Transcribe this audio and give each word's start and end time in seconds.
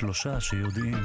שלושה 0.00 0.40
שיודעים. 0.40 0.96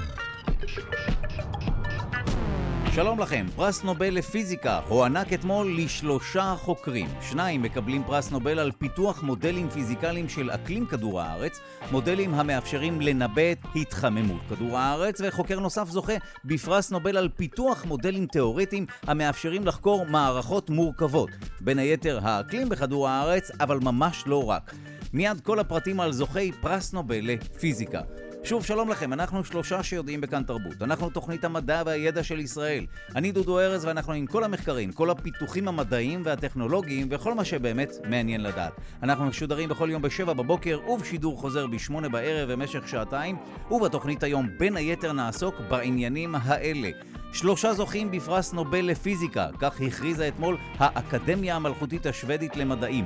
שלום 2.95 3.19
לכם, 3.19 3.45
פרס 3.55 3.83
נובל 3.83 4.13
לפיזיקה 4.13 4.79
הוענק 4.87 5.33
אתמול 5.33 5.77
לשלושה 5.77 6.55
חוקרים. 6.57 7.07
שניים 7.21 7.61
מקבלים 7.61 8.03
פרס 8.03 8.31
נובל 8.31 8.59
על 8.59 8.71
פיתוח 8.71 9.23
מודלים 9.23 9.69
פיזיקליים 9.69 10.29
של 10.29 10.51
אקלים 10.51 10.85
כדור 10.85 11.21
הארץ, 11.21 11.59
מודלים 11.91 12.33
המאפשרים 12.33 13.01
לנבא 13.01 13.51
את 13.51 13.57
התחממות 13.75 14.41
כדור 14.49 14.77
הארץ, 14.77 15.21
וחוקר 15.23 15.59
נוסף 15.59 15.89
זוכה 15.89 16.13
בפרס 16.45 16.91
נובל 16.91 17.17
על 17.17 17.29
פיתוח 17.29 17.85
מודלים 17.85 18.25
תאורטיים 18.25 18.85
המאפשרים 19.03 19.67
לחקור 19.67 20.05
מערכות 20.05 20.69
מורכבות. 20.69 21.29
בין 21.61 21.79
היתר 21.79 22.19
האקלים 22.23 22.69
בכדור 22.69 23.09
הארץ, 23.09 23.51
אבל 23.59 23.79
ממש 23.81 24.23
לא 24.27 24.49
רק. 24.49 24.73
מיד 25.13 25.41
כל 25.41 25.59
הפרטים 25.59 25.99
על 25.99 26.11
זוכי 26.11 26.51
פרס 26.51 26.93
נובל 26.93 27.19
לפיזיקה. 27.21 28.01
שוב, 28.43 28.65
שלום 28.65 28.89
לכם, 28.89 29.13
אנחנו 29.13 29.45
שלושה 29.45 29.83
שיודעים 29.83 30.21
בכאן 30.21 30.43
תרבות. 30.43 30.81
אנחנו 30.81 31.09
תוכנית 31.09 31.43
המדע 31.43 31.83
והידע 31.85 32.23
של 32.23 32.39
ישראל. 32.39 32.85
אני 33.15 33.31
דודו 33.31 33.59
ארז 33.59 33.85
ואנחנו 33.85 34.13
עם 34.13 34.25
כל 34.25 34.43
המחקרים, 34.43 34.91
כל 34.91 35.09
הפיתוחים 35.09 35.67
המדעיים 35.67 36.21
והטכנולוגיים 36.25 37.07
וכל 37.11 37.33
מה 37.33 37.45
שבאמת 37.45 37.91
מעניין 38.09 38.43
לדעת. 38.43 38.73
אנחנו 39.03 39.25
משודרים 39.25 39.69
בכל 39.69 39.89
יום 39.91 40.01
בשבע 40.01 40.33
בבוקר 40.33 40.79
ובשידור 40.87 41.37
חוזר 41.37 41.67
בשמונה 41.67 42.09
בערב 42.09 42.51
במשך 42.51 42.87
שעתיים, 42.87 43.37
ובתוכנית 43.71 44.23
היום 44.23 44.49
בין 44.57 44.77
היתר 44.77 45.11
נעסוק 45.11 45.55
בעניינים 45.69 46.35
האלה. 46.35 46.89
שלושה 47.33 47.73
זוכים 47.73 48.11
בפרס 48.11 48.53
נובל 48.53 48.85
לפיזיקה, 48.85 49.47
כך 49.59 49.81
הכריזה 49.81 50.27
אתמול 50.27 50.57
האקדמיה 50.77 51.55
המלכותית 51.55 52.05
השוודית 52.05 52.55
למדעים. 52.55 53.05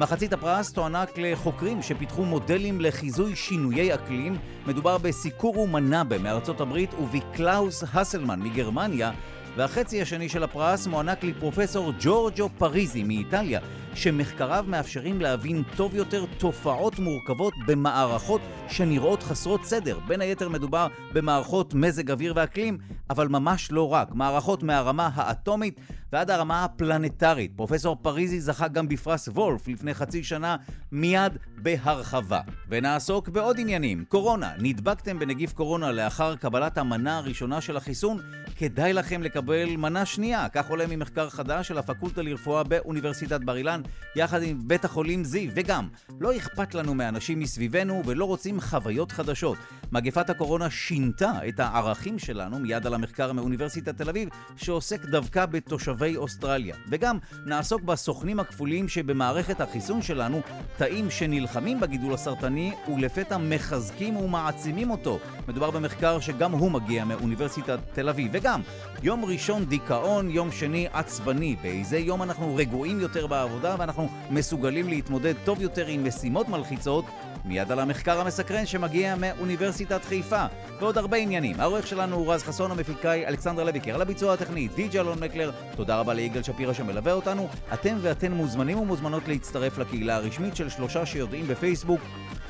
מחצית 0.00 0.32
הפרס 0.32 0.72
תוענק 0.72 1.18
לחוקרים 1.18 1.82
שפיתחו 1.82 2.24
מודלים 2.24 2.80
לחיזוי 2.80 3.36
שינויי 3.36 3.94
אקלים. 3.94 4.36
מדובר 4.66 4.98
בסיוקורו 4.98 5.66
מנאבה 5.66 6.18
מארצות 6.18 6.60
הברית 6.60 6.94
ובקלאוס 6.94 7.84
הסלמן 7.94 8.40
מגרמניה. 8.40 9.10
והחצי 9.56 10.02
השני 10.02 10.28
של 10.28 10.42
הפרס 10.42 10.86
מוענק 10.86 11.24
לפרופסור 11.24 11.92
ג'ורג'ו 12.00 12.48
פריזי 12.58 13.02
מאיטליה, 13.02 13.60
שמחקריו 13.94 14.64
מאפשרים 14.68 15.20
להבין 15.20 15.62
טוב 15.76 15.94
יותר 15.94 16.24
תופעות 16.38 16.98
מורכבות 16.98 17.54
במערכות 17.66 18.40
שנראות 18.68 19.22
חסרות 19.22 19.64
סדר. 19.64 19.98
בין 20.08 20.20
היתר 20.20 20.48
מדובר 20.48 20.86
במערכות 21.12 21.74
מזג 21.74 22.10
אוויר 22.10 22.32
ואקלים, 22.36 22.78
אבל 23.10 23.28
ממש 23.28 23.72
לא 23.72 23.92
רק. 23.92 24.14
מערכות 24.14 24.62
מהרמה 24.62 25.10
האטומית 25.14 25.80
ועד 26.12 26.30
הרמה 26.30 26.64
הפלנטרית. 26.64 27.52
פרופסור 27.56 27.96
פריזי 28.02 28.40
זכה 28.40 28.68
גם 28.68 28.88
בפרס 28.88 29.28
וולף 29.28 29.68
לפני 29.68 29.94
חצי 29.94 30.24
שנה, 30.24 30.56
מיד 30.92 31.32
בהרחבה. 31.56 32.40
ונעסוק 32.68 33.28
בעוד 33.28 33.56
עניינים. 33.60 34.04
קורונה, 34.08 34.52
נדבקתם 34.58 35.18
בנגיף 35.18 35.52
קורונה 35.52 35.92
לאחר 35.92 36.36
קבלת 36.36 36.78
המנה 36.78 37.18
הראשונה 37.18 37.60
של 37.60 37.76
החיסון? 37.76 38.20
כדאי 38.56 38.92
לכם 38.92 39.22
לקבל 39.22 39.76
מנה 39.76 40.06
שנייה. 40.06 40.48
כך 40.48 40.70
עולה 40.70 40.84
ממחקר 40.86 41.28
חדש 41.28 41.68
של 41.68 41.78
הפקולטה 41.78 42.22
לרפואה 42.22 42.62
באוניברסיטת 42.64 43.40
בר 43.40 43.56
אילן, 43.56 43.80
יחד 44.16 44.42
עם 44.42 44.68
בית 44.68 44.84
החולים 44.84 45.24
זיו. 45.24 45.50
וגם, 45.54 45.88
לא 46.20 46.36
אכפת 46.36 46.74
לנו 46.74 46.94
מאנשים 46.94 47.40
מסביבנו 47.40 48.02
ולא 48.06 48.24
רוצים 48.24 48.60
חוויות 48.60 49.12
חדשות. 49.12 49.58
מגפת 49.92 50.30
הקורונה 50.30 50.70
שינתה 50.70 51.32
את 51.48 51.60
הערכים 51.60 52.18
שלנו, 52.18 52.58
מיד 52.58 52.86
על 52.86 52.94
המחקר 52.94 53.32
מאוניברסיטת 53.32 53.96
תל 53.96 54.08
אביב, 54.08 54.28
שעוסק 54.56 55.04
דווקא 55.04 55.46
בתושבי 55.46 56.16
אוסטרליה. 56.16 56.76
וגם 56.88 57.18
נעסוק 57.46 57.82
בסוכנים 57.82 58.40
הכפולים 58.40 58.88
שבמערכת 58.88 59.60
החיסון 59.60 60.02
שלנו, 60.02 60.40
תאים 60.76 61.10
שנלחמים 61.10 61.80
בגידול 61.80 62.14
הסרטני 62.14 62.72
ולפתע 62.94 63.38
מחזקים 63.38 64.16
ומעצימים 64.16 64.90
אותו. 64.90 65.18
מדובר 65.48 65.70
במחקר 65.70 66.20
שגם 66.20 66.52
הוא 66.52 66.70
מגיע 66.70 67.04
מאוניברסיטת 67.04 67.78
תל 67.92 68.08
אביב. 68.08 68.30
וגם, 68.32 68.60
יום 69.02 69.24
ראשון 69.24 69.64
דיכאון, 69.64 70.30
יום 70.30 70.52
שני 70.52 70.86
עצבני. 70.92 71.56
באיזה 71.62 71.98
יום 71.98 72.22
אנחנו 72.22 72.56
רגועים 72.56 73.00
יותר 73.00 73.26
בעבודה 73.26 73.73
ואנחנו 73.78 74.08
מסוגלים 74.30 74.88
להתמודד 74.88 75.34
טוב 75.44 75.60
יותר 75.60 75.86
עם 75.86 76.08
משימות 76.08 76.48
מלחיצות 76.48 77.04
מיד 77.44 77.72
על 77.72 77.80
המחקר 77.80 78.20
המסקרן 78.20 78.66
שמגיע 78.66 79.14
מאוניברסיטת 79.16 80.04
חיפה 80.04 80.46
ועוד 80.80 80.98
הרבה 80.98 81.16
עניינים. 81.16 81.60
העורך 81.60 81.86
שלנו 81.86 82.16
הוא 82.16 82.32
רז 82.32 82.42
חסון, 82.42 82.70
המפיקאי 82.70 83.26
אלכסנדר 83.26 83.64
לויקר, 83.64 83.94
על 83.94 84.02
הביצוע 84.02 84.32
הטכני 84.32 84.68
די.ג'י 84.68 85.00
אלון 85.00 85.20
מקלר. 85.20 85.52
תודה 85.76 86.00
רבה 86.00 86.14
ליגאל 86.14 86.42
שפירא 86.42 86.72
שמלווה 86.72 87.12
אותנו. 87.12 87.48
אתם 87.74 87.96
ואתן 88.00 88.32
מוזמנים 88.32 88.78
ומוזמנות 88.78 89.28
להצטרף 89.28 89.78
לקהילה 89.78 90.16
הרשמית 90.16 90.56
של 90.56 90.68
שלושה 90.68 91.06
שיודעים 91.06 91.46
בפייסבוק, 91.48 92.00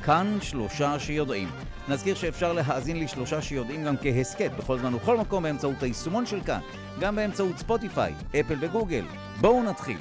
כאן 0.03 0.37
שלושה 0.41 0.99
שיודעים. 0.99 1.49
נזכיר 1.87 2.15
שאפשר 2.15 2.53
להאזין 2.53 2.99
לשלושה 2.99 3.41
שיודעים 3.41 3.83
גם 3.83 3.95
כהסכת 3.97 4.51
בכל 4.57 4.79
זמן 4.79 4.93
ובכל 4.93 5.17
מקום 5.17 5.43
באמצעות 5.43 5.83
היישומון 5.83 6.25
של 6.25 6.41
כאן, 6.41 6.59
גם 6.99 7.15
באמצעות 7.15 7.57
ספוטיפיי, 7.57 8.13
אפל 8.39 8.57
וגוגל. 8.59 9.05
בואו 9.41 9.63
נתחיל. 9.63 9.97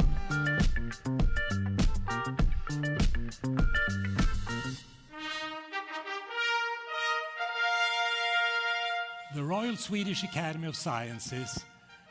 The 9.34 9.42
Royal 9.42 9.74
Swedish 9.74 10.22
Academy 10.22 10.68
of 10.68 10.76
Sciences 10.76 11.64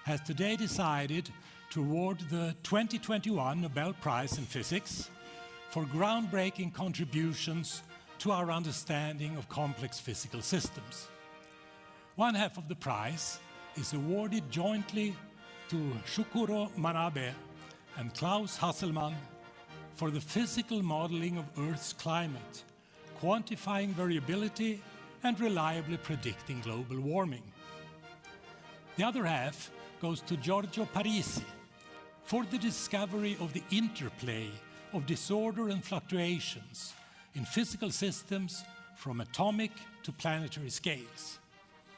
has 0.04 0.20
today 0.20 0.58
decided 0.58 1.30
to 1.70 1.80
award 1.80 2.20
the 2.30 2.54
2021 2.64 3.62
Nobel 3.62 3.94
Prize 3.94 4.38
in 4.38 4.44
Physics 4.44 5.10
for 5.70 5.86
groundbreaking 5.86 6.74
contributions 6.74 7.82
to 8.20 8.34
our 8.34 8.52
understanding 8.52 9.38
of 9.38 9.48
complex 9.48 10.02
physical 10.02 10.42
systems. 10.42 11.08
One 12.18 12.36
half 12.36 12.58
of 12.58 12.68
the 12.68 12.76
prize 12.76 13.40
is 13.78 13.94
awarded 13.94 14.52
jointly 14.52 15.16
to 15.70 15.78
Shukuro 16.06 16.70
Manabe 16.76 17.32
and 18.00 18.14
Klaus 18.14 18.58
Hasselmann 18.58 19.16
for 19.96 20.12
the 20.12 20.20
physical 20.20 20.84
modeling 20.84 21.38
of 21.38 21.46
Earth's 21.58 21.94
climate, 21.94 22.64
quantifying 23.22 23.92
variability 23.92 24.82
and 25.24 25.40
reliably 25.40 25.98
predicting 25.98 26.60
global 26.62 27.00
warming. 27.00 27.46
The 28.98 29.06
other 29.10 29.26
half 29.26 29.72
goes 30.02 30.20
to 30.30 30.36
Giorgio 30.38 30.86
Parisi 30.96 31.48
for 32.24 32.42
the 32.52 32.58
discovery 32.70 33.36
of 33.40 33.50
the 33.54 33.64
interplay 33.72 34.50
of 34.94 35.06
disorder 35.06 35.70
and 35.70 35.82
fluctuations 35.84 36.94
in 37.36 37.44
physical 37.46 37.90
systems 37.90 38.64
from 38.96 39.22
atomic 39.22 39.72
to 40.04 40.12
planetary 40.12 40.70
scales. 40.70 41.40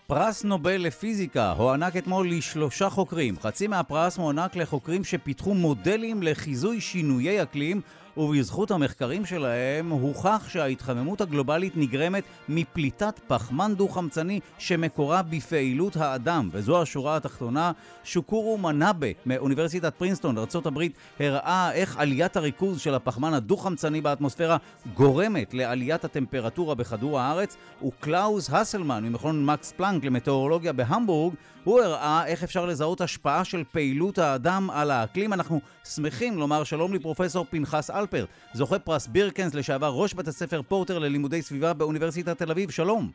פרס 0.08 0.44
נובל 0.44 0.82
לפיזיקה 0.82 1.52
הוענק 1.52 1.98
אתמול 1.98 2.32
לשלושה 2.32 2.90
חוקרים. 2.90 3.40
חצי 3.40 3.68
מהפרס 3.68 4.18
מוענק 4.18 4.56
לחוקרים 4.56 5.04
שפיתחו 5.04 5.54
מודלים 5.54 6.24
לחיזוי 6.24 6.82
שינויי 6.82 7.44
אקלים 7.44 7.82
ובזכות 8.18 8.72
המחקרים 8.72 9.26
שלהם 9.26 9.90
הוכח 9.90 10.46
שההתחממות 10.50 11.22
הגלובלית 11.22 11.74
נגרמת 11.78 12.24
מפליטת 12.50 13.20
פחמן 13.28 13.74
דו-חמצני 13.76 14.40
שמקורה 14.58 15.22
בפעילות 15.22 15.98
האדם. 15.98 16.50
וזו 16.52 16.82
השורה 16.82 17.16
התחתונה. 17.16 17.72
סיוקורו 18.04 18.58
מנאבה 18.58 19.08
מאוניברסיטת 19.26 19.94
פרינסטון, 19.98 20.38
ארה"ב, 20.38 20.82
הראה 21.20 21.72
איך 21.72 21.98
עליית 21.98 22.38
הריכוז 22.38 22.80
של 22.80 22.96
הפחמן 22.96 23.34
הדו-חמצני 23.34 24.02
באטמוספירה 24.02 24.58
גורמת 24.94 25.54
לעליית 25.54 26.06
הטמפרטורה 26.06 26.76
בכדור 26.76 27.20
הארץ, 27.20 27.58
וקלאוס 27.88 28.50
הסלמן 28.54 29.04
ממכון 29.04 29.46
מקס 29.46 29.74
פלנק 29.78 30.04
למטאורולוגיה 30.06 30.74
בהמבורג, 30.74 31.34
הוא 31.66 31.82
הראה 31.82 32.28
איך 32.28 32.44
אפשר 32.44 32.66
לזהות 32.66 33.02
השפעה 33.02 33.44
של 33.44 33.64
פעילות 33.64 34.18
האדם 34.18 34.70
על 34.74 34.92
האקלים. 34.92 35.34
אנחנו 35.34 35.60
שמחים 35.84 36.38
לומר 36.38 36.64
שלום 36.64 36.94
לפרופסור 36.94 37.46
פנחס 37.50 37.90
אלפרט, 37.90 38.26
זוכה 38.54 38.80
פרס 38.80 39.08
בירקנס, 39.08 39.56
לשעבר 39.56 39.92
ראש 39.96 40.14
בית 40.14 40.28
הספר 40.28 40.62
פורטר 40.62 41.00
ללימודי 41.00 41.42
סביבה 41.42 41.74
באוניברסיטת 41.74 42.38
תל 42.38 42.52
אביב. 42.52 42.72
שלום. 42.72 43.10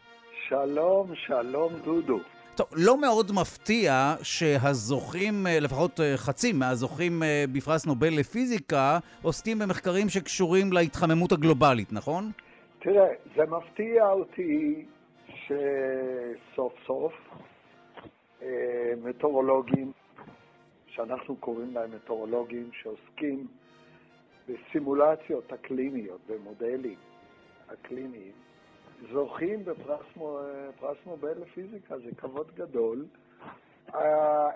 שלום, 0.49 1.12
שלום 1.26 1.73
דודו. 1.85 2.19
טוב, 2.55 2.67
לא 2.73 3.00
מאוד 3.00 3.32
מפתיע 3.32 4.14
שהזוכים, 4.23 5.46
לפחות 5.61 6.00
חצי 6.17 6.53
מהזוכים 6.53 7.23
בפרס 7.53 7.87
נובל 7.87 8.19
לפיזיקה, 8.19 8.99
עוסקים 9.23 9.58
במחקרים 9.58 10.08
שקשורים 10.08 10.73
להתחממות 10.73 11.32
הגלובלית, 11.32 11.93
נכון? 11.93 12.31
תראה, 12.82 13.06
זה 13.37 13.43
מפתיע 13.43 14.06
אותי 14.06 14.85
שסוף 15.35 16.73
סוף 16.87 17.12
מטאורולוגים, 19.05 19.93
שאנחנו 20.87 21.37
קוראים 21.37 21.75
להם 21.75 21.91
מטאורולוגים, 21.95 22.71
שעוסקים 22.73 23.47
בסימולציות 24.49 25.53
אקלימיות, 25.53 26.21
במודלים 26.27 26.99
אקלימיים, 27.73 28.33
זוכים 29.13 29.65
בפרס 29.65 30.97
נובל 31.07 31.39
לפיזיקה, 31.39 31.99
זה 31.99 32.11
כבוד 32.17 32.51
גדול. 32.55 33.07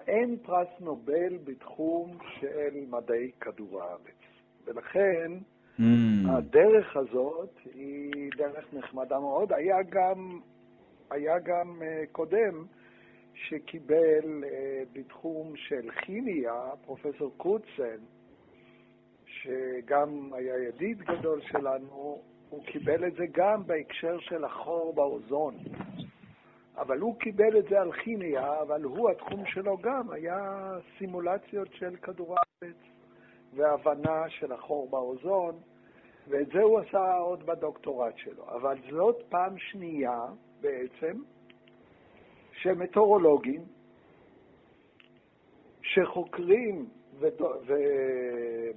אין 0.07 0.37
פרס 0.43 0.69
נובל 0.81 1.39
בתחום 1.45 2.19
של 2.41 2.85
מדעי 2.91 3.31
כדור 3.41 3.83
הארץ, 3.83 4.21
ולכן 4.65 5.33
mm. 5.79 5.83
הדרך 6.29 6.97
הזאת 6.97 7.51
היא 7.75 8.31
דרך 8.37 8.65
נחמדה 8.73 9.21
מאוד. 9.21 9.53
היה 9.53 9.83
גם 9.83 10.41
היה 11.11 11.39
גם 11.39 11.83
קודם 12.13 12.65
שקיבל 13.35 14.45
בתחום 14.93 15.57
של 15.57 15.91
כימיה, 15.91 16.71
פרופסור 16.85 17.33
קרוצן, 17.39 17.99
שגם 19.27 20.31
היה 20.33 20.69
ידיד 20.69 21.03
גדול 21.03 21.41
שלנו, 21.41 22.23
הוא 22.51 22.65
קיבל 22.65 23.07
את 23.07 23.15
זה 23.15 23.25
גם 23.33 23.67
בהקשר 23.67 24.19
של 24.21 24.45
החור 24.45 24.95
באוזון. 24.95 25.55
אבל 26.77 27.01
הוא 27.01 27.19
קיבל 27.19 27.59
את 27.59 27.65
זה 27.69 27.81
על 27.81 27.93
כימיה, 27.93 28.63
אבל 28.63 28.83
הוא, 28.83 29.11
התחום 29.11 29.47
שלו 29.47 29.79
גם 29.79 30.11
היה 30.11 30.71
סימולציות 30.99 31.69
של 31.73 31.97
כדור 31.97 32.37
הארץ 32.37 32.77
והבנה 33.55 34.31
של 34.31 34.53
החור 34.53 34.91
באוזון, 34.91 35.55
ואת 36.29 36.47
זה 36.47 36.63
הוא 36.63 36.79
עשה 36.81 37.17
עוד 37.17 37.47
בדוקטורט 37.47 38.17
שלו. 38.17 38.45
אבל 38.49 38.79
זאת 38.91 39.23
פעם 39.29 39.59
שנייה 39.59 40.21
בעצם 40.61 41.23
שמטאורולוגים 42.65 43.65
שחוקרים 45.83 46.89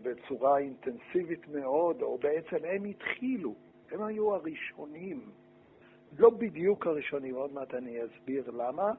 ובצורה 0.01 0.57
אינטנסיבית 0.57 1.47
מאוד, 1.47 2.01
או 2.01 2.17
בעצם 2.17 2.57
הם 2.63 2.85
התחילו, 2.85 3.55
הם 3.91 4.03
היו 4.03 4.33
הראשונים 4.33 5.21
לא 6.17 6.29
בדיוק 6.29 6.87
הראשונים, 6.87 7.35
עוד 7.35 7.53
מעט 7.53 7.73
אני 7.73 7.97
אסביר 8.05 8.51
למה, 8.51 8.91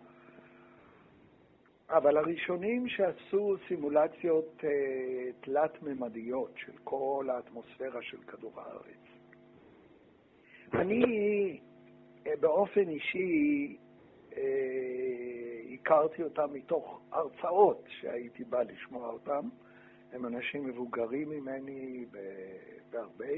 אבל 1.89 2.17
הראשונים 2.17 2.89
שעשו 2.89 3.57
סימולציות 3.69 4.57
uh, 4.61 4.65
תלת-ממדיות 5.41 6.53
של 6.57 6.73
כל 6.85 7.27
האטמוספירה 7.31 8.03
של 8.03 8.19
כדור 8.23 8.53
הארץ. 8.57 9.05
אני 10.73 11.61
uh, 12.25 12.29
באופן 12.41 12.89
אישי 12.89 13.77
הכרתי 15.75 16.23
אותם 16.23 16.49
מתוך 16.53 17.01
הרצאות 17.13 17.85
שהייתי 17.89 18.45
בא 18.45 18.63
לשמוע 18.63 19.09
אותם. 19.09 19.49
הם 20.13 20.27
אנשים 20.27 20.67
מבוגרים 20.67 21.31
ממני 21.31 22.05
בהרבה. 22.91 23.35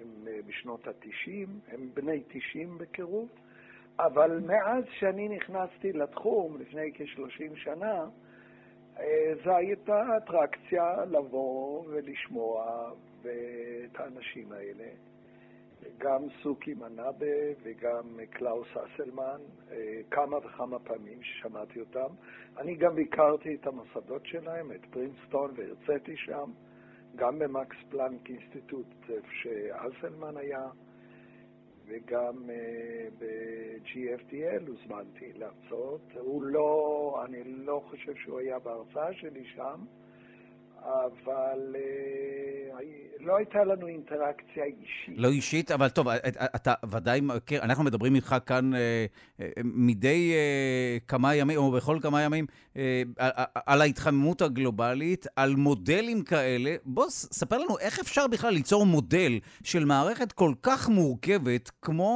הם 0.00 0.28
אה, 0.28 0.38
בשנות 0.46 0.86
ה-90, 0.86 1.48
הם 1.68 1.90
בני 1.94 2.22
90 2.28 2.78
בקירוב, 2.78 3.28
אבל 3.98 4.40
מאז 4.46 4.84
שאני 4.98 5.28
נכנסתי 5.28 5.92
לתחום, 5.92 6.60
לפני 6.60 6.92
כ-30 6.94 7.56
שנה, 7.56 8.04
אה, 8.98 9.32
זו 9.44 9.56
הייתה 9.56 10.16
אטרקציה 10.16 11.04
לבוא 11.10 11.84
ולשמוע 11.88 12.90
את 13.22 14.00
האנשים 14.00 14.52
האלה. 14.52 14.88
גם 15.98 16.22
סוכי 16.42 16.74
מנאבה 16.74 17.36
וגם 17.62 18.20
קלאוס 18.30 18.68
אסלמן, 18.76 19.40
אה, 19.70 20.00
כמה 20.10 20.36
וכמה 20.36 20.78
פעמים 20.78 21.22
ששמעתי 21.22 21.80
אותם. 21.80 22.14
אני 22.58 22.74
גם 22.74 22.94
ביקרתי 22.94 23.54
את 23.54 23.66
המוסדות 23.66 24.26
שלהם, 24.26 24.72
את 24.72 24.86
פרינסטון, 24.90 25.50
והרציתי 25.56 26.16
שם. 26.16 26.50
גם 27.16 27.38
ב-Max 27.38 27.76
Planck 27.88 28.30
Institute, 28.30 28.86
איפה 29.08 29.28
שאסלמן 29.32 30.36
היה, 30.36 30.66
וגם 31.86 32.34
אה, 32.34 33.14
ב-GFDL 33.18 34.68
הוזמנתי 34.68 35.32
להרצות. 35.32 36.00
הוא 36.14 36.42
לא, 36.42 37.22
אני 37.24 37.44
לא 37.44 37.82
חושב 37.90 38.14
שהוא 38.14 38.38
היה 38.38 38.58
בהרצאה 38.58 39.14
שלי 39.14 39.44
שם, 39.44 39.84
אבל 40.82 41.76
uh, 41.76 42.50
לא 43.20 43.36
הייתה 43.36 43.64
לנו 43.64 43.86
אינטראקציה 43.86 44.64
אישית. 44.64 45.14
לא 45.16 45.28
אישית, 45.28 45.70
אבל 45.70 45.88
טוב, 45.88 46.08
אתה 46.56 46.74
ודאי 46.90 47.20
מכיר, 47.22 47.62
אנחנו 47.62 47.84
מדברים 47.84 48.14
איתך 48.14 48.36
כאן 48.46 48.74
אה, 48.74 49.06
אה, 49.40 49.46
מדי 49.64 50.32
אה, 50.34 50.98
כמה 51.08 51.34
ימים, 51.34 51.58
או 51.58 51.72
בכל 51.72 51.98
כמה 52.02 52.22
ימים, 52.22 52.46
אה, 52.76 53.02
על 53.66 53.80
ההתחממות 53.80 54.42
הגלובלית, 54.42 55.26
על 55.36 55.54
מודלים 55.56 56.22
כאלה. 56.22 56.70
בוא, 56.84 57.04
ספר 57.08 57.58
לנו 57.58 57.78
איך 57.78 58.00
אפשר 58.00 58.26
בכלל 58.26 58.52
ליצור 58.52 58.86
מודל 58.86 59.32
של 59.64 59.84
מערכת 59.84 60.32
כל 60.32 60.52
כך 60.62 60.88
מורכבת 60.88 61.70
כמו 61.82 62.12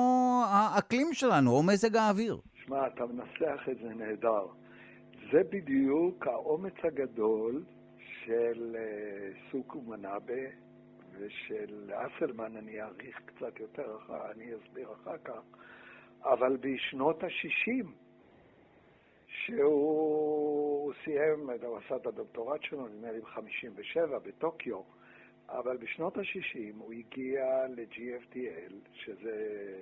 האקלים 0.49 1.09
שלנו, 1.13 1.51
או 1.51 1.63
מזג 1.63 1.97
האוויר. 1.97 2.41
שמע, 2.67 2.87
אתה 2.87 3.05
מנסח 3.07 3.63
את 3.71 3.77
זה 3.83 3.89
נהדר. 3.89 4.47
זה 5.33 5.41
בדיוק 5.51 6.27
האומץ 6.27 6.75
הגדול 6.85 7.63
של 8.25 8.77
אה, 8.79 9.51
סוכו 9.51 9.83
מנאבה 9.83 10.43
ושל 11.19 11.91
אסלמן 11.95 12.57
אני 12.57 12.83
אאריך 12.83 13.21
קצת 13.27 13.61
יותר, 13.61 13.99
אני 14.31 14.51
אסביר 14.55 14.93
אחר 14.93 15.19
כך, 15.25 15.41
אבל 16.23 16.57
בשנות 16.57 17.25
ה-60, 17.25 17.87
שהוא 19.29 20.93
סיים, 21.05 21.51
הוא 21.63 21.79
עשה 21.79 21.97
את 21.97 22.07
הדוקטורט 22.07 22.63
שלו, 22.63 22.89
נדמה 22.89 23.13
לי 23.13 23.21
ב-57 23.21 24.19
בטוקיו, 24.19 24.83
אבל 25.49 25.77
בשנות 25.77 26.17
ה-60 26.17 26.77
הוא 26.79 26.93
הגיע 26.93 27.67
ל-GFDL, 27.69 28.75
שזה, 28.93 29.79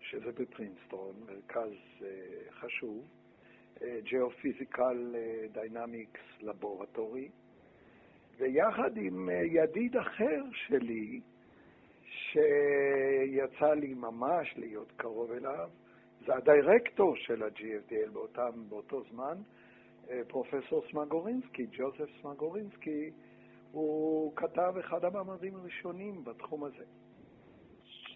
שזה 0.00 0.32
בפרינסטון, 0.32 1.14
מרכז 1.26 1.72
uh, 2.00 2.04
חשוב, 2.50 3.08
uh, 3.76 3.80
Geophysical 4.04 5.14
Dynamics 5.54 6.42
Laboratory, 6.42 7.43
ויחד 8.38 8.96
עם 8.96 9.30
אה, 9.30 9.34
ידיד 9.34 9.96
אחר 9.96 10.42
שלי, 10.52 11.20
שיצא 12.04 13.74
לי 13.74 13.94
ממש 13.94 14.54
להיות 14.56 14.92
קרוב 14.96 15.32
אליו, 15.32 15.70
זה 16.26 16.34
הדירקטור 16.34 17.16
של 17.16 17.42
ה-GFDL 17.42 18.10
באותם, 18.12 18.50
באותו 18.68 19.02
זמן, 19.10 19.38
אה, 20.10 20.20
פרופסור 20.28 20.82
סמגורינסקי, 20.90 21.66
ג'וזף 21.72 22.08
סמגורינסקי, 22.22 23.10
הוא 23.72 24.36
כתב 24.36 24.74
אחד 24.80 25.04
המאמרים 25.04 25.56
הראשונים 25.56 26.24
בתחום 26.24 26.64
הזה. 26.64 26.84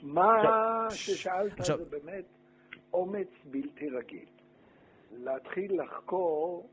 מה 0.03 0.87
ששאלת 0.91 1.53
זה 1.59 1.85
באמת 1.91 2.25
אומץ 2.93 3.29
בלתי 3.45 3.91
רגיל. 3.91 4.29
להתחיל 5.13 5.83
לחקור 5.83 6.69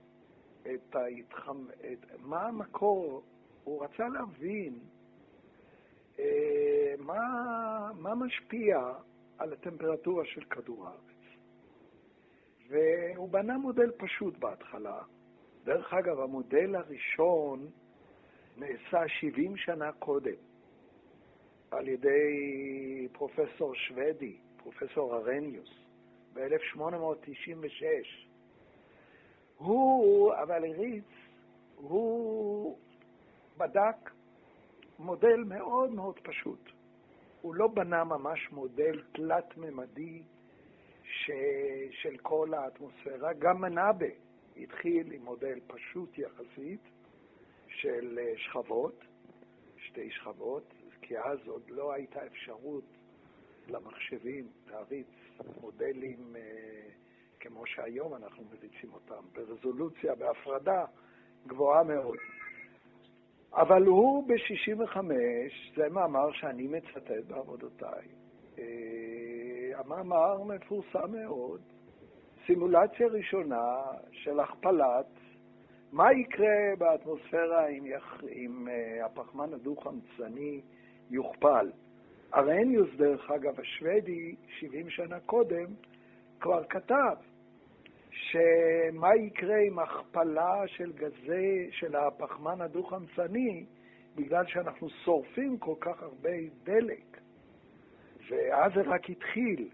את 0.61 0.95
ההתחמ... 0.95 1.65
את... 1.69 2.05
מה 2.21 2.47
המקור 2.47 3.23
הוא 3.65 3.83
רצה 3.83 4.07
להבין 4.09 4.79
אה, 6.19 6.93
מה, 6.99 7.91
מה 7.99 8.15
משפיע 8.15 8.93
על 9.37 9.53
הטמפרטורה 9.53 10.25
של 10.25 10.43
כדור 10.43 10.87
הארץ. 10.87 10.99
והוא 12.67 13.29
בנה 13.29 13.57
מודל 13.57 13.91
פשוט 13.97 14.37
בהתחלה. 14.37 15.01
דרך 15.63 15.93
אגב, 15.93 16.19
המודל 16.19 16.75
הראשון 16.75 17.67
נעשה 18.57 19.07
70 19.07 19.57
שנה 19.57 19.91
קודם 19.91 20.35
על 21.71 21.87
ידי 21.87 23.07
פרופסור 23.11 23.75
שוודי, 23.75 24.37
פרופסור 24.57 25.15
ארניוס, 25.15 25.69
ב-1896. 26.33 27.83
הוא, 29.57 30.33
אבל 30.33 30.65
הריץ, 30.65 31.03
הוא 31.75 32.77
בדק 33.57 34.11
מודל 34.99 35.43
מאוד 35.47 35.91
מאוד 35.91 36.19
פשוט. 36.19 36.69
הוא 37.41 37.55
לא 37.55 37.67
בנה 37.67 38.03
ממש 38.03 38.51
מודל 38.51 39.03
תלת-ממדי 39.11 40.23
ש... 41.03 41.31
של 41.91 42.17
כל 42.17 42.53
האטמוספירה. 42.53 43.33
גם 43.33 43.61
מנאבה 43.61 44.05
התחיל 44.57 45.11
עם 45.11 45.25
מודל 45.25 45.59
פשוט 45.67 46.17
יחסית 46.17 46.81
של 47.67 48.19
אה, 48.21 48.33
שכבות, 48.37 49.03
שתי 49.77 50.11
שכבות, 50.11 50.73
כי 51.01 51.19
אז 51.19 51.47
עוד 51.47 51.69
לא 51.69 51.93
הייתה 51.93 52.25
אפשרות 52.25 52.83
למחשבים 53.67 54.47
להריץ 54.67 55.07
מודלים 55.61 56.35
אה, 56.35 56.89
כמו 57.39 57.65
שהיום 57.65 58.15
אנחנו 58.15 58.43
מריצים 58.43 58.93
אותם, 58.93 59.23
ברזולוציה, 59.33 60.15
בהפרדה 60.15 60.85
גבוהה 61.47 61.83
מאוד. 61.83 62.17
אבל 63.55 63.85
הוא 63.85 64.27
ב-65, 64.27 64.97
זה 65.75 65.89
מאמר 65.89 66.31
שאני 66.31 66.67
מצטט 66.67 67.25
בעבודותיי. 67.27 68.07
אה, 68.59 69.79
המאמר 69.79 70.43
מפורסם 70.43 71.11
מאוד, 71.11 71.61
סימולציה 72.45 73.07
ראשונה 73.07 73.81
של 74.11 74.39
הכפלת 74.39 75.05
מה 75.91 76.13
יקרה 76.13 76.75
באטמוספירה 76.77 77.67
אם, 77.67 77.85
יח... 77.85 78.23
אם 78.31 78.67
uh, 78.67 79.05
הפחמן 79.05 79.53
הדו-חמצני 79.53 80.61
יוכפל. 81.09 81.71
ארניוס, 82.33 82.89
דרך 82.97 83.31
אגב, 83.31 83.59
השוודי, 83.59 84.35
70 84.59 84.89
שנה 84.89 85.19
קודם, 85.19 85.65
כבר 86.39 86.63
כתב 86.63 87.15
שמה 88.15 89.15
יקרה 89.15 89.57
עם 89.57 89.79
הכפלה 89.79 90.67
של 90.67 90.91
גזי, 90.91 91.67
של 91.71 91.95
הפחמן 91.95 92.61
הדו-חמצני, 92.61 93.65
בגלל 94.15 94.45
שאנחנו 94.47 94.89
שורפים 94.89 95.57
כל 95.57 95.75
כך 95.79 96.03
הרבה 96.03 96.29
דלק. 96.63 97.19
ואז 98.29 98.71
זה 98.75 98.81
רק 98.81 99.09
התחיל. 99.09 99.69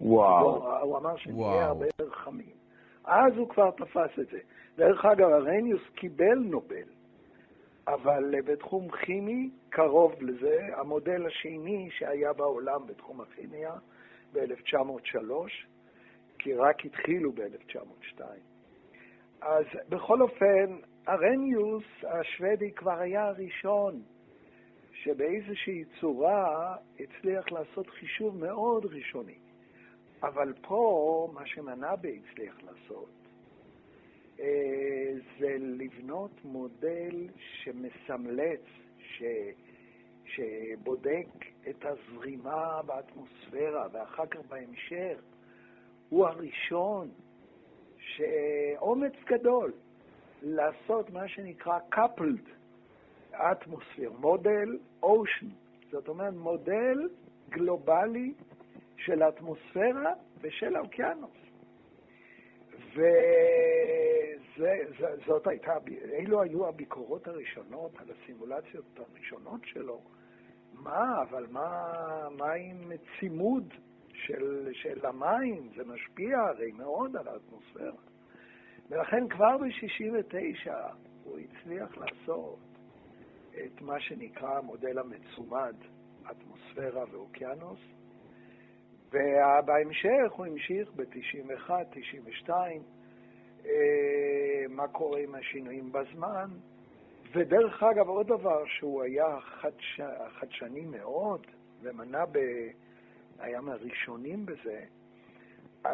וואו. 0.00 0.50
הוא, 0.50 0.68
הוא 0.68 0.98
אמר 0.98 1.16
שנהיה 1.16 1.66
הרבה 1.66 1.86
יותר 1.86 2.10
חמים. 2.10 2.56
אז 3.04 3.36
הוא 3.36 3.48
כבר 3.48 3.70
תפס 3.70 4.18
את 4.20 4.28
זה. 4.28 4.38
דרך 4.76 5.04
אגב, 5.04 5.30
ארניוס 5.30 5.82
קיבל 5.94 6.38
נובל, 6.38 6.88
אבל 7.88 8.34
בתחום 8.44 8.88
כימי, 8.90 9.50
קרוב 9.68 10.22
לזה, 10.22 10.68
המודל 10.72 11.26
השני 11.26 11.88
שהיה 11.90 12.32
בעולם 12.32 12.86
בתחום 12.86 13.20
הכימיה 13.20 13.72
ב-1903, 14.32 15.32
כי 16.38 16.54
רק 16.54 16.84
התחילו 16.84 17.32
ב-1902. 17.32 18.20
אז 19.40 19.64
בכל 19.88 20.22
אופן, 20.22 20.76
ארניוס 21.08 21.84
השוודי 22.02 22.72
כבר 22.72 22.98
היה 22.98 23.24
הראשון 23.24 24.02
שבאיזושהי 24.92 25.84
צורה 26.00 26.76
הצליח 27.00 27.52
לעשות 27.52 27.90
חישוב 27.90 28.38
מאוד 28.38 28.86
ראשוני. 28.86 29.38
אבל 30.22 30.52
פה, 30.60 31.30
מה 31.34 31.46
שמנאבה 31.46 32.08
הצליח 32.08 32.56
לעשות, 32.62 33.10
אה, 34.40 35.12
זה 35.38 35.56
לבנות 35.58 36.44
מודל 36.44 37.28
שמסמלץ, 37.38 38.64
ש, 38.98 39.22
שבודק 40.24 41.26
את 41.68 41.84
הזרימה 41.84 42.82
באטמוספירה, 42.86 43.86
ואחר 43.92 44.26
כך 44.26 44.40
בהמשך, 44.48 45.20
הוא 46.08 46.26
הראשון 46.26 47.08
שאומץ 47.98 49.12
גדול 49.26 49.72
לעשות 50.42 51.10
מה 51.10 51.28
שנקרא 51.28 51.78
coupled 51.94 52.48
atmosphere, 53.32 54.10
מודל 54.18 54.78
ocean, 55.02 55.46
זאת 55.90 56.08
אומרת 56.08 56.34
מודל 56.34 57.08
גלובלי 57.48 58.34
של 58.96 59.22
האטמוספירה 59.22 60.12
ושל 60.40 60.76
האוקיינוס. 60.76 61.30
וזאת 64.58 65.46
הייתה, 65.46 65.72
אלו 66.12 66.42
היו 66.42 66.68
הביקורות 66.68 67.28
הראשונות 67.28 67.92
על 67.98 68.06
הסימולציות 68.10 68.84
הראשונות 68.96 69.60
שלו. 69.64 70.00
מה, 70.72 71.22
אבל 71.22 71.46
מה, 71.50 71.92
מה 72.36 72.52
עם 72.52 72.92
צימוד 73.20 73.74
של, 74.16 74.68
של 74.72 75.06
המים? 75.06 75.68
זה 75.76 75.84
משפיע 75.84 76.38
הרי 76.38 76.72
מאוד 76.72 77.16
על 77.16 77.28
האטמוספירה. 77.28 78.02
ולכן 78.90 79.28
כבר 79.28 79.58
ב-69 79.58 80.70
הוא 81.24 81.38
הצליח 81.38 81.96
לעשות 81.96 82.58
את 83.64 83.82
מה 83.82 84.00
שנקרא 84.00 84.58
המודל 84.58 84.98
המצומד, 84.98 85.74
אטמוספירה 86.30 87.04
ואוקיינוס, 87.10 87.80
ובהמשך 89.08 90.32
הוא 90.36 90.46
המשיך 90.46 90.92
ב-91, 90.96 91.70
92, 91.90 92.82
אה, 93.66 94.64
מה 94.68 94.88
קורה 94.88 95.20
עם 95.20 95.34
השינויים 95.34 95.92
בזמן. 95.92 96.48
ודרך 97.32 97.82
אגב, 97.82 98.08
עוד 98.08 98.26
דבר 98.26 98.66
שהוא 98.66 99.02
היה 99.02 99.40
חדש, 99.40 100.00
חדשני 100.28 100.84
מאוד, 100.84 101.46
ומנה 101.82 102.26
ב... 102.26 102.38
היה 103.38 103.60
מהראשונים 103.60 104.46
בזה, 104.46 104.84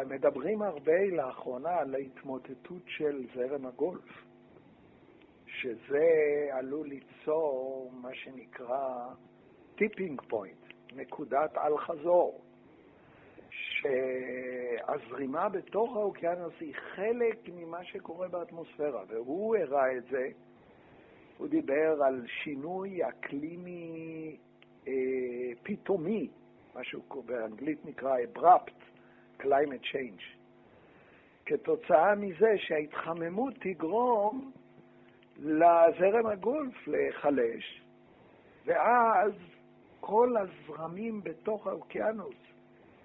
מדברים 0.09 0.61
הרבה 0.61 1.05
לאחרונה 1.05 1.77
על 1.77 1.95
ההתמוטטות 1.95 2.81
של 2.85 3.25
זרם 3.35 3.65
הגולף, 3.65 4.23
שזה 5.47 6.47
עלול 6.51 6.87
ליצור 6.87 7.91
מה 8.01 8.13
שנקרא 8.13 9.07
tipping 9.75 10.21
point, 10.21 10.73
נקודת 10.95 11.57
אל-חזור. 11.57 12.41
שהזרימה 13.83 15.49
בתוך 15.49 15.95
האוקיינוס 15.95 16.53
היא 16.59 16.73
חלק 16.75 17.49
ממה 17.55 17.83
שקורה 17.83 18.27
באטמוספירה, 18.27 19.03
והוא 19.07 19.55
הראה 19.55 19.97
את 19.97 20.03
זה. 20.11 20.29
הוא 21.37 21.47
דיבר 21.47 22.03
על 22.03 22.25
שינוי 22.27 23.03
אקלימי 23.09 24.37
אה, 24.87 24.93
פתאומי, 25.63 26.29
מה 26.75 26.83
שהוא 26.83 27.23
באנגלית 27.23 27.85
נקרא 27.85 28.17
abrupt 28.17 28.83
climate 29.41 29.85
change. 29.93 30.23
כתוצאה 31.45 32.15
מזה 32.15 32.53
שההתחממות 32.57 33.53
תגרום 33.59 34.51
לזרם 35.39 36.25
הגולף 36.25 36.87
להיחלש, 36.87 37.81
ואז 38.65 39.31
כל 39.99 40.35
הזרמים 40.37 41.23
בתוך 41.23 41.67
האוקיינוס 41.67 42.35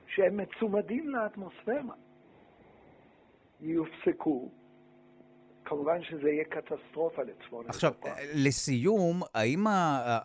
שהם 0.06 0.36
מצומדים 0.36 1.08
לאטמוספירה 1.08 1.94
יופסקו, 3.60 4.48
כמובן 5.68 6.02
שזה 6.02 6.30
יהיה 6.30 6.44
קטסטרופה 6.44 7.22
לצפון 7.22 7.64
עכשיו, 7.68 7.92
לסיום, 8.34 9.22
האם 9.34 9.64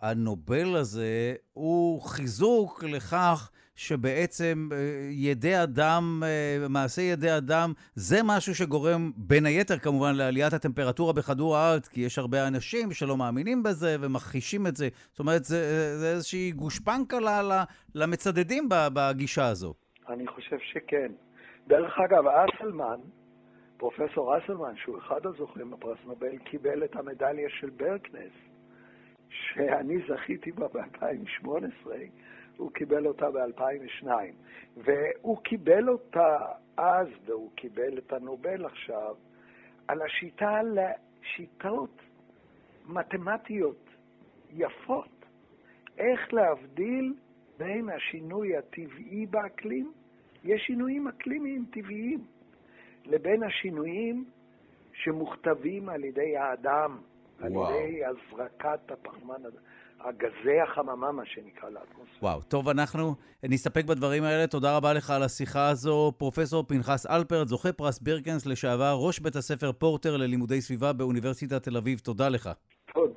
הנובל 0.02 0.76
הזה 0.76 1.34
הוא 1.52 2.02
חיזוק 2.02 2.84
לכך 2.84 3.50
שבעצם 3.76 4.68
אה, 4.72 4.78
ידי 5.10 5.62
אדם, 5.62 6.22
אה, 6.24 6.68
מעשה 6.68 7.02
ידי 7.02 7.36
אדם, 7.36 7.72
זה 7.94 8.16
משהו 8.24 8.54
שגורם 8.54 9.10
בין 9.16 9.46
היתר 9.46 9.78
כמובן 9.78 10.14
לעליית 10.14 10.52
הטמפרטורה 10.52 11.12
בכדור 11.12 11.56
הארץ, 11.56 11.88
כי 11.88 12.00
יש 12.00 12.18
הרבה 12.18 12.48
אנשים 12.48 12.92
שלא 12.92 13.16
מאמינים 13.16 13.62
בזה 13.62 13.96
ומכחישים 14.00 14.66
את 14.66 14.76
זה. 14.76 14.88
זאת 15.10 15.20
אומרת, 15.20 15.44
זה, 15.44 15.58
זה 15.98 16.10
איזושהי 16.10 16.52
גושפנקה 16.52 17.16
למצדדים 17.94 18.68
בגישה 18.70 19.46
הזו. 19.46 19.74
אני 20.08 20.26
חושב 20.26 20.56
שכן. 20.72 21.12
דרך 21.66 21.98
אגב, 21.98 22.24
אסלמן, 22.26 23.00
פרופסור 23.76 24.38
אסלמן, 24.38 24.76
שהוא 24.76 24.98
אחד 24.98 25.26
הזוכים 25.26 25.70
בפרס 25.70 25.98
נובל, 26.04 26.38
קיבל 26.38 26.84
את 26.84 26.96
המדליה 26.96 27.48
של 27.48 27.70
ברקנס, 27.70 28.32
שאני 29.28 29.98
זכיתי 30.08 30.52
בה 30.52 30.68
ב-2018, 30.68 31.88
הוא 32.56 32.72
קיבל 32.72 33.06
אותה 33.06 33.30
ב-2002. 33.30 34.06
והוא 34.76 35.38
קיבל 35.42 35.88
אותה 35.88 36.38
אז, 36.76 37.08
והוא 37.26 37.50
קיבל 37.54 37.98
את 37.98 38.12
הנובל 38.12 38.64
עכשיו, 38.64 39.14
על 39.88 40.02
השיטה 40.02 40.60
לשיטות 40.62 42.02
מתמטיות 42.86 43.88
יפות, 44.50 45.24
איך 45.98 46.34
להבדיל 46.34 47.14
בין 47.58 47.88
השינוי 47.88 48.56
הטבעי 48.56 49.26
באקלים, 49.26 49.92
יש 50.44 50.62
שינויים 50.62 51.08
אקלימיים 51.08 51.64
טבעיים, 51.70 52.24
לבין 53.06 53.42
השינויים 53.42 54.24
שמוכתבים 54.92 55.88
על 55.88 56.04
ידי 56.04 56.36
האדם, 56.36 56.98
וואו. 57.40 57.66
על 57.66 57.74
ידי 57.74 58.00
הזרקת 58.04 58.90
הפחמן, 58.90 59.42
הגזי 60.00 60.60
החממה, 60.60 61.12
מה 61.12 61.26
שנקרא 61.26 61.68
לאטמוספירה. 61.70 62.18
וואו, 62.22 62.42
טוב, 62.42 62.68
אנחנו 62.68 63.14
נסתפק 63.42 63.84
בדברים 63.84 64.22
האלה. 64.22 64.46
תודה 64.46 64.76
רבה 64.76 64.92
לך 64.92 65.10
על 65.10 65.22
השיחה 65.22 65.68
הזו. 65.68 66.12
פרופסור 66.18 66.64
פנחס 66.68 67.06
אלפרט, 67.06 67.48
זוכה 67.48 67.72
פרס 67.72 67.98
ביירקנס 67.98 68.46
לשעבר, 68.46 68.96
ראש 68.98 69.20
בית 69.20 69.36
הספר 69.36 69.72
פורטר 69.72 70.16
ללימודי 70.16 70.60
סביבה 70.60 70.92
באוניברסיטת 70.92 71.62
תל 71.62 71.76
אביב. 71.76 71.98
תודה 71.98 72.28
לך. 72.28 72.50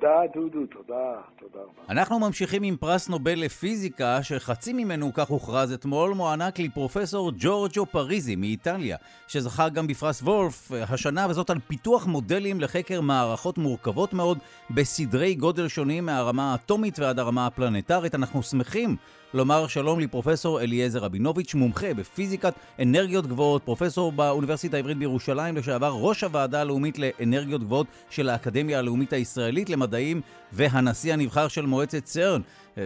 תודה, 0.00 0.20
דודו, 0.34 0.66
תודה, 0.66 1.14
תודה 1.38 1.58
רבה. 1.64 1.82
אנחנו 1.88 2.18
ממשיכים 2.18 2.62
עם 2.62 2.76
פרס 2.76 3.08
נובל 3.08 3.38
לפיזיקה, 3.38 4.22
שחצי 4.22 4.72
ממנו, 4.72 5.14
כך 5.14 5.28
הוכרז 5.28 5.72
אתמול, 5.72 6.14
מוענק 6.14 6.58
לפרופסור 6.58 7.32
ג'ורג'ו 7.38 7.86
פריזי 7.86 8.36
מאיטליה, 8.36 8.96
שזכה 9.28 9.68
גם 9.68 9.86
בפרס 9.86 10.22
וולף 10.22 10.72
השנה, 10.72 11.26
וזאת 11.30 11.50
על 11.50 11.58
פיתוח 11.66 12.06
מודלים 12.06 12.60
לחקר 12.60 13.00
מערכות 13.00 13.58
מורכבות 13.58 14.12
מאוד, 14.12 14.38
בסדרי 14.70 15.34
גודל 15.34 15.68
שונים 15.68 16.06
מהרמה 16.06 16.52
האטומית 16.52 16.98
ועד 16.98 17.18
הרמה 17.18 17.46
הפלנטרית. 17.46 18.14
אנחנו 18.14 18.42
שמחים 18.42 18.96
לומר 19.34 19.66
שלום 19.66 20.00
לפרופסור 20.00 20.60
אליעזר 20.60 20.98
רבינוביץ', 20.98 21.54
מומחה 21.54 21.94
בפיזיקת 21.94 22.54
אנרגיות 22.82 23.26
גבוהות, 23.26 23.62
פרופסור 23.62 24.12
באוניברסיטה 24.12 24.76
העברית 24.76 24.98
בירושלים, 24.98 25.56
לשעבר 25.56 25.92
ראש 26.00 26.24
הוועדה 26.24 26.60
הלאומית 26.60 26.98
לאנרגיות 26.98 27.60
גבוהות 27.62 27.86
של 28.10 28.28
האקדמיה 28.28 28.78
הלאומית 28.78 29.12
הישראלית 29.12 29.70
למדעים 29.70 30.20
והנשיא 30.52 31.12
הנבחר 31.12 31.48
של 31.48 31.66
מועצת 31.66 32.04
צרן. 32.04 32.40
אה, 32.78 32.82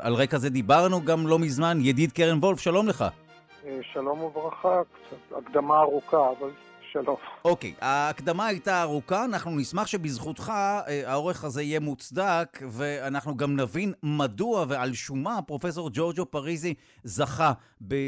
על 0.00 0.14
רקע 0.14 0.38
זה 0.38 0.50
דיברנו 0.50 1.04
גם 1.04 1.26
לא 1.26 1.38
מזמן, 1.38 1.78
ידיד 1.80 2.12
קרן 2.12 2.38
וולף, 2.38 2.60
שלום 2.60 2.88
לך. 2.88 3.04
אה, 3.66 3.78
שלום 3.92 4.20
וברכה, 4.20 4.80
קצת 4.92 5.38
הקדמה 5.38 5.80
ארוכה, 5.80 6.30
אבל 6.38 6.50
שלום. 6.92 7.16
אוקיי, 7.44 7.74
ההקדמה 7.80 8.46
הייתה 8.46 8.82
ארוכה, 8.82 9.24
אנחנו 9.24 9.50
נשמח 9.56 9.86
שבזכותך 9.86 10.50
אה, 10.50 11.12
האורך 11.12 11.44
הזה 11.44 11.62
יהיה 11.62 11.80
מוצדק, 11.80 12.58
ואנחנו 12.70 13.36
גם 13.36 13.56
נבין 13.56 13.92
מדוע 14.02 14.64
ועל 14.68 14.92
שומה 14.92 15.42
פרופסור 15.46 15.90
ג'ורג'ו 15.92 16.26
פריזי 16.26 16.74
זכה 17.04 17.52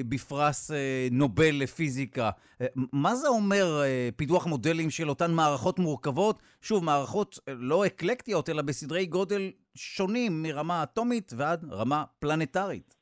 בפרס 0.09 0.71
אה, 0.71 1.09
נובל 1.11 1.55
לפיזיקה. 1.63 2.31
אה, 2.61 2.67
מה 2.93 3.15
זה 3.15 3.29
אומר 3.29 3.83
פיתוח 4.17 4.47
מודלים 4.47 4.91
של 4.91 5.09
אותן 5.09 5.31
מערכות 5.31 5.79
מורכבות? 5.79 6.43
שוב, 6.61 6.85
מערכות 6.85 7.39
לא 7.49 7.87
אקלקטיות, 7.87 8.49
אלא 8.49 8.63
בסדרי 8.63 9.07
גודל 9.07 9.51
שונים 9.75 10.43
מרמה 10.43 10.83
אטומית 10.83 11.33
ועד 11.37 11.65
רמה 11.73 12.05
פלנטרית. 12.19 12.95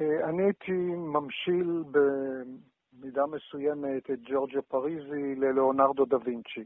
אה, 0.00 0.28
אני 0.28 0.42
הייתי 0.42 0.72
ממשיל 1.12 1.82
במידה 3.00 3.26
מסוימת 3.26 4.10
את 4.10 4.18
ג'ורג'ה 4.22 4.62
פריזי 4.62 5.34
ללאונרדו 5.34 6.04
דה 6.04 6.16
וינצ'י. 6.24 6.64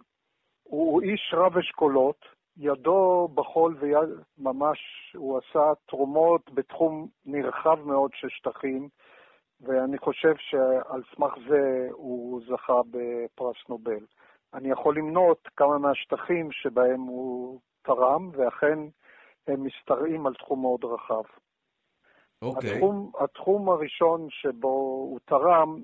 הוא 0.63 1.03
איש 1.03 1.35
רב 1.37 1.59
אשכולות, 1.59 2.25
ידו 2.57 3.29
בחול 3.35 3.77
ויד 3.81 4.09
ממש, 4.39 4.79
הוא 5.17 5.39
עשה 5.39 5.73
תרומות 5.87 6.51
בתחום 6.55 7.09
נרחב 7.25 7.79
מאוד 7.85 8.11
של 8.15 8.29
שטחים, 8.29 8.89
ואני 9.61 9.99
חושב 9.99 10.35
שעל 10.37 11.03
סמך 11.15 11.35
זה 11.49 11.89
הוא 11.93 12.41
זכה 12.49 12.81
בפרס 12.91 13.57
נובל. 13.69 14.05
אני 14.55 14.71
יכול 14.71 14.97
למנות 14.97 15.49
כמה 15.57 15.79
מהשטחים 15.79 16.53
שבהם 16.53 17.01
הוא 17.01 17.61
תרם, 17.83 18.31
ואכן 18.33 18.79
הם 19.47 19.67
משתרעים 19.67 20.27
על 20.27 20.35
תחום 20.35 20.61
מאוד 20.61 20.85
רחב. 20.85 21.23
אוקיי. 22.43 22.71
Okay. 22.71 22.75
התחום, 22.75 23.11
התחום 23.21 23.69
הראשון 23.69 24.27
שבו 24.31 24.69
הוא 24.69 25.19
תרם 25.25 25.83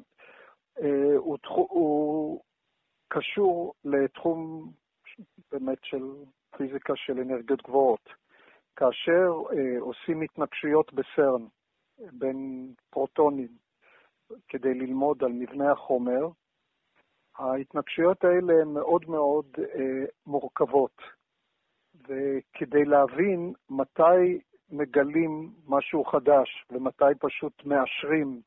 הוא, 1.17 1.39
הוא 1.45 2.41
קשור 3.09 3.75
לתחום 3.85 4.71
באמת 5.53 5.79
של 5.83 6.05
פיזיקה 6.57 6.93
של 6.97 7.21
אנרגיות 7.21 7.63
גבוהות. 7.63 8.09
כאשר 8.77 9.33
אה, 9.53 9.81
עושים 9.81 10.23
התנגשויות 10.23 10.93
בסרן 10.93 11.47
בין 12.13 12.73
פרוטונים 12.91 13.49
כדי 14.49 14.75
ללמוד 14.75 15.25
על 15.25 15.33
מבנה 15.33 15.73
החומר, 15.73 16.29
ההתנגשויות 17.37 18.25
האלה 18.25 18.53
הן 18.63 18.69
מאוד 18.69 19.11
מאוד 19.11 19.47
אה, 19.59 20.05
מורכבות, 20.27 20.97
וכדי 22.09 22.85
להבין 22.85 23.53
מתי 23.71 24.41
מגלים 24.71 25.53
משהו 25.67 26.05
חדש 26.05 26.65
ומתי 26.71 27.15
פשוט 27.19 27.65
מאשרים 27.65 28.41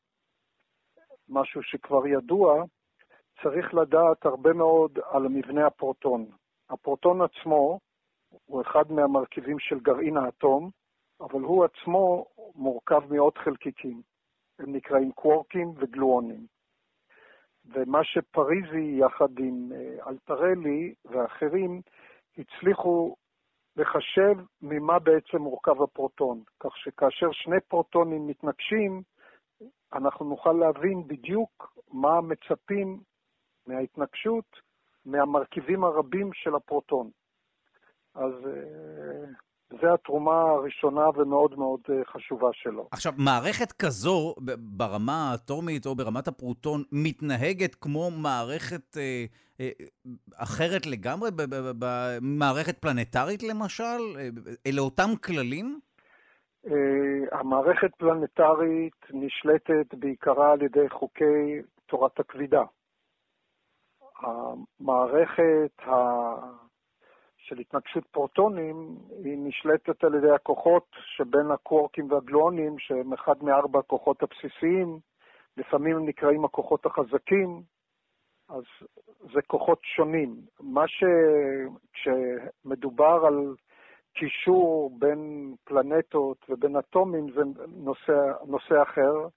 משהו 1.32 1.62
שכבר 1.62 2.06
ידוע, 2.06 2.64
צריך 3.42 3.74
לדעת 3.74 4.26
הרבה 4.26 4.52
מאוד 4.52 4.98
על 5.10 5.28
מבנה 5.28 5.66
הפרוטון. 5.66 6.26
הפרוטון 6.70 7.20
עצמו 7.22 7.78
הוא 8.44 8.62
אחד 8.62 8.92
מהמרכיבים 8.92 9.58
של 9.58 9.80
גרעין 9.80 10.16
האטום, 10.16 10.70
אבל 11.20 11.40
הוא 11.40 11.64
עצמו 11.64 12.26
מורכב 12.54 13.12
מעוד 13.12 13.38
חלקיקים. 13.38 14.02
הם 14.58 14.72
נקראים 14.72 15.12
קוורקים 15.12 15.72
וגלואונים. 15.76 16.46
ומה 17.64 18.04
שפריזי 18.04 18.98
יחד 18.98 19.38
עם 19.38 19.72
אה, 19.72 20.08
אלטרלי 20.08 20.94
ואחרים 21.04 21.80
הצליחו 22.38 23.14
לחשב 23.76 24.34
ממה 24.62 24.98
בעצם 24.98 25.38
מורכב 25.38 25.82
הפרוטון, 25.82 26.42
כך 26.60 26.76
שכאשר 26.76 27.32
שני 27.32 27.60
פרוטונים 27.68 28.26
מתנגשים, 28.26 29.02
אנחנו 29.94 30.26
נוכל 30.26 30.52
להבין 30.52 31.06
בדיוק 31.06 31.78
מה 31.92 32.20
מצפים 32.20 33.00
מההתנגשות 33.66 34.44
מהמרכיבים 35.04 35.84
הרבים 35.84 36.30
של 36.32 36.54
הפרוטון. 36.54 37.10
אז 38.14 38.32
אה, 38.46 39.24
זו 39.80 39.94
התרומה 39.94 40.40
הראשונה 40.40 41.08
ומאוד 41.16 41.58
מאוד 41.58 41.80
אה, 41.90 41.94
חשובה 42.12 42.48
שלו. 42.52 42.88
עכשיו, 42.90 43.12
מערכת 43.16 43.72
כזו, 43.72 44.34
ברמה 44.58 45.30
האטומית 45.30 45.86
או 45.86 45.94
ברמת 45.94 46.28
הפרוטון, 46.28 46.82
מתנהגת 46.92 47.74
כמו 47.74 48.10
מערכת 48.10 48.96
אה, 48.96 49.24
אה, 49.60 49.70
אחרת 50.36 50.86
לגמרי, 50.86 51.30
במערכת 51.78 52.78
פלנטרית 52.78 53.42
למשל? 53.42 54.16
אה, 54.16 54.28
אלה 54.66 54.80
אותם 54.80 55.10
כללים? 55.24 55.80
אה, 56.66 57.38
המערכת 57.38 57.94
פלנטרית 57.96 59.06
נשלטת 59.10 59.94
בעיקרה 59.94 60.52
על 60.52 60.62
ידי 60.62 60.88
חוקי 60.88 61.62
תורת 61.86 62.20
הכבידה. 62.20 62.62
המערכת 64.18 65.80
ה... 65.86 65.92
של 67.36 67.58
התנגשות 67.58 68.06
פרוטונים 68.06 68.96
היא 69.24 69.38
נשלטת 69.38 70.04
על 70.04 70.14
ידי 70.14 70.30
הכוחות 70.30 70.86
שבין 71.16 71.50
הקוורקים 71.50 72.12
והגלואונים, 72.12 72.78
שהם 72.78 73.12
אחד 73.12 73.42
מארבע 73.42 73.78
הכוחות 73.78 74.22
הבסיסיים, 74.22 74.98
לפעמים 75.56 75.96
הם 75.96 76.06
נקראים 76.06 76.44
הכוחות 76.44 76.86
החזקים, 76.86 77.62
אז 78.48 78.62
זה 79.34 79.42
כוחות 79.46 79.80
שונים. 79.84 80.36
מה 80.60 80.88
ש... 80.88 81.04
כשמדובר 81.92 83.22
על 83.26 83.54
קישור 84.14 84.90
בין 84.98 85.54
פלנטות 85.64 86.36
ובין 86.48 86.76
אטומים 86.76 87.26
זה 87.34 87.42
נושא, 87.66 88.32
נושא 88.46 88.82
אחר 88.82 89.28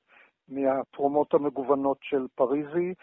מהתרומות 0.50 1.34
המגוונות 1.34 1.98
של 2.02 2.28
פריזי, 2.36 2.94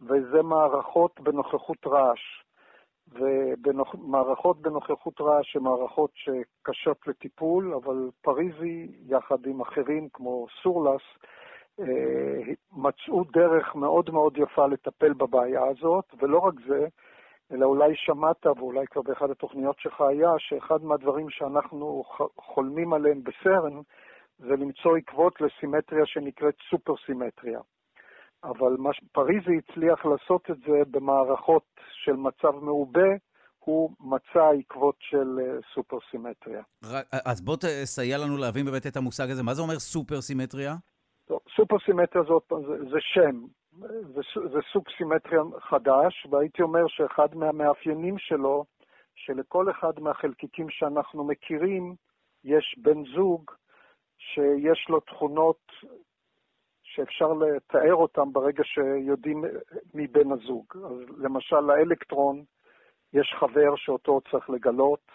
וזה 0.00 0.42
מערכות 0.42 1.20
בנוכחות 1.20 1.86
רעש. 1.86 2.42
ומערכות 3.08 4.60
בנוכחות 4.60 5.20
רעש 5.20 5.56
הן 5.56 5.62
מערכות 5.62 6.10
שקשות 6.14 7.06
לטיפול, 7.06 7.74
אבל 7.74 8.10
פריזי, 8.22 8.88
יחד 9.06 9.46
עם 9.46 9.60
אחרים 9.60 10.08
כמו 10.12 10.46
סורלס, 10.62 11.02
אה, 11.80 12.52
מצאו 12.72 13.24
דרך 13.24 13.74
מאוד 13.74 14.10
מאוד 14.10 14.38
יפה 14.38 14.66
לטפל 14.66 15.12
בבעיה 15.12 15.62
הזאת, 15.64 16.04
ולא 16.22 16.38
רק 16.38 16.54
זה, 16.66 16.86
אלא 17.52 17.66
אולי 17.66 17.92
שמעת, 17.96 18.46
ואולי 18.46 18.86
כבר 18.86 19.02
באחד 19.02 19.30
התוכניות 19.30 19.80
שלך 19.80 20.00
היה, 20.00 20.30
שאחד 20.38 20.84
מהדברים 20.84 21.30
שאנחנו 21.30 22.04
חולמים 22.36 22.92
עליהם 22.92 23.22
בסרן, 23.22 23.80
זה 24.38 24.52
למצוא 24.58 24.96
עקבות 24.96 25.40
לסימטריה 25.40 26.06
שנקראת 26.06 26.54
סופר-סימטריה. 26.70 27.60
אבל 28.44 28.76
מה 28.78 28.90
שפריזי 28.92 29.58
הצליח 29.58 30.04
לעשות 30.04 30.50
את 30.50 30.56
זה 30.66 30.82
במערכות 30.90 31.64
של 32.04 32.12
מצב 32.12 32.54
מעובה, 32.60 33.08
הוא 33.58 33.90
מצא 34.00 34.50
עקבות 34.58 34.96
של 34.98 35.38
אה, 35.40 35.58
סופר-סימטריה. 35.74 36.62
אז 37.26 37.40
בוא 37.40 37.56
תסייע 37.56 38.18
לנו 38.18 38.36
להבין 38.36 38.66
באמת 38.66 38.86
את 38.86 38.96
המושג 38.96 39.30
הזה. 39.30 39.42
מה 39.42 39.54
זה 39.54 39.62
אומר 39.62 39.78
סופר-סימטריה? 39.78 40.74
סופר-סימטריה 41.56 42.24
זה, 42.24 42.90
זה 42.90 42.98
שם, 43.00 43.36
זה, 43.80 44.20
זה 44.52 44.58
סוג 44.72 44.84
סימטריה 44.96 45.42
חדש, 45.60 46.26
והייתי 46.30 46.62
אומר 46.62 46.88
שאחד 46.88 47.34
מהמאפיינים 47.34 48.18
שלו, 48.18 48.64
שלכל 49.14 49.70
אחד 49.70 50.00
מהחלקיקים 50.00 50.70
שאנחנו 50.70 51.24
מכירים, 51.24 51.94
יש 52.44 52.76
בן 52.78 53.04
זוג 53.14 53.50
שיש 54.18 54.86
לו 54.88 55.00
תכונות 55.00 55.72
שאפשר 56.82 57.32
לתאר 57.32 57.94
אותם 57.94 58.32
ברגע 58.32 58.64
שיודעים 58.64 59.44
מי 59.94 60.06
בן 60.06 60.32
הזוג. 60.32 60.64
אז 60.76 61.18
למשל, 61.18 61.60
לאלקטרון 61.60 62.44
יש 63.12 63.34
חבר 63.38 63.76
שאותו 63.76 64.20
צריך 64.30 64.50
לגלות, 64.50 65.10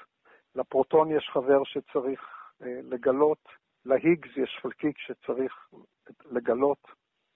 לפרוטון 0.56 1.12
יש 1.12 1.30
חבר 1.34 1.64
שצריך 1.64 2.22
אה, 2.62 2.80
לגלות, 2.84 3.50
להיגס 3.86 4.38
יש 4.38 4.60
חלקיק 4.62 4.98
שצריך 4.98 5.70
לגלות 6.32 6.88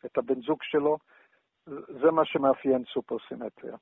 את 0.05 0.17
הבן 0.17 0.41
זוג 0.41 0.57
שלו. 0.63 0.97
זה 2.02 2.12
מה 2.12 2.26
שמאפיין 2.26 2.84
סופרסימטריה. 2.93 3.76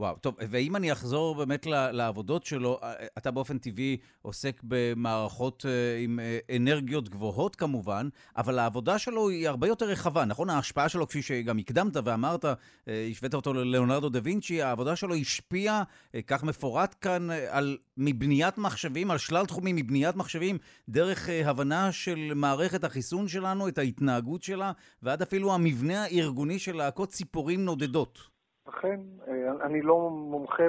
וואו, 0.00 0.16
טוב, 0.16 0.34
ואם 0.38 0.76
אני 0.76 0.92
אחזור 0.92 1.34
באמת 1.34 1.66
לעבודות 1.66 2.44
שלו, 2.44 2.78
אה, 2.82 2.92
אתה 3.18 3.30
באופן 3.30 3.58
טבעי 3.58 3.96
עוסק 4.22 4.60
במערכות 4.64 5.66
אה, 5.68 5.98
עם 5.98 6.20
אה, 6.20 6.56
אנרגיות 6.56 7.08
גבוהות 7.08 7.56
כמובן, 7.56 8.08
אבל 8.36 8.58
העבודה 8.58 8.98
שלו 8.98 9.28
היא 9.28 9.48
הרבה 9.48 9.68
יותר 9.68 9.86
רחבה, 9.86 10.24
נכון? 10.24 10.50
ההשפעה 10.50 10.88
שלו, 10.88 11.08
כפי 11.08 11.22
שגם 11.22 11.58
הקדמת 11.58 11.96
ואמרת, 12.04 12.44
השווית 12.86 13.34
אותו 13.34 13.52
ללאונרדו 13.52 14.08
דה 14.08 14.18
וינצ'י, 14.22 14.62
העבודה 14.62 14.96
שלו 14.96 15.14
השפיעה, 15.14 15.82
כך 16.26 16.42
מפורט 16.42 16.94
כאן, 17.00 17.28
על 17.48 17.78
מבניית 17.96 18.58
מחשבים, 18.58 19.10
על 19.10 19.18
שלל 19.18 19.46
תחומים 19.46 19.76
מבניית 19.76 20.16
מחשבים, 20.16 20.58
דרך 20.88 21.28
הבנה 21.44 21.92
של 21.92 22.32
מערכת 22.34 22.84
החיסון 22.84 23.28
שלנו, 23.28 23.68
את 23.68 23.78
ההתנהגות 23.78 24.42
שלה, 24.42 24.72
ועד 25.02 25.22
אפילו 25.22 25.54
המבנה 25.54 26.04
הארגוני 26.04 26.58
של 26.58 26.76
להקות 26.76 27.08
ציפורים 27.08 27.64
נודדות. 27.64 28.39
אכן, 28.68 29.00
אה, 29.28 29.66
אני 29.66 29.82
לא 29.82 30.10
מומחה 30.10 30.62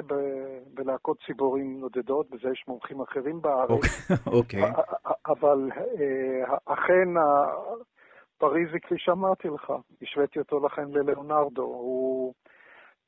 בלהקות 0.74 1.18
ציבורים 1.26 1.80
נודדות, 1.80 2.30
בזה 2.30 2.48
יש 2.52 2.64
מומחים 2.68 3.00
אחרים 3.00 3.42
בארץ. 3.42 3.70
אוקיי. 3.70 4.10
אוקיי. 4.38 4.62
אבל 5.26 5.70
אה, 5.76 6.56
אכן, 6.64 7.08
פריזי, 8.38 8.80
כפי 8.80 8.94
שאמרתי 8.98 9.48
לך, 9.48 9.72
השוויתי 10.02 10.38
אותו 10.38 10.66
לכן 10.66 10.90
ללאונרדו. 10.90 11.62
הוא 11.62 12.34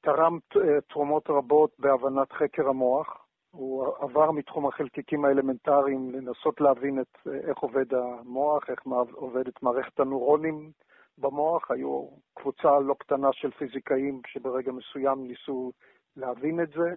תרם 0.01 0.39
אה, 0.57 0.81
תרומות 0.81 1.31
רבות 1.31 1.71
בהבנת 1.79 2.33
חקר 2.33 2.69
המוח. 2.69 3.19
הוא 3.51 3.87
עבר 4.01 4.31
מתחום 4.31 4.67
החלקיקים 4.67 5.25
האלמנטריים 5.25 6.11
לנסות 6.11 6.61
להבין 6.61 7.01
את 7.01 7.19
איך 7.49 7.59
עובד 7.59 7.95
המוח, 7.95 8.71
איך 8.71 8.81
עובדת 9.13 9.63
מערכת 9.63 10.01
הנוירונים. 10.01 10.71
במוח, 11.19 11.71
היו 11.71 12.09
קבוצה 12.35 12.81
לא 12.81 12.95
קטנה 12.99 13.33
של 13.33 13.51
פיזיקאים 13.51 14.21
שברגע 14.27 14.73
מסוים 14.73 15.27
ניסו 15.27 15.73
להבין 16.17 16.63
את 16.63 16.69
זה, 16.69 16.95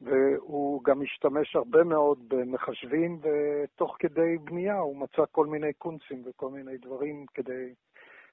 והוא 0.00 0.84
גם 0.84 1.02
השתמש 1.02 1.56
הרבה 1.56 1.84
מאוד 1.84 2.18
במחשבים, 2.28 3.20
ותוך 3.22 3.96
כדי 3.98 4.38
בנייה 4.44 4.78
הוא 4.78 4.96
מצא 4.96 5.22
כל 5.32 5.46
מיני 5.46 5.72
קונצים 5.72 6.22
וכל 6.26 6.50
מיני 6.50 6.76
דברים 6.78 7.26
כדי 7.34 7.74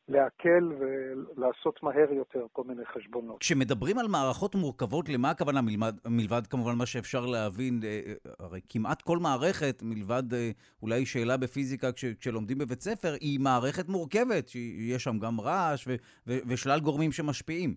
להקל 0.07 0.71
ולעשות 0.79 1.83
מהר 1.83 2.13
יותר 2.13 2.45
כל 2.51 2.63
מיני 2.63 2.85
חשבונות. 2.85 3.39
כשמדברים 3.39 3.97
על 3.97 4.07
מערכות 4.07 4.55
מורכבות, 4.55 5.09
למה 5.09 5.29
הכוונה 5.29 5.61
מלבד, 5.61 5.93
מלבד 6.07 6.47
כמובן 6.47 6.75
מה 6.77 6.85
שאפשר 6.85 7.25
להבין? 7.25 7.79
אה, 7.83 8.01
אה, 8.07 8.13
הרי 8.39 8.61
כמעט 8.69 9.01
כל 9.01 9.17
מערכת, 9.17 9.83
מלבד 9.83 10.33
אה, 10.33 10.49
אולי 10.81 11.05
שאלה 11.05 11.37
בפיזיקה 11.37 11.91
כש, 11.91 12.05
כשלומדים 12.05 12.57
בבית 12.57 12.81
ספר, 12.81 13.13
היא 13.21 13.39
מערכת 13.39 13.89
מורכבת, 13.89 14.47
שיש 14.47 15.03
שם 15.03 15.19
גם 15.19 15.41
רעש 15.41 15.87
ו, 15.87 15.91
ו, 16.27 16.31
ושלל 16.49 16.79
גורמים 16.79 17.11
שמשפיעים. 17.11 17.75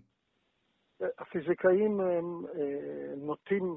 הפיזיקאים 1.19 1.99
הם, 1.99 2.45
נוטים, 3.17 3.75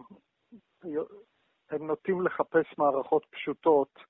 הם 1.71 1.87
נוטים 1.87 2.23
לחפש 2.23 2.67
מערכות 2.79 3.27
פשוטות. 3.31 4.10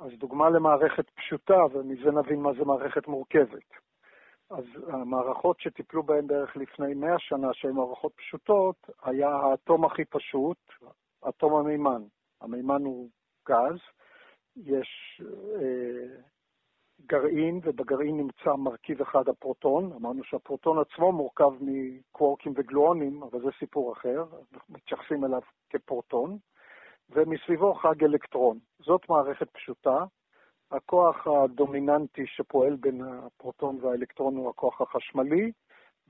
אז 0.00 0.10
דוגמה 0.18 0.50
למערכת 0.50 1.10
פשוטה, 1.10 1.58
ומזה 1.72 2.10
נבין 2.10 2.40
מה 2.40 2.52
זה 2.58 2.64
מערכת 2.64 3.08
מורכבת. 3.08 3.70
אז 4.50 4.64
המערכות 4.88 5.60
שטיפלו 5.60 6.02
בהן 6.02 6.26
בערך 6.26 6.56
לפני 6.56 6.94
100 6.94 7.18
שנה, 7.18 7.48
שהן 7.52 7.70
מערכות 7.72 8.12
פשוטות, 8.16 8.76
היה 9.02 9.28
האטום 9.28 9.84
הכי 9.84 10.04
פשוט, 10.04 10.58
אטום 11.28 11.54
המימן. 11.54 12.02
המימן 12.40 12.84
הוא 12.84 13.08
גז, 13.48 13.78
יש 14.56 15.22
אה, 15.60 16.16
גרעין, 17.06 17.60
ובגרעין 17.62 18.16
נמצא 18.16 18.54
מרכיב 18.58 19.00
אחד, 19.00 19.28
הפרוטון. 19.28 19.92
אמרנו 19.92 20.24
שהפרוטון 20.24 20.78
עצמו 20.78 21.12
מורכב 21.12 21.50
מקוורקים 21.60 22.52
וגלואונים, 22.56 23.22
אבל 23.22 23.40
זה 23.40 23.48
סיפור 23.58 23.92
אחר, 23.92 24.24
מתייחסים 24.68 25.24
אליו 25.24 25.40
כפרוטון. 25.70 26.38
ומסביבו 27.10 27.74
חג 27.74 28.04
אלקטרון. 28.04 28.58
זאת 28.78 29.08
מערכת 29.08 29.50
פשוטה. 29.50 30.04
הכוח 30.70 31.26
הדומיננטי 31.26 32.26
שפועל 32.26 32.76
בין 32.76 33.02
הפרוטון 33.02 33.78
והאלקטרון 33.80 34.36
הוא 34.36 34.50
הכוח 34.50 34.80
החשמלי, 34.80 35.52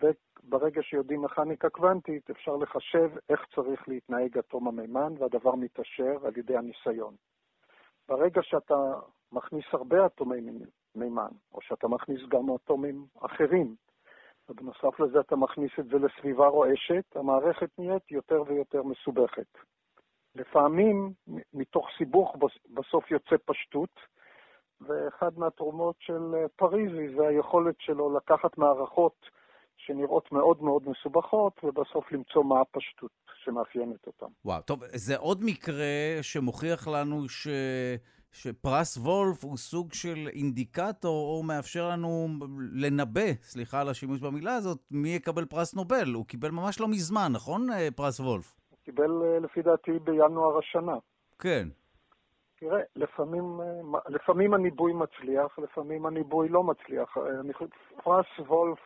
וברגע 0.03 0.83
שיודעים 0.83 1.23
מכניקה 1.23 1.71
קוונטית 1.71 2.31
אפשר 2.31 2.57
לחשב 2.57 3.11
איך 3.29 3.41
צריך 3.55 3.89
להתנהג 3.89 4.39
אטום 4.39 4.69
המימן, 4.69 5.13
והדבר 5.19 5.55
מתעשר 5.55 6.27
על 6.27 6.39
ידי 6.39 6.57
הניסיון. 6.57 7.15
ברגע 8.09 8.43
שאתה 8.43 8.93
מכניס 9.33 9.65
הרבה 9.73 10.07
אטומי 10.07 10.41
מימן, 10.95 11.31
או 11.53 11.61
שאתה 11.61 11.89
מכניס 11.89 12.21
גם 12.29 12.55
אטומים 12.55 13.07
אחרים, 13.21 13.75
ובנוסף 14.49 15.01
לזה 15.01 15.21
אתה 15.21 15.37
מכניס 15.37 15.73
את 15.79 15.85
זה 15.85 15.97
לסביבה 15.99 16.47
רועשת, 16.47 17.17
המערכת 17.17 17.79
נהיית 17.79 18.11
יותר 18.11 18.43
ויותר 18.47 18.83
מסובכת. 18.83 19.59
לפעמים 20.35 21.13
מתוך 21.55 21.87
סיבוך 21.99 22.37
בסוף 22.75 23.11
יוצא 23.11 23.37
פשטות, 23.45 24.01
ואחד 24.81 25.39
מהתרומות 25.39 25.97
של 25.99 26.35
אה, 26.35 26.49
פריזי 26.57 27.15
זה 27.17 27.29
היכולת 27.29 27.75
שלו 27.79 28.17
לקחת 28.17 28.59
מערכות 28.59 29.17
שנראות 29.77 30.33
מאוד 30.33 30.63
מאוד 30.63 30.83
מסובכות, 30.89 31.65
ובסוף 31.65 32.13
למצוא 32.13 32.45
מה 32.45 32.61
הפשטות 32.61 33.11
שמאפיינת 33.45 34.07
אותן. 34.07 34.27
וואו, 34.45 34.63
טוב, 34.63 34.85
זה 34.87 35.17
עוד 35.17 35.45
מקרה 35.45 36.19
שמוכיח 36.23 36.89
לנו 36.89 37.29
ש... 37.29 37.49
שפרס 38.35 38.97
וולף 38.97 39.45
הוא 39.45 39.57
סוג 39.57 39.93
של 39.93 40.29
אינדיקטור, 40.33 41.37
או 41.37 41.43
מאפשר 41.43 41.89
לנו 41.89 42.29
לנבא, 42.73 43.33
סליחה 43.43 43.81
על 43.81 43.89
השימוש 43.89 44.21
במילה 44.21 44.55
הזאת, 44.55 44.79
מי 44.91 45.09
יקבל 45.09 45.45
פרס 45.45 45.75
נובל. 45.75 46.13
הוא 46.15 46.27
קיבל 46.27 46.51
ממש 46.51 46.81
לא 46.81 46.89
מזמן, 46.89 47.33
נכון, 47.33 47.73
אה, 47.73 47.89
פרס 47.97 48.21
וולף? 48.21 48.57
קיבל 48.85 49.23
אה, 49.23 49.39
לפי 49.39 49.63
דעתי 49.63 49.99
בינואר 49.99 50.59
השנה. 50.59 50.97
כן. 51.39 51.69
תראה, 52.61 52.81
לפעמים, 52.97 53.61
אה, 53.61 53.99
לפעמים 54.09 54.55
הניבוי 54.55 54.93
מצליח, 54.93 55.59
לפעמים 55.59 56.07
הניבוי 56.07 56.49
לא 56.49 56.63
מצליח. 56.63 57.19
אה, 57.19 57.67
פרס 58.03 58.27
וולף, 58.39 58.79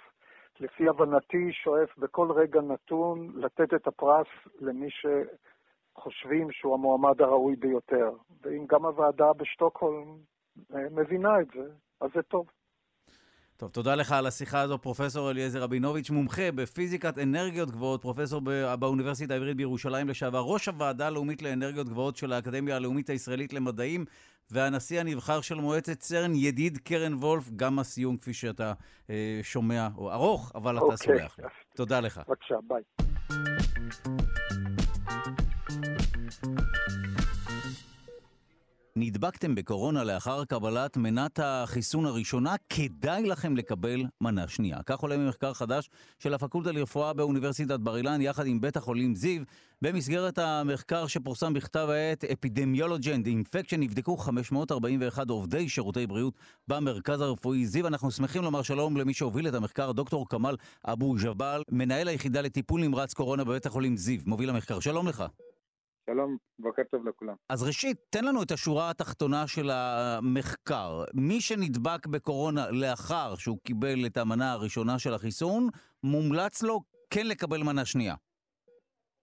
לפי 0.60 0.88
הבנתי, 0.88 1.52
שואף 1.52 1.98
בכל 1.98 2.32
רגע 2.32 2.60
נתון 2.60 3.32
לתת 3.34 3.74
את 3.74 3.86
הפרס 3.86 4.26
למי 4.60 4.88
שחושבים 4.90 6.50
שהוא 6.52 6.74
המועמד 6.74 7.22
הראוי 7.22 7.56
ביותר. 7.56 8.10
ואם 8.42 8.66
גם 8.68 8.84
הוועדה 8.84 9.32
בשטוקהולם 9.32 10.16
מבינה 10.70 11.40
את 11.40 11.46
זה, 11.54 11.70
אז 12.00 12.10
זה 12.14 12.22
טוב. 12.22 12.46
טוב, 13.58 13.70
תודה 13.70 13.94
לך 13.94 14.12
על 14.12 14.26
השיחה 14.26 14.60
הזו, 14.60 14.78
פרופסור 14.78 15.30
אליעזר 15.30 15.62
רבינוביץ', 15.62 16.10
מומחה 16.10 16.52
בפיזיקת 16.52 17.18
אנרגיות 17.18 17.70
גבוהות, 17.70 18.02
פרופסור 18.02 18.40
באוניברסיטה 18.78 19.34
העברית 19.34 19.56
בירושלים 19.56 20.08
לשעבר, 20.08 20.40
ראש 20.40 20.68
הוועדה 20.68 21.06
הלאומית 21.06 21.42
לאנרגיות 21.42 21.88
גבוהות 21.88 22.16
של 22.16 22.32
האקדמיה 22.32 22.76
הלאומית 22.76 23.10
הישראלית 23.10 23.52
למדעים, 23.52 24.04
והנשיא 24.50 25.00
הנבחר 25.00 25.40
של 25.40 25.54
מועצת 25.54 25.98
צרן, 25.98 26.34
ידיד 26.34 26.78
קרן 26.78 27.14
וולף, 27.14 27.50
גם 27.56 27.78
הסיום, 27.78 28.16
כפי 28.16 28.34
שאתה 28.34 28.72
אה, 29.10 29.40
שומע, 29.42 29.88
הוא 29.94 30.12
ארוך, 30.12 30.52
אבל 30.54 30.78
אתה 30.78 30.84
okay. 30.84 30.92
אוקיי. 30.92 31.18
סולח. 31.18 31.36
תודה 31.74 32.00
לך. 32.00 32.20
בבקשה, 32.28 32.54
ביי. 32.68 32.82
נדבקתם 39.00 39.54
בקורונה 39.54 40.04
לאחר 40.04 40.44
קבלת 40.44 40.96
מנת 40.96 41.40
החיסון 41.42 42.06
הראשונה, 42.06 42.54
כדאי 42.68 43.22
לכם 43.22 43.56
לקבל 43.56 44.04
מנה 44.20 44.48
שנייה. 44.48 44.78
כך 44.86 45.00
עולה 45.00 45.16
ממחקר 45.16 45.52
חדש 45.52 45.90
של 46.18 46.34
הפקולטה 46.34 46.72
לרפואה 46.72 47.12
באוניברסיטת 47.12 47.80
בר 47.80 47.96
אילן, 47.96 48.20
יחד 48.20 48.46
עם 48.46 48.60
בית 48.60 48.76
החולים 48.76 49.14
זיו. 49.14 49.42
במסגרת 49.82 50.38
המחקר 50.38 51.06
שפורסם 51.06 51.54
בכתב 51.54 51.88
העת 51.90 52.24
אפידמיולוג'נד 52.24 53.26
אינפקשן, 53.26 53.80
נבדקו 53.80 54.16
541 54.16 55.30
עובדי 55.30 55.68
שירותי 55.68 56.06
בריאות 56.06 56.34
במרכז 56.68 57.20
הרפואי 57.20 57.66
זיו. 57.66 57.86
אנחנו 57.86 58.10
שמחים 58.10 58.42
לומר 58.42 58.62
שלום 58.62 58.96
למי 58.96 59.14
שהוביל 59.14 59.48
את 59.48 59.54
המחקר, 59.54 59.92
דוקטור 59.92 60.28
כמאל 60.28 60.56
אבו 60.84 61.14
ג'באל, 61.24 61.62
מנהל 61.70 62.08
היחידה 62.08 62.40
לטיפול 62.40 62.80
נמרץ 62.80 63.14
קורונה 63.14 63.44
בבית 63.44 63.66
החולים 63.66 63.96
זיו. 63.96 64.20
מוביל 64.26 64.50
המחקר. 64.50 64.80
שלום 64.80 65.08
לך. 65.08 65.24
שלום, 66.10 66.36
בוקר 66.58 66.82
טוב 66.90 67.08
לכולם. 67.08 67.34
אז 67.48 67.62
ראשית, 67.62 67.96
תן 68.10 68.24
לנו 68.24 68.42
את 68.42 68.50
השורה 68.50 68.90
התחתונה 68.90 69.46
של 69.46 69.70
המחקר. 69.70 71.04
מי 71.14 71.40
שנדבק 71.40 72.06
בקורונה 72.06 72.70
לאחר 72.70 73.34
שהוא 73.36 73.58
קיבל 73.64 74.06
את 74.06 74.16
המנה 74.16 74.52
הראשונה 74.52 74.98
של 74.98 75.14
החיסון, 75.14 75.68
מומלץ 76.04 76.62
לו 76.62 76.80
כן 77.10 77.26
לקבל 77.26 77.62
מנה 77.62 77.84
שנייה. 77.84 78.14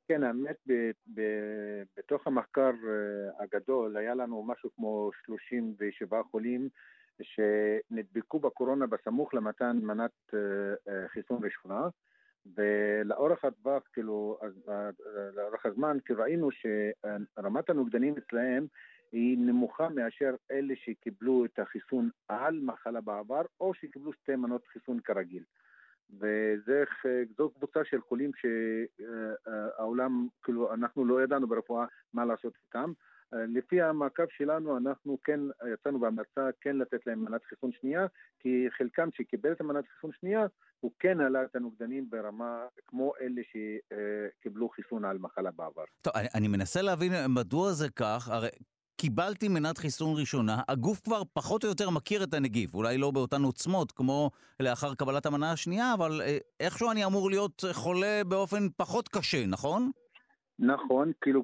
כן, 0.07 0.23
האמת, 0.23 0.55
ב- 0.67 0.91
ב- 1.13 1.83
בתוך 1.97 2.27
המחקר 2.27 2.61
אה, 2.69 3.43
הגדול 3.43 3.97
היה 3.97 4.15
לנו 4.15 4.43
משהו 4.43 4.69
כמו 4.75 5.09
37 5.25 6.21
חולים 6.31 6.69
שנדבקו 7.21 8.39
בקורונה 8.39 8.87
בסמוך 8.87 9.33
למתן 9.33 9.77
מנת 9.83 10.11
אה, 10.33 10.39
אה, 10.87 11.07
חיסון 11.07 11.39
ראשונה. 11.43 11.87
ולאורך 12.57 13.45
הטווח, 13.45 13.83
כאילו, 13.93 14.39
לאורך 15.35 15.65
הזמן, 15.65 15.97
כי 16.05 16.13
ראינו 16.13 16.49
שרמת 16.51 17.69
הנוגדנים 17.69 18.15
אצלהם 18.17 18.67
היא 19.11 19.37
נמוכה 19.37 19.89
מאשר 19.89 20.35
אלה 20.51 20.73
שקיבלו 20.75 21.45
את 21.45 21.59
החיסון 21.59 22.09
על 22.27 22.59
מחלה 22.63 23.01
בעבר, 23.01 23.41
או 23.59 23.73
שקיבלו 23.73 24.13
שתי 24.13 24.35
מנות 24.35 24.67
חיסון 24.67 24.99
כרגיל. 24.99 25.43
וזו 26.19 27.49
קבוצה 27.55 27.79
של 27.83 28.01
חולים 28.01 28.31
שהעולם, 28.35 30.27
כאילו, 30.43 30.73
אנחנו 30.73 31.05
לא 31.05 31.23
ידענו 31.23 31.47
ברפואה 31.47 31.85
מה 32.13 32.25
לעשות 32.25 32.53
איתם. 32.65 32.91
לפי 33.33 33.81
המעקב 33.81 34.23
שלנו, 34.37 34.77
אנחנו 34.77 35.17
כן 35.23 35.39
יצאנו 35.73 35.99
בהמלצה 35.99 36.49
כן 36.61 36.77
לתת 36.77 37.07
להם 37.07 37.25
מנת 37.25 37.43
חיסון 37.43 37.71
שנייה, 37.71 38.05
כי 38.39 38.65
חלקם 38.77 39.09
שקיבל 39.13 39.51
את 39.51 39.61
המנת 39.61 39.85
חיסון 39.95 40.11
שנייה, 40.19 40.45
הוא 40.79 40.91
כן 40.99 41.19
עלה 41.19 41.43
את 41.43 41.55
הנוגדנים 41.55 42.09
ברמה 42.09 42.65
כמו 42.87 43.13
אלה 43.21 43.41
שקיבלו 43.51 44.69
חיסון 44.69 45.05
על 45.05 45.17
מחלה 45.17 45.51
בעבר. 45.51 45.83
טוב, 46.01 46.13
אני, 46.15 46.27
אני 46.35 46.47
מנסה 46.47 46.81
להבין 46.81 47.11
מדוע 47.29 47.71
זה 47.71 47.89
כך, 47.89 48.29
הרי... 48.31 48.49
קיבלתי 48.97 49.47
מנת 49.47 49.77
חיסון 49.77 50.19
ראשונה, 50.19 50.61
הגוף 50.67 50.99
כבר 50.99 51.21
פחות 51.33 51.63
או 51.63 51.69
יותר 51.69 51.89
מכיר 51.89 52.23
את 52.23 52.33
הנגיף, 52.33 52.73
אולי 52.73 52.97
לא 52.97 53.11
באותן 53.11 53.41
עוצמות 53.43 53.91
כמו 53.91 54.31
לאחר 54.59 54.95
קבלת 54.95 55.25
המנה 55.25 55.51
השנייה, 55.51 55.93
אבל 55.93 56.21
אה, 56.21 56.37
איכשהו 56.59 56.91
אני 56.91 57.05
אמור 57.05 57.29
להיות 57.29 57.63
חולה 57.71 58.21
באופן 58.27 58.69
פחות 58.77 59.07
קשה, 59.07 59.45
נכון? 59.47 59.91
נכון, 60.59 61.11
כאילו 61.21 61.43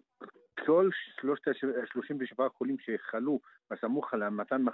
כל 0.60 0.90
שלושת 1.22 1.48
ה-37 1.48 2.50
חולים 2.58 2.76
שחלו 2.80 3.40
בסמוך 3.70 4.14
למתן 4.14 4.66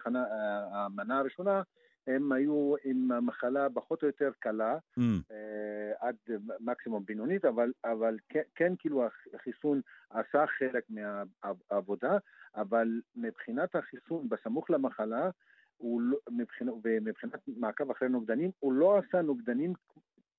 המנה 0.71 1.19
הראשונה, 1.19 1.61
הם 2.07 2.31
היו 2.31 2.75
עם 2.83 3.25
מחלה 3.25 3.67
פחות 3.73 4.01
או 4.03 4.07
יותר 4.07 4.31
קלה, 4.39 4.77
mm. 4.77 5.01
אה, 5.31 6.07
עד 6.07 6.15
מקסימום 6.59 7.05
בינונית, 7.05 7.45
אבל, 7.45 7.71
אבל 7.85 8.17
כן, 8.29 8.41
כן 8.55 8.73
כאילו 8.79 9.07
החיסון 9.33 9.81
עשה 10.09 10.45
חלק 10.59 10.83
מהעבודה, 10.89 12.17
אבל 12.55 13.01
מבחינת 13.15 13.75
החיסון 13.75 14.29
בסמוך 14.29 14.69
למחלה, 14.69 15.29
הוא 15.77 16.01
לא, 16.01 16.17
מבחינת, 16.29 16.73
ומבחינת 16.83 17.33
מעקב 17.57 17.91
אחרי 17.91 18.09
נוגדנים, 18.09 18.51
הוא 18.59 18.73
לא 18.73 18.97
עשה 18.97 19.21
נוגדנים 19.21 19.73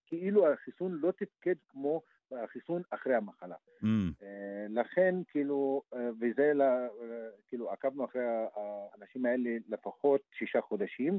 כאילו 0.07 0.53
החיסון 0.53 0.99
לא 1.03 1.11
תפקד 1.11 1.55
כמו 1.69 2.03
החיסון 2.33 2.83
אחרי 2.91 3.15
המחלה. 3.15 3.57
Mm. 3.83 4.25
לכן, 4.69 5.15
כאילו, 5.29 5.83
וזה, 6.21 6.53
כאילו, 7.49 7.71
עקבנו 7.71 8.05
אחרי 8.05 8.23
האנשים 8.57 9.27
האלה 9.27 9.51
לפחות 9.69 10.21
שישה 10.39 10.61
חודשים, 10.61 11.19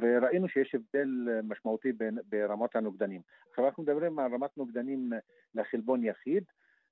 וראינו 0.00 0.48
שיש 0.48 0.74
הבדל 0.74 1.08
משמעותי 1.42 1.92
ברמת 2.28 2.76
הנוגדנים. 2.76 3.20
עכשיו 3.50 3.66
אנחנו 3.66 3.82
מדברים 3.82 4.18
על 4.18 4.34
רמת 4.34 4.58
נוגדנים 4.58 5.12
לחלבון 5.54 6.04
יחיד, 6.04 6.44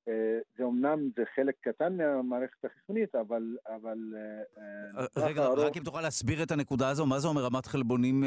אה, 0.08 0.38
זה 0.58 0.64
אומנם 0.64 1.10
זה 1.16 1.22
חלק 1.36 1.54
קטן 1.60 1.96
מהמערכת 1.96 2.64
החיסונית, 2.64 3.14
אבל... 3.14 3.56
אבל 3.66 3.98
אה, 4.16 5.02
אה, 5.02 5.28
רגע, 5.28 5.42
הרוב... 5.42 5.58
רק 5.58 5.76
אם 5.76 5.82
תוכל 5.82 6.00
להסביר 6.00 6.42
את 6.42 6.50
הנקודה 6.50 6.88
הזו, 6.88 7.06
מה 7.06 7.18
זה 7.18 7.28
אומר 7.28 7.42
רמת 7.42 7.66
חלבונים 7.66 8.24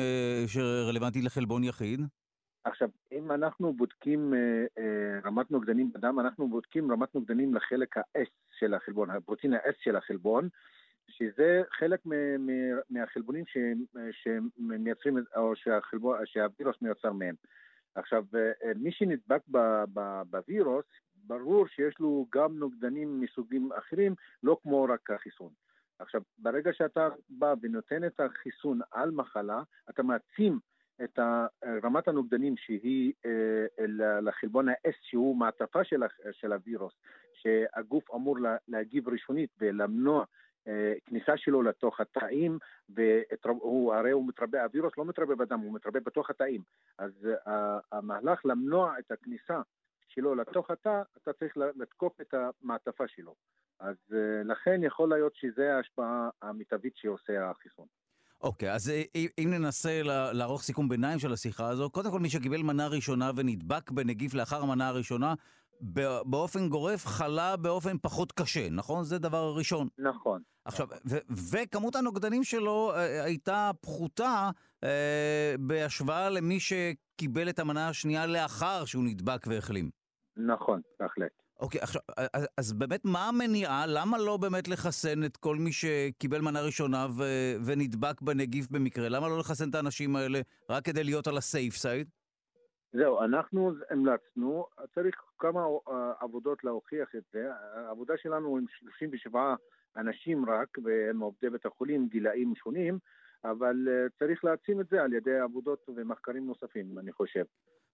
שרלוונטית 0.48 1.24
לחלבון 1.24 1.64
יחיד? 1.64 2.02
עכשיו, 2.64 2.90
אם 3.12 3.32
אנחנו 3.32 3.74
בודקים 3.74 4.34
רמת 5.26 5.52
נוגדנים 5.52 5.94
בדם, 5.94 6.20
אנחנו 6.20 6.48
בודקים 6.48 6.92
רמת 6.92 7.16
נוגדנים 7.16 7.56
לחלק 7.56 7.98
ה-S 7.98 8.30
של 8.60 8.74
החלבון, 8.74 9.10
הפרוטין 9.10 9.54
ה-S 9.54 9.76
של 9.80 9.96
החלבון, 9.96 10.50
שזה 11.08 11.62
חלק 11.72 12.00
מהחלבונים 12.90 13.44
שמייצרים, 14.12 15.18
או 15.36 15.54
שהווירוס 16.26 16.82
מיוצר 16.82 17.14
מהם. 17.14 17.36
עכשיו, 17.96 18.26
מי 18.76 18.92
שנדבק 18.92 19.42
בווירוס, 20.30 20.86
ברור 21.16 21.68
שיש 21.68 22.00
לו 22.00 22.26
גם 22.36 22.58
נוגדנים 22.58 23.22
מסוגים 23.22 23.70
אחרים, 23.74 24.16
לא 24.44 24.58
כמו 24.64 24.84
רק 24.84 25.12
החיסון. 25.12 25.52
עכשיו, 26.00 26.22
ברגע 26.38 26.74
שאתה 26.74 27.10
בא 27.30 27.54
ונותן 27.62 28.06
את 28.06 28.20
החיסון 28.20 28.80
על 28.92 29.12
מחלה, 29.12 29.64
אתה 29.90 30.04
מעצים 30.04 30.60
את 31.04 31.20
רמת 31.84 32.08
הנוגדנים 32.08 32.58
שהיא 32.58 33.14
אה, 33.26 33.86
לחלבון 34.22 34.70
ה-S, 34.70 34.96
שהוא 35.02 35.36
מעטפה 35.36 35.84
של, 35.84 36.04
של 36.32 36.54
הווירוס, 36.54 36.94
שהגוף 37.34 38.12
אמור 38.12 38.38
להגיב 38.68 39.10
ראשונית 39.10 39.50
ולמנוע 39.62 40.26
אה, 40.68 40.94
כניסה 41.06 41.38
שלו 41.38 41.62
לתוך 41.62 42.00
התאים, 42.00 42.60
והוא, 42.90 43.94
הרי 43.94 44.12
הוא 44.12 44.28
מתרבה, 44.28 44.64
הווירוס 44.64 44.94
לא 44.98 45.06
מתרבה 45.06 45.36
בדם, 45.36 45.60
הוא 45.60 45.74
מתרבה 45.74 46.00
בתוך 46.00 46.30
התאים. 46.30 46.62
אז 46.98 47.12
אה, 47.48 47.80
המהלך 47.92 48.46
למנוע 48.46 49.00
את 49.00 49.12
הכניסה 49.12 49.62
שלו 50.08 50.36
לתוך 50.36 50.72
התא, 50.72 51.02
אתה 51.18 51.34
צריך 51.34 51.58
לתקוף 51.58 52.22
את 52.22 52.34
המעטפה 52.34 53.08
שלו. 53.08 53.36
אז 53.80 53.96
אה, 54.14 54.44
לכן 54.44 54.84
יכול 54.84 55.10
להיות 55.10 55.36
שזו 55.36 55.64
ההשפעה 55.64 56.30
המיטבית 56.42 56.98
שעושה 56.98 57.50
החיסון. 57.50 57.88
אוקיי, 58.44 58.72
okay, 58.72 58.76
אז 58.76 58.90
אה, 58.90 59.04
אם 59.44 59.50
ננסה 59.54 60.02
לערוך 60.34 60.62
סיכום 60.62 60.90
ביניים 60.90 61.20
של 61.20 61.34
השיחה 61.34 61.70
הזו, 61.70 61.90
קודם 61.90 62.12
כל 62.12 62.20
מי 62.20 62.30
שקיבל 62.30 62.62
מנה 62.62 62.88
ראשונה 62.88 63.32
ונדבק 63.36 63.92
בנגיף 63.92 64.34
לאחר 64.34 64.62
המנה 64.62 64.88
הראשונה, 64.88 65.34
באופן 66.26 66.70
גורף 66.70 67.06
חלה 67.06 67.58
באופן 67.58 67.98
פחות 68.02 68.32
קשה, 68.32 68.70
נכון? 68.70 69.04
זה 69.04 69.20
דבר 69.20 69.54
ראשון. 69.58 69.88
נכון. 69.98 70.42
עכשיו, 70.66 70.88
וכמות 71.52 71.96
הנוגדנים 71.96 72.44
שלו 72.44 72.92
אה, 72.96 73.24
הייתה 73.24 73.72
פחותה 73.82 74.50
אה, 74.84 75.56
בהשוואה 75.60 76.30
למי 76.30 76.60
שקיבל 76.60 77.50
את 77.50 77.60
המנה 77.60 77.90
השנייה 77.90 78.26
לאחר 78.26 78.86
שהוא 78.86 79.04
נדבק 79.04 79.48
והחלים. 79.48 79.90
נכון, 80.38 80.82
בהחלט. 81.00 81.43
אוקיי, 81.64 81.82
עכשיו, 81.82 82.02
אז, 82.34 82.48
אז 82.58 82.74
באמת 82.74 83.06
מה 83.06 83.30
המניעה? 83.30 83.86
למה 83.88 84.18
לא 84.18 84.38
באמת 84.38 84.68
לחסן 84.68 85.24
את 85.24 85.38
כל 85.38 85.56
מי 85.56 85.72
שקיבל 85.72 86.42
מנה 86.42 86.62
ראשונה 86.62 87.08
ו, 87.18 87.24
ונדבק 87.66 88.22
בנגיף 88.22 88.68
במקרה? 88.72 89.10
למה 89.10 89.28
לא 89.28 89.40
לחסן 89.40 89.70
את 89.70 89.76
האנשים 89.76 90.16
האלה 90.16 90.40
רק 90.70 90.86
כדי 90.86 91.04
להיות 91.04 91.28
על 91.28 91.38
הסייף 91.38 91.76
סייד? 91.76 92.08
זהו, 92.94 93.24
אנחנו 93.24 93.72
המלצנו, 93.90 94.66
צריך 94.96 95.16
כמה 95.40 95.60
אה, 95.90 96.12
עבודות 96.20 96.64
להוכיח 96.64 97.16
את 97.16 97.24
זה. 97.34 97.52
העבודה 97.76 98.14
שלנו 98.18 98.58
עם 98.58 98.66
37 98.80 99.56
אנשים 99.98 100.50
רק, 100.50 100.78
והם 100.84 101.20
עובדי 101.20 101.50
בית 101.50 101.66
החולים, 101.66 102.08
גילאים 102.08 102.54
שונים, 102.56 103.00
אבל 103.46 103.76
אה, 103.88 104.10
צריך 104.20 104.44
להעצים 104.44 104.82
את 104.82 104.86
זה 104.92 105.04
על 105.04 105.14
ידי 105.14 105.40
עבודות 105.40 105.80
ומחקרים 105.96 106.46
נוספים, 106.46 107.00
אני 107.00 107.12
חושב. 107.12 107.44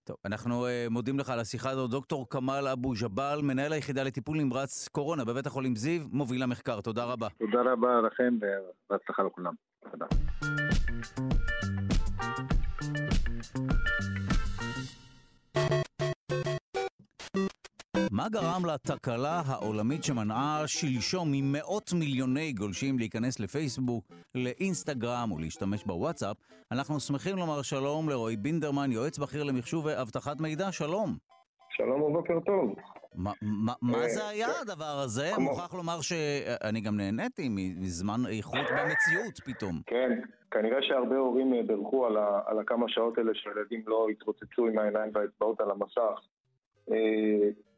טוב, 0.04 0.18
אנחנו 0.26 0.66
uh, 0.66 0.70
מודים 0.90 1.20
לך 1.20 1.30
על 1.30 1.40
השיחה 1.40 1.70
הזו. 1.70 1.88
דוקטור 1.88 2.30
כמאל 2.30 2.68
אבו 2.68 2.94
ג'באל, 3.02 3.42
מנהל 3.42 3.74
היחידה 3.74 4.04
לטיפול 4.04 4.38
נמרץ 4.38 4.88
קורונה 4.88 5.26
בבית 5.26 5.46
החולים 5.46 5.76
זיו, 5.76 6.02
מוביל 6.12 6.44
המחקר. 6.44 6.82
תודה 6.82 7.06
רבה. 7.06 7.28
תודה 7.40 7.62
רבה 7.62 8.02
לכם 8.02 8.38
ובהצלחה 8.90 9.24
לכולם. 9.24 9.54
תודה. 9.92 10.06
מה 18.12 18.30
גרם 18.30 18.66
לתקלה 18.74 19.42
העולמית 19.46 20.04
שמנעה 20.04 20.64
שלשום 20.68 21.28
ממאות 21.32 21.94
מיליוני 22.00 22.54
גולשים 22.54 23.00
להיכנס 23.00 23.40
לפייסבוק, 23.40 24.06
לאינסטגרם 24.36 25.32
ולהשתמש 25.32 25.84
בוואטסאפ? 25.84 26.38
אנחנו 26.72 27.00
שמחים 27.00 27.38
לומר 27.38 27.62
שלום 27.62 28.10
לרועי 28.10 28.38
בינדרמן, 28.38 28.92
יועץ 28.92 29.18
בכיר 29.18 29.44
למחשוב 29.44 29.86
ואבטחת 29.86 30.42
מידע, 30.42 30.72
שלום. 30.72 31.10
שלום 31.70 32.02
ובוקר 32.02 32.40
טוב. 32.40 32.76
מה, 33.16 33.32
אה, 33.96 34.10
זה 34.10 34.28
היה 34.28 34.48
הדבר 34.62 35.00
הזה? 35.04 35.32
מוכרח 35.38 35.74
לומר 35.74 36.02
שאני 36.02 36.82
גם 36.82 36.98
נהניתי 36.98 37.50
מזמן 37.80 38.20
איכות 38.30 38.66
במציאות 38.72 39.40
פתאום. 39.46 39.82
כן, 39.86 40.20
כנראה 40.52 40.78
שהרבה 40.82 41.16
הורים 41.16 41.54
אה, 41.54 41.64
בירכו 41.68 42.06
על, 42.06 42.18
על 42.46 42.60
הכמה 42.60 42.86
שעות 42.90 43.18
האלה 43.18 43.32
שהילדים 43.34 43.84
לא 43.88 44.08
התרוצצו 44.12 44.68
עם 44.68 44.80
העיניים 44.80 45.12
והאצבעות 45.14 45.62
על 45.62 45.72
המסך. 45.72 46.20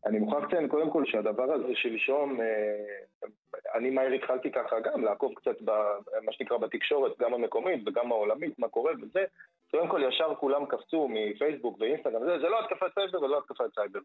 אני 0.06 0.20
מוכרח 0.20 0.44
לציין 0.44 0.68
קודם 0.68 0.90
כל 0.90 1.06
שהדבר 1.06 1.54
הזה 1.54 1.76
שלשום, 1.76 2.42
אה, 2.42 3.28
אני 3.76 3.90
מהר 3.90 4.12
התחלתי 4.12 4.52
ככה 4.52 4.80
גם 4.80 5.04
לעקוב 5.04 5.34
קצת 5.34 5.62
במה 5.62 6.32
שנקרא 6.32 6.58
בתקשורת, 6.58 7.18
גם 7.20 7.34
המקומית 7.34 7.88
וגם 7.88 8.12
העולמית, 8.12 8.60
מה 8.60 8.68
קורה 8.68 8.94
וזה. 9.02 9.26
קודם 9.72 9.88
כל 9.88 10.04
ישר 10.08 10.36
כולם 10.36 10.66
קפצו 10.66 11.08
מפייסבוק 11.12 11.78
ואינסטגרם, 11.80 12.26
זה, 12.26 12.40
זה 12.40 12.50
לא 12.50 12.60
התקפת 12.60 12.94
סייבר 12.94 13.24
ולא 13.24 13.38
התקפת 13.38 13.74
סייבר. 13.76 14.00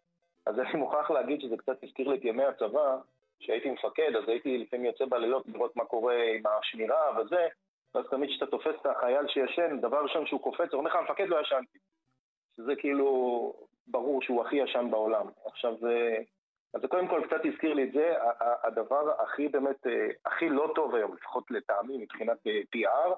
אז 0.46 0.61
אני 0.61 0.78
מוכרח 0.78 1.11
להגיד 1.11 1.40
שזה 1.40 1.56
קצת 1.56 1.85
הזכיר 1.85 2.09
לי 2.09 2.16
את 2.16 2.24
ימי 2.24 2.44
הצבא, 2.44 2.96
כשהייתי 3.40 3.70
מפקד, 3.70 4.16
אז 4.16 4.28
הייתי 4.28 4.59
לפעמים 4.59 4.87
יוצא 4.87 5.04
בלילות 5.04 5.48
לראות 5.48 5.76
מה 5.76 5.85
קורה 5.85 6.22
עם 6.37 6.42
השמירה 6.46 7.20
וזה, 7.20 7.48
ואז 7.94 8.04
תמיד 8.11 8.30
כשאתה 8.30 8.46
תופס 8.46 8.74
את 8.80 8.87
החייל 8.87 9.28
שישן, 9.28 9.80
דבר 9.80 10.02
ראשון 10.02 10.26
שהוא 10.26 10.40
קופץ, 10.40 10.72
הוא 10.72 10.78
אומר 10.78 10.90
לך, 10.90 10.96
המפקד 10.96 11.28
לא 11.28 11.40
ישנתי. 11.40 11.78
שזה 12.56 12.76
כאילו, 12.76 13.52
ברור 13.87 14.22
שהוא 14.22 14.44
הכי 14.44 14.57
ישן 14.57 14.90
בעולם. 14.90 15.27
עכשיו. 15.44 15.75
אז 16.77 16.83
זה 16.83 16.88
קודם 16.88 17.09
כל 17.09 17.22
קצת 17.27 17.40
הזכיר 17.44 17.75
לי 17.75 17.85
את 17.85 17.92
זה, 17.92 18.14
הדבר 18.62 19.22
הכי 19.22 19.49
באמת, 19.49 19.87
אה, 19.87 20.09
הכי 20.27 20.49
לא 20.49 20.72
טוב 20.75 20.94
היום, 20.94 21.14
לפחות 21.14 21.51
לטעמי 21.51 21.99
מבחינת 21.99 22.46
אה, 22.46 22.61
PR, 22.77 23.14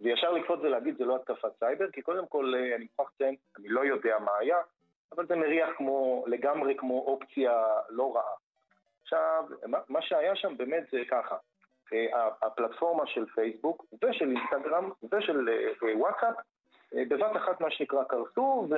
וישר 0.00 0.32
לקפוץ 0.32 0.60
ולהגיד 0.62 0.96
זה 0.98 1.04
לא 1.04 1.16
התקפת 1.16 1.58
סייבר, 1.58 1.90
כי 1.90 2.02
קודם 2.02 2.26
כל 2.26 2.54
אה, 2.56 2.76
אני 2.76 2.84
מוכרח 2.84 3.12
לציין, 3.14 3.34
אני 3.58 3.68
לא 3.68 3.80
יודע 3.80 4.18
מה 4.18 4.30
היה, 4.38 4.58
אבל 5.12 5.26
זה 5.26 5.36
מריח 5.36 5.68
כמו, 5.76 6.24
לגמרי 6.26 6.74
כמו 6.76 7.00
אופציה 7.00 7.64
לא 7.88 8.16
רעה. 8.16 8.34
עכשיו, 9.02 9.44
מה 9.88 10.02
שהיה 10.02 10.36
שם 10.36 10.56
באמת 10.56 10.84
זה 10.92 10.98
ככה, 11.10 11.36
הפלטפורמה 12.42 13.06
של 13.06 13.26
פייסבוק 13.26 13.84
ושל 14.04 14.30
אינסטגרם 14.30 14.90
ושל 15.12 15.48
וואטסאפ 15.96 16.34
בבת 16.94 17.36
אחת 17.36 17.60
מה 17.60 17.70
שנקרא 17.70 18.04
קרסו 18.04 18.68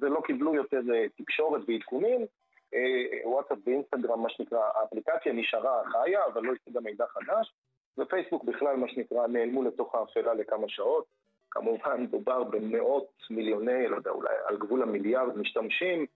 ולא 0.00 0.20
קיבלו 0.24 0.54
יותר 0.54 0.80
אה, 0.94 1.06
תקשורת 1.16 1.60
ועדכונים. 1.68 2.26
אה, 2.74 3.28
וואטסאפ 3.28 3.58
ואינסטגרם, 3.66 4.22
מה 4.22 4.28
שנקרא, 4.30 4.58
האפליקציה 4.74 5.32
נשארה 5.32 5.82
חיה, 5.84 6.20
אבל 6.26 6.42
לא 6.42 6.52
השיגה 6.52 6.80
מידע 6.80 7.06
חדש, 7.06 7.52
ופייסבוק 7.98 8.44
בכלל, 8.44 8.76
מה 8.76 8.88
שנקרא, 8.88 9.26
נעלמו 9.26 9.62
לתוך 9.62 9.94
האפלה 9.94 10.34
לכמה 10.34 10.68
שעות. 10.68 11.04
כמובן, 11.50 12.06
דובר 12.06 12.42
במאות 12.42 13.12
מיליוני, 13.30 13.88
לא 13.88 13.96
יודע, 13.96 14.10
אולי 14.10 14.34
על 14.46 14.56
גבול 14.56 14.82
המיליארד 14.82 15.38
משתמשים. 15.38 16.06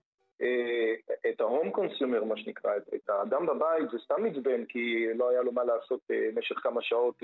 את 1.30 1.40
ההום 1.40 1.70
קונסיומר, 1.70 2.24
מה 2.24 2.36
שנקרא, 2.36 2.76
את 2.76 3.10
האדם 3.10 3.46
בבית, 3.46 3.90
זה 3.92 3.98
סתם 4.04 4.26
עצבן, 4.26 4.64
כי 4.64 5.06
לא 5.14 5.30
היה 5.30 5.42
לו 5.42 5.52
מה 5.52 5.64
לעשות 5.64 6.00
במשך 6.08 6.58
כמה 6.58 6.82
שעות, 6.82 7.14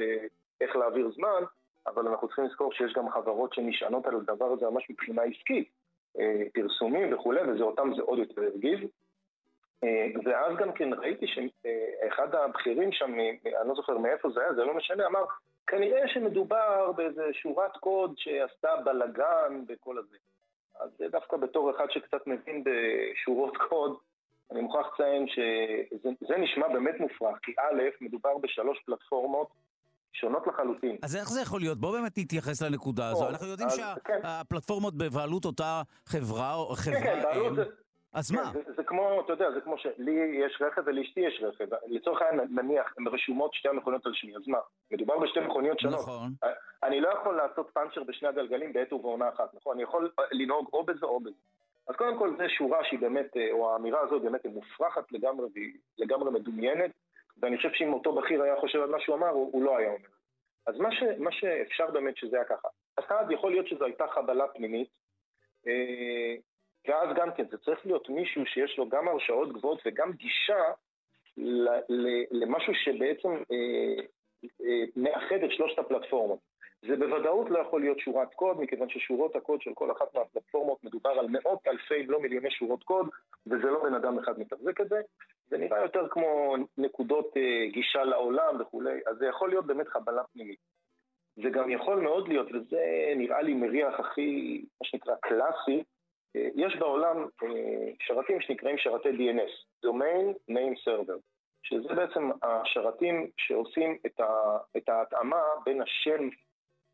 איך 0.60 0.76
להעביר 0.76 1.10
זמן. 1.10 1.42
אבל 1.86 2.08
אנחנו 2.08 2.28
צריכים 2.28 2.44
לזכור 2.44 2.72
שיש 2.72 2.92
גם 2.92 3.10
חברות 3.10 3.54
שנשענות 3.54 4.06
על 4.06 4.16
הדבר 4.16 4.46
הזה 4.46 4.70
ממש 4.70 4.90
מבחינה 4.90 5.22
עסקית, 5.22 5.68
אה, 6.18 6.42
פרסומים 6.54 7.14
וכולי, 7.14 7.40
וזה 7.40 7.62
אותם 7.62 7.90
זה 7.96 8.02
עוד 8.02 8.18
יותר 8.18 8.42
הרגיז. 8.42 8.78
אה, 9.84 10.06
ואז 10.24 10.56
גם 10.56 10.72
כן 10.72 10.92
ראיתי 10.92 11.26
שאחד 11.26 12.34
הבכירים 12.34 12.92
שם, 12.92 13.14
אני 13.60 13.68
לא 13.68 13.74
זוכר 13.74 13.98
מאיפה 13.98 14.30
זה 14.30 14.40
היה, 14.40 14.54
זה 14.54 14.64
לא 14.64 14.74
משנה, 14.74 15.06
אמר, 15.06 15.24
כנראה 15.66 16.08
שמדובר 16.08 16.92
באיזה 16.92 17.24
שורת 17.32 17.76
קוד 17.76 18.14
שעשתה 18.16 18.76
בלאגן 18.84 19.64
וכל 19.68 19.98
הזה. 19.98 20.16
אז 20.80 20.90
דווקא 21.10 21.36
בתור 21.36 21.70
אחד 21.70 21.90
שקצת 21.90 22.26
מבין 22.26 22.64
בשורות 22.64 23.56
קוד, 23.56 23.96
אני 24.50 24.60
מוכרח 24.60 24.86
לציין 24.94 25.26
שזה 25.28 26.36
נשמע 26.36 26.68
באמת 26.68 27.00
מופרך, 27.00 27.38
כי 27.42 27.52
א', 27.58 27.82
מדובר 28.00 28.38
בשלוש 28.38 28.78
פלטפורמות 28.86 29.48
שונות 30.12 30.46
לחלוטין. 30.46 30.96
אז 31.02 31.16
איך 31.16 31.28
זה 31.28 31.40
יכול 31.40 31.60
להיות? 31.60 31.78
בוא 31.78 31.92
באמת 31.92 32.18
נתייחס 32.18 32.62
לנקודה 32.62 33.08
הזו. 33.08 33.28
אנחנו 33.28 33.46
יודעים 33.46 33.68
שהפלטפורמות 33.70 34.92
כן. 34.92 34.98
בבעלות 34.98 35.44
אותה 35.44 35.82
חברה 36.06 36.54
או 36.54 36.74
חברה... 36.74 37.00
כן, 37.00 37.04
כן, 37.04 37.22
בעלות 37.22 37.56
זה... 37.56 37.64
אז 38.12 38.32
מה? 38.32 38.50
זה, 38.52 38.60
זה 38.76 38.82
כמו, 38.82 39.20
אתה 39.24 39.32
יודע, 39.32 39.50
זה 39.54 39.60
כמו 39.60 39.78
שלי 39.78 40.12
יש 40.46 40.62
רכב 40.62 40.82
ולאשתי 40.86 41.20
יש 41.20 41.42
רכב. 41.42 41.64
לצורך 41.86 42.22
העניין, 42.22 42.48
נניח, 42.50 42.94
הן 42.98 43.06
רשומות 43.06 43.54
שתי 43.54 43.68
המכוניות 43.68 44.06
על 44.06 44.12
שמי, 44.14 44.36
אז 44.36 44.42
מה? 44.46 44.58
מדובר 44.90 45.18
בשתי 45.18 45.40
מכוניות 45.40 45.80
שונות. 45.80 46.00
נכון. 46.00 46.32
אני 46.82 47.00
לא 47.00 47.08
יכול 47.08 47.36
לעשות 47.36 47.70
פאנצ'ר 47.72 48.02
בשני 48.04 48.28
הגלגלים 48.28 48.72
בעת 48.72 48.92
ובעונה 48.92 49.28
אחת, 49.28 49.54
נכון? 49.54 49.74
אני 49.74 49.82
יכול 49.82 50.10
לנהוג 50.32 50.68
או 50.72 50.84
בזה 50.84 51.06
או 51.06 51.20
בזה. 51.20 51.36
אז 51.88 51.96
קודם 51.96 52.18
כל 52.18 52.36
זו 52.38 52.44
שורה 52.58 52.78
שהיא 52.84 53.00
באמת, 53.00 53.36
או 53.52 53.72
האמירה 53.72 54.00
הזאת 54.00 54.22
באמת 54.22 54.46
מופרכת 54.46 55.12
לגמרי 55.12 55.48
לגמרי 55.98 56.30
מדומיינת, 56.30 56.90
ואני 57.42 57.56
חושב 57.56 57.72
שאם 57.72 57.92
אותו 57.92 58.12
בכיר 58.12 58.42
היה 58.42 58.56
חושב 58.56 58.80
על 58.80 58.90
מה 58.90 59.00
שהוא 59.00 59.16
אמר, 59.16 59.28
הוא, 59.28 59.50
הוא 59.52 59.64
לא 59.64 59.76
היה 59.76 59.88
אומר. 59.88 60.08
אז 60.66 60.78
מה, 60.78 60.92
ש, 60.92 61.02
מה 61.18 61.32
שאפשר 61.32 61.90
באמת 61.90 62.16
שזה 62.16 62.36
היה 62.36 62.44
ככה. 62.44 62.68
אחד, 62.98 63.24
יכול 63.30 63.50
להיות 63.50 63.68
שזו 63.68 63.84
הייתה 63.84 64.06
חבלה 64.06 64.48
פנימית, 64.48 64.88
אה, 65.66 66.34
ואז 66.88 67.16
גם 67.16 67.34
כן, 67.36 67.44
זה 67.50 67.58
צריך 67.58 67.86
להיות 67.86 68.08
מישהו 68.08 68.46
שיש 68.46 68.78
לו 68.78 68.88
גם 68.88 69.08
הרשאות 69.08 69.52
גבוהות 69.52 69.82
וגם 69.86 70.12
גישה 70.12 70.62
למשהו 72.30 72.74
שבעצם 72.74 73.28
אה, 73.28 74.04
אה, 74.60 74.84
מאחד 74.96 75.44
את 75.44 75.50
שלושת 75.52 75.78
הפלטפורמות. 75.78 76.49
זה 76.82 76.96
בוודאות 76.96 77.50
לא 77.50 77.58
יכול 77.58 77.80
להיות 77.80 77.98
שורת 77.98 78.34
קוד, 78.34 78.60
מכיוון 78.60 78.88
ששורות 78.88 79.36
הקוד 79.36 79.62
של 79.62 79.74
כל 79.74 79.92
אחת 79.92 80.14
מהפלטפורמות 80.14 80.84
מדובר 80.84 81.10
על 81.10 81.26
מאות 81.28 81.66
אלפי, 81.66 82.00
אם 82.00 82.10
לא 82.10 82.20
מיליוני 82.20 82.50
שורות 82.50 82.84
קוד, 82.84 83.08
וזה 83.46 83.70
לא 83.70 83.82
בן 83.82 83.94
אדם 83.94 84.18
אחד 84.18 84.38
מתחזק 84.38 84.80
את 84.80 84.88
זה. 84.88 85.00
זה 85.48 85.58
נראה 85.58 85.82
יותר 85.82 86.08
כמו 86.08 86.56
נקודות 86.78 87.36
אה, 87.36 87.66
גישה 87.72 88.04
לעולם 88.04 88.60
וכולי, 88.60 89.00
אז 89.06 89.16
זה 89.16 89.26
יכול 89.26 89.48
להיות 89.48 89.66
באמת 89.66 89.88
חבלה 89.88 90.22
פנימית. 90.32 90.58
זה 91.36 91.50
גם 91.50 91.70
יכול 91.70 92.00
מאוד 92.00 92.28
להיות, 92.28 92.48
וזה 92.54 93.12
נראה 93.16 93.42
לי 93.42 93.54
מריח 93.54 94.00
הכי, 94.00 94.64
מה 94.80 94.86
שנקרא, 94.86 95.14
קלאסי, 95.22 95.82
אה, 96.36 96.48
יש 96.54 96.76
בעולם 96.76 97.26
אה, 97.42 97.90
שרתים 98.00 98.40
שנקראים 98.40 98.78
שרתי 98.78 99.08
DNS, 99.08 99.86
Domain 99.86 100.52
Name 100.54 100.88
Server, 100.88 101.18
שזה 101.62 101.94
בעצם 101.94 102.30
השרתים 102.42 103.30
שעושים 103.36 103.98
את, 104.06 104.20
ה, 104.20 104.58
את 104.76 104.88
ההתאמה 104.88 105.42
בין 105.64 105.82
השם, 105.82 106.28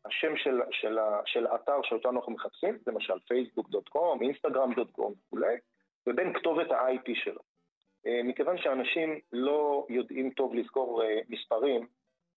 השם 0.07 0.37
של, 0.37 0.59
של, 0.71 0.97
של 1.25 1.47
האתר 1.47 1.79
שאותו 1.83 2.09
אנחנו 2.09 2.31
מחפשים, 2.31 2.77
למשל 2.87 3.13
facebook.com, 3.13 4.19
instagram.com 4.21 5.11
וכולי, 5.27 5.55
ובין 6.07 6.33
כתובת 6.33 6.71
ה-IP 6.71 7.11
שלו. 7.13 7.41
אה, 8.05 8.21
מכיוון 8.23 8.57
שאנשים 8.57 9.19
לא 9.33 9.85
יודעים 9.89 10.29
טוב 10.31 10.53
לזכור 10.53 11.01
מספרים, 11.29 11.87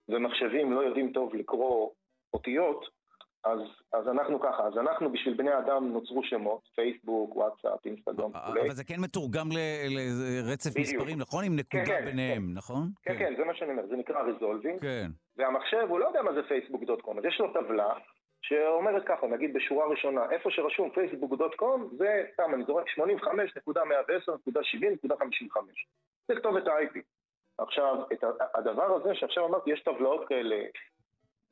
ומחשבים 0.09 0.72
לא 0.72 0.80
יודעים 0.80 1.12
טוב 1.12 1.35
לקרוא 1.35 1.90
אותיות, 2.33 3.00
אז, 3.44 3.59
אז 3.92 4.09
אנחנו 4.09 4.40
ככה, 4.40 4.66
אז 4.66 4.79
אנחנו 4.79 5.12
בשביל 5.12 5.35
בני 5.35 5.59
אדם 5.59 5.92
נוצרו 5.92 6.24
שמות, 6.24 6.61
פייסבוק, 6.74 7.37
וואטסאפ, 7.37 7.87
אינסטגרם 7.87 8.31
וכולי. 8.37 8.61
אבל 8.61 8.70
זה 8.70 8.85
כן 8.85 9.00
מתורגם 9.00 9.48
לרצף 9.53 10.79
מספרים, 10.79 11.18
נכון? 11.18 11.44
עם 11.44 11.57
נקודה 11.57 11.85
כן, 11.85 11.98
כן, 11.98 12.05
ביניהם, 12.05 12.42
כן. 12.42 12.55
נכון? 12.55 12.88
כן, 13.03 13.12
כן, 13.12 13.18
כן, 13.18 13.35
זה 13.37 13.44
מה 13.44 13.55
שאני 13.55 13.70
אומר, 13.70 13.87
זה 13.87 13.96
נקרא 13.96 14.22
ריזולבינג. 14.22 14.81
כן. 14.81 15.11
והמחשב, 15.37 15.87
הוא 15.88 15.98
לא 15.98 16.07
יודע 16.07 16.22
מה 16.22 16.33
זה 16.33 16.42
פייסבוק.קום, 16.48 17.18
אז 17.18 17.24
יש 17.24 17.40
לו 17.40 17.53
טבלה 17.53 17.94
שאומרת 18.42 19.03
ככה, 19.07 19.26
נגיד 19.26 19.53
בשורה 19.53 19.87
ראשונה, 19.87 20.31
איפה 20.31 20.50
שרשום 20.50 20.90
פייסבוק.קום, 20.90 21.90
זה 21.98 22.24
סתם, 22.33 22.55
אני 22.55 22.64
זורק 22.64 22.88
85.110.70.55. 22.88 25.59
זה 26.29 26.35
כתובת 26.35 26.66
ה-IP. 26.66 26.98
עכשיו, 27.59 27.96
את 28.12 28.24
הדבר 28.55 28.94
הזה 28.94 29.14
שעכשיו 29.14 29.46
אמרתי, 29.46 29.70
יש 29.70 29.83
טבלאות 29.83 30.29
כאלה 30.29 30.57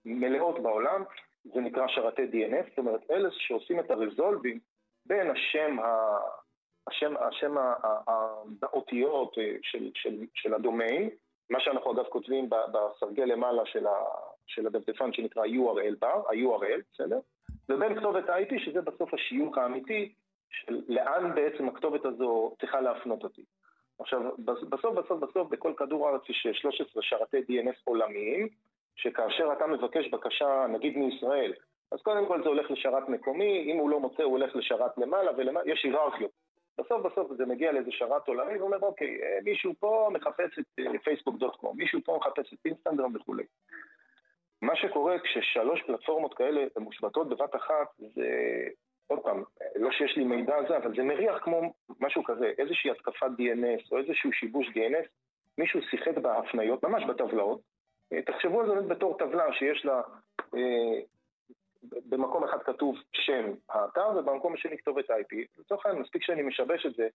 מלאות 0.05 0.63
בעולם, 0.63 1.03
זה 1.45 1.61
נקרא 1.61 1.89
שרתי 1.89 2.23
DNS, 2.23 2.69
זאת 2.69 2.79
אומרת, 2.79 3.11
אלה 3.11 3.29
שעושים 3.33 3.81
את 3.81 3.91
הרזולבים 3.91 4.59
בין 5.07 5.31
השם, 5.31 5.79
ה... 5.79 6.19
השם, 6.89 7.15
השם 7.21 7.55
האותיות 8.63 9.39
אה, 9.39 9.57
של, 9.63 9.91
של, 9.95 10.25
של 10.35 10.55
הדומיין, 10.55 11.11
מה 11.51 11.61
שאנחנו 11.61 11.93
אגב 11.93 12.05
כותבים 12.05 12.51
בסרגל 12.51 13.25
למעלה 13.25 13.63
של, 13.67 13.87
ה, 13.87 13.95
של 14.47 14.67
הדפדפן 14.67 15.13
שנקרא 15.13 15.43
URL 15.45 15.95
בר, 15.99 16.23
ה-URL, 16.29 16.81
בסדר? 16.93 17.19
ובין 17.69 17.99
כתובת 17.99 18.29
ה-IP, 18.29 18.65
שזה 18.65 18.81
בסוף 18.81 19.15
השיוך 19.15 19.59
האמיתי 19.59 20.13
של 20.51 20.81
לאן 20.89 21.35
בעצם 21.35 21.69
הכתובת 21.69 22.05
הזו 22.05 22.55
צריכה 22.61 22.81
להפנות 22.81 23.25
אותי. 23.25 23.43
עכשיו, 23.99 24.21
בסוף 24.45 24.95
בסוף 24.95 25.21
בסוף 25.21 25.49
בכל 25.49 25.73
כדור 25.77 26.09
הארץ 26.09 26.23
יש 26.29 26.47
13 26.53 27.03
שרתי 27.03 27.39
DNS 27.39 27.81
עולמיים, 27.85 28.49
שכאשר 28.99 29.53
אתה 29.53 29.67
מבקש 29.67 30.09
בקשה, 30.09 30.67
נגיד 30.69 30.99
מישראל, 30.99 31.53
אז 31.93 32.03
קודם 32.03 32.27
כל 32.27 32.43
זה 32.43 32.49
הולך 32.49 32.71
לשרת 32.71 33.09
מקומי, 33.09 33.73
אם 33.73 33.77
הוא 33.77 33.91
לא 33.91 34.01
מוצא 34.01 34.23
הוא 34.23 34.33
הולך 34.33 34.57
לשרת 34.57 34.99
למעלה 34.99 35.31
ולמעלה, 35.37 35.73
יש 35.73 35.85
היררכיות. 35.85 36.31
בסוף 36.79 37.03
בסוף 37.03 37.33
זה 37.37 37.47
מגיע 37.47 37.73
לאיזה 37.73 37.91
שרת 37.93 38.29
עולמי 38.29 38.59
ואומר, 38.59 38.79
אוקיי, 38.83 39.23
אה, 39.23 39.39
מישהו 39.45 39.75
פה 39.79 40.09
מחפש 40.13 40.59
את 40.59 40.81
פייסבוק.קום, 41.05 41.71
אה, 41.71 41.75
מישהו 41.77 42.01
פה 42.05 42.19
מחפש 42.21 42.53
את 42.53 42.59
אינסטגרם 42.65 43.17
וכולי. 43.17 43.45
מה 44.63 44.77
שקורה 44.77 45.19
כששלוש 45.19 45.83
פלטפורמות 45.83 46.35
כאלה 46.35 46.65
מושבתות 46.79 47.29
בבת 47.29 47.57
אחת, 47.57 47.87
זה, 47.99 48.29
עוד 49.07 49.19
פעם, 49.19 49.43
לא 49.77 49.91
שיש 49.93 50.17
לי 50.17 50.25
מידע 50.25 50.57
על 50.57 50.69
זה, 50.69 50.77
אבל 50.77 50.97
זה 50.97 51.03
מריח 51.03 51.39
כמו 51.45 51.73
משהו 52.01 52.25
כזה, 52.25 52.53
איזושהי 52.59 52.91
התקפת 52.91 53.27
DNS 53.39 53.89
או 53.93 53.99
איזשהו 53.99 54.33
שיבוש 54.33 54.67
DNS, 54.67 55.09
מישהו 55.59 55.81
שיחק 55.91 56.19
בהפניות, 56.19 56.85
ממש 56.85 57.05
בטבלאות, 57.05 57.61
אה, 57.61 57.78
תחשבו 58.27 58.61
על 58.61 58.67
זה 58.67 58.89
בתור 58.89 59.19
טבלה 59.19 59.53
שיש 59.53 59.85
לה, 59.85 60.03
אה, 60.55 61.01
במקום 61.83 62.45
אחד 62.45 62.63
כתוב 62.63 62.97
שם 63.13 63.53
האתר 63.69 64.09
ובמקום 64.17 64.55
השני 64.55 64.79
כתובת 64.79 65.11
IP. 65.11 65.37
לצורך 65.59 65.87
העניין 65.87 66.03
מספיק 66.03 66.23
שאני 66.23 66.43
משבש 66.43 66.87
את 66.87 66.95
זה, 66.95 67.09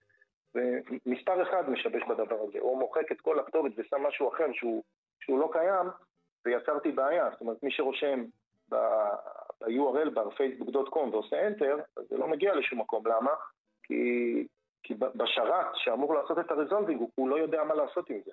ומספר 0.55 1.41
אחד 1.41 1.69
משבש 1.69 2.03
בדבר 2.09 2.41
הזה, 2.47 2.59
או 2.59 2.79
מוחק 2.79 3.11
את 3.11 3.21
כל 3.21 3.39
הכתובת 3.39 3.71
ושם 3.77 4.03
משהו 4.03 4.29
אחר 4.29 4.53
שהוא, 4.53 4.83
שהוא 5.19 5.39
לא 5.39 5.49
קיים, 5.51 5.87
ויצרתי 6.45 6.91
בעיה. 6.91 7.29
זאת 7.31 7.41
אומרת, 7.41 7.63
מי 7.63 7.71
שרושם 7.71 8.23
ב-URL 8.69 10.09
בר 10.13 10.29
facebook.com 10.29 11.09
ועושה 11.11 11.47
enter, 11.47 11.81
אז 11.97 12.03
זה 12.09 12.17
לא 12.17 12.27
מגיע 12.27 12.55
לשום 12.55 12.79
מקום. 12.79 13.07
למה? 13.07 13.31
כי, 13.83 14.47
כי 14.83 14.93
בשרת 14.93 15.65
שאמור 15.75 16.13
לעשות 16.15 16.39
את 16.39 16.51
הרזולבינג, 16.51 17.01
הוא 17.15 17.29
לא 17.29 17.35
יודע 17.35 17.63
מה 17.63 17.75
לעשות 17.75 18.09
עם 18.09 18.19
זה. 18.25 18.31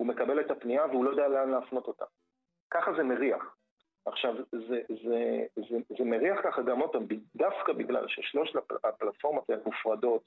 הוא 0.00 0.06
מקבל 0.06 0.40
את 0.40 0.50
הפנייה 0.50 0.86
והוא 0.86 1.04
לא 1.04 1.10
יודע 1.10 1.28
לאן 1.28 1.50
להפנות 1.50 1.86
אותה. 1.88 2.04
ככה 2.70 2.92
זה 2.92 3.02
מריח. 3.02 3.56
עכשיו, 4.06 4.34
זה, 4.52 4.80
זה, 4.88 5.44
זה, 5.56 5.76
זה 5.98 6.04
מריח 6.04 6.40
ככה 6.42 6.62
גם 6.62 6.80
אותם, 6.80 6.98
דווקא 7.36 7.72
בגלל 7.72 8.08
ששלוש 8.08 8.56
הפלטפורמות 8.84 9.50
האלה 9.50 9.60
מופרדות, 9.66 10.22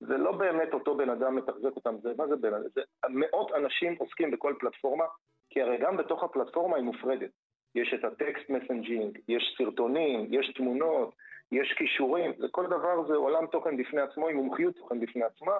זה 0.00 0.16
לא 0.18 0.32
באמת 0.32 0.74
אותו 0.74 0.96
בן 0.96 1.10
אדם 1.10 1.36
מתחזק 1.36 1.76
אותם, 1.76 1.96
זה, 2.02 2.12
מה 2.18 2.26
זה 2.26 2.36
בן 2.36 2.54
אדם? 2.54 2.68
זה 2.74 2.80
מאות 3.08 3.52
אנשים 3.52 3.96
עוסקים 3.98 4.30
בכל 4.30 4.54
פלטפורמה, 4.60 5.04
כי 5.50 5.62
הרי 5.62 5.78
גם 5.78 5.96
בתוך 5.96 6.24
הפלטפורמה 6.24 6.76
היא 6.76 6.84
מופרדת. 6.84 7.30
יש 7.74 7.94
את 7.94 8.04
ה-text 8.04 8.50
messaging, 8.50 9.18
יש 9.28 9.54
סרטונים, 9.58 10.26
יש 10.30 10.52
תמונות, 10.56 11.14
יש 11.52 11.72
קישורים, 11.78 12.32
וכל 12.42 12.66
דבר 12.66 13.06
זה 13.08 13.14
עולם 13.14 13.46
תוכן 13.46 13.76
בפני 13.76 14.00
עצמו 14.00 14.28
עם 14.28 14.36
מומחיות 14.36 14.76
תוכן 14.76 15.00
בפני 15.00 15.24
עצמה, 15.24 15.52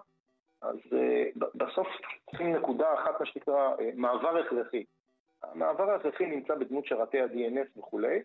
אז 0.65 0.77
אה, 0.77 1.47
בסוף 1.55 1.89
צריכים 2.31 2.57
נקודה 2.57 2.95
אחת, 2.95 3.21
מה 3.21 3.27
שנקרא, 3.27 3.77
אה, 3.77 3.81
מעבר 3.95 4.39
הכרחי. 4.39 4.85
המעבר 5.43 5.91
ההכרחי 5.91 6.27
נמצא 6.27 6.55
בדמות 6.55 6.87
שרתי 6.87 7.21
ה-DNS 7.21 7.79
וכולי, 7.79 8.23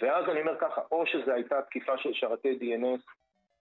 ואז 0.00 0.24
אני 0.28 0.40
אומר 0.40 0.58
ככה, 0.60 0.80
או 0.90 1.06
שזו 1.06 1.32
הייתה 1.32 1.62
תקיפה 1.62 1.98
של 1.98 2.12
שרתי 2.12 2.58
DNS 2.60 3.02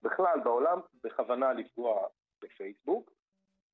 בכלל 0.03 0.39
בעולם, 0.43 0.79
בכוונה 1.03 1.53
לפגוע 1.53 2.07
בפייסבוק, 2.43 3.11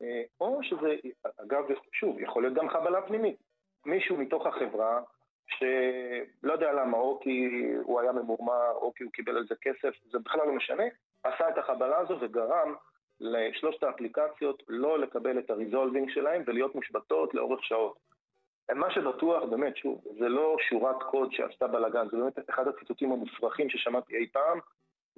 uh, 0.04 0.06
או 0.42 0.64
שזה, 0.64 0.96
אגב, 1.38 1.64
שוב, 1.94 2.20
יכול 2.20 2.44
להיות 2.44 2.56
גם 2.56 2.70
חבלה 2.70 3.02
פנימית. 3.02 3.38
מישהו 3.86 4.18
מתוך 4.18 4.46
החברה, 4.46 5.02
שלא 5.48 6.54
יודע 6.54 6.74
למה, 6.74 6.98
או 6.98 7.20
כי 7.24 7.50
הוא 7.84 8.00
היה 8.00 8.12
ממורמר, 8.12 8.72
או 8.72 8.94
כי 8.94 9.04
הוא 9.04 9.12
קיבל 9.12 9.38
על 9.38 9.46
זה 9.48 9.56
כסף, 9.62 9.96
זה 10.12 10.20
בכלל 10.20 10.48
לא 10.48 10.54
משנה, 10.54 10.84
עשה 11.24 11.50
את 11.50 11.58
החבלה 11.58 11.98
הזו 11.98 12.18
וגרם 12.22 12.76
לשלושת 13.22 13.84
האפליקציות 13.84 14.64
לא 14.68 15.00
לקבל 15.00 15.40
את 15.40 15.50
הריזולבינג 15.50 16.10
שלהם 16.10 16.44
ולהיות 16.48 16.76
מושבתות 16.76 17.34
לאורך 17.34 17.64
שעות. 17.64 17.98
מה 18.76 18.92
שבטוח, 18.92 19.44
באמת, 19.44 19.78
שוב, 19.78 20.02
זה 20.20 20.30
לא 20.30 20.56
שורת 20.70 21.04
קוד 21.04 21.32
שעשתה 21.32 21.68
בלאגן, 21.68 22.08
זה 22.12 22.18
באמת 22.18 22.50
אחד 22.50 22.68
הציטוטים 22.68 23.12
המופרכים 23.12 23.70
ששמעתי 23.70 24.16
אי 24.16 24.28
פעם, 24.32 24.60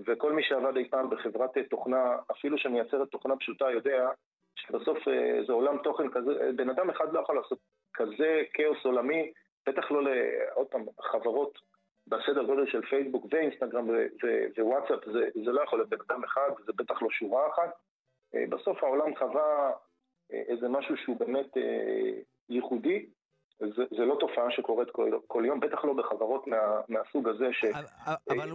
וכל 0.07 0.33
מי 0.33 0.43
שעבד 0.43 0.77
אי 0.77 0.89
פעם 0.89 1.09
בחברת 1.09 1.57
תוכנה, 1.69 2.17
אפילו 2.31 2.57
שמייצרת 2.57 3.07
תוכנה 3.09 3.35
פשוטה, 3.37 3.71
יודע 3.71 4.09
שבסוף 4.55 5.07
אה, 5.07 5.39
זה 5.47 5.53
עולם 5.53 5.77
תוכן 5.77 6.09
כזה, 6.09 6.51
בן 6.55 6.69
אדם 6.69 6.89
אחד 6.89 7.13
לא 7.13 7.19
יכול 7.19 7.35
לעשות 7.35 7.57
כזה 7.93 8.41
כאוס 8.53 8.85
עולמי, 8.85 9.31
בטח 9.67 9.91
לא, 9.91 10.09
עוד 10.53 10.67
פעם, 10.67 10.85
חברות 11.01 11.59
בסדר 12.07 12.43
גודל 12.43 12.65
של 12.67 12.81
פייסבוק 12.81 13.25
ואינסטגרם 13.31 13.87
ווואטסאפ, 14.57 15.05
זה, 15.05 15.29
זה 15.45 15.51
לא 15.51 15.61
יכול 15.61 15.79
להיות 15.79 15.89
בן 15.89 15.97
אדם 16.09 16.23
אחד, 16.23 16.49
זה 16.65 16.71
בטח 16.75 17.01
לא 17.01 17.07
שורה 17.11 17.49
אחת. 17.49 17.73
אה, 18.35 18.43
בסוף 18.49 18.83
העולם 18.83 19.15
חווה 19.19 19.71
אה, 20.33 20.41
איזה 20.47 20.67
משהו 20.67 20.97
שהוא 20.97 21.17
באמת 21.19 21.57
אה, 21.57 22.11
ייחודי, 22.49 23.05
זה, 23.59 23.83
זה 23.97 24.05
לא 24.05 24.17
תופעה 24.19 24.51
שקורית 24.51 24.89
כל, 24.91 25.11
כל 25.27 25.43
יום, 25.47 25.59
בטח 25.59 25.85
לא 25.85 25.93
בחברות 25.93 26.47
מה, 26.47 26.57
מהסוג 26.89 27.27
הזה 27.29 27.45
ש... 27.51 27.65
אבל 28.29 28.51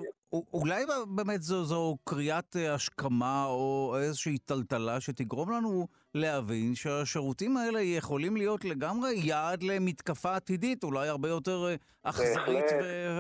אולי 0.53 0.85
באמת 1.17 1.43
זו, 1.43 1.65
זו 1.65 1.97
קריאת 2.05 2.57
השכמה 2.69 3.47
או 3.47 3.97
איזושהי 4.03 4.39
טלטלה 4.39 5.01
שתגרום 5.01 5.51
לנו 5.51 5.87
להבין 6.15 6.75
שהשירותים 6.75 7.57
האלה 7.57 7.81
יכולים 7.81 8.37
להיות 8.37 8.65
לגמרי 8.65 9.11
יעד 9.25 9.63
למתקפה 9.63 10.37
עתידית, 10.37 10.85
אולי 10.85 11.09
הרבה 11.09 11.29
יותר 11.29 11.67
אכזרית 12.03 12.65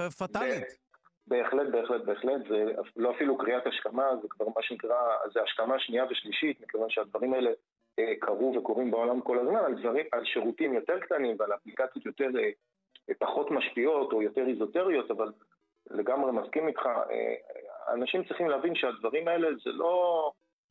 ופטאלית. 0.06 0.87
בהחלט, 1.28 1.68
בהחלט, 1.72 2.04
בהחלט, 2.04 2.48
זה 2.48 2.64
לא 2.96 3.10
אפילו 3.10 3.38
קריאת 3.38 3.66
השכמה, 3.66 4.16
זה 4.22 4.28
כבר 4.28 4.46
מה 4.46 4.62
שנקרא, 4.62 4.96
זה 5.32 5.42
השכמה 5.42 5.78
שנייה 5.78 6.04
ושלישית, 6.10 6.60
מכיוון 6.60 6.90
שהדברים 6.90 7.34
האלה 7.34 7.50
אה, 7.98 8.12
קרו 8.20 8.54
וקורים 8.56 8.90
בעולם 8.90 9.20
כל 9.20 9.38
הזמן, 9.38 9.64
על, 9.64 9.74
דברים, 9.74 10.06
על 10.12 10.24
שירותים 10.24 10.74
יותר 10.74 10.98
קטנים 10.98 11.36
ועל 11.38 11.54
אפליקציות 11.54 12.06
יותר, 12.06 12.28
אה, 12.38 13.14
פחות 13.18 13.50
משפיעות 13.50 14.12
או 14.12 14.22
יותר 14.22 14.46
איזוטריות, 14.46 15.10
אבל 15.10 15.32
לגמרי 15.90 16.32
מסכים 16.32 16.68
איתך, 16.68 16.86
אה, 16.86 17.34
אנשים 17.94 18.24
צריכים 18.24 18.48
להבין 18.48 18.74
שהדברים 18.74 19.28
האלה 19.28 19.48
זה 19.64 19.70
לא, 19.72 20.30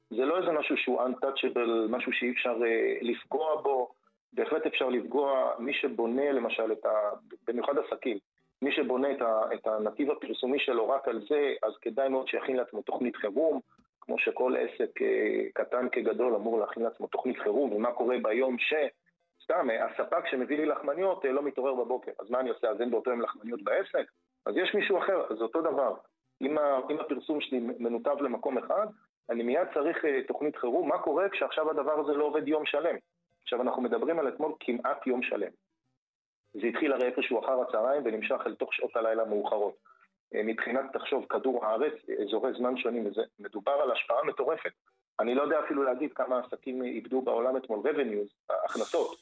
זה 0.10 0.26
לא 0.26 0.38
איזה 0.38 0.52
משהו 0.52 0.78
שהוא 0.78 1.02
untouchable, 1.02 1.90
משהו 1.90 2.14
שאי 2.14 2.32
אפשר 2.32 2.58
לפגוע 3.02 3.62
בו, 3.62 3.92
בהחלט 4.34 4.66
אפשר 4.66 4.90
לפגוע, 4.90 5.52
מי 5.60 5.74
שבונה 5.74 6.32
למשל 6.32 6.72
ה... 6.86 6.90
במיוחד 7.48 7.74
עסקים, 7.78 8.18
מי 8.62 8.72
שבונה 8.72 9.08
את, 9.54 9.68
הנתיב 9.68 10.12
הפרסומי 10.12 10.60
שלו 10.60 10.90
רק 10.90 11.08
על 11.08 11.22
זה, 11.30 11.54
אז 11.64 11.78
כדאי 11.82 12.10
מאוד 12.10 12.28
שיכין 12.28 12.56
לעצמו 12.56 12.82
תוכנית 12.82 13.16
חירום, 13.16 13.60
כמו 14.02 14.20
שכל 14.20 14.56
עסק 14.58 15.02
אה, 15.02 15.44
קטן 15.54 15.90
כגדול 15.92 16.36
אמור 16.36 16.60
להכין 16.60 16.84
לעצמו 16.84 17.08
תוכנית 17.08 17.38
חירום, 17.40 17.74
ומה 17.74 17.92
קורה 17.92 18.16
ביום 18.24 18.60
ש... 18.60 18.74
סתם, 19.44 19.70
אה, 19.70 19.86
הספק 19.86 20.28
שמביא 20.28 20.58
לי 20.58 20.66
לחמניות 20.66 21.26
אה, 21.26 21.32
לא 21.32 21.44
מתעורר 21.44 21.76
בבוקר, 21.76 22.12
אז 22.20 22.30
מה 22.30 22.40
אני 22.40 22.50
עושה? 22.50 22.70
אז 22.70 22.82
אין 22.82 22.92
באותו 22.92 23.10
יום 23.10 23.22
לחמניות 23.22 23.64
בעסק? 23.64 24.12
אז 24.46 24.58
יש 24.58 24.76
מישהו 24.76 24.98
אחר, 24.98 25.36
זה 25.38 25.44
אותו 25.44 25.62
דבר. 25.62 25.96
אם, 26.42 26.58
ה, 26.58 26.80
אם 26.90 27.00
הפרסום 27.00 27.42
שלי 27.42 27.60
מנותב 27.60 28.16
למקום 28.22 28.58
אחד, 28.58 28.88
אני 29.30 29.44
מיד 29.44 29.68
צריך 29.74 30.06
תוכנית 30.28 30.56
חירום, 30.56 30.90
מה 30.90 30.98
קורה 30.98 31.30
כשעכשיו 31.30 31.70
הדבר 31.70 32.00
הזה 32.00 32.14
לא 32.14 32.24
עובד 32.24 32.48
יום 32.48 32.66
שלם? 32.66 32.96
עכשיו 33.44 33.62
אנחנו 33.62 33.82
מדברים 33.82 34.20
על 34.20 34.28
אתמול 34.28 34.54
כמעט 34.60 35.08
יום 35.08 35.24
שלם. 35.24 35.52
זה 36.62 36.68
התחיל 36.68 36.94
הרי 36.94 37.06
איפשהו 37.06 37.40
אחר 37.40 37.62
הצהריים 37.62 38.02
ונמשך 38.06 38.40
אל 38.46 38.56
תוך 38.56 38.74
שעות 38.74 38.96
הלילה 38.96 39.24
המאוחרות. 39.24 39.76
אה, 40.36 40.44
מבחינת, 40.44 40.86
תחשוב, 40.94 41.26
כדור 41.30 41.66
הארץ, 41.66 41.94
אזורי 42.24 42.54
זמן 42.58 42.78
שונים, 42.78 43.08
וזה 43.08 43.22
מדובר 43.40 43.72
על 43.72 43.92
השפעה 43.92 44.24
מטורפת. 44.24 44.72
אני 45.20 45.36
לא 45.36 45.42
יודע 45.42 45.60
אפילו 45.60 45.84
להגיד 45.84 46.14
כמה 46.14 46.40
עסקים 46.40 46.84
איבדו 46.84 47.22
בעולם 47.22 47.58
אתמול 47.58 47.80
revenues, 47.80 48.54
הכנסות, 48.66 49.18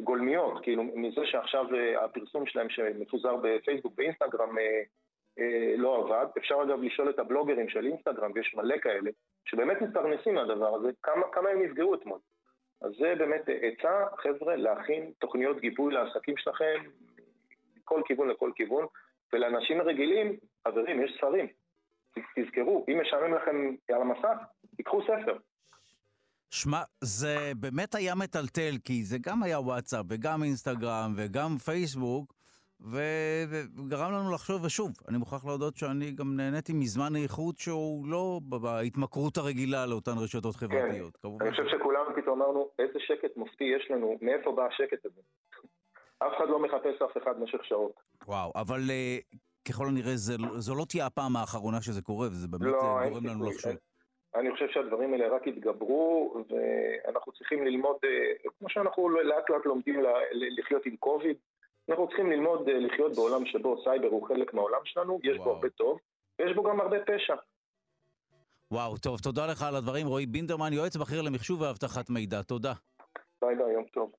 גולמיות, 0.00 0.62
כאילו 0.62 0.82
מזה 0.82 1.20
שעכשיו 1.24 1.74
אה, 1.74 2.04
הפרסום 2.04 2.46
שלהם 2.46 2.70
שמפוזר 2.70 3.36
בפייסבוק 3.42 3.92
ואינסטגרם 3.96 4.58
אה, 4.58 5.74
לא 5.76 5.96
עבד. 5.96 6.26
אפשר 6.38 6.54
אגב 6.62 6.82
לשאול 6.82 7.10
את 7.10 7.18
הבלוגרים 7.18 7.68
של 7.68 7.86
אינסטגרם, 7.86 8.30
ויש 8.34 8.54
מלא 8.54 8.78
כאלה, 8.78 9.10
שבאמת 9.44 9.82
מתפרנסים 9.82 10.34
מהדבר 10.34 10.74
הזה, 10.74 10.88
כמה, 11.02 11.22
כמה 11.32 11.48
הם 11.48 11.62
נפגעו 11.62 11.94
אתמול. 11.94 12.18
אז 12.80 12.92
זה 12.98 13.14
באמת 13.18 13.42
עצה, 13.62 14.06
חבר'ה, 14.16 14.56
להכין 14.56 15.12
תוכניות 15.18 15.60
גיבוי 15.60 15.94
לעסקים 15.94 16.36
שלכם 16.36 16.84
מכל 17.76 18.02
כיוון 18.06 18.28
לכל 18.28 18.50
כיוון, 18.54 18.86
ולאנשים 19.32 19.82
רגילים, 19.82 20.36
חברים, 20.68 21.04
יש 21.04 21.14
ספרים. 21.16 21.46
תזכרו, 22.36 22.86
אם 22.88 23.00
משעמם 23.02 23.34
לכם 23.34 23.74
על 23.94 24.02
המסך, 24.02 24.38
תיקחו 24.76 25.02
ספר. 25.02 25.36
שמע, 26.50 26.82
זה 27.04 27.52
באמת 27.56 27.94
היה 27.94 28.14
מטלטל, 28.14 28.74
כי 28.84 29.04
זה 29.04 29.16
גם 29.20 29.42
היה 29.42 29.60
וואטסאפ, 29.60 30.06
וגם 30.08 30.42
אינסטגרם, 30.42 31.14
וגם 31.16 31.56
פייסבוק, 31.64 32.34
וגרם 32.80 34.12
לנו 34.12 34.34
לחשוב, 34.34 34.64
ושוב, 34.64 34.90
אני 35.08 35.18
מוכרח 35.18 35.44
להודות 35.44 35.76
שאני 35.76 36.10
גם 36.10 36.36
נהניתי 36.36 36.72
מזמן 36.72 37.16
איכות 37.16 37.58
שהוא 37.58 38.06
לא 38.06 38.40
בהתמכרות 38.48 39.36
הרגילה 39.36 39.86
לאותן 39.86 40.12
רשתות 40.22 40.56
כן. 40.56 40.66
חברתיות. 40.66 41.12
כן, 41.16 41.22
כמובן. 41.22 41.46
אני 41.46 41.50
חושב 41.50 41.68
שכולנו 41.68 42.10
פתאום 42.16 42.42
אמרנו, 42.42 42.68
איזה 42.78 42.98
שקט 42.98 43.36
מופתי 43.36 43.64
יש 43.64 43.90
לנו, 43.90 44.18
מאיפה 44.22 44.52
בא 44.52 44.66
השקט 44.66 45.06
הזה? 45.06 45.20
אף 46.26 46.32
אחד 46.36 46.48
לא 46.48 46.58
מחפש 46.58 47.02
אף 47.02 47.16
אחד 47.22 47.40
במשך 47.40 47.64
שעות. 47.64 47.92
וואו, 48.26 48.52
אבל 48.56 48.80
uh, 48.80 49.36
ככל 49.68 49.86
הנראה 49.86 50.16
זה, 50.16 50.32
זו 50.56 50.74
לא 50.74 50.84
תהיה 50.88 51.06
הפעם 51.06 51.36
האחרונה 51.36 51.80
שזה 51.80 52.02
קורה, 52.02 52.26
וזה 52.26 52.48
באמת 52.48 52.62
לא, 52.62 53.08
גורם 53.08 53.26
לנו 53.26 53.50
לחשוב. 53.50 53.72
אני 54.34 54.52
חושב 54.52 54.66
שהדברים 54.68 55.12
האלה 55.12 55.28
רק 55.36 55.46
יתגברו, 55.46 56.34
ואנחנו 56.48 57.32
צריכים 57.32 57.64
ללמוד, 57.64 57.96
אה, 57.96 58.50
כמו 58.58 58.68
שאנחנו 58.70 59.08
לאט 59.08 59.50
לאט 59.50 59.66
לומדים 59.66 60.02
לחיות 60.58 60.86
עם 60.86 60.96
קוביד, 60.96 61.36
אנחנו 61.88 62.06
צריכים 62.06 62.30
ללמוד 62.30 62.68
אה, 62.68 62.78
לחיות 62.78 63.12
בעולם 63.16 63.46
שבו 63.46 63.82
סייבר 63.84 64.08
הוא 64.08 64.28
חלק 64.28 64.54
מהעולם 64.54 64.80
שלנו, 64.84 65.18
יש 65.22 65.36
וואו. 65.36 65.44
בו 65.44 65.50
הרבה 65.50 65.70
טוב, 65.70 65.98
ויש 66.38 66.56
בו 66.56 66.62
גם 66.62 66.80
הרבה 66.80 66.96
פשע. 67.06 67.34
וואו, 68.70 68.96
טוב, 68.96 69.18
תודה 69.20 69.46
לך 69.46 69.62
על 69.62 69.76
הדברים. 69.76 70.06
רועי 70.06 70.26
בינדרמן, 70.26 70.72
יועץ 70.72 70.96
בכיר 70.96 71.22
למחשוב 71.22 71.60
ואבטחת 71.60 72.10
מידע. 72.10 72.42
תודה. 72.42 72.72
ביי 73.42 73.56
ביי, 73.56 73.72
יום 73.72 73.84
טוב. 73.84 74.12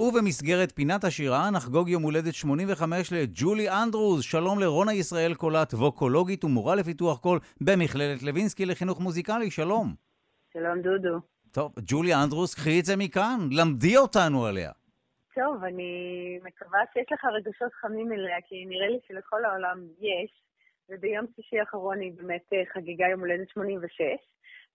ובמסגרת 0.00 0.72
פינת 0.72 1.04
השירה 1.04 1.50
נחגוג 1.50 1.88
יום 1.88 2.02
הולדת 2.02 2.34
85 2.34 3.12
לג'ולי 3.12 3.68
אנדרוז. 3.70 4.22
שלום 4.22 4.58
לרונה 4.58 4.94
ישראל 4.94 5.34
קולט, 5.34 5.74
ווקולוגית 5.74 6.44
ומורה 6.44 6.74
לפיתוח 6.74 7.18
קול 7.18 7.38
במכללת 7.60 8.22
לוינסקי 8.22 8.66
לחינוך 8.66 9.00
מוזיקלי. 9.00 9.50
שלום. 9.50 9.94
שלום 10.52 10.80
דודו. 10.82 11.35
טוב, 11.56 11.72
ג'ולי 11.88 12.14
אנדרוס, 12.14 12.54
קחי 12.54 12.80
את 12.80 12.84
זה 12.84 12.94
מכאן, 12.96 13.38
למדי 13.58 13.96
אותנו 13.96 14.46
עליה. 14.46 14.72
טוב, 15.34 15.64
אני 15.64 15.92
מקווה 16.42 16.80
שיש 16.92 17.12
לך 17.12 17.24
רגשות 17.24 17.72
חמים 17.80 18.12
אליה, 18.12 18.36
כי 18.48 18.64
נראה 18.66 18.88
לי 18.88 18.98
שלכל 19.08 19.44
העולם 19.44 19.78
יש, 20.00 20.30
וביום 20.88 21.26
שישי 21.36 21.58
האחרון 21.60 22.00
היא 22.00 22.12
באמת 22.16 22.46
אה, 22.52 22.62
חגיגה 22.74 23.06
יום 23.08 23.20
הולדת 23.20 23.48
86, 23.48 24.02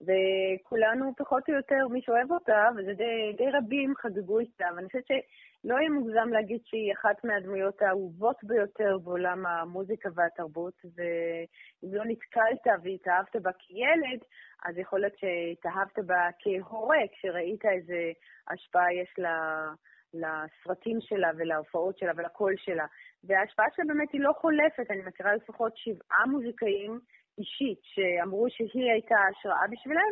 וכולנו 0.02 1.14
פחות 1.18 1.50
או 1.50 1.54
יותר, 1.54 1.88
מי 1.90 2.02
שאוהב 2.02 2.32
אותה, 2.32 2.70
וזה 2.78 2.94
די, 2.94 3.34
די 3.38 3.52
רבים 3.54 3.94
חגגו 3.98 4.40
איתה, 4.40 4.66
ואני 4.76 4.88
חושבת 4.88 5.06
שלא 5.06 5.76
יהיה 5.76 5.90
מוגזם 5.90 6.30
להגיד 6.30 6.62
שהיא 6.66 6.94
אחת 6.94 7.24
מהדמויות 7.24 7.82
האהובות 7.82 8.44
ביותר 8.44 8.98
בעולם 9.04 9.46
המוזיקה 9.46 10.10
והתרבות, 10.16 10.74
ואם 10.96 11.94
לא 11.94 12.04
נתקלת 12.06 12.82
והתאהבת 12.84 13.36
בה 13.36 13.52
כילד, 13.60 14.20
אז 14.66 14.78
יכול 14.78 15.00
להיות 15.00 15.18
שהתאהבת 15.18 16.00
בה 16.00 16.30
כהורה, 16.40 16.98
כשראית 17.12 17.66
איזה 17.66 18.12
השפעה 18.48 18.94
יש 18.94 19.14
לה... 19.18 19.68
לסרטים 20.14 20.98
שלה 21.02 21.30
ולהופעות 21.38 21.98
שלה 21.98 22.12
ולקול 22.16 22.54
שלה. 22.58 22.86
וההשפעה 23.24 23.66
שלה 23.76 23.86
באמת 23.86 24.12
היא 24.14 24.22
לא 24.22 24.34
חולפת, 24.42 24.92
אני 24.92 25.02
מכירה 25.06 25.36
לפחות 25.36 25.78
שבעה 25.78 26.26
מוזיקאים 26.26 27.00
אישית 27.38 27.80
שאמרו 27.84 28.46
שהיא 28.50 28.92
הייתה 28.92 29.16
השראה 29.30 29.68
בשבילם, 29.72 30.12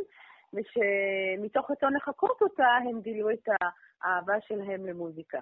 ושמתוך 0.53 1.71
רצון 1.71 1.95
לחקות 1.95 2.41
אותה 2.41 2.67
הם 2.89 3.01
גילו 3.01 3.29
את 3.31 3.47
האהבה 4.03 4.41
שלהם 4.47 4.85
למוזיקה. 4.85 5.39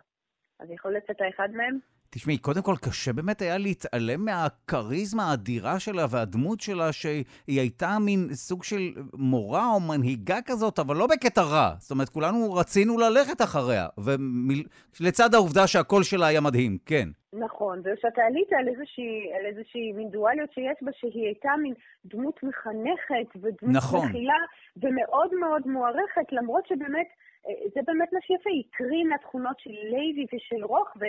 אז 0.59 0.71
יכול 0.71 0.91
להיות 0.91 1.05
שאתה 1.07 1.30
אחד 1.30 1.49
מהם? 1.51 1.80
תשמעי, 2.10 2.38
קודם 2.38 2.62
כל 2.62 2.76
קשה 2.82 3.14
באמת 3.14 3.41
היה 3.41 3.58
להתעלם 3.58 4.26
מהכריזמה 4.26 5.24
האדירה 5.24 5.80
שלה 5.80 6.05
והדמות 6.10 6.62
שלה, 6.62 6.91
שהיא 6.91 7.24
הייתה 7.47 7.97
מין 7.99 8.28
סוג 8.34 8.64
של 8.64 8.93
מורה 9.14 9.74
או 9.74 9.80
מנהיגה 9.80 10.39
כזאת, 10.45 10.80
אבל 10.80 10.95
לא 10.95 11.08
בקטע 11.08 11.41
רע. 11.41 11.72
זאת 11.78 11.91
אומרת, 11.91 12.10
כולנו 12.10 12.53
רצינו 12.53 12.97
ללכת 12.97 13.41
אחריה, 13.41 13.88
ולצד 14.99 15.34
העובדה 15.34 15.68
שהקול 15.68 16.03
שלה 16.03 16.28
היה 16.28 16.41
מדהים, 16.41 16.78
כן. 16.86 17.10
נכון, 17.34 17.82
ושאתה 17.84 18.22
עלית 18.22 18.53
על 18.53 18.68
איזושהי, 18.68 19.34
על 19.39 19.45
איזושהי 19.45 19.91
מין 19.91 20.10
דואליות 20.10 20.53
שיש 20.53 20.78
בה, 20.82 20.91
שהיא 20.93 21.26
הייתה 21.26 21.51
מין 21.64 21.74
דמות 22.05 22.43
מחנכת 22.43 23.36
ודמות 23.36 23.76
נכון. 23.76 24.10
מכילה 24.10 24.38
ומאוד 24.78 25.34
מאוד 25.39 25.68
מוערכת, 25.68 26.32
למרות 26.32 26.68
שבאמת, 26.68 27.08
אה, 27.47 27.53
זה 27.74 27.80
באמת 27.88 28.14
מה 28.14 28.20
שיפה, 28.22 28.49
היא 28.49 28.64
הקרינה 28.70 29.18
תכונות 29.18 29.60
של 29.60 29.70
ליידי 29.69 30.25
ושל 30.34 30.66
רוך, 30.66 30.89
ו... 30.99 31.05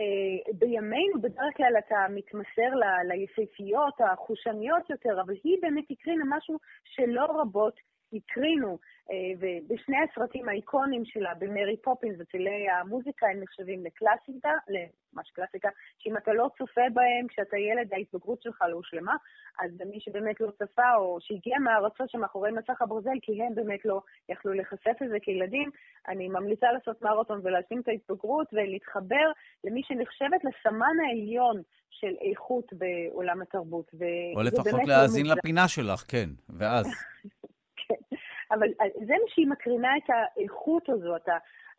אה, 0.00 0.52
בימינו 0.58 1.20
בדרך 1.20 1.56
כלל 1.56 1.72
אתה 1.78 2.06
מתמסר 2.10 2.74
ל, 2.74 3.12
ליפהפיות 3.12 3.94
החושניות 4.00 4.90
יותר, 4.90 5.20
אבל 5.20 5.34
היא 5.44 5.58
באמת 5.62 5.84
הקרינה 5.90 6.24
משהו 6.36 6.58
שלא 6.84 7.24
רבות 7.40 7.74
הקרינו, 8.12 8.78
אה, 9.10 9.32
ובשני 9.40 9.96
הסרטים 10.10 10.48
האיקונים 10.48 11.04
שלה, 11.04 11.34
במרי 11.38 11.76
פופינס 11.76 12.16
וצילי 12.18 12.70
המוזיקה, 12.70 13.26
הם 13.26 13.42
נחשבים 13.42 13.84
לקלאסיקה, 13.84 14.50
ממש 15.14 15.30
קלאסיקה, 15.30 15.68
שאם 15.98 16.16
אתה 16.16 16.32
לא 16.32 16.50
צופה 16.58 16.80
בהם 16.94 17.26
כשאתה 17.28 17.56
ילד, 17.56 17.94
ההתבגרות 17.94 18.42
שלך 18.42 18.62
לא 18.68 18.76
הושלמה, 18.76 19.16
אז 19.60 19.70
מי 19.90 20.00
שבאמת 20.00 20.40
לא 20.40 20.50
צפה, 20.50 20.94
או 20.96 21.18
שהגיע 21.20 21.58
מהארצות 21.58 22.10
שמאחורי 22.10 22.50
מסך 22.50 22.82
הברזל, 22.82 23.18
כי 23.22 23.42
הם 23.42 23.54
באמת 23.54 23.84
לא 23.84 24.00
יכלו 24.28 24.52
להיחשף 24.52 24.96
לזה 25.00 25.16
כילדים, 25.22 25.70
אני 26.08 26.28
ממליצה 26.28 26.66
לעשות 26.72 27.02
מרתון 27.02 27.40
ולהשלים 27.44 27.80
את 27.80 27.88
ההתבגרות 27.88 28.46
ולהתחבר 28.52 29.26
למי 29.64 29.80
שנחשבת 29.84 30.40
לסמן 30.44 30.96
העליון 31.06 31.62
של 31.90 32.14
איכות 32.30 32.72
בעולם 32.72 33.42
התרבות. 33.42 33.90
או 34.36 34.42
לפחות 34.42 34.72
לא 34.72 34.86
להאזין 34.86 35.26
לפינה 35.26 35.68
שלך, 35.68 36.04
כן, 36.08 36.28
ואז. 36.48 36.86
אבל 38.50 38.68
זה 39.06 39.12
מה 39.12 39.28
שהיא 39.28 39.46
מקרינה 39.46 39.96
את 39.96 40.10
האיכות 40.10 40.88
הזאת. 40.88 41.28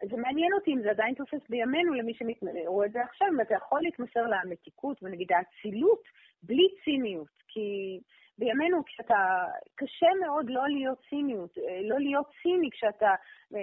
זה 0.09 0.17
מעניין 0.17 0.53
אותי 0.53 0.73
אם 0.73 0.81
זה 0.81 0.89
עדיין 0.89 1.13
תופס 1.13 1.49
בימינו 1.49 1.93
למי 1.93 2.13
שרואה 2.13 2.85
את 2.85 2.91
זה 2.91 3.01
עכשיו, 3.01 3.27
אם 3.27 3.41
אתה 3.41 3.53
יכול 3.53 3.81
להתמסר 3.81 4.21
למתיקות 4.27 4.97
ונגיד 5.03 5.31
האצילות 5.31 6.03
בלי 6.43 6.67
ציניות, 6.83 7.43
כי 7.47 7.99
בימינו 8.37 8.85
כשאתה, 8.85 9.45
קשה 9.75 10.07
מאוד 10.21 10.49
לא 10.49 10.67
להיות 10.67 10.97
ציניות, 11.09 11.57
לא 11.83 11.99
להיות 11.99 12.25
ציני 12.41 12.69
כשאתה 12.71 13.15
אה, 13.55 13.59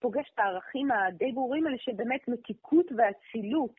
פוגש 0.00 0.30
את 0.34 0.38
הערכים 0.38 0.90
הדי 0.90 1.32
ברורים 1.32 1.66
האלה 1.66 1.78
של 1.78 1.92
באמת 1.92 2.28
מתיקות 2.28 2.86
ואצילות. 2.96 3.74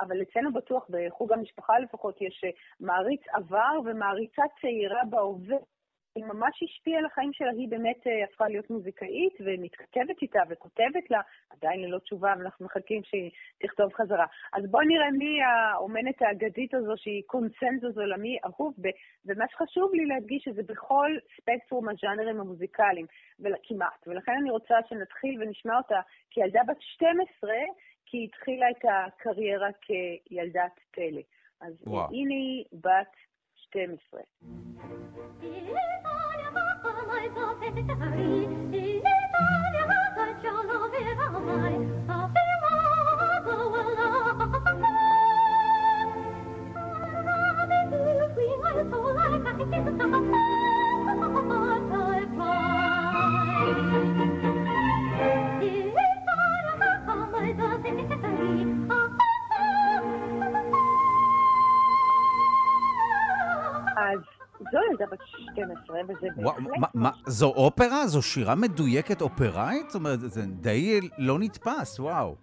אבל 0.00 0.22
אצלנו 0.22 0.52
בטוח, 0.52 0.86
בחוג 0.90 1.32
המשפחה 1.32 1.78
לפחות, 1.78 2.22
יש 2.22 2.44
אה, 2.44 2.50
מעריץ 2.80 3.20
עבר 3.32 3.80
ומעריצה 3.84 4.42
צעירה 4.60 5.00
בהווה. 5.10 5.56
היא 6.16 6.24
ממש 6.24 6.62
השפיעה 6.62 6.98
על 6.98 7.06
החיים 7.06 7.32
שלה, 7.32 7.50
היא 7.50 7.68
באמת 7.68 8.06
אה, 8.06 8.24
הפכה 8.24 8.48
להיות 8.48 8.70
מוזיקאית 8.70 9.34
ומתכתבת 9.40 10.22
איתה 10.22 10.40
וכותבת 10.48 11.10
לה, 11.10 11.20
עדיין 11.50 11.80
ללא 11.80 11.98
תשובה, 11.98 12.34
ואנחנו 12.38 12.66
מחכים 12.66 13.02
שהיא 13.04 13.30
תכתוב 13.58 13.92
חזרה. 13.92 14.26
אז 14.52 14.70
בואו 14.70 14.82
נראה 14.82 15.10
מי 15.10 15.42
האומנת 15.42 16.22
האגדית 16.22 16.74
הזו 16.74 16.92
שהיא 16.96 17.22
קונצנזוס 17.26 17.96
עולמי 17.96 18.38
אהוב, 18.44 18.74
ומה 19.26 19.44
שחשוב 19.50 19.94
לי 19.94 20.04
להדגיש 20.06 20.42
שזה 20.44 20.62
בכל 20.62 21.10
ספקטרום 21.36 21.88
הז'אנרים 21.88 22.40
המוזיקליים, 22.40 23.06
כמעט. 23.62 24.02
ולכן 24.06 24.32
אני 24.40 24.50
רוצה 24.50 24.74
שנתחיל 24.88 25.42
ונשמע 25.42 25.76
אותה 25.76 26.00
כילדה 26.30 26.60
בת 26.68 26.80
12, 26.80 27.50
כי 28.06 28.16
היא 28.16 28.28
התחילה 28.28 28.66
את 28.70 28.84
הקריירה 28.84 29.68
כילדת 29.80 30.76
פלא. 30.90 31.22
אז 31.60 31.82
וואו. 31.86 32.08
הנה 32.08 32.34
היא 32.34 32.64
בת 32.72 33.16
12. 33.54 34.20
אז 49.98 50.15
זו 64.72 64.78
ילדה 64.90 65.06
בת 65.06 65.18
12, 65.52 66.00
וזה 66.08 66.28
בהחלט... 66.36 67.14
זו 67.26 67.46
אופרה? 67.46 68.06
זו 68.06 68.22
שירה 68.22 68.54
מדויקת 68.54 69.20
אופראית? 69.20 69.90
זאת 69.90 69.94
אומרת, 70.00 70.20
זה 70.20 70.42
די 70.46 71.00
לא 71.18 71.38
נתפס, 71.38 72.00
וואו. 72.00 72.34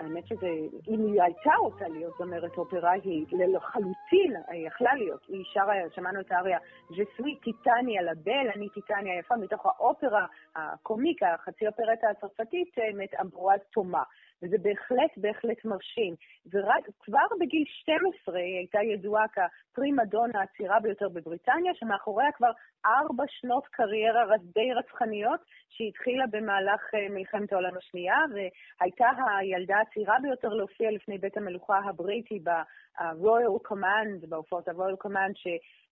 האמת 0.00 0.26
שזה, 0.26 0.46
אם 0.88 1.06
היא 1.06 1.22
הייתה 1.22 1.50
רוצה 1.60 1.88
להיות 1.88 2.14
זמרת 2.18 2.58
אופרה, 2.58 2.92
היא 2.92 3.26
לחלוטין 3.30 4.34
יכלה 4.66 4.94
להיות. 4.94 5.20
היא 5.28 5.44
שרה, 5.52 5.74
שמענו 5.94 6.20
את 6.20 6.32
האריה, 6.32 6.58
ז'סוי 6.90 7.36
טיטניה 7.44 8.02
לבל, 8.02 8.48
אני 8.56 8.68
טיטניה 8.68 9.18
יפה, 9.18 9.36
מתוך 9.36 9.66
האופרה 9.66 10.26
הקומיקה, 10.56 11.34
החצי 11.34 11.66
אופרטה 11.66 12.06
הצרפתית, 12.10 12.74
אמברואז 13.20 13.60
תומה. 13.72 14.02
וזה 14.42 14.56
בהחלט, 14.58 15.12
בהחלט 15.16 15.64
מרשים. 15.64 16.14
וכבר 16.46 17.26
בגיל 17.40 17.64
12 17.66 18.38
היא 18.38 18.56
הייתה 18.56 18.78
ידועה 18.82 19.24
כפרימה 19.28 20.04
דונה 20.04 20.42
הצעירה 20.42 20.80
ביותר 20.80 21.08
בבריטניה, 21.08 21.74
שמאחוריה 21.74 22.32
כבר 22.32 22.50
ארבע 22.86 23.24
שנות 23.28 23.66
קריירה 23.66 24.24
די 24.54 24.72
רצחניות, 24.72 25.40
שהתחילה 25.68 26.24
במהלך 26.30 26.94
אה, 26.94 27.06
מלחמת 27.10 27.52
העולם 27.52 27.76
השנייה, 27.76 28.18
והייתה 28.34 29.08
הילדה 29.38 29.76
הצעירה 29.80 30.16
ביותר 30.22 30.48
להופיע 30.48 30.90
לפני 30.90 31.18
בית 31.18 31.36
המלוכה 31.36 31.78
הבריטי 31.84 32.38
ב-Royal 32.42 33.68
Command, 33.68 34.26
בהופעות 34.28 34.68
ה-Royal 34.68 35.06
Command, 35.06 35.34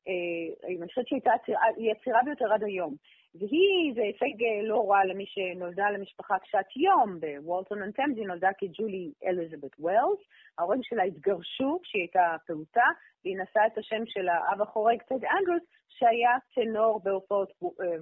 שאני 0.04 0.86
חושבת 0.86 1.08
שהיא 1.08 1.90
הצעירה 1.92 2.20
ביותר 2.24 2.52
עד 2.52 2.64
היום. 2.64 2.94
והיא, 3.34 3.94
זה 3.94 4.00
הישג 4.02 4.42
אה, 4.42 4.62
לא 4.62 4.90
רע 4.90 5.04
למי 5.04 5.24
שנולדה 5.26 5.90
למשפחה 5.90 6.38
קשת 6.38 6.76
יום, 6.76 7.20
בוולטון 7.20 7.82
אנד 7.82 8.18
היא 8.18 8.26
נולדה 8.26 8.48
כג'ולי 8.58 9.12
אליזבת 9.24 9.80
ווילס. 9.80 10.20
ההורים 10.58 10.82
שלה 10.82 11.02
התגרשו 11.02 11.78
כשהיא 11.82 12.02
הייתה 12.02 12.36
פעוטה, 12.46 12.86
והיא 13.24 13.36
נשאה 13.38 13.66
את 13.66 13.78
השם 13.78 14.02
של 14.06 14.28
האב 14.28 14.62
החורג 14.62 15.02
טד 15.02 15.24
אנדרוס, 15.24 15.62
שהיה 15.88 16.36
טנור 16.54 17.00
בהופעות 17.04 17.52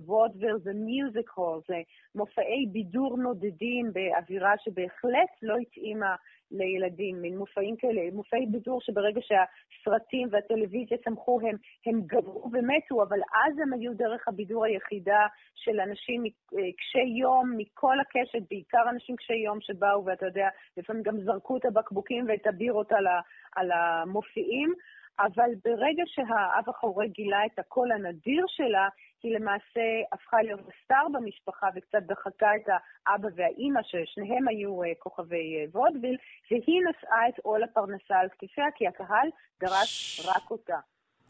וודוויל 0.06 0.56
ומיוזיק 0.64 1.30
הול, 1.34 1.60
זה 1.68 1.76
מופעי 2.14 2.66
בידור 2.72 3.16
נודדים 3.16 3.92
באווירה 3.92 4.52
שבהחלט 4.58 5.32
לא 5.42 5.56
התאימה 5.56 6.14
לילדים, 6.50 7.22
מין 7.22 7.38
מופעים 7.38 7.76
כאלה, 7.76 8.00
מופעי 8.12 8.46
בידור 8.46 8.80
שברגע 8.80 9.20
שהסרטים 9.20 10.28
והטלוויזיה 10.30 10.98
צמחו 11.04 11.40
הם, 11.42 11.56
הם 11.86 12.00
גברו 12.06 12.50
ומתו, 12.52 13.02
אבל 13.02 13.18
אז 13.18 13.58
הם 13.62 13.72
היו 13.72 13.94
דרך 13.94 14.28
הבידור 14.28 14.64
היחידה 14.64 15.26
של 15.54 15.80
אנשים 15.80 16.24
אה, 16.24 16.72
קשי 16.78 17.08
יום 17.20 17.54
מכל 17.56 17.96
הקשת, 18.00 18.42
בעיקר 18.50 18.90
אנשים 18.90 19.16
קשי 19.16 19.36
יום 19.36 19.60
שבאו, 19.60 20.04
ואתה 20.04 20.26
יודע, 20.26 20.48
לפעמים 20.76 21.02
גם 21.02 21.20
זרקו 21.20 21.56
את 21.56 21.64
הבקבוקים 21.64 22.24
ואת 22.28 22.46
הבירות 22.46 22.92
על, 22.92 23.06
ה, 23.06 23.20
על 23.56 23.70
המופיעים. 23.72 24.74
אבל 25.20 25.50
ברגע 25.64 26.02
שהאב 26.06 26.64
החורג 26.68 27.10
גילה 27.10 27.46
את 27.46 27.58
הקול 27.58 27.92
הנדיר 27.92 28.44
שלה, 28.48 28.88
היא 29.22 29.34
למעשה 29.36 29.86
הפכה 30.12 30.42
להיות 30.42 30.60
סטאר 30.84 31.06
במשפחה 31.12 31.66
וקצת 31.74 32.02
דחקה 32.02 32.56
את 32.56 32.68
האבא 33.06 33.28
והאימא, 33.36 33.80
ששניהם 33.82 34.48
היו 34.48 34.82
uh, 34.82 34.86
כוכבי 34.98 35.64
uh, 35.64 35.76
וודוויל, 35.76 36.16
והיא 36.50 36.80
נשאה 36.90 37.28
את 37.28 37.38
עול 37.38 37.62
הפרנסה 37.62 38.18
על 38.20 38.28
כתפיה, 38.28 38.64
כי 38.74 38.86
הקהל 38.86 39.28
דרש 39.60 40.20
רק 40.28 40.50
אותה. 40.50 40.78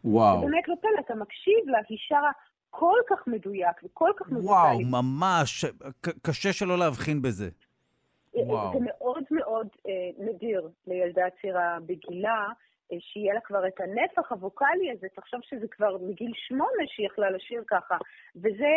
וואו. 0.04 0.40
זה 0.40 0.46
באמת 0.46 0.68
לא 0.68 0.74
פלא, 0.80 1.00
אתה 1.00 1.14
מקשיב 1.14 1.68
לה, 1.68 1.78
היא 1.88 1.98
שרה 2.00 2.30
כל 2.70 2.98
כך 3.10 3.26
מדויק 3.26 3.76
וכל 3.84 4.10
כך 4.16 4.28
מוזיקלי. 4.28 4.50
וואו, 4.50 4.78
ממש, 5.02 5.64
קשה 6.22 6.52
שלא 6.52 6.78
להבחין 6.78 7.22
בזה. 7.22 7.48
אה, 8.36 8.42
וואו. 8.42 8.72
זה 8.72 8.78
מאוד 8.84 9.24
מאוד 9.30 9.68
אה, 9.88 9.92
נדיר 10.26 10.68
לילדה 10.86 11.22
צעירה 11.40 11.78
בגילה. 11.86 12.48
שיהיה 12.98 13.34
לה 13.34 13.40
כבר 13.40 13.66
את 13.68 13.80
הנפח 13.80 14.32
הווקאלי 14.32 14.90
הזה, 14.90 15.06
תחשוב 15.14 15.40
שזה 15.42 15.68
כבר 15.68 15.96
מגיל 16.00 16.32
שמונה 16.34 16.82
שהיא 16.86 17.06
יכלה 17.06 17.30
לשיר 17.30 17.62
ככה. 17.66 17.96
וזה, 18.36 18.74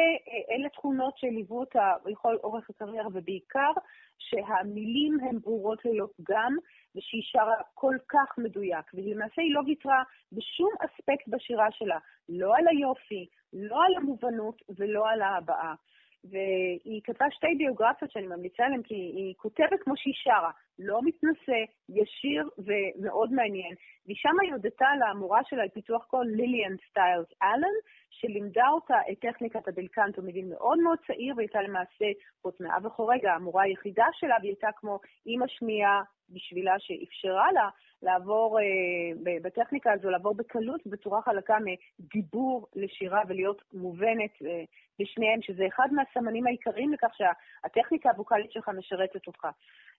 אלה 0.52 0.70
תכונות 0.70 1.18
שליוו 1.18 1.60
אותה 1.60 1.94
בכל 2.06 2.36
אורך 2.44 2.70
הקריירה, 2.70 3.08
ובעיקר 3.14 3.72
שהמילים 4.18 5.18
הן 5.20 5.40
ברורות 5.40 5.86
ללא 5.86 6.08
פגם, 6.18 6.56
ושהיא 6.96 7.22
שרה 7.24 7.56
כל 7.74 7.96
כך 8.08 8.38
מדויק. 8.38 8.92
ולמעשה 8.94 9.42
היא 9.42 9.54
לא 9.54 9.62
ויתרה 9.66 10.04
בשום 10.32 10.70
אספקט 10.80 11.28
בשירה 11.28 11.72
שלה, 11.72 11.98
לא 12.30 12.56
על 12.58 12.68
היופי, 12.68 13.28
לא 13.54 13.86
על 13.86 13.96
המובנות 13.96 14.62
ולא 14.78 15.10
על 15.10 15.22
ההבעה. 15.22 15.76
והיא 16.24 17.02
כתבה 17.04 17.26
שתי 17.32 17.56
ביוגרפיות 17.58 18.12
שאני 18.12 18.28
ממליצה 18.28 18.66
עליהן, 18.66 18.82
כי 18.82 18.96
היא 18.96 19.34
כותבת 19.38 19.80
כמו 19.84 19.98
שהיא 19.98 20.14
שרה, 20.18 20.52
לא 20.84 21.00
מתנשא, 21.04 21.62
ישיר 21.90 22.50
ומאוד 22.58 23.34
מעניין. 23.34 23.76
שמה 24.14 24.44
היא 24.44 24.54
הודתה 24.54 24.88
למורה 25.00 25.42
שלה 25.44 25.66
לפיתוח 25.66 26.06
קול 26.06 26.26
ליליאן 26.28 26.76
סטיילס 26.90 27.28
אלן, 27.44 27.76
שלימדה 28.10 28.68
אותה 28.70 28.98
את 29.12 29.20
טכניקת 29.20 29.68
הבלקנטו 29.68 30.22
מגיל 30.22 30.46
מאוד 30.46 30.80
מאוד 30.80 30.98
צעיר, 31.08 31.34
והייתה 31.38 31.62
למעשה, 31.62 32.06
חוץ 32.42 32.62
מאב 32.62 32.86
וחורג, 32.86 33.26
המורה 33.26 33.64
היחידה 33.64 34.06
שלה, 34.14 34.36
והיא 34.40 34.52
הייתה 34.52 34.70
כמו 34.76 35.00
אימא 35.26 35.46
שמיעה 35.48 36.02
בשבילה, 36.30 36.76
שאפשרה 36.80 37.52
לה 37.52 37.70
לעבור 38.04 38.60
אה, 38.60 39.40
בטכניקה 39.42 39.92
הזו, 39.94 40.10
לעבור 40.10 40.34
בקלות, 40.34 40.82
בצורה 40.86 41.22
חלקה 41.22 41.58
מדיבור 41.60 42.68
לשירה 42.76 43.22
ולהיות 43.28 43.62
מובנת 43.74 44.42
אה, 44.46 44.64
בשניהם, 45.00 45.42
שזה 45.42 45.68
אחד 45.68 45.88
מהסמנים 45.92 46.48
העיקריים 46.48 46.94
לכך 46.94 47.12
שהטכניקה 47.14 48.10
הווקאלית 48.10 48.52
שלך 48.52 48.70
משרתת 48.70 49.28
אותך. 49.28 49.46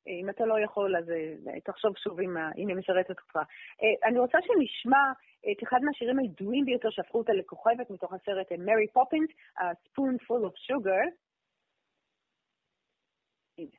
אה, 0.09 0.13
אם 0.23 0.31
אתה 0.31 0.47
לא 0.47 0.65
יכול, 0.65 0.97
אז 0.97 1.11
אה, 1.11 1.61
תחשוב 1.65 1.97
שוב 1.97 2.21
אם, 2.21 2.37
אם 2.37 2.69
היא 2.69 2.77
משרתת 2.77 3.11
אותך. 3.11 3.37
אה, 3.37 4.09
אני 4.09 4.19
רוצה 4.19 4.39
שנשמע 4.41 5.13
את 5.53 5.63
אחד 5.63 5.79
מהשירים 5.83 6.19
הידועים 6.19 6.65
ביותר 6.65 6.91
שהפכו 6.91 7.19
אותה 7.19 7.33
לכוכבת 7.33 7.91
מתוך 7.91 8.13
הסרט 8.13 8.53
מרי 8.59 8.87
פופינס, 8.93 9.31
Spoonful 9.59 10.43
of 10.49 10.55
Sugar. 10.71 11.03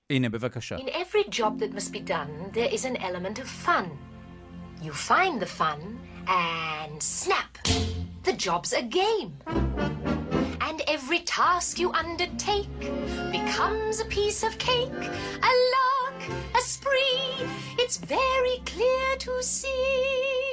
הנה, 0.10 0.30
בבקשה. 0.30 0.76
In 0.76 0.90
every 0.90 1.24
job 1.30 1.60
that 1.60 1.74
must 1.74 1.92
be 1.92 2.00
done, 2.00 2.52
there 2.54 2.74
is 2.74 2.86
an 2.86 2.96
element 2.96 3.40
of 3.40 3.48
fun. 3.66 4.13
You 4.84 4.92
find 4.92 5.42
the 5.42 5.46
fun, 5.46 5.98
and 6.28 7.02
snap! 7.02 7.58
The 8.24 8.34
job's 8.34 8.74
a 8.74 8.82
game. 8.82 9.32
And 10.60 10.82
every 10.90 11.20
task 11.20 11.80
you 11.80 11.94
undertake 11.94 12.68
becomes 13.32 14.02
a 14.02 14.06
piece 14.18 14.44
of 14.44 14.58
cake, 14.58 15.04
a 15.52 15.54
lark, 15.76 16.20
a 16.54 16.60
spree. 16.60 17.48
It's 17.80 17.96
very 17.96 18.58
clear 18.66 19.16
to 19.20 19.42
see. 19.42 20.44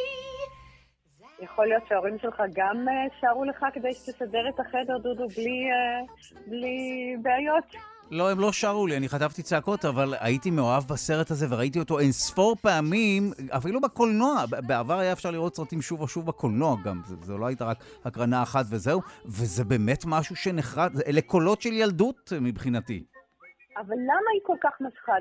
יכול 1.41 1.67
להיות 1.67 1.83
שההורים 1.89 2.19
שלך 2.19 2.43
גם 2.53 2.89
אה, 2.89 2.95
שרו 3.21 3.45
לך 3.45 3.65
כדי 3.73 3.93
שתסדר 3.95 4.49
את 4.49 4.61
החדר, 4.61 4.99
דודו, 4.99 5.29
בלי, 5.29 5.71
אה, 5.71 6.01
בלי 6.47 7.17
בעיות? 7.23 7.90
לא, 8.11 8.31
הם 8.31 8.41
לא 8.41 8.53
שרו 8.53 8.87
לי, 8.87 8.97
אני 8.97 9.09
חטפתי 9.09 9.43
צעקות, 9.43 9.85
אבל 9.85 10.15
הייתי 10.21 10.51
מאוהב 10.51 10.83
בסרט 10.85 11.31
הזה 11.31 11.47
וראיתי 11.51 11.79
אותו 11.79 11.99
אין 11.99 12.13
ספור 12.13 12.57
פעמים, 12.57 13.33
אפילו 13.51 13.81
בקולנוע. 13.81 14.45
בעבר 14.67 14.99
היה 14.99 15.13
אפשר 15.13 15.31
לראות 15.31 15.57
סרטים 15.57 15.83
שוב 15.83 16.01
ושוב 16.01 16.27
בקולנוע 16.27 16.77
גם, 16.85 17.01
זו 17.05 17.39
לא 17.39 17.47
הייתה 17.47 17.65
רק 17.65 17.79
הקרנה 18.05 18.43
אחת 18.43 18.65
וזהו, 18.71 19.01
וזה 19.25 19.65
באמת 19.65 20.05
משהו 20.07 20.37
שנחרט, 20.37 20.93
אלה 21.07 21.21
קולות 21.21 21.63
של 21.63 21.73
ילדות 21.73 22.33
מבחינתי. 22.41 23.05
אבל 23.77 23.97
למה 23.97 24.31
היא 24.35 24.41
כל 24.43 24.57
כך 24.61 24.81
משכה? 24.81 25.13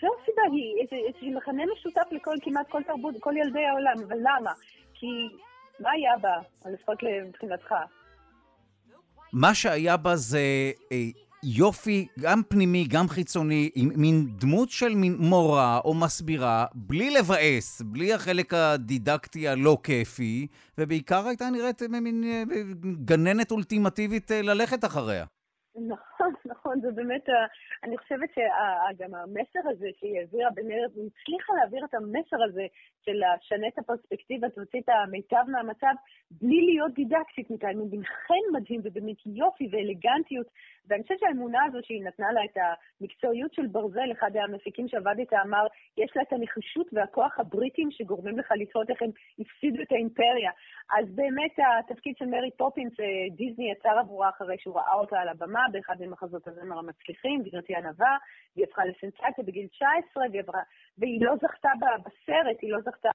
זו 0.00 0.08
הסיבה, 0.22 0.42
היא, 0.52 1.00
היא 1.20 1.36
מכנה 1.36 1.62
משותף 1.76 2.12
לכל, 2.12 2.36
כמעט 2.42 2.66
כל 2.68 2.82
תרבות, 2.82 3.14
כל 3.20 3.34
ילדי 3.36 3.64
העולם, 3.64 4.04
אבל 4.08 4.16
למה? 4.16 4.52
כי 4.94 5.06
מה 5.80 5.90
היה 5.90 6.16
בה, 6.20 6.70
לפחות 6.72 6.98
מבחינתך? 7.28 7.74
מה 9.32 9.54
שהיה 9.54 9.96
בה 9.96 10.16
זה 10.16 10.38
אה, 10.92 11.21
יופי, 11.44 12.06
גם 12.20 12.42
פנימי, 12.48 12.84
גם 12.92 13.08
חיצוני, 13.08 13.70
עם 13.74 13.88
מין 13.96 14.26
דמות 14.40 14.70
של 14.70 14.94
מין 14.94 15.16
מורה 15.18 15.80
או 15.84 15.94
מסבירה, 15.94 16.66
בלי 16.74 17.10
לבאס, 17.10 17.82
בלי 17.82 18.12
החלק 18.12 18.54
הדידקטי 18.54 19.48
הלא 19.48 19.76
כיפי, 19.82 20.46
ובעיקר 20.78 21.26
הייתה 21.26 21.44
נראית 21.50 21.82
מין 21.82 22.24
אה, 22.24 22.42
גננת 23.04 23.50
אולטימטיבית 23.50 24.32
אה, 24.32 24.42
ללכת 24.42 24.84
אחריה. 24.84 25.24
נכון, 25.76 26.32
נכון, 26.44 26.80
זה 26.80 26.90
באמת, 26.92 27.24
אני 27.84 27.98
חושבת 27.98 28.28
שגם 28.34 29.14
המסר 29.14 29.68
הזה 29.70 29.86
שהיא 29.98 30.18
העבירה 30.18 30.50
במרד, 30.54 30.90
היא 30.94 31.10
הצליחה 31.10 31.52
להעביר 31.58 31.84
את 31.84 31.94
המסר 31.94 32.42
הזה 32.42 32.66
של 33.04 33.12
לשנה 33.12 33.68
את 33.68 33.78
הפרספקטיבה, 33.78 34.48
תוציא 34.50 34.80
את 34.80 34.88
המיטב 34.88 35.44
מהמצב, 35.48 35.94
בלי 36.30 36.60
להיות 36.66 36.94
דידקטית 36.94 37.50
מדי, 37.50 37.66
מין 37.90 38.02
חן 38.04 38.44
מדהים 38.52 38.80
ובאמת 38.84 39.16
יופי 39.26 39.68
ואלגנטיות. 39.72 40.46
ואני 40.88 41.02
חושבת 41.02 41.18
שהאמונה 41.18 41.64
הזו 41.64 41.78
שהיא 41.82 42.04
נתנה 42.04 42.32
לה 42.32 42.44
את 42.44 42.56
המקצועיות 43.00 43.54
של 43.54 43.66
ברזל, 43.66 44.12
אחד 44.12 44.36
המפיקים 44.36 44.88
שעבד 44.88 45.14
איתה 45.18 45.36
אמר, 45.42 45.66
יש 45.96 46.12
לה 46.16 46.22
את 46.22 46.32
הנחישות 46.32 46.86
והכוח 46.92 47.38
הבריטים 47.38 47.90
שגורמים 47.90 48.38
לך 48.38 48.52
לתהות 48.56 48.90
איך 48.90 49.02
הם 49.02 49.10
הפסידו 49.38 49.82
את 49.82 49.92
האימפריה. 49.92 50.50
אז 50.98 51.14
באמת 51.14 51.54
התפקיד 51.78 52.16
של 52.16 52.26
מרי 52.26 52.50
פופינס, 52.56 53.00
אה, 53.00 53.06
דיסני 53.36 53.70
יצר 53.72 53.98
עבורה 53.98 54.28
אחרי 54.28 54.56
שהוא 54.58 54.76
ראה 54.76 54.94
אותה 54.94 55.18
על 55.18 55.28
הבמה 55.28 55.64
באחד 55.72 55.96
ממחזות 56.00 56.48
הזמר 56.48 56.78
המצליחים, 56.78 57.42
גברתי 57.42 57.74
ענווה, 57.74 58.16
והיא 58.56 58.66
הפכה 58.68 58.84
לסנסציה 58.84 59.44
בגיל 59.44 59.66
19, 59.66 60.24
והיא, 60.30 60.42
עברה, 60.42 60.60
והיא 60.98 61.24
לא 61.24 61.34
זכתה 61.36 61.68
בסרט, 62.04 62.56
היא 62.62 62.72
לא 62.72 62.80
זכתה 62.80 63.10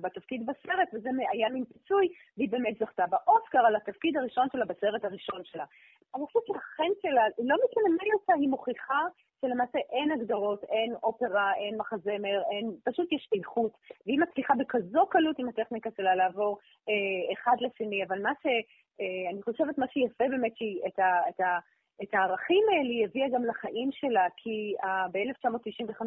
בתפקיד 0.00 0.46
בסרט, 0.46 0.88
וזה 0.94 1.10
היה 1.32 1.48
מין 1.48 1.64
פיצוי, 1.64 2.08
והיא 2.36 2.50
באמת 2.50 2.78
זכתה 2.78 3.04
באוסקר 3.06 3.66
על 3.66 3.76
התפקיד 3.76 4.16
הראשון 4.16 4.46
שלה 4.52 4.64
בסרט 4.64 5.04
הראשון 5.04 5.44
שלה. 5.44 5.64
אני 6.14 6.26
חושבת 6.26 6.42
שהחן 6.46 6.92
שלה, 7.02 7.22
לא 7.38 7.56
מתלמד 7.64 8.12
אותה, 8.14 8.34
היא 8.34 8.48
מוכיחה 8.48 9.02
שלמעשה 9.40 9.78
אין 9.78 10.10
הגדרות, 10.10 10.64
אין 10.64 10.94
אופרה, 11.02 11.54
אין 11.54 11.76
מחזמר, 11.76 12.42
אין, 12.50 12.70
פשוט 12.84 13.12
יש 13.12 13.28
איכות. 13.32 13.72
והיא 14.06 14.20
מצליחה 14.20 14.54
בכזו 14.54 15.06
קלות 15.06 15.38
עם 15.38 15.48
הטכניקה 15.48 15.90
שלה 15.96 16.14
לעבור 16.14 16.58
אה, 16.88 17.32
אחד 17.32 17.56
לשני, 17.60 18.04
אבל 18.04 18.22
מה 18.22 18.32
ש... 18.42 18.46
אה, 19.00 19.30
אני 19.30 19.42
חושבת 19.42 19.78
מה 19.78 19.86
שיפה 19.88 20.24
באמת, 20.30 20.56
שהיא 20.56 20.80
את 20.86 20.98
ה... 20.98 21.28
את 21.28 21.40
ה 21.40 21.58
את 22.02 22.14
הערכים 22.14 22.64
האלה 22.68 22.90
היא 22.90 23.04
הביאה 23.04 23.28
גם 23.34 23.44
לחיים 23.44 23.90
שלה, 23.92 24.26
כי 24.36 24.74
uh, 24.82 24.86
ב-1995 25.12 26.06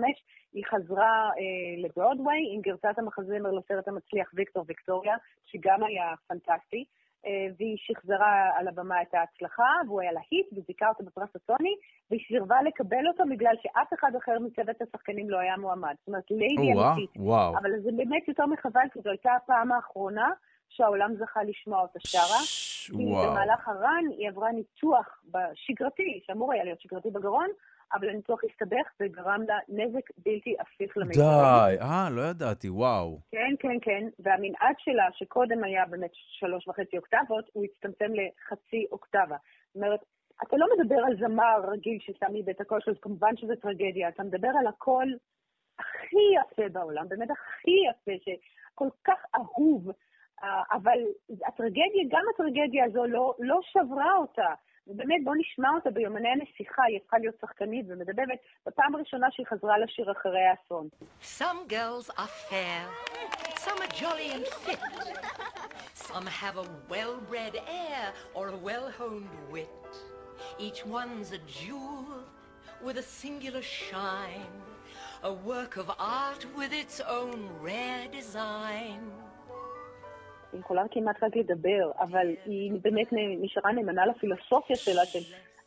היא 0.53 0.63
חזרה 0.65 1.29
uh, 1.29 1.85
לברודוויי 1.85 2.41
עם 2.53 2.61
גרסת 2.61 2.97
המחזמר 2.97 3.51
לסרט 3.51 3.87
המצליח 3.87 4.31
ויקטור 4.33 4.63
ויקטוריה, 4.67 5.15
שגם 5.45 5.83
היה 5.83 6.13
פנטסטי. 6.27 6.85
אה, 7.25 7.47
והיא 7.57 7.77
שחזרה 7.77 8.49
על 8.57 8.67
הבמה 8.67 9.01
את 9.01 9.13
ההצלחה, 9.13 9.71
והוא 9.87 10.01
היה 10.01 10.11
להיט, 10.11 10.47
וזיכה 10.53 10.89
אותו 10.89 11.03
בפרס 11.03 11.29
הטוני, 11.35 11.75
והיא 12.09 12.21
סירבה 12.27 12.61
לקבל 12.61 13.07
אותו 13.07 13.23
בגלל 13.31 13.55
שאף 13.61 13.93
אחד 13.99 14.11
אחר 14.15 14.39
מצוות 14.39 14.81
השחקנים 14.81 15.29
לא 15.29 15.37
היה 15.39 15.57
מועמד. 15.57 15.95
זאת 15.99 16.07
אומרת, 16.07 16.31
ליידי 16.31 16.71
אמיתית. 16.71 17.17
אבל 17.57 17.71
זה 17.83 17.89
באמת 17.97 18.27
יותר 18.27 18.45
מחבל, 18.45 18.87
כי 18.93 18.99
זו 19.03 19.09
הייתה 19.09 19.31
הפעם 19.33 19.71
האחרונה 19.71 20.29
שהעולם 20.69 21.15
זכה 21.15 21.43
לשמוע 21.43 21.81
אותה 21.81 21.99
שרה. 21.99 22.70
וואו. 22.89 23.31
במהלך 23.31 23.67
הרן 23.67 24.03
היא 24.17 24.29
עברה 24.29 24.51
ניתוח 24.51 25.23
שגרתי, 25.53 26.21
שאמור 26.25 26.53
היה 26.53 26.63
להיות 26.63 26.81
שגרתי 26.81 27.09
בגרון, 27.11 27.47
אבל 27.93 28.09
הניתוח 28.09 28.39
הסתבך 28.43 28.87
וגרם 28.99 29.41
לה 29.47 29.57
נזק 29.69 30.09
בלתי 30.17 30.55
הפיך 30.59 30.97
למיתרים. 30.97 31.27
די, 31.27 31.75
אה, 31.81 32.09
לא 32.11 32.21
ידעתי, 32.21 32.69
וואו. 32.69 33.19
כן, 33.31 33.53
כן, 33.59 33.77
כן, 33.81 34.07
והמנעד 34.19 34.75
שלה, 34.77 35.07
שקודם 35.13 35.63
היה 35.63 35.85
באמת 35.85 36.11
שלוש 36.13 36.67
וחצי 36.67 36.97
אוקטבות, 36.97 37.45
הוא 37.53 37.65
הצטמצם 37.65 38.11
לחצי 38.13 38.85
אוקטבה. 38.91 39.37
זאת 39.67 39.75
אומרת, 39.75 39.99
אתה 40.47 40.57
לא 40.57 40.67
מדבר 40.77 40.95
על 41.05 41.17
זמר 41.19 41.71
רגיל 41.71 41.97
ששם 42.01 42.33
מבית 42.33 42.61
הקול 42.61 42.79
שלו, 42.81 43.01
כמובן 43.01 43.37
שזה 43.37 43.55
טרגדיה, 43.55 44.09
אתה 44.09 44.23
מדבר 44.23 44.51
על 44.59 44.67
הקול 44.67 45.17
הכי 45.79 46.25
יפה 46.35 46.69
בעולם, 46.71 47.09
באמת 47.09 47.29
הכי 47.31 47.71
יפה, 47.89 48.11
שכל 48.23 48.89
כך 49.03 49.25
אהוב, 49.35 49.89
אה, 49.89 49.95
אבל 50.71 50.99
הטרגדיה, 51.47 52.03
גם 52.09 52.23
הטרגדיה 52.33 52.85
הזו 52.85 53.05
לא, 53.05 53.33
לא 53.39 53.59
שברה 53.63 54.15
אותה. 54.17 54.53
ובאמת, 54.87 55.23
בואו 55.23 55.35
נשמע 55.35 55.69
אותה 55.75 55.89
ביומני 55.89 56.29
הנסיכה, 56.29 56.83
היא 56.83 56.99
הפכה 57.03 57.17
להיות 57.17 57.35
שחקנית 57.41 57.85
ומדבבת 57.89 58.39
בפעם 58.65 58.95
הראשונה 58.95 59.27
שהיא 59.31 59.45
חזרה 59.45 59.77
לשיר 59.77 60.11
אחרי 60.11 60.45
האסון. 60.45 60.89
Some 61.21 61.67
girls 61.69 62.09
are 62.17 62.33
fair, 62.49 62.81
some 63.55 63.79
are 63.81 63.93
jolly 64.01 64.29
and 64.35 64.47
fit, 64.47 64.79
some 65.93 66.25
have 66.25 66.57
a 66.57 66.65
well-bred 66.89 67.55
air 67.67 68.05
or 68.33 68.47
a 68.47 68.57
well-honed 68.67 69.35
wit. 69.51 69.91
Each 70.59 70.85
one's 70.85 71.31
a 71.31 71.41
jewel 71.59 72.05
with 72.85 72.97
a 72.97 73.03
singular 73.03 73.61
shine, 73.61 74.55
a 75.23 75.31
work 75.31 75.77
of 75.77 75.87
art 75.99 76.43
with 76.57 76.73
its 76.73 76.99
own 77.19 77.37
rare 77.61 78.07
design. 78.19 78.99
היא 80.53 80.59
יכולה 80.59 80.83
כמעט 80.91 81.23
רק 81.23 81.35
לדבר, 81.35 81.91
אבל 81.99 82.27
היא 82.45 82.71
באמת 82.81 83.07
נשארה 83.13 83.71
נאמנה 83.71 84.05
לפילוסופיה 84.05 84.75
שלה 84.75 85.05
של 85.05 85.19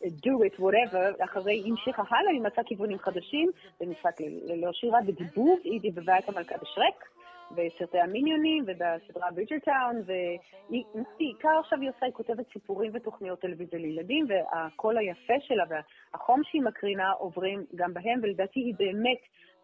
do 0.03 0.33
it, 0.47 0.61
whatever, 0.61 1.25
אחרי 1.25 1.63
המשיכה 1.67 2.03
הלאה, 2.11 2.33
היא 2.33 2.41
מצאה 2.41 2.65
כיוונים 2.65 2.99
חדשים, 2.99 3.51
במשחק 3.81 4.21
ללא 4.21 4.73
שירה, 4.73 4.99
בדיבוב, 5.07 5.59
היא 5.65 5.81
דיבבה 5.81 6.19
את 6.19 6.29
המלכה 6.29 6.55
בשרק, 6.57 7.09
בסרטי 7.51 7.99
המיניונים 7.99 8.65
ובסדרה 8.67 9.31
ברידג'רטון, 9.31 10.03
ובעיקר 10.07 11.59
עכשיו 11.61 11.81
היא 11.81 11.89
עושה, 11.89 12.07
היא 12.07 12.15
כותבת 12.15 12.45
סיפורים 12.53 12.91
ותוכניות 12.95 13.41
טלוויזיה 13.41 13.79
לילדים, 13.79 14.27
והקול 14.29 14.99
היפה 14.99 15.35
שלה 15.41 15.65
והחום 15.69 16.41
שהיא 16.45 16.63
מקרינה 16.63 17.11
עוברים 17.11 17.65
גם 17.75 17.95
בהם, 17.95 18.21
ולדעתי 18.23 18.61
היא 18.61 18.75
באמת 18.79 19.19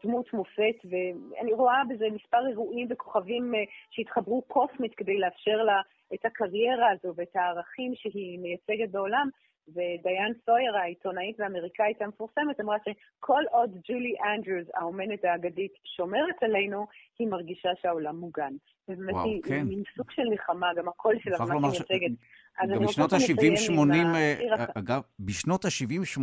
דמות 0.05 0.33
מופת, 0.33 0.77
ואני 0.91 1.53
רואה 1.53 1.83
בזה 1.89 2.05
מספר 2.13 2.47
אירועים 2.49 2.87
וכוכבים 2.91 3.55
אה, 3.55 3.61
שהתחברו 3.91 4.43
קוסמית 4.43 4.95
כדי 4.95 5.19
לאפשר 5.19 5.63
לה 5.63 5.81
את 6.15 6.25
הקריירה 6.25 6.91
הזו 6.91 7.15
ואת 7.17 7.37
הערכים 7.37 7.93
שהיא 7.95 8.39
מייצגת 8.39 8.91
בעולם. 8.91 9.29
ודיאן 9.71 10.33
סוייר, 10.45 10.77
העיתונאית 10.77 11.41
והאמריקאית 11.41 12.03
המפורסמת, 12.03 12.61
אמרה 12.61 12.77
שכל 12.85 13.43
עוד 13.51 13.71
ג'ולי 13.89 14.15
אנדרוס, 14.35 14.67
האומנת 14.75 15.25
האגדית, 15.25 15.73
שומרת 15.97 16.43
עלינו, 16.43 16.87
היא 17.19 17.29
מרגישה 17.29 17.69
שהעולם 17.83 18.17
מוגן. 18.17 18.53
ובאמת 18.89 19.15
היא 19.25 19.43
כן. 19.43 19.63
מין 19.63 19.83
סוג 19.97 20.11
של 20.11 20.23
מלחמה, 20.31 20.67
גם 20.77 20.89
הקול 20.89 21.19
שלה 21.23 21.39
ממש 21.39 21.81
מייצגת. 21.91 22.11
גם 22.69 22.85
בשנות 22.85 23.13
ה-70-80, 23.13 23.97
אה, 24.15 24.65
אגב, 24.75 25.03
בשנות 25.21 25.65
ה-70-80, 25.65 26.21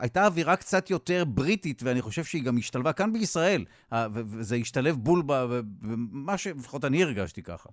הייתה 0.00 0.26
אווירה 0.26 0.56
קצת 0.56 0.90
יותר 0.90 1.24
בריטית, 1.24 1.82
ואני 1.82 2.00
חושב 2.00 2.24
שהיא 2.24 2.44
גם 2.44 2.58
השתלבה 2.58 2.92
כאן 2.92 3.12
בישראל, 3.12 3.64
וזה 4.12 4.56
השתלב 4.56 4.96
בול 4.96 5.22
במה 5.26 6.38
שלפחות 6.38 6.84
אני 6.84 7.02
הרגשתי 7.02 7.42
ככה. 7.42 7.68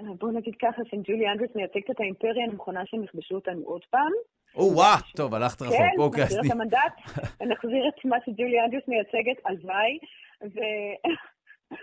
בואו 0.00 0.30
נגיד 0.30 0.54
ככה, 0.62 0.82
שג'ולי 0.84 1.28
אנדרס 1.28 1.50
מייצגת 1.54 1.90
את 1.90 2.00
האימפריה, 2.00 2.44
אני 2.44 2.52
מוכנה 2.52 2.80
שהם 2.86 3.04
יכבשו 3.04 3.34
אותנו 3.34 3.62
עוד 3.64 3.84
פעם. 3.90 4.12
או 4.54 4.72
וואו, 4.74 4.98
טוב, 5.16 5.34
הלכת 5.34 5.62
רחוק, 5.62 5.76
אוקיי. 5.98 6.26
כן, 6.26 6.34
נחזיר 6.34 6.40
את 6.46 6.50
המנדט, 6.52 6.94
נחזיר 7.40 7.88
את 7.88 8.04
מה 8.04 8.16
שג'ולי 8.26 8.60
אנדרס 8.64 8.82
מייצגת, 8.88 9.46
הלוואי. 9.46 9.98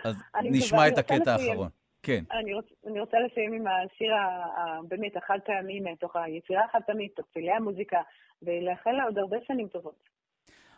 אז 0.04 0.16
נשמע 0.52 0.88
את 0.88 0.98
הקטע 0.98 1.32
האחרון. 1.32 1.68
כן. 2.02 2.24
אני, 2.32 2.54
רוצ, 2.54 2.64
אני 2.86 3.00
רוצה 3.00 3.16
לסיים 3.20 3.52
עם 3.52 3.64
השיר 3.66 4.12
הבאמת 4.56 5.16
החד 5.16 5.38
פעמי 5.44 5.80
מתוך 5.80 6.16
היצירה 6.16 6.64
החד 6.64 6.80
פעמית, 6.86 7.16
תוך 7.16 7.26
צלילי 7.32 7.52
המוזיקה, 7.52 8.00
ולאחל 8.42 8.90
לה 8.90 9.04
עוד 9.04 9.18
הרבה 9.18 9.36
שנים 9.46 9.68
טובות. 9.68 10.08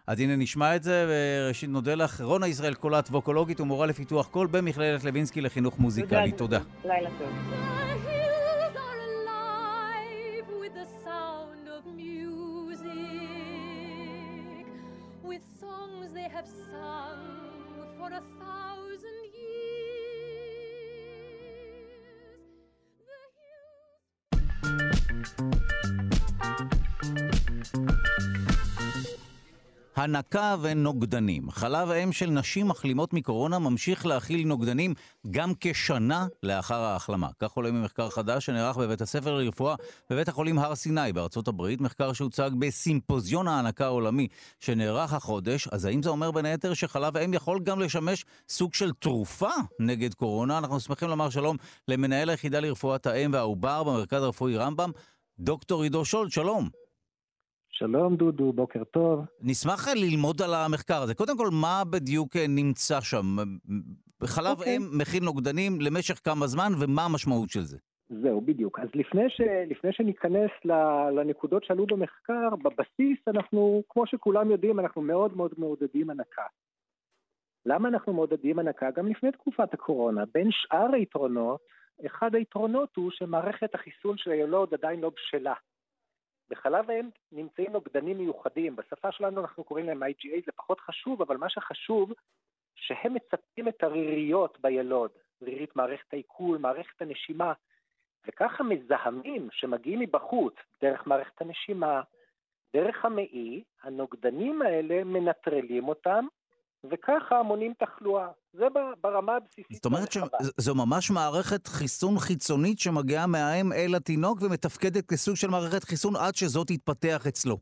אז 0.06 0.20
הנה 0.20 0.36
נשמע 0.36 0.76
את 0.76 0.82
זה, 0.82 1.06
וראשית 1.08 1.70
נודה 1.70 1.94
לך. 1.94 2.20
רונה 2.20 2.48
ישראל 2.48 2.74
קולט 2.74 3.08
ווקולוגית 3.10 3.60
ומורה 3.60 3.86
לפיתוח 3.86 4.26
קול 4.26 4.46
במכללת 4.46 5.04
לוינסקי 5.04 5.40
לחינוך 5.40 5.78
מוזיקלי. 5.78 6.32
תודה. 6.32 6.58
לילה 6.84 7.10
טוב. 7.18 7.28
have 16.34 16.48
sung 16.70 17.34
הנקה 29.96 30.56
ונוגדנים. 30.60 31.50
חלב 31.50 31.90
האם 31.90 32.12
של 32.12 32.30
נשים 32.30 32.68
מחלימות 32.68 33.12
מקורונה 33.12 33.58
ממשיך 33.58 34.06
להכיל 34.06 34.46
נוגדנים 34.46 34.94
גם 35.30 35.52
כשנה 35.60 36.26
לאחר 36.42 36.80
ההחלמה. 36.80 37.28
כך 37.40 37.52
עולה 37.52 37.70
ממחקר 37.70 38.10
חדש 38.10 38.46
שנערך 38.46 38.76
בבית 38.76 39.00
הספר 39.00 39.34
לרפואה 39.38 39.74
בבית 40.10 40.28
החולים 40.28 40.58
הר 40.58 40.74
סיני 40.74 41.12
בארצות 41.12 41.48
הברית, 41.48 41.80
מחקר 41.80 42.12
שהוצג 42.12 42.50
בסימפוזיון 42.58 43.48
ההנקה 43.48 43.84
העולמי 43.84 44.28
שנערך 44.60 45.12
החודש. 45.12 45.68
אז 45.68 45.84
האם 45.84 46.02
זה 46.02 46.10
אומר 46.10 46.30
בין 46.30 46.44
היתר 46.44 46.74
שחלב 46.74 47.16
האם 47.16 47.34
יכול 47.34 47.60
גם 47.60 47.80
לשמש 47.80 48.24
סוג 48.48 48.74
של 48.74 48.92
תרופה 48.92 49.50
נגד 49.78 50.14
קורונה? 50.14 50.58
אנחנו 50.58 50.80
שמחים 50.80 51.08
לומר 51.08 51.30
שלום 51.30 51.56
למנהל 51.88 52.30
היחידה 52.30 52.60
לרפואת 52.60 53.06
האם 53.06 53.30
והעובר 53.32 53.82
במרכז 53.84 54.22
הרפואי 54.22 54.56
רמב"ם, 54.56 54.90
דוקטור 55.38 55.82
עידו 55.82 56.04
שולט, 56.04 56.32
שלום. 56.32 56.83
שלום 57.78 58.16
דודו, 58.16 58.52
בוקר 58.52 58.84
טוב. 58.84 59.24
נשמח 59.40 59.88
ללמוד 59.88 60.42
על 60.42 60.54
המחקר 60.54 61.02
הזה. 61.02 61.14
קודם 61.14 61.36
כל, 61.36 61.48
מה 61.52 61.82
בדיוק 61.90 62.36
אה, 62.36 62.46
נמצא 62.48 63.00
שם? 63.00 63.26
חלב 64.24 64.60
okay. 64.60 64.68
אם 64.68 64.82
מכיל 64.98 65.24
נוגדנים 65.24 65.80
למשך 65.80 66.20
כמה 66.24 66.46
זמן, 66.46 66.72
ומה 66.80 67.04
המשמעות 67.04 67.50
של 67.50 67.60
זה? 67.60 67.78
זהו, 68.08 68.40
בדיוק. 68.40 68.78
אז 68.78 68.88
לפני, 68.94 69.30
ש, 69.30 69.40
לפני 69.70 69.92
שניכנס 69.92 70.50
לנקודות 71.16 71.64
שעלו 71.64 71.86
במחקר, 71.86 72.48
בבסיס 72.62 73.18
אנחנו, 73.28 73.82
כמו 73.88 74.06
שכולם 74.06 74.50
יודעים, 74.50 74.80
אנחנו 74.80 75.02
מאוד 75.02 75.36
מאוד 75.36 75.54
מעודדים 75.58 76.10
הנקה. 76.10 76.46
למה 77.66 77.88
אנחנו 77.88 78.12
מעודדים 78.12 78.58
הנקה? 78.58 78.90
גם 78.96 79.06
לפני 79.06 79.32
תקופת 79.32 79.74
הקורונה. 79.74 80.24
בין 80.34 80.48
שאר 80.50 80.94
היתרונות, 80.94 81.60
אחד 82.06 82.34
היתרונות 82.34 82.96
הוא 82.96 83.10
שמערכת 83.10 83.74
החיסון 83.74 84.16
של 84.16 84.30
הילוד 84.30 84.74
עדיין 84.74 85.00
לא 85.00 85.10
בשלה. 85.16 85.54
בחלב 86.50 86.90
האם 86.90 87.08
נמצאים 87.32 87.72
נוגדנים 87.72 88.18
מיוחדים, 88.18 88.76
בשפה 88.76 89.12
שלנו 89.12 89.40
אנחנו 89.40 89.64
קוראים 89.64 89.86
להם 89.86 90.02
IGA, 90.02 90.46
זה 90.46 90.52
פחות 90.56 90.80
חשוב, 90.80 91.22
אבל 91.22 91.36
מה 91.36 91.48
שחשוב, 91.48 92.12
שהם 92.74 93.14
מצפים 93.14 93.68
את 93.68 93.82
הריריות 93.82 94.58
בילוד, 94.60 95.10
רירית 95.42 95.76
מערכת 95.76 96.12
העיכול, 96.12 96.58
מערכת 96.58 97.02
הנשימה, 97.02 97.52
וככה 98.26 98.62
מזהמים 98.64 99.48
שמגיעים 99.52 100.00
מבחוץ, 100.00 100.54
דרך 100.82 101.06
מערכת 101.06 101.40
הנשימה, 101.40 102.02
דרך 102.74 103.04
המעי, 103.04 103.62
הנוגדנים 103.82 104.62
האלה 104.62 105.04
מנטרלים 105.04 105.88
אותם, 105.88 106.26
וככה 106.90 107.42
מונעים 107.42 107.74
תחלואה. 107.78 108.28
זה 108.52 108.64
ברמה 109.00 109.36
הבסיסית. 109.36 109.72
זאת 109.72 109.84
אומרת 109.84 110.12
שזו 110.12 110.74
ממש 110.74 111.10
מערכת 111.10 111.66
חיסון 111.66 112.18
חיצונית 112.18 112.78
שמגיעה 112.78 113.26
מהאם 113.26 113.72
אל 113.72 113.94
התינוק 113.94 114.38
ומתפקדת 114.42 115.06
כסוג 115.10 115.36
של 115.36 115.48
מערכת 115.48 115.84
חיסון 115.84 116.16
עד 116.16 116.34
שזאת 116.34 116.66
תתפתח 116.68 117.26
אצלו. 117.28 117.56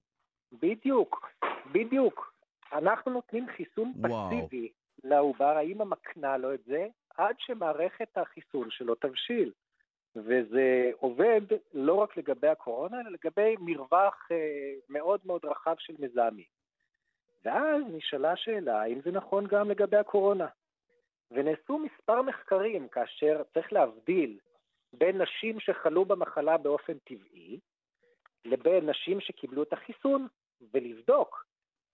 בדיוק, 0.52 1.28
בדיוק. 1.72 2.32
אנחנו 2.72 3.12
נותנים 3.12 3.46
חיסון 3.56 3.92
וואו. 3.96 4.30
פסיבי 4.30 4.68
לעובר, 5.04 5.56
האמא 5.56 5.84
מקנה 5.84 6.36
לו 6.36 6.54
את 6.54 6.60
זה, 6.66 6.86
עד 7.16 7.34
שמערכת 7.38 8.08
החיסון 8.16 8.70
שלו 8.70 8.94
תבשיל. 8.94 9.52
וזה 10.16 10.90
עובד 11.00 11.40
לא 11.74 11.94
רק 11.94 12.16
לגבי 12.16 12.48
הקורונה, 12.48 13.00
אלא 13.00 13.10
לגבי 13.10 13.54
מרווח 13.60 14.28
אה, 14.30 14.36
מאוד 14.88 15.20
מאוד 15.24 15.44
רחב 15.44 15.74
של 15.78 15.94
מזהמים. 15.98 16.44
ואז 17.44 17.82
נשאלה 17.88 18.32
השאלה 18.32 18.82
האם 18.82 19.00
זה 19.00 19.10
נכון 19.10 19.46
גם 19.46 19.70
לגבי 19.70 19.96
הקורונה. 19.96 20.46
ונעשו 21.30 21.78
מספר 21.78 22.22
מחקרים 22.22 22.88
כאשר 22.88 23.42
צריך 23.54 23.72
להבדיל 23.72 24.38
בין 24.92 25.22
נשים 25.22 25.60
שחלו 25.60 26.04
במחלה 26.04 26.56
באופן 26.58 26.98
טבעי 26.98 27.60
לבין 28.44 28.90
נשים 28.90 29.20
שקיבלו 29.20 29.62
את 29.62 29.72
החיסון, 29.72 30.26
ולבדוק 30.72 31.46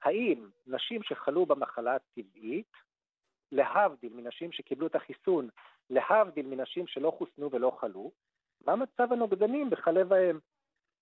האם 0.02 0.48
נשים 0.66 1.02
שחלו 1.02 1.46
במחלה 1.46 1.94
הטבעית, 1.94 2.72
להבדיל 3.52 4.12
מנשים 4.12 4.52
שקיבלו 4.52 4.86
את 4.86 4.94
החיסון, 4.94 5.48
להבדיל 5.90 6.46
מנשים 6.46 6.86
שלא 6.86 7.10
חוסנו 7.18 7.50
ולא 7.50 7.76
חלו, 7.80 8.10
מה 8.66 8.76
מצב 8.76 9.12
הנוגדנים 9.12 9.70
בחלב 9.70 10.12
האם. 10.12 10.38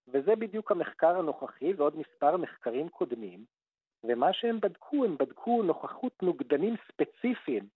וזה 0.09 0.37
בדיוק 0.37 0.73
המחקר 0.73 1.19
הנוכחי 1.19 1.73
ועוד 1.73 1.97
מספר 1.97 2.37
מחקרים 2.37 2.89
קודמים, 2.89 3.45
ומה 4.09 4.33
שהם 4.33 4.61
בדקו, 4.61 5.05
הם 5.05 5.17
בדקו 5.19 5.63
נוכחות 5.63 6.23
נוגדנים 6.23 6.75
ספציפיים 6.89 7.67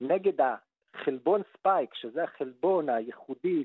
נגד 0.00 0.32
החלבון 0.40 1.42
ספייק, 1.52 1.94
שזה 1.94 2.24
החלבון 2.24 2.88
הייחודי 2.88 3.64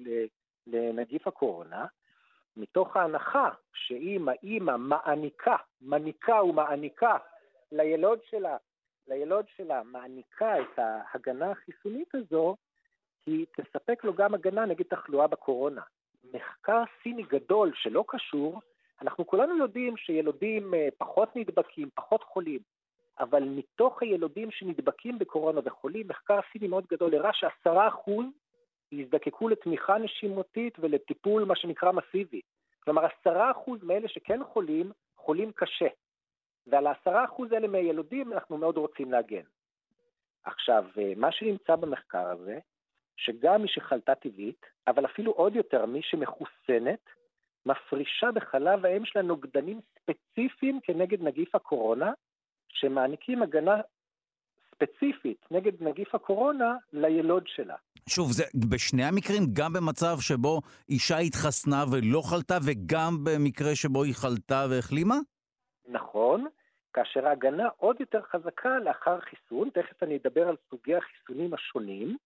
לנגיף 0.67 1.27
הקורונה, 1.27 1.85
מתוך 2.57 2.97
ההנחה 2.97 3.49
שאם 3.73 4.29
האימא 4.29 4.77
מעניקה, 4.77 5.55
מניקה 5.81 6.43
ומעניקה 6.43 7.17
לילוד 7.71 8.19
שלה, 8.29 8.57
לילוד 9.07 9.45
שלה 9.55 9.83
מעניקה 9.83 10.61
את 10.61 10.79
ההגנה 10.79 11.51
החיסונית 11.51 12.15
הזו, 12.15 12.55
היא 13.25 13.45
תספק 13.55 14.03
לו 14.03 14.13
גם 14.13 14.33
הגנה 14.33 14.65
נגד 14.65 14.85
תחלואה 14.85 15.27
בקורונה. 15.27 15.81
מחקר 16.33 16.83
סיני 17.03 17.23
גדול 17.23 17.71
שלא 17.75 18.03
קשור, 18.07 18.61
אנחנו 19.01 19.27
כולנו 19.27 19.57
יודעים 19.57 19.97
שילודים 19.97 20.73
אה, 20.73 20.87
פחות 20.97 21.35
נדבקים, 21.35 21.89
פחות 21.95 22.23
חולים, 22.23 22.59
אבל 23.19 23.43
מתוך 23.43 24.01
הילודים 24.01 24.51
שנדבקים 24.51 25.19
בקורונה 25.19 25.61
וחולים, 25.63 26.07
מחקר 26.07 26.39
סיני 26.51 26.67
מאוד 26.67 26.85
גדול 26.91 27.15
הראה 27.15 27.33
שעשרה 27.33 27.87
אחוז 27.87 28.25
יזדקקו 28.91 29.49
לתמיכה 29.49 29.97
נשימותית 29.97 30.79
ולטיפול 30.79 31.43
מה 31.43 31.55
שנקרא 31.55 31.91
מסיבי. 31.91 32.41
כלומר, 32.83 33.05
עשרה 33.05 33.51
אחוז 33.51 33.83
מאלה 33.83 34.07
שכן 34.07 34.43
חולים, 34.43 34.91
חולים 35.15 35.51
קשה. 35.51 35.87
ועל 36.67 36.87
העשרה 36.87 37.25
אחוז 37.25 37.51
האלה 37.51 37.67
מהילודים 37.67 38.33
אנחנו 38.33 38.57
מאוד 38.57 38.77
רוצים 38.77 39.11
להגן. 39.11 39.43
עכשיו, 40.43 40.85
אה, 40.97 41.13
מה 41.17 41.31
שנמצא 41.31 41.75
במחקר 41.75 42.27
הזה, 42.27 42.59
שגם 43.17 43.61
מי 43.61 43.67
שחלתה 43.67 44.15
טבעית, 44.15 44.65
אבל 44.87 45.05
אפילו 45.05 45.31
עוד 45.31 45.55
יותר 45.55 45.85
מי 45.85 46.01
שמחוסנת, 46.01 47.09
מפרישה 47.65 48.31
בחלב 48.31 48.85
האם 48.85 49.05
שלה 49.05 49.21
נוגדנים 49.21 49.79
ספציפיים 49.99 50.79
כנגד 50.83 51.21
נגיף 51.21 51.55
הקורונה, 51.55 52.11
שמעניקים 52.69 53.43
הגנה 53.43 53.81
ספציפית 54.75 55.45
נגד 55.51 55.83
נגיף 55.83 56.15
הקורונה 56.15 56.75
לילוד 56.93 57.43
שלה. 57.47 57.75
שוב, 58.09 58.31
זה 58.31 58.43
בשני 58.69 59.03
המקרים, 59.03 59.43
גם 59.53 59.73
במצב 59.73 60.15
שבו 60.19 60.61
אישה 60.89 61.17
התחסנה 61.17 61.83
ולא 61.91 62.21
חלתה, 62.21 62.57
וגם 62.65 63.11
במקרה 63.23 63.75
שבו 63.75 64.03
היא 64.03 64.13
חלתה 64.15 64.65
והחלימה? 64.69 65.15
נכון, 65.87 66.47
כאשר 66.93 67.27
ההגנה 67.27 67.69
עוד 67.77 67.95
יותר 67.99 68.21
חזקה 68.21 68.79
לאחר 68.79 69.19
חיסון, 69.19 69.69
תכף 69.69 70.03
אני 70.03 70.17
אדבר 70.17 70.47
על 70.47 70.55
סוגי 70.69 70.95
החיסונים 70.95 71.53
השונים, 71.53 72.17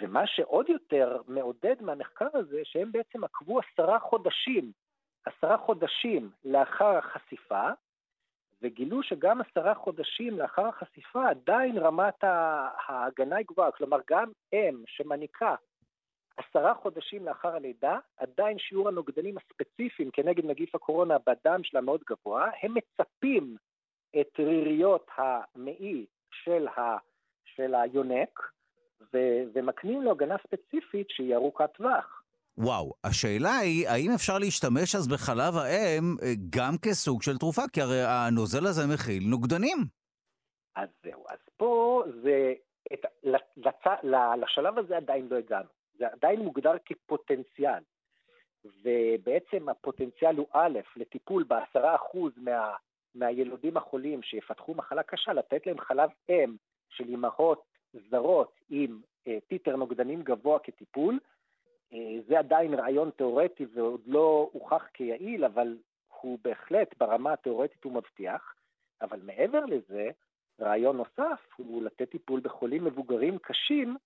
ומה 0.00 0.26
שעוד 0.26 0.68
יותר 0.68 1.22
מעודד 1.28 1.76
מהמחקר 1.80 2.28
הזה, 2.34 2.60
שהם 2.64 2.92
בעצם 2.92 3.24
עקבו 3.24 3.60
עשרה 3.60 3.98
חודשים, 3.98 4.72
עשרה 5.24 5.58
חודשים 5.58 6.30
לאחר 6.44 6.96
החשיפה, 6.96 7.70
וגילו 8.62 9.02
שגם 9.02 9.40
עשרה 9.40 9.74
חודשים 9.74 10.38
לאחר 10.38 10.66
החשיפה 10.66 11.28
עדיין 11.28 11.78
רמת 11.78 12.24
ההגנה 12.86 13.36
היא 13.36 13.46
גבוהה, 13.46 13.72
כלומר 13.72 13.98
גם 14.10 14.30
אם 14.52 14.82
שמניקה 14.86 15.54
עשרה 16.36 16.74
חודשים 16.74 17.26
לאחר 17.26 17.54
הלידה, 17.54 17.98
עדיין 18.16 18.58
שיעור 18.58 18.88
הנוגדנים 18.88 19.34
הספציפיים 19.38 20.10
כנגד 20.10 20.44
נגיף 20.44 20.74
הקורונה 20.74 21.16
בדם 21.18 21.60
שלה 21.64 21.80
מאוד 21.80 22.00
גבוה, 22.08 22.50
הם 22.62 22.74
מצפים 22.74 23.56
את 24.20 24.38
ריריות 24.38 25.10
המעי 25.16 26.06
של, 26.32 26.68
ה, 26.68 26.96
של 27.44 27.74
היונק, 27.74 28.50
ו- 29.14 29.42
ומקנים 29.54 30.02
לו 30.02 30.10
הגנה 30.10 30.36
ספציפית 30.46 31.06
שהיא 31.10 31.34
ארוכת 31.34 31.70
טווח. 31.76 32.22
וואו, 32.58 32.92
השאלה 33.04 33.56
היא, 33.56 33.88
האם 33.88 34.10
אפשר 34.14 34.38
להשתמש 34.38 34.94
אז 34.94 35.08
בחלב 35.08 35.54
האם 35.56 36.16
אה, 36.22 36.32
גם 36.50 36.72
כסוג 36.82 37.22
של 37.22 37.38
תרופה? 37.38 37.62
כי 37.72 37.80
הרי 37.80 38.02
הנוזל 38.06 38.66
הזה 38.66 38.82
מכיל 38.94 39.22
נוגדנים. 39.30 39.78
אז 40.76 40.88
זהו, 41.04 41.24
אז 41.28 41.38
פה 41.56 42.02
זה, 42.22 42.52
את, 42.92 43.06
לצ, 43.22 43.86
לשלב 44.36 44.78
הזה 44.78 44.96
עדיין 44.96 45.28
לא 45.30 45.36
הגענו. 45.36 45.68
זה 45.98 46.06
עדיין 46.12 46.40
מוגדר 46.40 46.72
כפוטנציאל. 46.84 47.82
ובעצם 48.64 49.68
הפוטנציאל 49.68 50.36
הוא 50.36 50.46
א', 50.52 50.78
לטיפול 50.96 51.42
בעשרה 51.42 51.94
אחוז 51.94 52.32
מה, 52.36 52.74
מהילודים 53.14 53.76
החולים 53.76 54.22
שיפתחו 54.22 54.74
מחלה 54.74 55.02
קשה, 55.02 55.32
לתת 55.32 55.66
להם 55.66 55.80
חלב 55.80 56.10
אם 56.28 56.56
של 56.90 57.08
אימהות 57.08 57.62
זרות 58.10 58.60
עם 58.70 59.00
אה, 59.26 59.38
טיטר 59.48 59.76
נוגדנים 59.76 60.22
גבוה 60.22 60.58
כטיפול. 60.58 61.18
אה, 61.92 62.16
זה 62.28 62.38
עדיין 62.38 62.74
רעיון 62.74 63.10
תיאורטי 63.10 63.66
ועוד 63.74 64.00
לא 64.06 64.50
הוכח 64.52 64.86
כיעיל, 64.94 65.44
אבל 65.44 65.76
הוא 66.20 66.38
בהחלט 66.42 66.94
ברמה 66.98 67.32
התיאורטית 67.32 67.84
הוא 67.84 67.92
מבטיח. 67.92 68.54
אבל 69.02 69.20
מעבר 69.22 69.64
לזה, 69.64 70.10
רעיון 70.60 70.96
נוסף 70.96 71.40
הוא 71.56 71.82
לתת 71.82 72.10
טיפול 72.10 72.40
בחולים 72.40 72.84
מבוגרים 72.84 73.38
קשים 73.38 73.96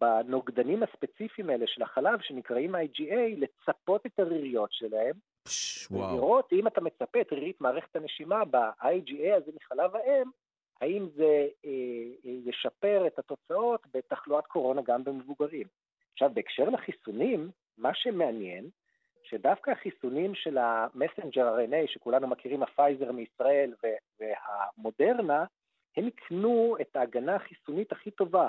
בנוגדנים 0.00 0.82
הספציפיים 0.82 1.50
האלה 1.50 1.66
של 1.66 1.82
החלב, 1.82 2.20
שנקראים 2.20 2.74
IGA, 2.74 3.36
לצפות 3.36 4.06
את 4.06 4.18
הריריות 4.18 4.72
שלהם, 4.72 5.14
ולראות 5.90 6.52
אם 6.52 6.66
אתה 6.66 6.80
מצפה 6.80 7.20
את 7.20 7.32
רירית 7.32 7.60
מערכת 7.60 7.96
הנשימה 7.96 8.44
ב-IGA 8.44 9.34
הזה 9.36 9.50
מחלב 9.56 9.96
האם, 9.96 10.30
האם 10.80 11.08
זה 11.16 11.46
אה, 11.64 11.70
אה, 12.24 12.30
ישפר 12.44 13.06
את 13.06 13.18
התוצאות 13.18 13.86
בתחלואת 13.94 14.46
קורונה 14.46 14.82
גם 14.82 15.04
במבוגרים. 15.04 15.66
עכשיו, 16.12 16.30
בהקשר 16.34 16.64
לחיסונים, 16.64 17.50
מה 17.78 17.90
שמעניין, 17.94 18.68
שדווקא 19.22 19.70
החיסונים 19.70 20.34
של 20.34 20.58
ה 20.58 20.68
messenger 20.68 21.56
RNA, 21.56 21.92
שכולנו 21.92 22.26
מכירים, 22.26 22.62
הפייזר 22.62 23.12
מישראל 23.12 23.74
והמודרנה, 24.20 25.44
הם 25.96 26.08
הקנו 26.08 26.76
את 26.80 26.96
ההגנה 26.96 27.34
החיסונית 27.34 27.92
הכי 27.92 28.10
טובה. 28.10 28.48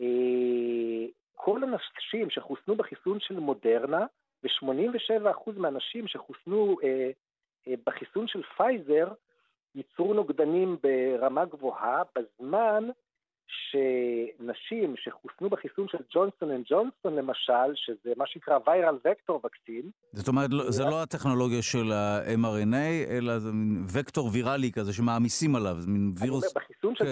אה, 0.00 1.06
כל 1.34 1.62
הנשים 1.62 2.30
שחוסנו 2.30 2.76
בחיסון 2.76 3.20
של 3.20 3.40
מודרנה, 3.40 4.06
ו-87% 4.42 5.52
מהנשים 5.56 6.08
שחוסנו 6.08 6.76
בחיסון 7.84 8.28
של 8.28 8.42
פייזר, 8.42 9.08
ייצרו 9.76 10.14
נוגדנים 10.14 10.76
ברמה 10.82 11.44
גבוהה, 11.44 12.02
בזמן 12.16 12.88
שנשים 13.46 14.94
שחוסנו 14.96 15.50
בחיסון 15.50 15.88
של 15.88 15.98
ג'ונסון 16.14 16.50
אנד 16.50 16.64
ג'ונסון 16.68 17.16
למשל, 17.16 17.74
שזה 17.74 18.12
מה 18.16 18.26
שנקרא 18.26 18.58
viral 18.66 18.98
vector 19.04 19.40
vaccine. 19.44 19.90
זאת 20.12 20.28
אומרת, 20.28 20.50
לא, 20.52 20.70
זה 20.70 20.84
לא 20.84 21.02
הטכנולוגיה 21.02 21.62
של 21.62 21.92
ה-mRNA, 21.92 23.10
אלא 23.10 23.38
זה 23.38 23.52
מין 23.52 23.84
וקטור 23.94 24.30
ויראלי 24.32 24.72
כזה 24.72 24.92
שמעמיסים 24.92 25.56
עליו, 25.56 25.74
זה 25.78 25.90
מין 25.90 26.12
וירוס... 26.20 26.44
אומר, 26.44 26.52
בחיסון 26.54 26.94
כן. 26.94 27.04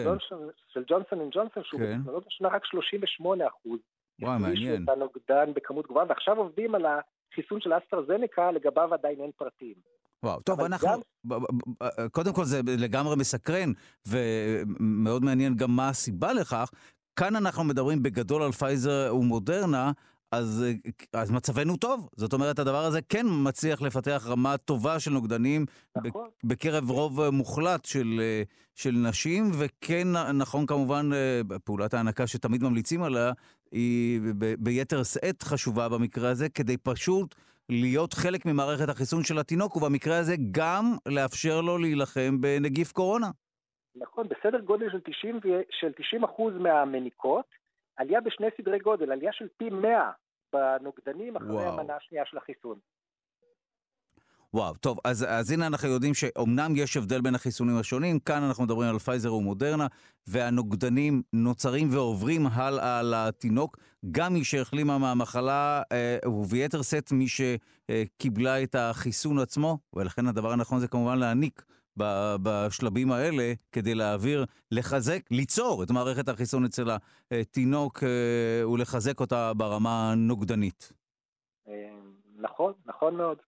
של 0.68 0.84
ג'ונסון 0.86 1.20
אנד 1.20 1.32
ג'ונסון, 1.32 1.62
שהוא 1.64 1.80
כן. 1.80 1.98
בטכנולוגיה 1.98 2.30
שונה 2.30 2.50
רק 2.50 2.64
38 2.64 3.46
אחוז. 3.46 3.78
וואי, 4.20 4.38
מעניין. 4.38 4.84
את 4.84 4.88
הנוגדן 4.88 5.54
בכמות 5.54 5.86
גבוהה, 5.86 6.06
ועכשיו 6.08 6.38
עובדים 6.38 6.74
על 6.74 6.86
החיסון 7.35 7.61
של 7.61 7.70
אסטרזניקה, 7.78 8.51
לגביו 8.51 8.95
עדיין 8.95 9.20
אין 9.20 9.30
פרטים. 9.37 9.74
וואו, 10.22 10.41
טוב, 10.41 10.61
אנחנו... 10.61 10.89
גם... 10.89 11.39
קודם 12.12 12.32
כל 12.32 12.45
זה 12.45 12.61
לגמרי 12.78 13.16
מסקרן, 13.16 13.72
ומאוד 14.09 15.24
מעניין 15.24 15.57
גם 15.57 15.70
מה 15.70 15.89
הסיבה 15.89 16.32
לכך. 16.32 16.70
כאן 17.16 17.37
אנחנו 17.37 17.64
מדברים 17.64 18.03
בגדול 18.03 18.43
על 18.43 18.53
פייזר 18.53 19.14
ומודרנה, 19.16 19.93
אז, 20.35 20.64
אז 21.12 21.30
מצבנו 21.30 21.76
טוב. 21.76 22.09
זאת 22.16 22.32
אומרת, 22.32 22.59
הדבר 22.59 22.85
הזה 22.85 23.03
כן 23.09 23.26
מצליח 23.45 23.82
לפתח 23.82 24.26
רמה 24.30 24.57
טובה 24.57 25.01
של 25.01 25.11
נוגדנים 25.11 25.66
נכון. 26.05 26.28
בקרב 26.45 26.91
רוב 26.91 27.30
מוחלט 27.30 27.85
של, 27.85 28.20
של 28.74 28.91
נשים, 29.09 29.51
וכן 29.59 30.09
נכון 30.35 30.66
כמובן, 30.66 31.11
פעולת 31.64 31.95
ההנקה 31.95 32.26
שתמיד 32.26 32.62
ממליצים 32.62 33.03
עליה, 33.03 33.32
היא 33.72 34.20
ב, 34.39 34.55
ביתר 34.59 35.03
שאת 35.03 35.43
חשובה 35.43 35.89
במקרה 35.89 36.30
הזה, 36.30 36.49
כדי 36.49 36.76
פשוט 36.76 37.35
להיות 37.68 38.12
חלק 38.12 38.47
ממערכת 38.47 38.89
החיסון 38.89 39.22
של 39.24 39.39
התינוק, 39.39 39.76
ובמקרה 39.76 40.18
הזה 40.18 40.35
גם 40.51 40.85
לאפשר 41.07 41.61
לו 41.61 41.78
להילחם 41.78 42.41
בנגיף 42.41 42.93
קורונה. 42.93 43.30
נכון, 43.97 44.26
בסדר 44.28 44.61
גודל 44.61 44.87
של 44.93 45.01
90, 45.01 45.41
של 45.70 45.93
90 45.93 46.24
אחוז 46.24 46.55
מהמניקות, 46.61 47.47
עלייה 47.97 48.20
בשני 48.20 48.47
סדרי 48.57 48.78
גודל, 48.78 49.12
עלייה 49.12 49.32
של 49.32 49.49
פי 49.57 49.70
100 49.70 50.11
בנוגדנים 50.55 51.36
אחרי 51.36 51.48
וואו. 51.48 51.68
המנה 51.68 51.96
השנייה 51.96 52.24
של 52.26 52.38
החיסון. 52.38 52.78
וואו, 54.55 54.74
טוב, 54.74 54.98
אז, 55.05 55.26
אז 55.28 55.50
הנה 55.50 55.66
אנחנו 55.66 55.88
יודעים 55.88 56.14
שאומנם 56.14 56.76
יש 56.76 56.96
הבדל 56.96 57.20
בין 57.20 57.34
החיסונים 57.34 57.76
השונים, 57.76 58.18
כאן 58.18 58.42
אנחנו 58.42 58.64
מדברים 58.64 58.88
על 58.88 58.98
פייזר 58.98 59.34
ומודרנה, 59.34 59.86
והנוגדנים 60.26 61.22
נוצרים 61.32 61.88
ועוברים 61.92 62.46
הלאה 62.46 63.02
לתינוק, 63.02 63.78
גם 64.11 64.34
מי 64.34 64.44
שהחלימה 64.44 64.98
מהמחלה, 64.98 65.82
אה, 65.92 66.28
וביתר 66.28 66.82
שאת 66.82 67.12
מי 67.12 67.26
שקיבלה 67.28 68.62
את 68.62 68.74
החיסון 68.74 69.38
עצמו, 69.38 69.78
ולכן 69.92 70.26
הדבר 70.26 70.52
הנכון 70.52 70.80
זה 70.80 70.88
כמובן 70.88 71.18
להעניק 71.18 71.64
בשלבים 72.42 73.12
האלה 73.12 73.53
כדי 73.72 73.95
להעביר, 73.95 74.45
לחזק, 74.70 75.20
ליצור 75.30 75.82
את 75.82 75.90
מערכת 75.90 76.28
החיסון 76.28 76.64
אצל 76.64 76.90
התינוק 77.30 78.03
אה, 78.05 78.68
ולחזק 78.68 79.20
אותה 79.20 79.53
ברמה 79.55 80.12
הנוגדנית. 80.12 80.92
אה, 81.68 81.72
נכון, 82.36 82.72
נכון 82.86 83.16
מאוד. 83.16 83.38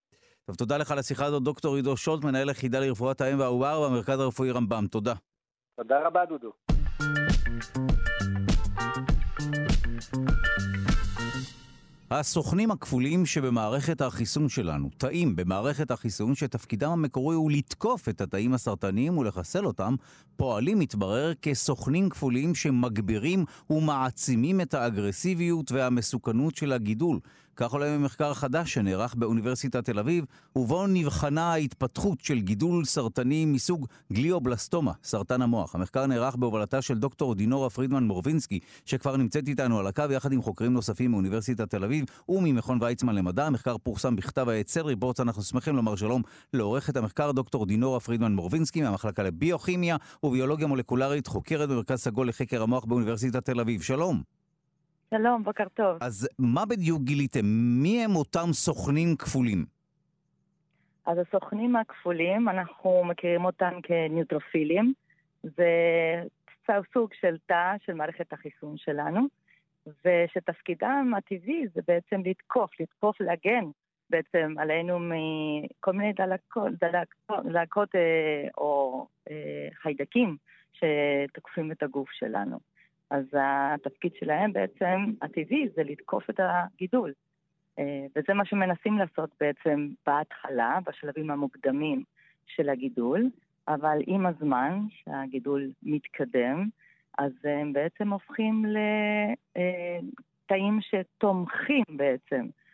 טוב, 0.47 0.57
תודה 0.57 0.76
לך 0.76 0.90
על 0.90 0.99
השיחה 0.99 1.24
הזאת, 1.24 1.42
דוקטור 1.42 1.76
עידו 1.76 1.97
שולט, 1.97 2.24
מנהל 2.24 2.49
היחידה 2.49 2.80
לרפואת 2.80 3.20
האם 3.20 3.40
והעובר 3.40 3.88
במרכז 3.88 4.20
הרפואי 4.20 4.51
רמב"ם. 4.51 4.86
תודה. 4.86 5.14
תודה 5.76 6.07
רבה, 6.07 6.24
דודו. 6.26 6.53
הסוכנים 12.11 12.70
הכפולים 12.70 13.26
שבמערכת 13.26 14.00
החיסון 14.00 14.48
שלנו, 14.48 14.90
תאים 14.98 15.36
במערכת 15.36 15.90
החיסון 15.90 16.34
שתפקידם 16.34 16.90
המקורי 16.90 17.36
הוא 17.36 17.50
לתקוף 17.50 18.09
את 18.09 18.20
התאים 18.20 18.54
הסרטניים 18.54 19.18
ולחסל 19.18 19.66
אותם, 19.66 19.94
פועלים, 20.36 20.78
מתברר, 20.78 21.32
כסוכנים 21.42 22.11
כפולים 22.11 22.54
שמגבירים 22.54 23.44
ומעצימים 23.70 24.61
את 24.61 24.74
האגרסיביות 24.74 25.72
והמסוכנות 25.72 26.57
של 26.57 26.72
הגידול. 26.72 27.18
כך 27.57 27.72
עולה 27.72 27.98
ממחקר 27.98 28.34
חדש 28.34 28.74
שנערך 28.74 29.14
באוניברסיטת 29.14 29.84
תל 29.84 29.98
אביב, 29.98 30.24
ובו 30.57 30.86
נבחנה 30.86 31.52
ההתפתחות 31.52 32.20
של 32.20 32.40
גידול 32.40 32.84
סרטני 32.84 33.44
מסוג 33.44 33.86
גליובלסטומה, 34.12 34.92
סרטן 35.04 35.42
המוח. 35.42 35.74
המחקר 35.74 36.07
נערך 36.07 36.36
בהובלתה 36.36 36.82
של 36.82 36.98
דוקטור 36.98 37.34
דינורה 37.34 37.70
פרידמן 37.70 38.04
מורבינסקי, 38.04 38.61
שכבר 38.84 39.16
נמצאת 39.16 39.48
איתנו 39.48 39.78
על 39.78 39.86
הקו 39.86 40.04
יחד 40.11 40.32
עם 40.32 40.42
חוקרים 40.42 40.72
נוספים 40.72 41.11
מאוניברסיטת 41.11 41.70
תל 41.70 41.84
אביב 41.84 42.04
וממכון 42.28 42.78
ויצמן 42.82 43.14
למדע. 43.14 43.46
המחקר 43.46 43.78
פורסם 43.78 44.16
בכתב 44.16 44.48
העת 44.48 44.68
סל 44.68 44.86
ריפורטס. 44.86 45.20
אנחנו 45.20 45.42
שמחים 45.42 45.76
לומר 45.76 45.96
שלום 45.96 46.22
לעורכת 46.52 46.96
המחקר 46.96 47.32
דוקטור 47.32 47.66
דינורה 47.66 48.00
פרידמן 48.00 48.32
מורבינסקי 48.32 48.82
מהמחלקה 48.82 49.22
לביוכימיה 49.22 49.96
וביולוגיה 50.22 50.66
מולקולרית, 50.66 51.26
חוקרת 51.26 51.68
במרכז 51.68 51.98
סגול 51.98 52.28
לחקר 52.28 52.62
המוח 52.62 52.84
באוניברסיטת 52.84 53.44
תל 53.44 53.61
אביב. 53.61 53.82
שלום. 53.82 54.36
שלום, 55.11 55.44
בוקר 55.44 55.68
טוב. 55.74 55.98
אז 56.00 56.28
מה 56.38 56.66
בדיוק 56.66 57.02
גיליתם? 57.02 57.46
מי 57.82 58.04
הם 58.04 58.16
אותם 58.16 58.52
סוכנים 58.52 59.16
כפולים? 59.18 59.64
אז 61.07 61.18
הסוכנים 61.18 61.76
הכפולים, 61.76 62.48
אנחנו 62.48 63.04
מכירים 63.04 63.44
אותם 63.44 63.72
כניוטרופילים. 63.82 64.92
זה 65.42 65.70
סוג 66.92 67.11
של 67.20 67.36
תא 67.46 67.74
של 67.86 67.94
מערכת 67.94 68.32
החיסון 68.32 68.76
שלנו, 68.76 69.26
ושתפקידם 69.86 71.12
הטבעי 71.16 71.64
זה 71.74 71.80
בעצם 71.88 72.20
לתקוף, 72.24 72.70
לתקוף, 72.80 73.20
להגן 73.20 73.64
בעצם 74.11 74.54
עלינו 74.59 74.98
מכל 74.98 75.92
מיני 75.92 76.12
דלקות, 76.12 76.72
דלקות, 76.80 77.52
דלקות 77.52 77.94
אה, 77.94 78.48
או 78.59 79.07
אה, 79.30 79.68
חיידקים 79.82 80.36
שתוקפים 80.72 81.72
את 81.72 81.82
הגוף 81.82 82.11
שלנו. 82.12 82.59
אז 83.11 83.24
התפקיד 83.34 84.12
שלהם 84.18 84.52
בעצם, 84.52 85.12
הטבעי, 85.22 85.68
זה 85.76 85.82
לתקוף 85.82 86.30
את 86.30 86.40
הגידול. 86.40 87.12
אה, 87.78 88.07
וזה 88.16 88.34
מה 88.34 88.44
שמנסים 88.44 88.98
לעשות 88.98 89.30
בעצם 89.40 89.88
בהתחלה, 90.07 90.78
בשלבים 90.86 91.30
המוקדמים 91.30 92.02
של 92.46 92.68
הגידול, 92.68 93.30
אבל 93.68 93.98
עם 94.07 94.26
הזמן, 94.26 94.80
שהגידול 94.88 95.70
מתקדם, 95.82 96.68
אז 97.18 97.32
הם 97.44 97.72
בעצם 97.72 98.12
הופכים 98.12 98.64
לתאים 100.44 100.78
שתומכים 100.80 101.84
בעצם 101.88 102.40
אה, 102.40 102.65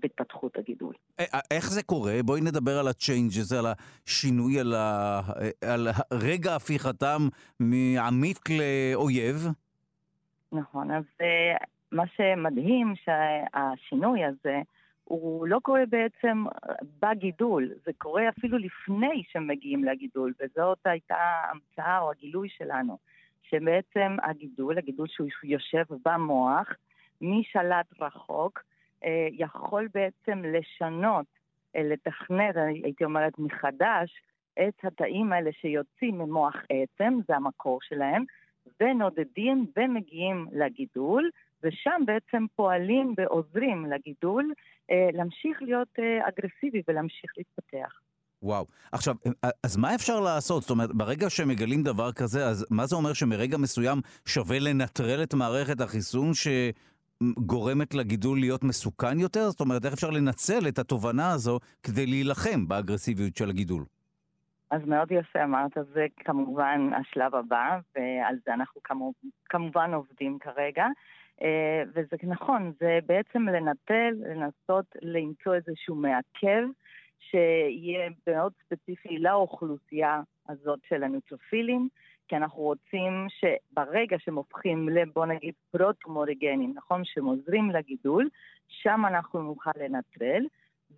בהתפתחות 0.00 0.58
הגידול. 0.58 0.94
אה, 1.20 1.40
איך 1.50 1.70
זה 1.70 1.82
קורה? 1.82 2.22
בואי 2.24 2.40
נדבר 2.40 2.78
על 2.78 2.88
ה-changes, 2.88 3.56
על 3.58 3.66
השינוי, 3.66 4.60
על, 4.60 4.74
ה... 4.74 5.20
על 5.72 5.88
רגע 6.12 6.54
הפיכתם 6.56 7.28
מעמית 7.60 8.38
לאויב. 8.50 9.46
נכון, 10.52 10.90
אז 10.90 11.04
מה 11.92 12.04
שמדהים 12.16 12.94
שהשינוי 13.04 14.24
הזה 14.24 14.60
הוא 15.04 15.46
לא 15.46 15.58
קורה 15.62 15.82
בעצם 15.88 16.44
בגידול, 17.02 17.68
זה 17.86 17.92
קורה 17.98 18.28
אפילו 18.28 18.58
לפני 18.58 19.22
שמגיעים 19.32 19.84
לגידול, 19.84 20.32
וזאת 20.40 20.78
הייתה 20.84 21.14
ההמצאה 21.16 21.98
או 21.98 22.10
הגילוי 22.10 22.48
שלנו, 22.48 22.98
שבעצם 23.42 24.16
הגידול, 24.22 24.78
הגידול 24.78 25.06
שהוא 25.08 25.28
יושב 25.44 25.84
במוח, 26.04 26.68
משלט 27.20 27.86
רחוק, 28.00 28.62
יכול 29.32 29.88
בעצם 29.94 30.42
לשנות, 30.44 31.26
uh, 31.26 31.80
לתכנת, 31.80 32.56
הייתי 32.84 33.04
אומרת 33.04 33.38
מחדש, 33.38 34.22
את 34.52 34.84
התאים 34.84 35.32
האלה 35.32 35.50
שיוצאים 35.52 36.18
ממוח 36.18 36.54
עצם, 36.56 37.18
זה 37.28 37.36
המקור 37.36 37.78
שלהם, 37.82 38.24
ונודדים 38.80 39.66
ומגיעים 39.76 40.46
לגידול, 40.52 41.30
ושם 41.62 42.02
בעצם 42.06 42.44
פועלים 42.56 43.14
ועוזרים 43.16 43.86
לגידול 43.86 44.52
אה, 44.90 45.08
להמשיך 45.12 45.62
להיות 45.62 45.88
אה, 45.98 46.28
אגרסיבי 46.28 46.82
ולהמשיך 46.88 47.30
להתפתח. 47.36 48.00
וואו. 48.42 48.66
עכשיו, 48.92 49.14
אז 49.62 49.76
מה 49.76 49.94
אפשר 49.94 50.20
לעשות? 50.20 50.62
זאת 50.62 50.70
אומרת, 50.70 50.90
ברגע 50.94 51.30
שמגלים 51.30 51.82
דבר 51.82 52.12
כזה, 52.12 52.46
אז 52.46 52.66
מה 52.70 52.86
זה 52.86 52.96
אומר 52.96 53.12
שמרגע 53.12 53.56
מסוים 53.56 53.98
שווה 54.26 54.58
לנטרל 54.58 55.22
את 55.22 55.34
מערכת 55.34 55.80
החיסון 55.80 56.34
שגורמת 57.22 57.94
לגידול 57.94 58.38
להיות 58.38 58.64
מסוכן 58.64 59.20
יותר? 59.20 59.50
זאת 59.50 59.60
אומרת, 59.60 59.84
איך 59.84 59.92
אפשר 59.92 60.10
לנצל 60.10 60.68
את 60.68 60.78
התובנה 60.78 61.32
הזו 61.32 61.58
כדי 61.82 62.06
להילחם 62.06 62.68
באגרסיביות 62.68 63.36
של 63.36 63.48
הגידול? 63.48 63.84
אז 64.70 64.80
מאוד 64.86 65.12
יפה 65.12 65.44
אמרת, 65.44 65.72
זה 65.94 66.06
כמובן 66.16 66.90
השלב 67.00 67.34
הבא, 67.34 67.78
ועל 67.94 68.36
זה 68.46 68.54
אנחנו 68.54 68.80
כמובן 69.44 69.94
עובדים 69.94 70.38
כרגע. 70.38 70.86
אה, 71.42 71.82
וזה 71.88 72.16
נכון, 72.22 72.72
זה 72.80 72.98
בעצם 73.06 73.48
לנטל, 73.48 74.14
לנסות 74.14 74.86
למצוא 75.02 75.54
איזשהו 75.54 75.94
מעכב 75.94 76.62
שיהיה 77.18 78.10
מאוד 78.26 78.52
ספציפי 78.64 79.18
לאוכלוסייה 79.18 80.20
הזאת 80.48 80.78
של 80.88 81.02
הניטרופילים, 81.02 81.88
כי 82.28 82.36
אנחנו 82.36 82.62
רוצים 82.62 83.26
שברגע 83.28 84.16
שהם 84.18 84.34
הופכים 84.34 84.88
לבוא 84.88 85.26
נגיד 85.26 85.54
פרוטומוריגנים, 85.70 86.72
נכון, 86.76 87.02
שהם 87.04 87.24
עוזרים 87.24 87.70
לגידול, 87.70 88.28
שם 88.68 89.02
אנחנו 89.06 89.42
נוכל 89.42 89.70
לנטרל. 89.76 90.46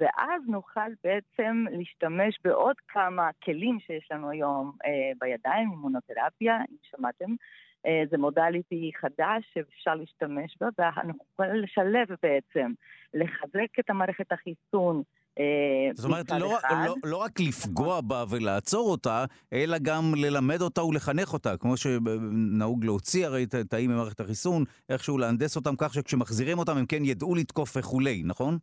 ואז 0.01 0.43
נוכל 0.49 0.91
בעצם 1.05 1.65
להשתמש 1.71 2.39
בעוד 2.45 2.77
כמה 2.89 3.31
כלים 3.45 3.79
שיש 3.81 4.09
לנו 4.11 4.31
היום 4.31 4.73
אה, 4.85 5.13
בידיים, 5.21 5.71
אימונותרפיה, 5.71 6.57
אם 6.57 6.77
שמעתם. 6.83 7.35
אה, 7.87 8.03
זה 8.11 8.19
מודליטי 8.19 8.91
חדש 9.01 9.45
שאפשר 9.55 9.95
להשתמש 9.95 10.57
בו, 10.61 10.67
ואנחנו 10.79 11.13
יכולים 11.33 11.55
לשלב 11.55 12.09
בעצם, 12.23 12.73
לחזק 13.15 13.79
את 13.81 13.91
המערכת 13.91 14.33
החיסון, 14.33 15.03
זאת 15.95 16.05
אומרת, 16.05 16.31
לא, 16.31 16.59
לא, 16.87 16.95
לא 17.05 17.17
רק 17.17 17.41
לפגוע 17.41 18.01
בה 18.01 18.25
ולעצור 18.31 18.91
אותה, 18.91 19.25
אלא 19.53 19.77
גם 19.83 20.03
ללמד 20.17 20.61
אותה 20.61 20.85
ולחנך 20.85 21.33
אותה, 21.33 21.57
כמו 21.57 21.77
שנהוג 21.77 22.85
להוציא 22.85 23.27
הרי 23.27 23.45
את 23.45 23.55
התאים 23.55 23.91
ממערכת 23.91 24.21
החיסון, 24.21 24.65
איכשהו 24.89 25.19
להנדס 25.19 25.57
אותם 25.57 25.75
כך 25.79 25.95
שכשמחזירים 25.95 26.59
אותם 26.59 26.77
הם 26.77 26.87
כן 26.87 27.05
ידעו 27.05 27.35
לתקוף 27.35 27.77
וכולי, 27.77 28.23
נכון? 28.25 28.59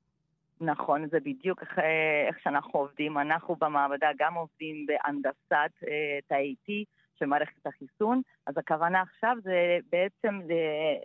נכון, 0.61 1.07
זה 1.11 1.19
בדיוק 1.19 1.61
איך, 1.61 1.79
איך 2.27 2.39
שאנחנו 2.43 2.79
עובדים. 2.79 3.17
אנחנו 3.17 3.55
במעבדה 3.61 4.07
גם 4.19 4.33
עובדים 4.33 4.85
בהנדסת 4.85 5.73
אה, 5.87 6.19
תאי 6.27 6.55
T 6.67 6.71
של 7.19 7.25
מערכת 7.25 7.67
החיסון, 7.67 8.21
אז 8.47 8.57
הכוונה 8.57 9.01
עכשיו 9.01 9.37
זה 9.43 9.77
בעצם 9.91 10.39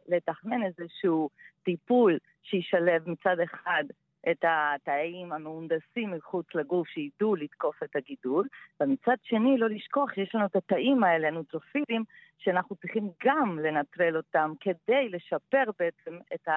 לתכנן 0.08 0.60
איזשהו 0.62 1.30
טיפול 1.64 2.18
שישלב 2.42 3.10
מצד 3.10 3.36
אחד 3.44 3.84
את 4.30 4.44
התאים 4.44 5.32
המהונדסים 5.32 6.10
מחוץ 6.10 6.46
לגוף 6.54 6.88
שידעו 6.88 7.36
לתקוף 7.36 7.82
את 7.82 7.96
הגידול, 7.96 8.48
ומצד 8.80 9.16
שני 9.22 9.58
לא 9.58 9.68
לשכוח 9.68 10.14
שיש 10.14 10.34
לנו 10.34 10.46
את 10.46 10.56
התאים 10.56 11.04
האלה, 11.04 11.28
הנוטרופילים, 11.28 12.04
שאנחנו 12.38 12.76
צריכים 12.76 13.10
גם 13.24 13.58
לנטרל 13.58 14.16
אותם 14.16 14.52
כדי 14.60 15.08
לשפר 15.08 15.64
בעצם 15.78 16.18
את 16.34 16.48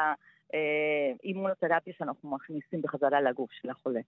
האימונותרפיה 1.24 1.94
שאנחנו 1.98 2.30
מכניסים 2.30 2.82
בחזרה 2.82 3.22
לגוף 3.22 3.52
של 3.52 3.70
החולה. 3.70 4.02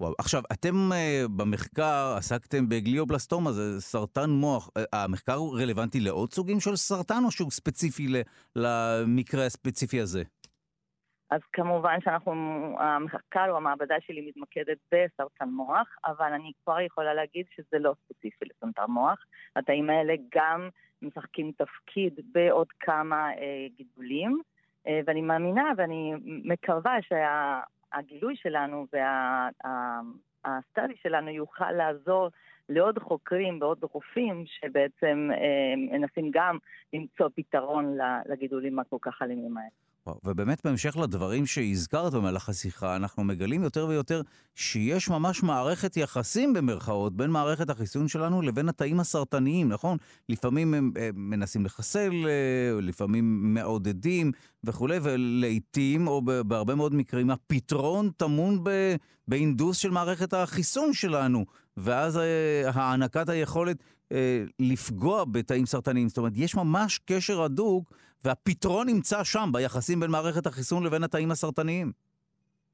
וואו, 0.00 0.14
עכשיו, 0.18 0.42
אתם 0.52 0.74
uh, 0.92 1.28
במחקר 1.36 2.14
עסקתם 2.16 2.68
בגליובלסטומה, 2.68 3.52
זה 3.52 3.80
סרטן 3.80 4.30
מוח. 4.30 4.68
Uh, 4.68 4.82
המחקר 4.92 5.34
הוא 5.34 5.58
רלוונטי 5.58 6.00
לעוד 6.00 6.32
סוגים 6.32 6.60
של 6.60 6.76
סרטן, 6.76 7.22
או 7.24 7.30
שהוא 7.30 7.50
ספציפי 7.50 8.06
למקרה 8.56 9.46
הספציפי 9.46 10.00
הזה? 10.00 10.22
אז 11.30 11.40
כמובן 11.52 12.00
שאנחנו, 12.00 12.32
המחקר 12.78 13.46
או 13.50 13.56
המעבדה 13.56 13.94
שלי 14.00 14.28
מתמקדת 14.28 14.78
בסרטן 14.92 15.48
מוח, 15.48 15.96
אבל 16.06 16.32
אני 16.32 16.52
כבר 16.64 16.80
יכולה 16.80 17.14
להגיד 17.14 17.46
שזה 17.56 17.78
לא 17.78 17.94
ספציפי 18.04 18.44
לסרטן 18.44 18.90
מוח. 18.90 19.24
התאים 19.56 19.90
האלה 19.90 20.14
גם 20.34 20.68
משחקים 21.02 21.52
תפקיד 21.52 22.20
בעוד 22.32 22.66
כמה 22.80 23.30
אה, 23.32 23.66
גידולים, 23.76 24.40
אה, 24.86 25.00
ואני 25.06 25.20
מאמינה 25.22 25.72
ואני 25.76 26.14
מקווה 26.24 26.96
שהגילוי 27.02 28.36
שלנו 28.36 28.86
והסטאדי 30.44 30.96
שלנו 31.02 31.30
יוכל 31.30 31.72
לעזור 31.72 32.28
לעוד 32.68 32.98
חוקרים 32.98 33.58
ועוד 33.60 33.78
רופאים 33.82 34.44
שבעצם 34.46 35.28
אה, 35.32 35.98
מנסים 35.98 36.30
גם 36.30 36.58
למצוא 36.92 37.28
פתרון 37.34 37.98
לגידולים 38.26 38.78
הכל 38.78 38.98
כך 39.02 39.22
אלימים 39.22 39.56
האלה. 39.56 39.89
ובאמת 40.24 40.60
בהמשך 40.64 40.96
לדברים 40.96 41.46
שהזכרת 41.46 42.12
במהלך 42.12 42.48
השיחה, 42.48 42.96
אנחנו 42.96 43.24
מגלים 43.24 43.62
יותר 43.62 43.86
ויותר 43.86 44.22
שיש 44.54 45.08
ממש 45.08 45.42
מערכת 45.42 45.96
יחסים 45.96 46.52
במרכאות 46.52 47.16
בין 47.16 47.30
מערכת 47.30 47.70
החיסון 47.70 48.08
שלנו 48.08 48.42
לבין 48.42 48.68
התאים 48.68 49.00
הסרטניים, 49.00 49.68
נכון? 49.68 49.98
לפעמים 50.28 50.74
הם, 50.74 50.92
הם 50.96 51.30
מנסים 51.30 51.64
לחסל, 51.64 52.12
אה, 52.26 52.80
לפעמים 52.80 53.54
מעודדים 53.54 54.32
וכולי, 54.64 54.98
ולעיתים, 55.02 56.06
או 56.06 56.22
בהרבה 56.22 56.74
מאוד 56.74 56.94
מקרים, 56.94 57.30
הפתרון 57.30 58.10
טמון 58.16 58.64
באינדוס 59.28 59.76
של 59.76 59.90
מערכת 59.90 60.32
החיסון 60.32 60.92
שלנו, 60.92 61.44
ואז 61.76 62.16
אה, 62.16 62.70
הענקת 62.74 63.28
היכולת 63.28 63.76
אה, 64.12 64.44
לפגוע 64.58 65.24
בתאים 65.24 65.66
סרטניים. 65.66 66.08
זאת 66.08 66.18
אומרת, 66.18 66.32
יש 66.36 66.54
ממש 66.54 67.00
קשר 67.04 67.42
הדוק. 67.42 67.92
והפתרון 68.24 68.86
נמצא 68.88 69.24
שם, 69.24 69.48
ביחסים 69.52 70.00
בין 70.00 70.10
מערכת 70.10 70.46
החיסון 70.46 70.86
לבין 70.86 71.04
התאים 71.04 71.30
הסרטניים. 71.30 71.92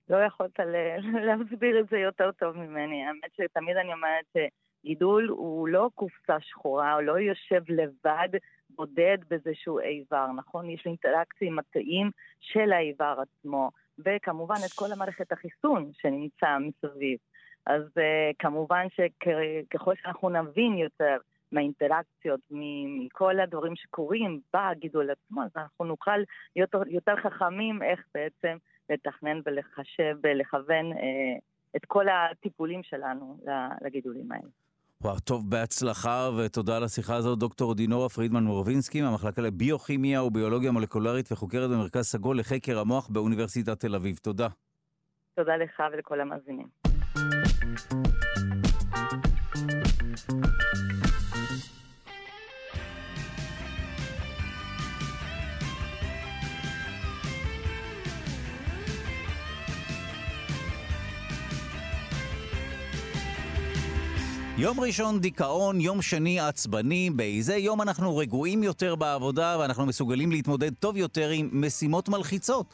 לא 0.08 0.16
יכולת 0.16 0.60
להסביר 1.26 1.80
את 1.80 1.88
זה 1.90 1.98
יותר 1.98 2.30
טוב 2.32 2.56
ממני. 2.56 3.06
האמת 3.06 3.30
שתמיד 3.36 3.76
אני 3.76 3.92
אומרת 3.92 4.24
שגידול 4.84 5.28
הוא 5.28 5.68
לא 5.68 5.90
קופסה 5.94 6.40
שחורה, 6.40 6.94
הוא 6.94 7.02
לא 7.02 7.18
יושב 7.18 7.62
לבד, 7.68 8.28
בודד 8.70 9.18
באיזשהו 9.28 9.80
איבר, 9.80 10.26
נכון? 10.36 10.70
יש 10.70 10.82
אינטראקציה 10.86 11.48
עם 11.48 11.58
התאים 11.58 12.10
של 12.40 12.72
האיבר 12.72 13.16
עצמו, 13.22 13.70
וכמובן 13.98 14.54
את 14.66 14.72
כל 14.72 14.92
המערכת 14.92 15.32
החיסון 15.32 15.90
שנמצא 16.00 16.58
מסביב. 16.58 17.18
אז 17.66 17.82
uh, 17.82 18.34
כמובן 18.38 18.86
שככל 18.90 19.94
שאנחנו 20.02 20.28
נבין 20.28 20.78
יותר 20.78 21.16
מהאינטראקציות, 21.52 22.40
מכל 22.50 23.40
הדברים 23.40 23.76
שקורים 23.76 24.40
בגידול 24.54 25.10
עצמו, 25.10 25.42
אז 25.42 25.50
אנחנו 25.56 25.84
נוכל 25.84 26.18
להיות 26.56 26.70
יותר 26.86 27.14
חכמים 27.16 27.82
איך 27.82 28.00
בעצם 28.14 28.56
לתכנן 28.90 29.40
ולחשב 29.46 30.16
ולכוון 30.22 30.92
אה, 30.92 31.38
את 31.76 31.84
כל 31.86 32.06
הטיפולים 32.08 32.82
שלנו 32.82 33.38
לגידולים 33.82 34.32
האלה. 34.32 34.48
וואו, 35.00 35.20
טוב, 35.20 35.50
בהצלחה 35.50 36.30
ותודה 36.38 36.76
על 36.76 36.84
השיחה 36.84 37.14
הזאת, 37.14 37.38
דוקטור 37.38 37.74
דינורה 37.74 38.08
פרידמן 38.08 38.44
מורבינסקי 38.44 39.02
מהמחלקה 39.02 39.42
לביוכימיה 39.42 40.22
וביולוגיה 40.22 40.70
מולקולרית 40.72 41.32
וחוקרת 41.32 41.70
במרכז 41.70 42.04
סגול 42.04 42.38
לחקר 42.38 42.78
המוח 42.78 43.08
באוניברסיטת 43.08 43.80
תל 43.80 43.94
אביב. 43.94 44.16
תודה. 44.16 44.48
תודה 45.34 45.56
לך 45.56 45.82
ולכל 45.92 46.20
המאזינים. 46.20 46.66
יום 64.58 64.80
ראשון 64.80 65.20
דיכאון, 65.20 65.80
יום 65.80 66.02
שני 66.02 66.40
עצבני, 66.40 67.10
באיזה 67.10 67.56
יום 67.56 67.82
אנחנו 67.82 68.16
רגועים 68.16 68.62
יותר 68.62 68.94
בעבודה 68.94 69.56
ואנחנו 69.60 69.86
מסוגלים 69.86 70.30
להתמודד 70.30 70.74
טוב 70.74 70.96
יותר 70.96 71.28
עם 71.28 71.48
משימות 71.52 72.08
מלחיצות. 72.08 72.66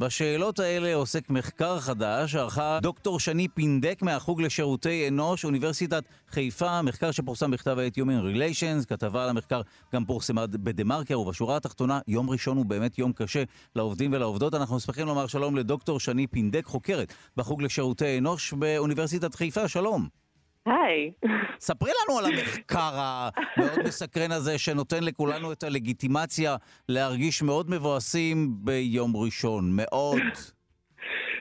בשאלות 0.00 0.58
האלה 0.58 0.94
עוסק 0.94 1.30
מחקר 1.30 1.80
חדש, 1.80 2.34
ערכה 2.34 2.78
דוקטור 2.82 3.20
שני 3.20 3.48
פינדק 3.48 4.02
מהחוג 4.02 4.42
לשירותי 4.42 5.08
אנוש, 5.08 5.44
אוניברסיטת 5.44 6.04
חיפה, 6.30 6.82
מחקר 6.82 7.10
שפורסם 7.10 7.50
בכתב 7.50 7.78
העת 7.78 7.98
Human 7.98 8.34
Relations, 8.34 8.86
כתבה 8.88 9.24
על 9.24 9.30
המחקר 9.30 9.60
גם 9.94 10.04
פורסמה 10.04 10.46
בדה-מרקר, 10.46 11.20
ובשורה 11.20 11.56
התחתונה, 11.56 12.00
יום 12.08 12.30
ראשון 12.30 12.56
הוא 12.56 12.66
באמת 12.66 12.98
יום 12.98 13.12
קשה 13.12 13.42
לעובדים 13.76 14.12
ולעובדות. 14.12 14.54
אנחנו 14.54 14.80
שמחים 14.80 15.06
לומר 15.06 15.26
שלום 15.26 15.56
לדוקטור 15.56 16.00
שני 16.00 16.26
פינדק, 16.26 16.64
חוקרת 16.66 17.14
בחוג 17.36 17.62
לשירותי 17.62 18.18
אנוש 18.18 18.52
באוניברסיטת 18.52 19.34
חיפה, 19.34 19.68
שלום. 19.68 20.25
היי. 20.66 21.12
ספרי 21.60 21.90
לנו 22.04 22.18
על 22.18 22.24
המחקר 22.24 22.90
המאוד 22.94 23.78
מסקרן 23.84 24.32
הזה, 24.32 24.58
שנותן 24.58 25.04
לכולנו 25.04 25.52
את 25.52 25.62
הלגיטימציה 25.62 26.56
להרגיש 26.88 27.42
מאוד 27.42 27.70
מבואסים 27.70 28.56
ביום 28.58 29.16
ראשון, 29.16 29.70
מאוד. 29.72 30.22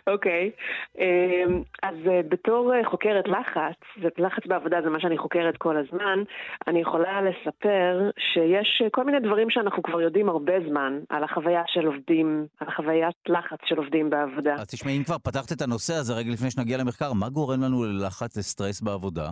אוקיי, 0.08 0.52
אמ, 0.98 1.62
אז 1.84 1.96
אה, 2.08 2.22
בתור 2.30 2.74
אה, 2.74 2.90
חוקרת 2.90 3.28
לחץ, 3.28 3.80
ולחץ 4.02 4.46
בעבודה 4.46 4.82
זה 4.84 4.90
מה 4.90 5.00
שאני 5.00 5.18
חוקרת 5.18 5.58
כל 5.58 5.78
הזמן, 5.78 6.24
אני 6.68 6.80
יכולה 6.82 7.22
לספר 7.22 8.10
שיש 8.18 8.82
אה, 8.84 8.90
כל 8.90 9.04
מיני 9.04 9.20
דברים 9.20 9.50
שאנחנו 9.50 9.84
כבר 9.84 10.02
יודעים 10.02 10.30
הרבה 10.30 10.54
זמן 10.70 11.00
על 11.10 11.24
החוויה 11.24 11.62
של 11.68 11.86
עובדים, 11.86 12.46
על 12.60 12.68
החוויית 12.68 13.16
לחץ 13.28 13.60
של 13.66 13.78
עובדים 13.78 14.10
בעבודה. 14.10 14.54
אז 14.54 14.68
תשמעי, 14.68 14.98
אם 14.98 15.04
כבר 15.04 15.18
פתחת 15.18 15.52
את 15.52 15.62
הנושא 15.62 15.94
הזה 15.94 16.14
רגע 16.14 16.30
לפני 16.34 16.52
שנגיע 16.52 16.78
למחקר, 16.78 17.14
מה 17.14 17.30
גורם 17.30 17.62
לנו 17.62 17.84
ללחץ, 17.84 18.38
לסטרס 18.38 18.82
בעבודה? 18.82 19.30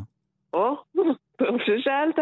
או, 0.53 0.75
טוב 1.37 1.57
ששאלת. 1.65 2.19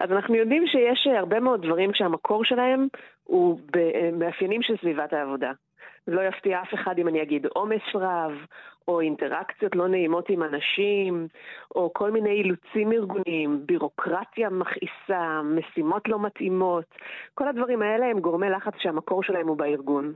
אז 0.00 0.12
אנחנו 0.12 0.34
יודעים 0.34 0.66
שיש 0.66 1.06
הרבה 1.18 1.40
מאוד 1.40 1.62
דברים 1.66 1.90
שהמקור 1.94 2.44
שלהם 2.44 2.88
הוא 3.24 3.60
במאפיינים 3.72 4.62
של 4.62 4.74
סביבת 4.80 5.12
העבודה. 5.12 5.52
לא 6.08 6.20
יפתיע 6.20 6.62
אף 6.62 6.74
אחד 6.74 6.98
אם 6.98 7.08
אני 7.08 7.22
אגיד 7.22 7.46
עומס 7.46 7.82
רב, 7.94 8.32
או 8.88 9.00
אינטראקציות 9.00 9.76
לא 9.76 9.88
נעימות 9.88 10.28
עם 10.28 10.42
אנשים, 10.42 11.28
או 11.74 11.92
כל 11.92 12.10
מיני 12.10 12.30
אילוצים 12.30 12.92
ארגוניים, 12.92 13.66
בירוקרטיה 13.66 14.50
מכעיסה, 14.50 15.42
משימות 15.44 16.08
לא 16.08 16.18
מתאימות. 16.18 16.84
כל 17.34 17.48
הדברים 17.48 17.82
האלה 17.82 18.06
הם 18.06 18.20
גורמי 18.20 18.50
לחץ 18.50 18.72
שהמקור 18.78 19.22
שלהם 19.22 19.48
הוא 19.48 19.56
בארגון. 19.56 20.12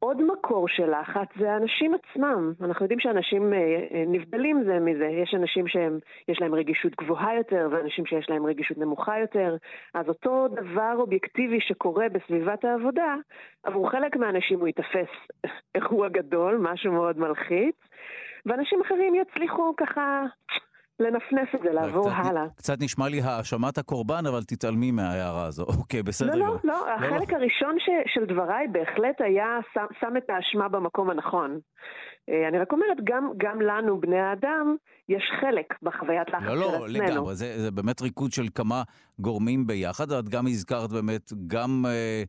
עוד 0.00 0.22
מקור 0.22 0.68
של 0.68 0.90
לחץ 1.00 1.28
זה 1.38 1.52
האנשים 1.52 1.94
עצמם. 1.94 2.52
אנחנו 2.60 2.84
יודעים 2.84 3.00
שאנשים 3.00 3.52
אה, 3.52 3.58
אה, 3.58 4.04
נבדלים 4.06 4.64
זה 4.64 4.78
מזה. 4.80 5.04
יש 5.04 5.34
אנשים 5.34 5.68
שיש 5.68 6.40
להם 6.40 6.54
רגישות 6.54 6.96
גבוהה 6.96 7.36
יותר 7.36 7.68
ואנשים 7.70 8.06
שיש 8.06 8.30
להם 8.30 8.46
רגישות 8.46 8.78
נמוכה 8.78 9.18
יותר. 9.18 9.56
אז 9.94 10.08
אותו 10.08 10.48
דבר 10.48 10.94
אובייקטיבי 10.96 11.60
שקורה 11.60 12.08
בסביבת 12.08 12.64
העבודה, 12.64 13.16
עבור 13.62 13.90
חלק 13.90 14.16
מהאנשים 14.16 14.60
הוא 14.60 14.66
ייתפס 14.66 15.12
אירוע 15.74 16.08
גדול, 16.08 16.58
משהו 16.60 16.92
מאוד 16.92 17.18
מלחיץ, 17.18 17.76
ואנשים 18.46 18.80
אחרים 18.80 19.14
יצליחו 19.14 19.74
ככה 19.76 20.24
לנפנף 21.00 21.54
את 21.54 21.60
זה, 21.62 21.72
לעבור 21.72 22.10
קצת, 22.10 22.16
הלאה. 22.24 22.44
קצת 22.56 22.76
נשמע 22.80 23.08
לי 23.08 23.20
האשמת 23.20 23.78
הקורבן, 23.78 24.26
אבל 24.28 24.42
תתעלמי 24.42 24.90
מההערה 24.90 25.46
הזו. 25.46 25.64
אוקיי, 25.80 26.02
בסדר. 26.02 26.34
לא, 26.34 26.46
לא, 26.46 26.56
לא, 26.64 26.94
החלק 26.94 27.32
לא. 27.32 27.36
הראשון 27.36 27.76
ש, 27.78 27.88
של 28.14 28.24
דבריי 28.24 28.68
בהחלט 28.68 29.20
היה 29.20 29.58
שם, 29.74 29.86
שם 30.00 30.16
את 30.16 30.30
האשמה 30.30 30.68
במקום 30.68 31.10
הנכון. 31.10 31.58
אה, 32.28 32.48
אני 32.48 32.58
רק 32.58 32.72
אומרת, 32.72 32.96
גם, 33.04 33.30
גם 33.36 33.60
לנו, 33.60 34.00
בני 34.00 34.20
האדם, 34.20 34.76
יש 35.08 35.22
חלק 35.40 35.74
בחוויית 35.82 36.28
לחץ 36.28 36.46
לא, 36.46 36.54
של 36.54 36.60
לא, 36.60 36.84
עצמנו. 36.84 36.98
לא, 36.98 37.06
לגמרי, 37.06 37.34
זה, 37.34 37.58
זה 37.58 37.70
באמת 37.70 38.02
ריקוד 38.02 38.32
של 38.32 38.46
כמה 38.54 38.82
גורמים 39.18 39.66
ביחד. 39.66 40.12
את 40.12 40.28
גם 40.28 40.46
הזכרת 40.46 40.90
באמת 40.92 41.32
גם... 41.46 41.84
אה, 41.88 42.22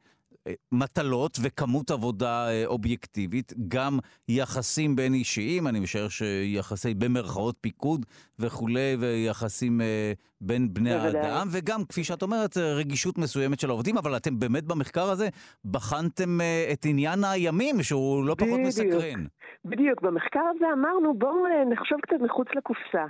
מטלות 0.71 1.37
וכמות 1.43 1.91
עבודה 1.91 2.47
אה, 2.49 2.63
אובייקטיבית, 2.65 3.53
גם 3.67 3.99
יחסים 4.27 4.95
בין 4.95 5.13
אישיים, 5.13 5.67
אני 5.67 5.79
משער 5.79 6.07
שיחסי 6.07 6.93
במרכאות 6.93 7.55
פיקוד 7.61 8.05
וכולי, 8.39 8.95
ויחסים 8.99 9.81
אה, 9.81 10.13
בין 10.41 10.73
בני 10.73 10.93
האדם, 10.93 11.47
וגם, 11.51 11.81
כפי 11.89 12.03
שאת 12.03 12.21
אומרת, 12.21 12.57
אה, 12.57 12.73
רגישות 12.73 13.17
מסוימת 13.17 13.59
של 13.59 13.69
העובדים, 13.69 13.97
אבל 13.97 14.17
אתם 14.17 14.39
באמת 14.39 14.63
במחקר 14.63 15.09
הזה 15.09 15.27
בחנתם 15.65 16.37
את 16.73 16.85
עניין 16.85 17.19
הימים, 17.23 17.75
שהוא 17.81 18.25
לא 18.25 18.35
פחות 18.35 18.49
בדיוק, 18.49 18.67
מסקרן. 18.67 19.25
בדיוק, 19.65 20.01
במחקר 20.01 20.43
הזה 20.55 20.65
אמרנו, 20.73 21.13
בואו 21.13 21.35
נחשוב 21.69 21.99
קצת 22.01 22.15
מחוץ 22.21 22.47
לקופסה. 22.55 23.05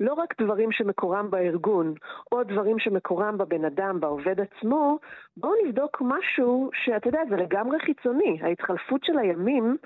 לא 0.00 0.12
רק 0.12 0.40
דברים 0.40 0.72
שמקורם 0.72 1.30
בארגון, 1.30 1.94
או 2.32 2.44
דברים 2.44 2.78
שמקורם 2.78 3.38
בבן 3.38 3.64
אדם, 3.64 4.00
בעובד 4.00 4.36
עצמו, 4.40 4.98
בואו 5.36 5.52
נבדוק 5.66 6.02
משהו 6.02 6.70
שאתה 6.74 7.08
יודע, 7.08 7.20
זה 7.28 7.36
לגמרי 7.36 7.78
חיצוני. 7.78 8.38
ההתחלפות 8.42 9.04
של 9.04 9.18
הימים, 9.18 9.76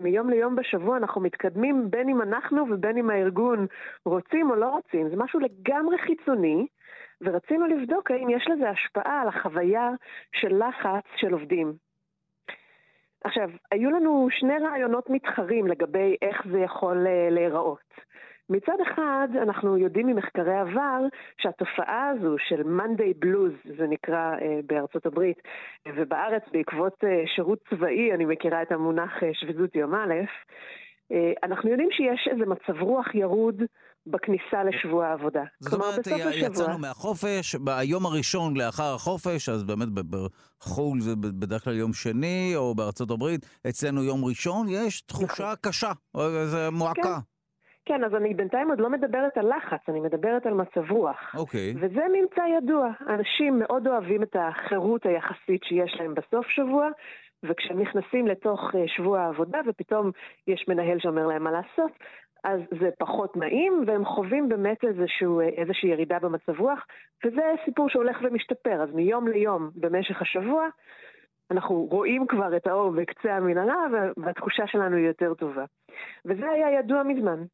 מיום 0.00 0.30
ליום 0.30 0.56
בשבוע 0.56 0.96
אנחנו 0.96 1.20
מתקדמים 1.20 1.90
בין 1.90 2.08
אם 2.08 2.22
אנחנו 2.22 2.64
ובין 2.70 2.96
אם 2.96 3.10
הארגון 3.10 3.66
רוצים 4.04 4.50
או 4.50 4.54
לא 4.54 4.66
רוצים. 4.66 5.08
זה 5.08 5.16
משהו 5.16 5.40
לגמרי 5.40 5.98
חיצוני, 5.98 6.66
ורצינו 7.20 7.66
לבדוק 7.66 8.10
האם 8.10 8.30
יש 8.30 8.48
לזה 8.48 8.70
השפעה 8.70 9.22
על 9.22 9.28
החוויה 9.28 9.90
של 10.32 10.62
לחץ 10.68 11.04
של 11.16 11.32
עובדים. 11.32 11.72
עכשיו, 13.24 13.50
היו 13.72 13.90
לנו 13.90 14.28
שני 14.30 14.58
רעיונות 14.58 15.10
מתחרים 15.10 15.66
לגבי 15.66 16.16
איך 16.22 16.46
זה 16.52 16.58
יכול 16.58 17.06
אה, 17.06 17.30
להיראות. 17.30 17.94
מצד 18.50 18.76
אחד, 18.82 19.28
אנחנו 19.42 19.78
יודעים 19.78 20.06
ממחקרי 20.06 20.58
עבר 20.58 21.00
שהתופעה 21.42 22.08
הזו 22.08 22.36
של 22.48 22.62
Monday 22.62 23.24
Blues, 23.24 23.76
זה 23.78 23.86
נקרא 23.86 24.34
אה, 24.42 24.60
בארצות 24.66 25.06
הברית, 25.06 25.38
ובארץ 25.96 26.42
בעקבות 26.52 26.94
אה, 27.04 27.22
שירות 27.34 27.58
צבאי, 27.70 28.12
אני 28.14 28.24
מכירה 28.24 28.62
את 28.62 28.72
המונח 28.72 29.10
אה, 29.22 29.30
שביזות 29.34 29.74
יום 29.74 29.94
א', 29.94 30.14
אה, 31.12 31.32
אנחנו 31.42 31.70
יודעים 31.70 31.88
שיש 31.90 32.28
איזה 32.32 32.44
מצב 32.46 32.82
רוח 32.82 33.14
ירוד 33.14 33.62
בכניסה 34.06 34.64
לשבוע 34.64 35.06
העבודה. 35.06 35.42
זאת 35.60 35.72
אומרת, 35.72 36.06
יצאנו 36.34 36.78
מהחופש, 36.78 37.54
ביום 37.54 38.06
הראשון 38.06 38.56
לאחר 38.56 38.94
החופש, 38.94 39.48
אז 39.48 39.64
באמת 39.64 39.88
בחו"ל 39.88 41.00
זה 41.00 41.16
בדרך 41.16 41.64
כלל 41.64 41.76
יום 41.76 41.92
שני, 41.92 42.52
או 42.56 42.74
בארצות 42.74 43.10
הברית, 43.10 43.46
אצלנו 43.68 44.02
יום 44.02 44.24
ראשון, 44.24 44.66
יש 44.68 45.00
תחושה 45.00 45.42
נכון. 45.42 45.54
קשה, 45.60 45.92
איזה 46.16 46.70
מועקה. 46.70 47.02
כן. 47.02 47.37
כן, 47.88 48.04
אז 48.04 48.14
אני 48.14 48.34
בינתיים 48.34 48.70
עוד 48.70 48.80
לא 48.80 48.90
מדברת 48.90 49.38
על 49.38 49.56
לחץ, 49.56 49.88
אני 49.88 50.00
מדברת 50.00 50.46
על 50.46 50.54
מצב 50.54 50.90
רוח. 50.90 51.34
אוקיי. 51.34 51.72
Okay. 51.72 51.76
וזה 51.80 52.00
ממצא 52.12 52.42
ידוע. 52.56 52.90
אנשים 53.08 53.58
מאוד 53.58 53.86
אוהבים 53.86 54.22
את 54.22 54.36
החירות 54.38 55.06
היחסית 55.06 55.64
שיש 55.64 55.96
להם 56.00 56.14
בסוף 56.14 56.46
שבוע, 56.46 56.88
וכשהם 57.42 57.80
נכנסים 57.80 58.26
לתוך 58.26 58.74
אה, 58.74 58.88
שבוע 58.88 59.20
העבודה 59.20 59.60
ופתאום 59.66 60.10
יש 60.46 60.64
מנהל 60.68 60.98
שאומר 60.98 61.26
להם 61.26 61.44
מה 61.44 61.50
לעשות, 61.50 61.92
אז 62.44 62.60
זה 62.80 62.90
פחות 62.98 63.36
נעים, 63.36 63.84
והם 63.86 64.04
חווים 64.04 64.48
באמת 64.48 64.84
איזשהו, 64.84 65.40
אה, 65.40 65.48
איזושהי 65.48 65.88
ירידה 65.88 66.18
במצב 66.18 66.60
רוח, 66.60 66.86
וזה 67.24 67.42
סיפור 67.64 67.88
שהולך 67.88 68.18
ומשתפר. 68.22 68.82
אז 68.82 68.94
מיום 68.94 69.28
ליום 69.28 69.70
במשך 69.74 70.22
השבוע, 70.22 70.68
אנחנו 71.50 71.86
רואים 71.90 72.26
כבר 72.26 72.56
את 72.56 72.66
האור 72.66 72.90
בקצה 72.90 73.36
המנהרה, 73.36 73.86
והתחושה 74.16 74.66
שלנו 74.66 74.96
היא 74.96 75.06
יותר 75.06 75.34
טובה. 75.34 75.64
וזה 76.24 76.50
היה 76.50 76.78
ידוע 76.78 77.02
מזמן. 77.02 77.44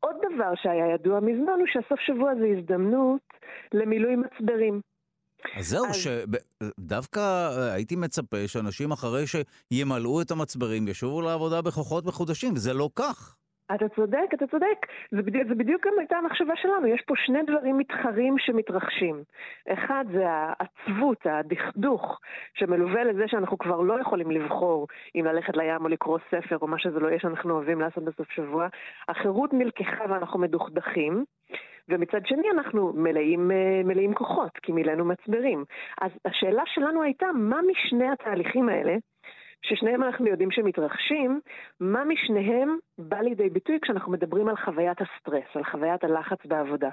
עוד 0.00 0.16
דבר 0.34 0.52
שהיה 0.62 0.94
ידוע 0.94 1.20
מזמן 1.20 1.58
הוא 1.58 1.66
שהסוף 1.66 2.00
שבוע 2.00 2.34
זה 2.34 2.46
הזדמנות 2.58 3.20
למילוי 3.72 4.16
מצברים. 4.16 4.80
אז 5.56 5.68
זהו, 5.68 5.86
אז... 5.86 5.96
שדווקא 5.96 7.20
אה, 7.20 7.72
הייתי 7.72 7.96
מצפה 7.96 8.48
שאנשים 8.48 8.92
אחרי 8.92 9.24
שימלאו 9.26 10.22
את 10.22 10.30
המצברים 10.30 10.88
ישובו 10.88 11.22
לעבודה 11.22 11.62
בכוחות 11.62 12.04
מחודשים, 12.04 12.54
וזה 12.54 12.72
לא 12.72 12.90
כך. 12.96 13.36
אתה 13.74 13.88
צודק, 13.88 14.28
אתה 14.34 14.46
צודק. 14.46 14.86
זה 15.10 15.22
בדיוק, 15.22 15.48
זה 15.48 15.54
בדיוק 15.54 15.86
גם 15.86 15.92
הייתה 15.98 16.16
המחשבה 16.16 16.56
שלנו. 16.56 16.86
יש 16.86 17.02
פה 17.06 17.14
שני 17.16 17.42
דברים 17.42 17.78
מתחרים 17.78 18.38
שמתרחשים. 18.38 19.22
אחד 19.68 20.04
זה 20.12 20.24
העצבות, 20.28 21.26
הדכדוך, 21.26 22.20
שמלווה 22.54 23.04
לזה 23.04 23.24
שאנחנו 23.28 23.58
כבר 23.58 23.80
לא 23.80 24.00
יכולים 24.00 24.30
לבחור 24.30 24.86
אם 25.14 25.24
ללכת 25.24 25.56
לים 25.56 25.84
או 25.84 25.88
לקרוא 25.88 26.18
ספר 26.30 26.56
או 26.62 26.66
מה 26.66 26.78
שזה 26.78 27.00
לא 27.00 27.08
יהיה 27.08 27.20
שאנחנו 27.20 27.54
אוהבים 27.54 27.80
לעשות 27.80 28.04
בסוף 28.04 28.30
שבוע. 28.30 28.68
החירות 29.08 29.52
נלקחה 29.52 30.04
ואנחנו 30.08 30.38
מדוכדכים. 30.38 31.24
ומצד 31.88 32.26
שני 32.26 32.50
אנחנו 32.50 32.92
מלאים, 32.94 33.50
אה, 33.50 33.80
מלאים 33.84 34.14
כוחות, 34.14 34.50
כי 34.62 34.72
מילאנו 34.72 35.04
מצברים. 35.04 35.64
אז 36.00 36.10
השאלה 36.24 36.62
שלנו 36.66 37.02
הייתה, 37.02 37.26
מה 37.34 37.60
משני 37.70 38.08
התהליכים 38.10 38.68
האלה 38.68 38.96
ששניהם 39.68 40.02
אנחנו 40.02 40.26
יודעים 40.26 40.50
שמתרחשים, 40.50 41.40
מה 41.80 42.04
משניהם 42.04 42.76
בא 42.98 43.20
לידי 43.20 43.50
ביטוי 43.50 43.78
כשאנחנו 43.82 44.12
מדברים 44.12 44.48
על 44.48 44.56
חוויית 44.56 44.98
הסטרס, 45.00 45.56
על 45.56 45.64
חוויית 45.64 46.04
הלחץ 46.04 46.46
בעבודה. 46.46 46.90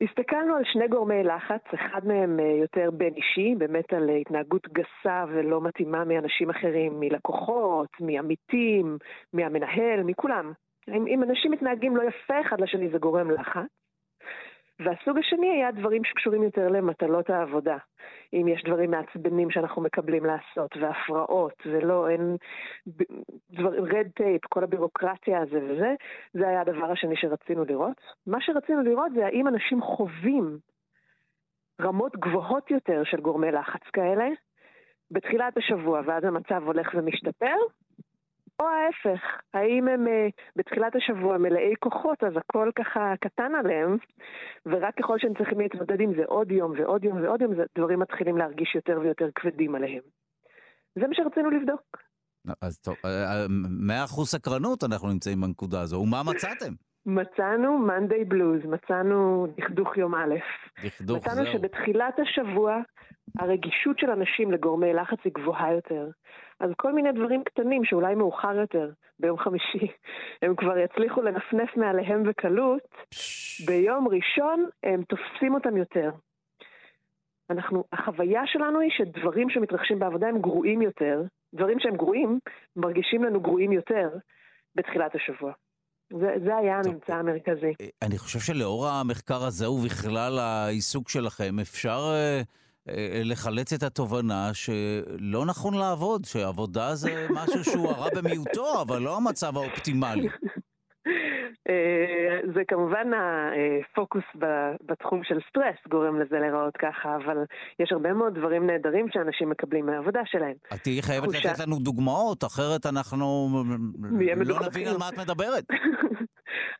הסתכלנו 0.00 0.56
על 0.56 0.62
שני 0.64 0.88
גורמי 0.88 1.22
לחץ, 1.24 1.62
אחד 1.74 2.06
מהם 2.06 2.40
אה, 2.40 2.44
יותר 2.44 2.90
בין 2.90 3.14
אישי, 3.14 3.54
באמת 3.58 3.92
על 3.92 4.08
התנהגות 4.08 4.68
גסה 4.68 5.24
ולא 5.28 5.60
מתאימה 5.60 6.04
מאנשים 6.04 6.50
אחרים, 6.50 7.00
מלקוחות, 7.00 7.88
מעמיתים, 8.00 8.98
מהמנהל, 9.32 10.02
מכולם. 10.02 10.52
אם, 10.88 11.06
אם 11.06 11.22
אנשים 11.22 11.52
מתנהגים 11.52 11.96
לא 11.96 12.02
יפה 12.02 12.40
אחד 12.40 12.60
לשני 12.60 12.88
זה 12.88 12.98
גורם 12.98 13.30
לחץ. 13.30 13.83
והסוג 14.80 15.18
השני 15.18 15.50
היה 15.50 15.72
דברים 15.72 16.04
שקשורים 16.04 16.42
יותר 16.42 16.68
למטלות 16.68 17.30
העבודה. 17.30 17.76
אם 18.32 18.48
יש 18.48 18.64
דברים 18.64 18.90
מעצבנים 18.90 19.50
שאנחנו 19.50 19.82
מקבלים 19.82 20.24
לעשות, 20.24 20.76
והפרעות, 20.80 21.62
ולא, 21.66 22.08
אין 22.08 22.36
דבר, 23.50 23.70
רד 23.70 24.06
טייפ, 24.14 24.44
כל 24.44 24.64
הבירוקרטיה 24.64 25.40
הזה 25.40 25.58
וזה, 25.64 25.94
זה 26.32 26.48
היה 26.48 26.60
הדבר 26.60 26.90
השני 26.90 27.16
שרצינו 27.16 27.64
לראות. 27.64 28.00
מה 28.26 28.40
שרצינו 28.40 28.82
לראות 28.82 29.12
זה 29.14 29.26
האם 29.26 29.48
אנשים 29.48 29.80
חווים 29.80 30.58
רמות 31.80 32.16
גבוהות 32.16 32.70
יותר 32.70 33.04
של 33.04 33.20
גורמי 33.20 33.52
לחץ 33.52 33.82
כאלה 33.92 34.28
בתחילת 35.10 35.56
השבוע, 35.56 36.00
ואז 36.06 36.24
המצב 36.24 36.62
הולך 36.66 36.90
ומשתפר, 36.94 37.56
או 38.60 38.66
ההפך, 38.68 39.22
האם 39.54 39.88
הם 39.88 40.06
uh, 40.06 40.10
בתחילת 40.56 40.92
השבוע 40.96 41.38
מלאי 41.38 41.74
כוחות, 41.78 42.24
אז 42.24 42.32
הכל 42.36 42.70
ככה 42.78 43.14
קטן 43.20 43.54
עליהם, 43.54 43.96
ורק 44.66 44.94
ככל 44.98 45.18
שהם 45.18 45.34
צריכים 45.38 45.60
להתמודד 45.60 46.00
עם 46.00 46.14
זה 46.16 46.22
עוד 46.26 46.50
יום 46.50 46.72
ועוד 46.78 47.04
יום 47.04 47.22
ועוד 47.22 47.40
יום, 47.42 47.52
דברים 47.78 47.98
מתחילים 47.98 48.36
להרגיש 48.38 48.74
יותר 48.74 48.98
ויותר 49.00 49.28
כבדים 49.34 49.74
עליהם. 49.74 50.02
זה 50.98 51.06
מה 51.06 51.14
שרצינו 51.14 51.50
לבדוק. 51.50 51.96
אז 52.60 52.78
טוב, 52.78 52.94
מאה 53.86 54.04
אחוז 54.04 54.28
סקרנות 54.28 54.84
אנחנו 54.84 55.08
נמצאים 55.08 55.40
בנקודה 55.40 55.80
הזו. 55.80 55.96
ומה 55.96 56.22
מצאתם? 56.22 56.72
מצאנו 57.06 57.78
מאנדיי 57.78 58.24
בלוז, 58.24 58.64
מצאנו 58.64 59.46
דכדוך 59.56 59.96
יום 59.96 60.14
א'. 60.14 60.34
דכדוך, 60.84 61.16
מצאנו 61.16 61.44
זהו. 61.44 61.52
שבתחילת 61.52 62.18
השבוע 62.18 62.80
הרגישות 63.38 63.98
של 63.98 64.10
אנשים 64.10 64.52
לגורמי 64.52 64.92
לחץ 64.92 65.18
היא 65.24 65.32
גבוהה 65.32 65.72
יותר. 65.72 66.08
אז 66.60 66.70
כל 66.76 66.92
מיני 66.92 67.12
דברים 67.12 67.44
קטנים 67.44 67.84
שאולי 67.84 68.14
מאוחר 68.14 68.54
יותר, 68.54 68.90
ביום 69.20 69.38
חמישי, 69.38 69.86
הם 70.42 70.56
כבר 70.56 70.78
יצליחו 70.78 71.22
לנפנף 71.22 71.76
מעליהם 71.76 72.22
בקלות, 72.22 72.82
ביום 73.66 74.08
ראשון 74.08 74.68
הם 74.82 75.02
תופסים 75.02 75.54
אותם 75.54 75.76
יותר. 75.76 76.10
אנחנו, 77.50 77.84
החוויה 77.92 78.42
שלנו 78.46 78.80
היא 78.80 78.90
שדברים 78.90 79.50
שמתרחשים 79.50 79.98
בעבודה 79.98 80.28
הם 80.28 80.40
גרועים 80.40 80.82
יותר, 80.82 81.22
דברים 81.54 81.80
שהם 81.80 81.96
גרועים 81.96 82.38
מרגישים 82.76 83.24
לנו 83.24 83.40
גרועים 83.40 83.72
יותר 83.72 84.08
בתחילת 84.74 85.14
השבוע. 85.14 85.52
זה, 86.10 86.26
זה 86.44 86.56
היה 86.56 86.78
הממצא 86.78 87.14
המרכזי. 87.14 87.72
אני 88.02 88.18
חושב 88.18 88.38
שלאור 88.38 88.88
המחקר 88.88 89.44
הזה 89.44 89.70
ובכלל 89.70 90.38
העיסוק 90.38 91.08
שלכם, 91.08 91.60
אפשר 91.60 92.12
אה, 92.12 92.42
אה, 92.88 93.22
לחלץ 93.24 93.72
את 93.72 93.82
התובנה 93.82 94.54
שלא 94.54 95.46
נכון 95.46 95.74
לעבוד, 95.74 96.24
שעבודה 96.24 96.94
זה 96.94 97.26
משהו 97.30 97.64
שהוא 97.64 97.88
הרע 97.88 98.08
במיעוטו, 98.14 98.82
אבל 98.82 99.02
לא 99.02 99.16
המצב 99.16 99.56
האופטימלי. 99.56 100.28
אה, 101.68 102.40
זה 102.54 102.62
כמובן 102.68 103.10
הפוקוס 103.14 104.24
בתחום 104.86 105.24
של 105.24 105.38
סטרס 105.48 105.76
גורם 105.88 106.20
לזה 106.20 106.38
להיראות 106.38 106.76
ככה, 106.76 107.16
אבל 107.16 107.36
יש 107.78 107.92
הרבה 107.92 108.12
מאוד 108.12 108.34
דברים 108.38 108.66
נהדרים 108.66 109.06
שאנשים 109.12 109.50
מקבלים 109.50 109.86
מהעבודה 109.86 110.20
שלהם. 110.24 110.54
את 110.74 110.80
תהיי 110.82 111.02
חייבת 111.02 111.24
תחושה... 111.24 111.50
לתת 111.50 111.60
לנו 111.66 111.78
דוגמאות, 111.78 112.44
אחרת 112.44 112.86
אנחנו 112.86 113.16
לא 113.18 114.58
נבין 114.66 114.88
על 114.88 114.96
מה 114.98 115.08
את 115.08 115.18
מדברת. 115.18 115.64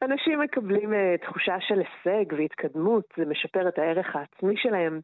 אנשים 0.03 0.41
מקבלים 0.41 0.93
uh, 0.93 1.27
תחושה 1.27 1.57
של 1.61 1.79
הישג 1.79 2.33
והתקדמות, 2.39 3.05
זה 3.17 3.25
משפר 3.25 3.69
את 3.69 3.79
הערך 3.79 4.17
העצמי 4.17 4.55
שלהם. 4.57 5.01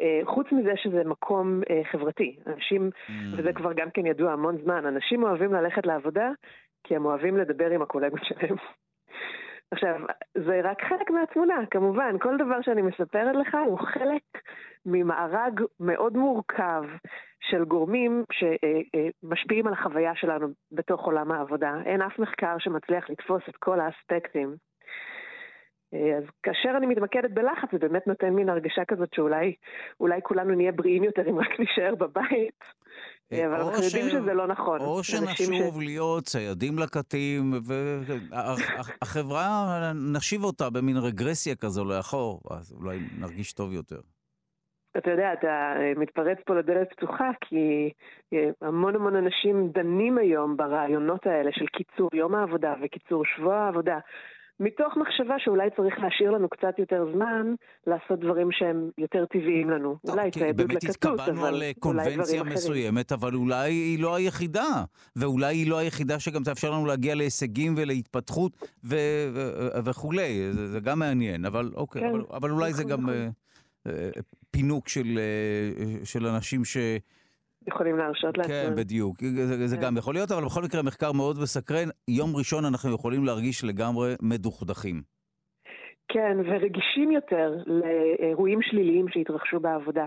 Uh, 0.00 0.02
חוץ 0.24 0.46
מזה 0.52 0.72
שזה 0.76 1.02
מקום 1.04 1.60
uh, 1.62 1.92
חברתי. 1.92 2.36
אנשים, 2.46 2.90
mm. 2.90 3.12
וזה 3.36 3.52
כבר 3.52 3.72
גם 3.72 3.88
כן 3.94 4.06
ידוע 4.06 4.32
המון 4.32 4.56
זמן, 4.64 4.86
אנשים 4.86 5.22
אוהבים 5.22 5.52
ללכת 5.52 5.86
לעבודה 5.86 6.30
כי 6.84 6.96
הם 6.96 7.04
אוהבים 7.04 7.36
לדבר 7.36 7.70
עם 7.70 7.82
הקולגות 7.82 8.20
שלהם. 8.24 8.56
עכשיו, 9.70 10.00
זה 10.34 10.60
רק 10.64 10.82
חלק 10.82 11.10
מהתמונה, 11.10 11.66
כמובן. 11.70 12.18
כל 12.18 12.36
דבר 12.36 12.62
שאני 12.62 12.82
מספרת 12.82 13.36
לך 13.36 13.56
הוא 13.66 13.78
חלק 13.78 14.22
ממארג 14.86 15.60
מאוד 15.80 16.16
מורכב 16.16 16.82
של 17.40 17.64
גורמים 17.64 18.24
שמשפיעים 18.32 19.66
על 19.66 19.72
החוויה 19.72 20.14
שלנו 20.14 20.48
בתוך 20.72 21.04
עולם 21.06 21.32
העבודה. 21.32 21.74
אין 21.84 22.02
אף 22.02 22.18
מחקר 22.18 22.56
שמצליח 22.58 23.10
לתפוס 23.10 23.42
את 23.48 23.56
כל 23.56 23.80
האספקטים. 23.80 24.56
אז 25.92 26.24
כאשר 26.42 26.70
אני 26.76 26.86
מתמקדת 26.86 27.30
בלחץ, 27.30 27.68
זה 27.72 27.78
באמת 27.78 28.06
נותן 28.06 28.30
מין 28.30 28.48
הרגשה 28.48 28.84
כזאת 28.84 29.14
שאולי 29.14 30.20
כולנו 30.22 30.54
נהיה 30.54 30.72
בריאים 30.72 31.04
יותר 31.04 31.28
אם 31.28 31.38
רק 31.38 31.60
נישאר 31.60 31.94
בבית. 31.94 32.64
אבל 33.32 33.54
אנחנו 33.54 33.84
יודעים 33.84 34.08
שזה 34.08 34.34
לא 34.34 34.46
נכון. 34.46 34.80
או 34.80 35.04
שנשוב 35.04 35.74
ש... 35.74 35.84
להיות 35.84 36.24
ציידים 36.24 36.78
לקטים, 36.78 37.52
והחברה, 38.30 39.92
נשיב 39.94 40.44
אותה 40.44 40.70
במין 40.70 40.96
רגרסיה 40.96 41.56
כזו 41.56 41.84
לאחור, 41.84 42.40
אז 42.50 42.72
אולי 42.72 42.98
נרגיש 43.18 43.52
טוב 43.52 43.72
יותר. 43.72 44.00
אתה 44.98 45.10
יודע, 45.10 45.32
אתה 45.32 45.74
מתפרץ 45.96 46.38
פה 46.46 46.54
לדלת 46.54 46.88
פתוחה, 46.92 47.30
כי 47.40 47.90
המון 48.60 48.94
המון 48.94 49.16
אנשים 49.16 49.68
דנים 49.74 50.18
היום 50.18 50.56
ברעיונות 50.56 51.26
האלה 51.26 51.50
של 51.52 51.66
קיצור 51.66 52.08
יום 52.14 52.34
העבודה 52.34 52.74
וקיצור 52.82 53.24
שבוע 53.24 53.56
העבודה. 53.56 53.98
מתוך 54.62 54.96
מחשבה 54.96 55.34
שאולי 55.38 55.68
צריך 55.76 55.98
להשאיר 55.98 56.30
לנו 56.30 56.48
קצת 56.48 56.78
יותר 56.78 57.06
זמן 57.14 57.54
לעשות 57.86 58.20
דברים 58.20 58.48
שהם 58.52 58.90
יותר 58.98 59.24
טבעיים 59.26 59.70
לנו. 59.70 59.96
טוב, 60.06 60.14
אולי 60.14 60.30
ציידות 60.30 60.72
לקטות, 60.72 61.04
אבל 61.04 61.16
באמת 61.16 61.28
התקבלנו 61.28 61.46
על 61.46 61.62
קונבנציה 61.78 62.42
מסוימת, 62.42 63.12
אבל 63.12 63.34
אולי 63.34 63.70
היא 63.72 64.02
לא 64.02 64.14
היחידה. 64.14 64.84
ואולי 65.16 65.56
היא 65.56 65.70
לא 65.70 65.78
היחידה 65.78 66.18
שגם 66.18 66.42
תאפשר 66.42 66.70
לנו 66.70 66.86
להגיע 66.86 67.14
להישגים 67.14 67.74
ולהתפתחות 67.76 68.52
ו- 68.84 68.96
ו- 69.34 69.84
וכולי. 69.84 70.52
זה, 70.52 70.66
זה 70.66 70.80
גם 70.80 70.98
מעניין, 70.98 71.44
אבל 71.44 71.70
אוקיי, 71.74 72.02
כן, 72.02 72.08
אבל, 72.08 72.22
אבל 72.30 72.50
אולי 72.50 72.70
נכון, 72.70 72.82
זה 72.82 72.84
גם 72.84 73.00
נכון. 73.02 73.30
uh, 73.88 73.90
פינוק 74.50 74.88
של, 74.88 75.18
uh, 76.02 76.06
של 76.06 76.26
אנשים 76.26 76.64
ש... 76.64 76.76
יכולים 77.66 77.96
להרשות 77.96 78.38
לעצמם. 78.38 78.52
כן, 78.52 78.74
בדיוק. 78.76 79.16
זה, 79.20 79.66
זה 79.66 79.76
כן. 79.76 79.82
גם 79.82 79.96
יכול 79.96 80.14
להיות, 80.14 80.30
אבל 80.32 80.44
בכל 80.44 80.62
מקרה 80.62 80.82
מחקר 80.82 81.12
מאוד 81.12 81.36
מסקרן. 81.42 81.88
יום 82.08 82.36
ראשון 82.36 82.64
אנחנו 82.64 82.94
יכולים 82.94 83.24
להרגיש 83.24 83.64
לגמרי 83.64 84.14
מדוכדכים. 84.22 85.02
כן, 86.08 86.36
ורגישים 86.46 87.10
יותר 87.10 87.54
לאירועים 87.66 88.62
שליליים 88.62 89.08
שהתרחשו 89.08 89.60
בעבודה. 89.60 90.06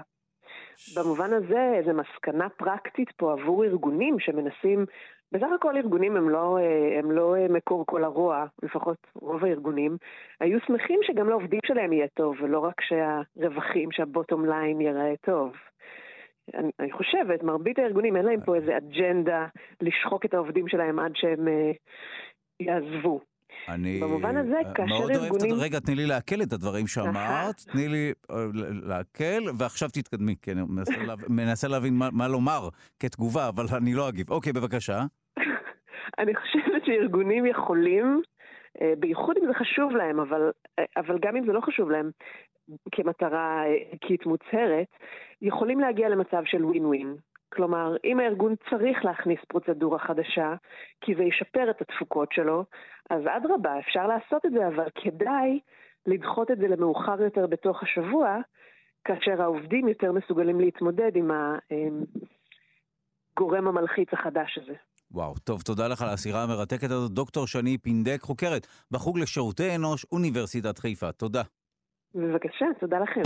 במובן 0.96 1.34
הזה, 1.34 1.72
איזו 1.78 1.92
מסקנה 1.94 2.50
פרקטית 2.50 3.12
פה 3.18 3.32
עבור 3.34 3.64
ארגונים 3.66 4.20
שמנסים, 4.20 4.86
בסך 5.32 5.48
הכל 5.56 5.78
ארגונים 5.78 6.18
הם 6.18 6.30
לא, 6.30 6.58
הם 7.00 7.12
לא 7.12 7.36
מקור 7.50 7.86
כל 7.86 8.04
הרוע, 8.04 8.46
לפחות 8.64 8.98
רוב 9.16 9.46
הארגונים, 9.46 9.98
היו 10.40 10.60
שמחים 10.68 11.00
שגם 11.04 11.30
לעובדים 11.30 11.60
שלהם 11.66 11.94
יהיה 11.94 12.08
טוב, 12.14 12.36
ולא 12.42 12.60
רק 12.60 12.82
שהרווחים, 12.82 13.92
שהבוטום 13.92 14.46
ליין 14.46 14.82
ייראה 14.82 15.14
טוב. 15.22 15.54
אני, 16.54 16.72
אני 16.80 16.92
חושבת, 16.92 17.44
מרבית 17.44 17.80
הארגונים 17.80 18.16
אין 18.16 18.26
להם 18.26 18.40
פה 18.46 18.56
איזה 18.56 18.78
אג'נדה 18.78 19.48
לשחוק 19.82 20.26
את 20.26 20.34
העובדים 20.34 20.68
שלהם 20.68 21.00
עד 21.00 21.12
שהם 21.16 21.48
uh, 21.48 21.76
יעזבו. 22.60 23.22
אני 23.70 24.00
במובן 24.00 24.38
הזה, 24.38 24.60
כאשר 24.76 24.90
מאוד 24.90 25.12
ארגונים... 25.12 25.52
אוהב 25.52 25.62
את... 25.62 25.66
רגע, 25.66 25.80
תני 25.80 25.96
לי 25.96 26.06
לעכל 26.06 26.36
את 26.44 26.54
הדברים 26.54 26.88
שאמרת, 26.88 27.56
תני 27.72 27.88
לי 27.88 28.14
אה, 28.32 28.36
לעכל, 28.84 29.50
ועכשיו 29.60 29.90
תתקדמי, 29.90 30.36
כי 30.42 30.52
אני 30.52 30.62
מנסה, 30.70 31.04
לה... 31.08 31.14
מנסה 31.30 31.68
להבין 31.68 31.94
מה, 31.94 32.10
מה 32.12 32.28
לומר 32.28 32.70
כתגובה, 33.00 33.50
אבל 33.50 33.66
אני 33.78 33.94
לא 33.94 34.10
אגיב. 34.10 34.30
אוקיי, 34.30 34.54
בבקשה. 34.54 35.00
אני 36.20 36.36
חושבת 36.36 36.86
שארגונים 36.86 37.46
יכולים, 37.46 38.22
אה, 38.82 38.94
בייחוד 39.00 39.38
אם 39.38 39.48
זה 39.48 39.54
חשוב 39.54 39.92
להם, 39.92 40.20
אבל, 40.20 40.52
אבל 40.98 41.18
גם 41.22 41.36
אם 41.36 41.46
זה 41.46 41.54
לא 41.54 41.62
חשוב 41.62 41.90
להם, 41.92 42.10
כמטרה 42.92 43.64
ערכית 43.92 44.26
מוצהרת, 44.26 44.88
יכולים 45.42 45.80
להגיע 45.80 46.10
למצב 46.10 46.42
של 46.46 46.66
ווין 46.66 46.86
ווין. 46.86 47.16
כלומר, 47.54 47.96
אם 48.04 48.20
הארגון 48.20 48.56
צריך 48.70 49.06
להכניס 49.06 49.40
פרוצדורה 49.48 50.00
חדשה, 50.00 50.54
כי 51.02 51.16
זה 51.16 51.24
ישפר 51.24 51.70
את 51.70 51.82
התפוקות 51.82 52.32
שלו, 52.32 52.66
אז 53.10 53.22
אדרבה, 53.38 53.80
אפשר 53.80 54.08
לעשות 54.08 54.46
את 54.46 54.52
זה, 54.52 54.68
אבל 54.68 54.90
כדאי 55.04 55.60
לדחות 56.06 56.52
את 56.52 56.58
זה 56.58 56.68
למאוחר 56.68 57.22
יותר 57.22 57.48
בתוך 57.48 57.84
השבוע, 57.84 58.38
כאשר 59.04 59.42
העובדים 59.42 59.88
יותר 59.88 60.12
מסוגלים 60.12 60.60
להתמודד 60.60 61.12
עם 61.16 61.32
הגורם 63.38 63.68
המלחיץ 63.68 64.10
החדש 64.14 64.60
הזה. 64.62 64.74
וואו, 65.12 65.34
טוב, 65.44 65.62
תודה 65.62 65.88
לך 65.88 66.02
על 66.02 66.10
הסירה 66.10 66.44
המרתקת 66.44 66.92
הזאת. 66.92 67.12
דוקטור 67.12 67.48
שני 67.48 67.78
פינדק, 67.78 68.22
חוקרת 68.22 68.68
בחוג 68.92 69.20
לשירותי 69.20 69.76
אנוש, 69.76 70.06
אוניברסיטת 70.12 70.80
חיפה. 70.80 71.12
תודה. 71.12 71.42
בבקשה, 72.16 72.66
תודה 72.80 73.00
לכם. 73.00 73.22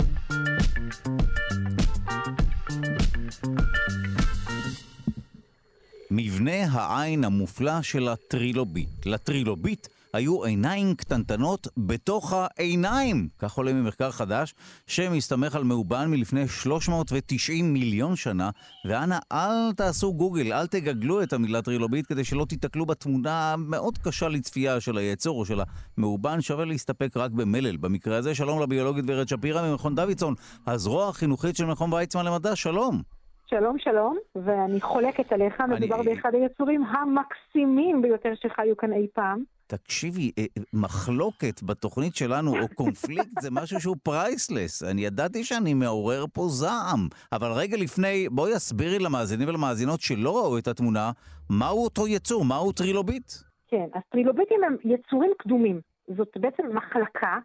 מבנה 6.10 6.64
העין 6.72 7.24
המופלא 7.24 7.82
של 7.82 8.08
הטרילוביט. 8.08 9.06
לטרילוביט 9.06 9.88
היו 10.12 10.44
עיניים 10.44 10.94
קטנטנות 10.94 11.68
בתוך 11.76 12.32
העיניים, 12.36 13.28
כך 13.38 13.52
עולה 13.52 13.72
ממחקר 13.72 14.10
חדש, 14.10 14.54
שמסתמך 14.86 15.54
על 15.54 15.64
מאובן 15.64 16.10
מלפני 16.10 16.48
390 16.48 17.72
מיליון 17.72 18.16
שנה, 18.16 18.50
ואנא, 18.84 19.18
אל 19.32 19.72
תעשו 19.76 20.14
גוגל, 20.14 20.52
אל 20.52 20.66
תגגלו 20.66 21.22
את 21.22 21.32
המילה 21.32 21.62
טרילוביט 21.62 22.06
כדי 22.08 22.24
שלא 22.24 22.44
תיתקלו 22.44 22.86
בתמונה 22.86 23.52
המאוד 23.52 23.98
קשה 23.98 24.28
לצפייה 24.28 24.80
של 24.80 24.98
היצור 24.98 25.38
או 25.38 25.44
של 25.46 25.60
המאובן, 25.96 26.40
שווה 26.40 26.64
להסתפק 26.64 27.16
רק 27.16 27.30
במלל. 27.30 27.76
במקרה 27.76 28.16
הזה, 28.16 28.34
שלום 28.34 28.62
לביולוגית 28.62 29.04
ורד 29.08 29.28
שפירא 29.28 29.70
ממכון 29.70 29.94
דוידסון, 29.94 30.34
הזרוע 30.66 31.08
החינוכית 31.08 31.56
של 31.56 31.64
מכון 31.64 31.92
ויצמן 31.92 32.24
למדע, 32.24 32.56
שלום. 32.56 33.19
שלום, 33.50 33.78
שלום, 33.78 34.18
ואני 34.34 34.80
חולקת 34.80 35.32
עליך, 35.32 35.60
אני... 35.60 35.74
מדובר 35.74 36.02
באחד 36.02 36.34
היצורים 36.34 36.84
המקסימים 36.84 38.02
ביותר 38.02 38.32
שחיו 38.34 38.76
כאן 38.76 38.92
אי 38.92 39.06
פעם. 39.14 39.42
תקשיבי, 39.66 40.30
אה, 40.38 40.44
מחלוקת 40.72 41.62
בתוכנית 41.62 42.14
שלנו, 42.16 42.50
או 42.50 42.68
קונפליקט, 42.74 43.40
זה 43.40 43.48
משהו 43.50 43.80
שהוא 43.80 43.96
priceless. 44.02 44.82
אני 44.82 45.04
ידעתי 45.04 45.44
שאני 45.44 45.74
מעורר 45.74 46.24
פה 46.32 46.42
זעם, 46.48 47.08
אבל 47.32 47.52
רגע 47.52 47.76
לפני, 47.76 48.28
בואי 48.28 48.52
הסבירי 48.52 48.98
למאזינים 48.98 49.48
ולמאזינות 49.48 50.00
שלא 50.00 50.36
ראו 50.36 50.58
את 50.58 50.68
התמונה, 50.68 51.10
מהו 51.50 51.84
אותו 51.84 52.08
יצור, 52.08 52.44
מהו 52.44 52.72
טרילוביט? 52.72 53.32
כן, 53.68 53.86
אז 53.94 54.02
טרילוביטים 54.10 54.64
הם 54.64 54.76
יצורים 54.84 55.30
קדומים. 55.38 55.80
זאת 56.16 56.36
בעצם 56.36 56.62
מחלקה 56.76 57.38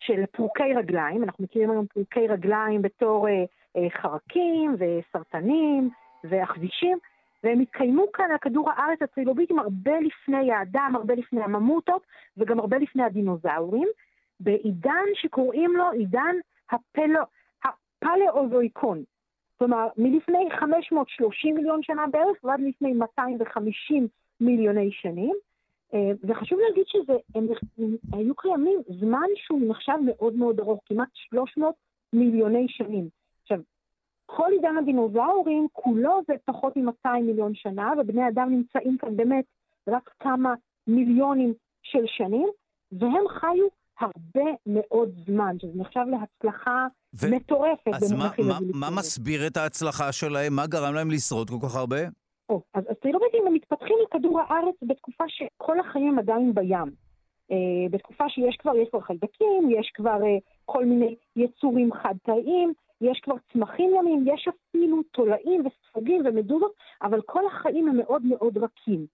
של 0.00 0.24
פרוקי 0.32 0.74
רגליים, 0.76 1.24
אנחנו 1.24 1.44
מכירים 1.44 1.70
היום 1.70 1.86
פרוקי 1.86 2.28
רגליים 2.28 2.82
בתור... 2.82 3.28
אה, 3.28 3.32
אה, 3.32 3.44
חרקים 3.90 4.74
וסרטנים 4.78 5.90
ועכבישים, 6.24 6.98
והם 7.44 7.60
התקיימו 7.60 8.12
כאן 8.12 8.30
על 8.30 8.38
כדור 8.38 8.70
הארץ 8.70 9.02
הטרילוביטים 9.02 9.58
הרבה 9.58 10.00
לפני 10.00 10.52
האדם, 10.52 10.92
הרבה 10.94 11.14
לפני 11.14 11.42
הממוטות 11.42 12.02
וגם 12.36 12.60
הרבה 12.60 12.78
לפני 12.78 13.02
הדינוזאורים, 13.02 13.88
בעידן 14.40 15.04
שקוראים 15.14 15.76
לו 15.76 15.90
עידן 15.90 16.36
הפלו, 16.70 17.20
הפלאוזויקון. 17.64 19.02
כלומר, 19.58 19.88
מלפני 19.98 20.48
530 20.60 21.54
מיליון 21.54 21.82
שנה 21.82 22.06
בערך 22.06 22.44
ועד 22.44 22.60
לפני 22.60 22.92
250 22.92 24.08
מיליוני 24.40 24.90
שנים. 24.92 25.34
אה, 25.94 26.10
וחשוב 26.24 26.58
להגיד 26.58 26.84
שזה, 26.86 27.12
הם, 27.34 27.46
הם 27.78 27.96
היו 28.12 28.34
קיימים 28.34 28.78
זמן 29.00 29.28
שהוא 29.34 29.70
נחשב 29.70 29.96
מאוד 30.06 30.34
מאוד 30.34 30.60
ארוך, 30.60 30.80
כמעט 30.86 31.08
300 31.12 31.74
מיליוני 32.12 32.66
שנים. 32.68 33.19
כל 34.36 34.50
עידן 34.52 34.76
הדינוזאורים 34.78 35.66
כולו 35.72 36.20
זה 36.28 36.34
פחות 36.44 36.76
מ-200 36.76 37.20
מיליון 37.22 37.54
שנה, 37.54 37.92
ובני 37.98 38.28
אדם 38.28 38.48
נמצאים 38.50 38.98
כאן 38.98 39.16
באמת 39.16 39.44
רק 39.88 40.10
כמה 40.20 40.54
מיליונים 40.86 41.52
של 41.82 42.04
שנים, 42.06 42.48
והם 42.92 43.28
חיו 43.28 43.66
הרבה 44.00 44.50
מאוד 44.66 45.10
זמן, 45.26 45.56
שזה 45.58 45.72
נחשב 45.74 46.00
להצלחה 46.10 46.86
ו... 47.20 47.26
מטורפת. 47.30 47.94
אז 47.94 48.12
מה, 48.12 48.30
מה, 48.48 48.58
מה 48.74 48.90
מסביר 48.98 49.46
את 49.46 49.56
ההצלחה 49.56 50.12
שלהם? 50.12 50.52
מה 50.52 50.66
גרם 50.66 50.94
להם 50.94 51.10
לשרוד 51.10 51.50
כל 51.50 51.66
כך 51.66 51.76
הרבה? 51.76 52.00
או, 52.48 52.62
אז, 52.74 52.84
אז 52.88 52.96
טרילוביטים 53.02 53.46
הם 53.46 53.54
מתפתחים 53.54 53.96
לכדור 54.04 54.40
הארץ 54.40 54.74
בתקופה 54.82 55.24
שכל 55.28 55.80
החיים 55.80 56.18
עדיין 56.18 56.54
בים. 56.54 56.90
אה, 57.50 57.88
בתקופה 57.90 58.24
שיש 58.28 58.56
כבר, 58.56 58.76
יש 58.76 58.88
כבר 58.88 59.00
חיידקים, 59.00 59.70
יש 59.70 59.90
כבר 59.94 60.22
אה, 60.22 60.38
כל 60.64 60.84
מיני 60.84 61.14
יצורים 61.36 61.92
חד-תאיים, 61.92 62.72
יש 63.00 63.20
כבר 63.20 63.34
צמחים 63.52 63.90
ימיים, 63.94 64.24
יש 64.34 64.48
אפילו 64.48 65.02
תולעים 65.02 65.66
וספוגים 65.66 66.22
ומדוזות, 66.24 66.72
אבל 67.02 67.20
כל 67.20 67.46
החיים 67.46 67.88
הם 67.88 67.96
מאוד 67.96 68.22
מאוד 68.24 68.58
רכים. 68.58 69.06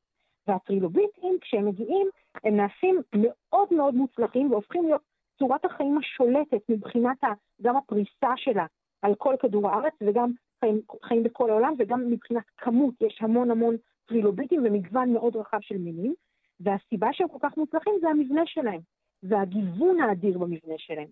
והטרילוביטים, 0.47 1.39
כשהם 1.41 1.67
מגיעים, 1.67 2.09
הם 2.45 2.57
נעשים 2.57 3.01
מאוד 3.17 3.69
מאוד 3.71 3.95
מוצלחים 3.95 4.51
והופכים 4.51 4.85
להיות 4.87 5.03
צורת 5.39 5.65
החיים 5.65 5.99
השולטת 5.99 6.61
מבחינת 6.69 7.17
גם 7.63 7.77
הפריסה 7.77 8.33
שלה 8.37 8.67
על 9.03 9.15
כל 9.15 9.35
כדור 9.41 9.69
הארץ 9.69 9.95
וגם 10.01 10.31
חיים, 10.61 10.81
חיים 11.03 11.23
בכל 11.23 11.51
העולם 11.51 11.75
וגם 11.79 12.11
מבחינת 12.11 12.45
כמות, 12.57 12.95
יש 13.01 13.19
המון 13.21 13.51
המון 13.51 13.77
טרילוביטים 14.07 14.63
ומגוון 14.65 15.13
מאוד 15.13 15.37
רחב 15.37 15.59
של 15.61 15.79
מינים, 15.79 16.15
והסיבה 16.61 17.09
שהם 17.13 17.29
כל 17.29 17.39
כך 17.43 17.57
מוצלחים 17.57 17.95
זה 18.01 18.09
המבנה 18.09 18.43
שלהם, 18.47 18.81
והגיוון 19.23 20.01
האדיר 20.01 20.39
במבנה 20.39 20.75
שלהם. 20.79 21.09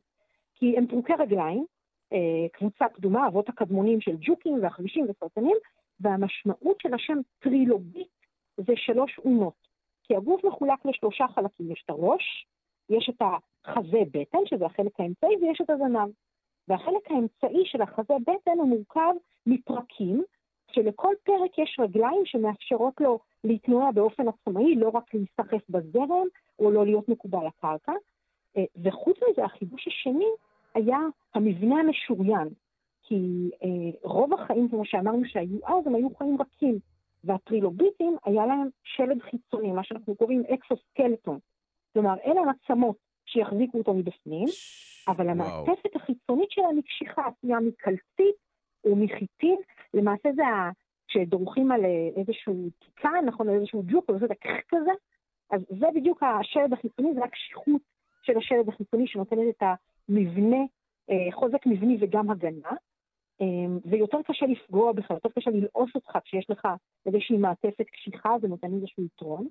כי 0.55 0.79
הם 0.79 0.87
פרוקי 0.87 1.13
רגליים, 1.19 1.65
קבוצה 2.53 2.89
קדומה, 2.89 3.27
אבות 3.27 3.49
הקדמונים 3.49 4.01
של 4.01 4.17
ג'וקים 4.21 4.59
ועכבישים 4.63 5.07
וסרטנים, 5.09 5.57
והמשמעות 6.01 6.81
של 6.83 6.95
השם 6.95 7.19
טרילוביט 7.39 8.09
זה 8.57 8.73
שלוש 8.77 9.19
אונות. 9.19 9.69
כי 10.03 10.17
הגוף 10.17 10.45
מחולק 10.45 10.85
לשלושה 10.85 11.25
חלקים, 11.35 11.73
יש 11.73 11.83
את 11.85 11.91
הראש, 11.91 12.47
יש 12.91 13.11
את 13.11 13.23
החזה 13.23 13.99
בטן, 14.13 14.39
שזה 14.47 14.67
החלק 14.67 15.01
האמצעי, 15.01 15.37
ויש 15.43 15.61
את 15.61 15.71
הזנב. 15.71 16.11
והחלק 16.69 17.11
האמצעי 17.11 17.63
של 17.65 17.83
החזה 17.83 18.15
בטן 18.21 18.59
הוא 18.59 18.69
מורכב 18.69 19.15
מפרקים, 19.47 20.23
שלכל 20.71 21.15
פרק 21.25 21.59
יש 21.59 21.77
רגליים 21.81 22.23
שמאפשרות 22.25 23.01
לו 23.01 23.19
להתנוע 23.45 23.91
באופן 23.91 24.25
עצמאי, 24.29 24.75
לא 24.75 24.89
רק 24.89 25.15
להיסחף 25.15 25.71
בזרם 25.71 26.27
או 26.59 26.71
לא 26.71 26.85
להיות 26.85 27.09
מקובל 27.09 27.47
לקרקע. 27.47 27.93
אה, 28.57 28.65
וחוץ 28.83 29.17
מזה, 29.31 29.45
החידוש 29.45 29.87
השני 29.89 30.29
היה 30.75 30.99
המבנה 31.35 31.81
המשוריין. 31.81 32.49
כי 33.03 33.51
אה, 33.63 33.99
רוב 34.03 34.35
החיים, 34.35 34.69
כמו 34.69 34.85
שאמרנו 34.85 35.25
שהיו 35.25 35.59
אז, 35.67 35.87
הם 35.87 35.95
היו 35.95 36.09
חיים 36.19 36.37
רכים. 36.41 36.79
והטרילוביטים 37.25 38.17
היה 38.25 38.47
להם 38.47 38.69
שלד 38.85 39.23
חיצוני, 39.23 39.73
מה 39.73 39.85
שאנחנו 39.85 40.15
קוראים 40.17 40.43
אקסוסקלטון. 40.55 41.39
כלומר, 41.93 42.15
אלה 42.27 42.41
העצמות 42.41 42.97
שיחזיקו 43.27 43.79
אותו 43.79 43.95
מבפנים, 43.95 44.49
אבל 45.09 45.29
המעטפת 45.29 45.97
החיצונית 45.97 46.51
שלהם 46.51 46.77
היא 46.77 46.85
קשיחה, 46.85 47.23
עשויה 47.27 47.61
מקלצית 47.61 48.37
או 48.85 48.97
מחיטין, 48.97 49.57
למעשה 49.95 50.29
זה 50.37 50.47
ה... 50.47 50.71
כשדורכים 51.09 51.73
על 51.73 51.85
אה, 51.85 52.09
איזשהו 52.17 52.71
תיקן, 52.79 53.25
נכון, 53.27 53.49
על 53.49 53.55
איזשהו 53.55 53.83
ג'וק, 53.87 54.05
או 54.09 54.15
איזה 54.15 54.27
קרק 54.41 54.65
כזה, 54.69 54.91
אז 55.51 55.61
זה 55.69 55.87
בדיוק 55.95 56.23
השלד 56.23 56.73
החיצוני, 56.73 57.15
זה 57.15 57.25
הקשיחות 57.25 57.83
של 58.23 58.39
השלד 58.39 58.69
החיצוני 58.69 59.07
שנותנת 59.07 59.57
את 59.57 59.63
המבנה, 59.63 59.75
אה, 61.11 61.33
חוזק 61.33 61.67
מבני 61.67 61.97
וגם 62.01 62.31
הגנה. 62.31 62.71
ויותר 63.85 64.17
אמ, 64.17 64.23
קשה 64.23 64.47
לפגוע 64.47 64.93
בך, 64.93 65.11
יותר 65.11 65.29
קשה 65.29 65.51
ללעוס 65.51 65.91
אותך 65.95 66.19
כשיש 66.25 66.51
לך 66.51 66.69
איזושהי 67.07 67.37
מעטפת 67.37 67.87
קשיחה, 67.93 68.31
זה 68.41 68.49
נותן 68.49 68.75
איזשהו 68.75 69.05
יתרון. 69.05 69.49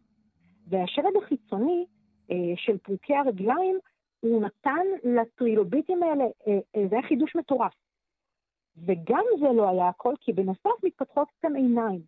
והשלד 0.67 1.13
החיצוני 1.23 1.85
אה, 2.31 2.53
של 2.55 2.77
פרוקי 2.77 3.15
הרגליים, 3.15 3.77
הוא 4.19 4.41
נתן 4.41 4.85
לטרילוביטים 5.03 6.03
האלה, 6.03 6.23
אה, 6.23 6.87
זה 6.89 6.95
היה 6.95 7.07
חידוש 7.07 7.35
מטורף. 7.35 7.73
וגם 8.77 9.23
זה 9.39 9.47
לא 9.55 9.69
היה 9.69 9.89
הכל, 9.89 10.13
כי 10.21 10.33
בנוסף 10.33 10.83
מתפתחות 10.83 11.27
כאן 11.41 11.55
עיניים. 11.55 12.01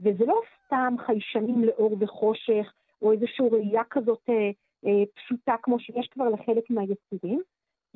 וזה 0.00 0.24
לא 0.26 0.40
סתם 0.66 0.94
חיישנים 1.06 1.64
לאור 1.64 1.96
וחושך, 2.00 2.72
או 3.02 3.12
איזושהי 3.12 3.48
ראייה 3.52 3.84
כזאת 3.90 4.22
אה, 4.28 4.50
אה, 4.86 5.04
פשוטה 5.14 5.54
כמו 5.62 5.80
שיש 5.80 6.08
כבר 6.08 6.28
לחלק 6.28 6.70
מהיצורים, 6.70 7.40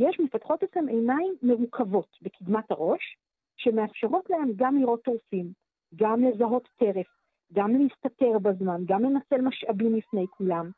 יש 0.03 0.21
מפתחות 0.21 0.63
אצלם 0.63 0.89
עיניים 0.89 1.35
מרוכבות 1.43 2.17
בקדמת 2.23 2.71
הראש, 2.71 3.17
שמאפשרות 3.57 4.31
להם 4.31 4.53
גם 4.57 4.79
לראות 4.79 5.03
טורפים, 5.03 5.53
גם 5.97 6.25
לזהות 6.25 6.69
טרף, 6.79 7.07
גם 7.53 7.71
להסתתר 7.71 8.39
בזמן, 8.39 8.83
גם 8.87 9.03
לנצל 9.03 9.41
משאבים 9.41 9.95
לפני 9.95 10.27
כולם. 10.31 10.71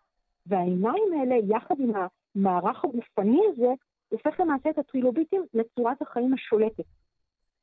והעיניים 0.46 1.12
האלה, 1.20 1.34
יחד 1.48 1.74
עם 1.78 1.92
המערך 1.94 2.84
הגופני 2.84 3.40
הזה, 3.52 3.72
הופך 4.08 4.40
למעשה 4.40 4.70
את 4.70 4.78
הטרילוביטים 4.78 5.42
לצורת 5.54 6.02
החיים 6.02 6.34
השולטת. 6.34 6.84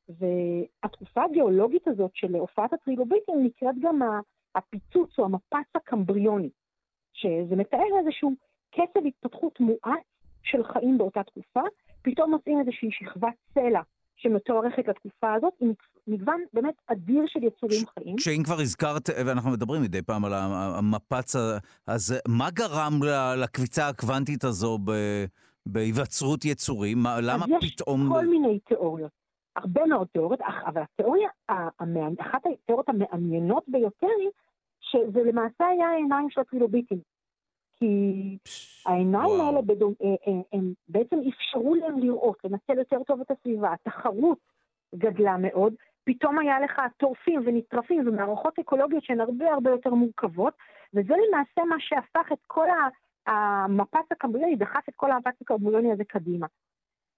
והתקופה 0.08 1.24
הגיאולוגית 1.24 1.88
הזאת 1.88 2.10
של 2.14 2.36
הופעת 2.36 2.72
הטרילוביטים 2.72 3.34
נקראת 3.44 3.74
גם 3.80 4.00
הפיצוץ 4.54 5.18
או 5.18 5.24
המפץ 5.24 5.70
הקמבריוני, 5.74 6.50
שזה 7.12 7.56
מתאר 7.56 7.98
איזשהו 7.98 8.32
קצב 8.70 9.06
התפתחות 9.06 9.60
מואץ 9.60 10.11
של 10.42 10.64
חיים 10.64 10.98
באותה 10.98 11.22
תקופה, 11.22 11.60
פתאום 12.02 12.30
מוצאים 12.30 12.60
איזושהי 12.60 12.88
שכבת 12.92 13.34
סלע 13.54 13.80
שמתוארכת 14.16 14.88
לתקופה 14.88 15.34
הזאת, 15.34 15.52
עם 15.60 15.72
מגוון 16.06 16.40
באמת 16.52 16.74
אדיר 16.86 17.24
של 17.26 17.44
יצורים 17.44 17.86
חיים. 17.86 18.16
כשאם 18.16 18.42
כבר 18.44 18.60
הזכרת, 18.60 19.10
ואנחנו 19.26 19.50
מדברים 19.50 19.82
מדי 19.82 20.02
פעם 20.02 20.24
על 20.24 20.32
המפץ, 20.78 21.36
אז 21.86 22.20
מה 22.28 22.50
גרם 22.50 22.92
לקביצה 23.36 23.88
הקוונטית 23.88 24.44
הזו 24.44 24.78
בהיווצרות 25.66 26.44
יצורים? 26.44 26.98
למה 27.22 27.44
אז 27.44 27.50
פתאום... 27.60 28.00
יש 28.00 28.08
כל 28.08 28.26
מיני 28.26 28.58
תיאוריות. 28.58 29.10
הרבה 29.56 29.86
מאוד 29.86 30.06
תיאוריות, 30.12 30.40
אבל 30.66 30.82
התיאוריה, 30.82 31.28
אחת 32.20 32.40
התיאוריות 32.52 32.88
המעניינות 32.88 33.64
ביותר 33.68 34.06
היא 34.20 34.30
שזה 34.80 35.22
למעשה 35.22 35.66
היה 35.66 35.88
העיניים 35.88 36.30
של 36.30 36.40
הטרילוביטים. 36.40 36.98
כי 37.78 38.38
העיניים. 38.86 39.40
האלה 39.40 39.62
בדומ... 39.62 39.92
אה, 40.02 40.08
אה, 40.08 40.40
הם 40.52 40.72
בעצם 40.88 41.16
אפשרו 41.28 41.74
להם 41.74 41.98
לראות, 41.98 42.36
לנצל 42.44 42.78
יותר 42.78 43.02
טוב 43.06 43.20
את 43.20 43.30
הסביבה. 43.30 43.72
התחרות 43.72 44.38
גדלה 44.94 45.36
מאוד, 45.38 45.74
פתאום 46.04 46.38
היה 46.38 46.60
לך 46.60 46.82
טורפים 46.96 47.42
ונטרפים 47.44 48.08
ומערכות 48.08 48.58
אקולוגיות 48.58 49.04
שהן 49.04 49.20
הרבה 49.20 49.52
הרבה 49.52 49.70
יותר 49.70 49.90
מורכבות, 49.94 50.54
וזה 50.94 51.14
למעשה 51.28 51.64
מה 51.68 51.76
שהפך 51.78 52.32
את 52.32 52.38
כל 52.46 52.66
המפץ 53.26 54.06
הקמבריוני, 54.10 54.56
דחף 54.56 54.88
את 54.88 54.94
כל 54.96 55.12
המפץ 55.12 55.34
הקמבריוני 55.40 55.92
הזה 55.92 56.04
קדימה. 56.04 56.46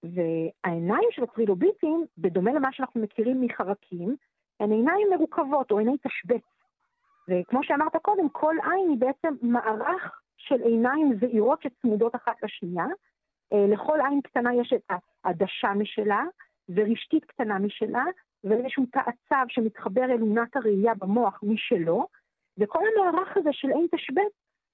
והעיניים 0.03 1.09
של 1.11 1.23
הטרילוביטים, 1.23 2.05
בדומה 2.17 2.53
למה 2.53 2.71
שאנחנו 2.71 3.01
מכירים 3.01 3.41
מחרקים, 3.41 4.15
הן 4.59 4.71
עיניים 4.71 5.07
מרוכבות 5.11 5.71
או 5.71 5.79
עיני 5.79 5.97
תשבץ. 5.97 6.43
וכמו 7.29 7.63
שאמרת 7.63 7.95
קודם, 7.95 8.29
כל 8.29 8.55
עין 8.63 8.89
היא 8.89 8.97
בעצם 8.99 9.33
מערך 9.41 10.21
של 10.37 10.61
עיניים 10.61 11.19
זעירות 11.19 11.61
שצמודות 11.61 12.15
אחת 12.15 12.43
לשנייה. 12.43 12.85
אה, 13.53 13.65
לכל 13.73 13.99
עין 14.09 14.21
קטנה 14.21 14.55
יש 14.55 14.73
את 14.73 14.91
העדשה 15.23 15.73
משלה, 15.73 16.23
ורשתית 16.69 17.25
קטנה 17.25 17.59
משלה, 17.59 18.03
ואיזשהו 18.43 18.85
תא 18.85 18.99
עצב 18.99 19.45
שמתחבר 19.47 20.03
אל 20.03 20.21
עונת 20.21 20.55
הראייה 20.55 20.93
במוח 20.93 21.39
משלו, 21.43 22.07
וכל 22.57 22.79
המערך 22.79 23.37
הזה 23.37 23.49
של 23.51 23.67
עין 23.71 23.87
תשבץ, 23.91 24.33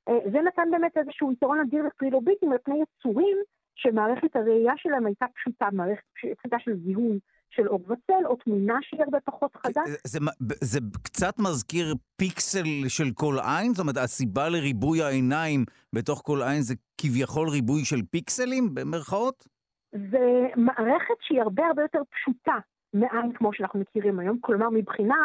אה, 0.09 0.31
זה 0.31 0.41
נתן 0.41 0.71
באמת 0.71 0.97
איזשהו 0.97 1.31
יתרון 1.31 1.59
אדיר 1.59 1.83
לטרילוביטים 1.83 2.51
על 2.51 2.57
פני 2.63 2.81
יצורים 2.81 3.37
שמערכת 3.75 4.35
הראייה 4.35 4.73
שלהם 4.77 5.05
הייתה 5.05 5.25
פשוטה, 5.35 5.67
מערכת 5.73 6.03
פשוטה 6.37 6.59
של 6.59 6.75
זיהוי 6.75 7.19
של 7.51 7.67
אור 7.67 7.79
וצל, 7.81 8.25
או 8.25 8.35
תמונה 8.35 8.77
שהיא 8.81 9.01
הרבה 9.03 9.17
פחות 9.25 9.55
חדה. 9.55 9.81
זה, 9.85 9.97
זה, 10.03 10.19
זה 10.61 10.79
קצת 11.03 11.39
מזכיר 11.39 11.95
פיקסל 12.15 12.87
של 12.87 13.11
כל 13.13 13.35
עין? 13.43 13.73
זאת 13.73 13.79
אומרת, 13.79 13.97
הסיבה 13.97 14.49
לריבוי 14.49 15.01
העיניים 15.01 15.65
בתוך 15.95 16.21
כל 16.25 16.41
עין 16.43 16.61
זה 16.61 16.73
כביכול 16.97 17.49
ריבוי 17.49 17.85
של 17.85 18.01
פיקסלים, 18.11 18.75
במרכאות? 18.75 19.47
זה 19.91 20.47
מערכת 20.55 21.15
שהיא 21.21 21.41
הרבה 21.41 21.65
הרבה 21.67 21.81
יותר 21.81 22.01
פשוטה 22.09 22.57
מעין 22.93 23.33
כמו 23.33 23.53
שאנחנו 23.53 23.79
מכירים 23.79 24.19
היום, 24.19 24.37
כלומר 24.41 24.69
מבחינה 24.69 25.15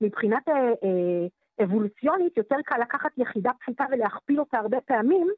מבחינת 0.00 0.48
אה, 0.48 0.54
אה, 0.54 1.64
אבולוציונית 1.64 2.36
יותר 2.36 2.56
קל 2.64 2.78
לקחת 2.80 3.10
יחידה 3.18 3.50
פשוטה 3.60 3.84
ולהכפיל 3.92 4.40
אותה 4.40 4.58
הרבה 4.58 4.80
פעמים, 4.80 5.28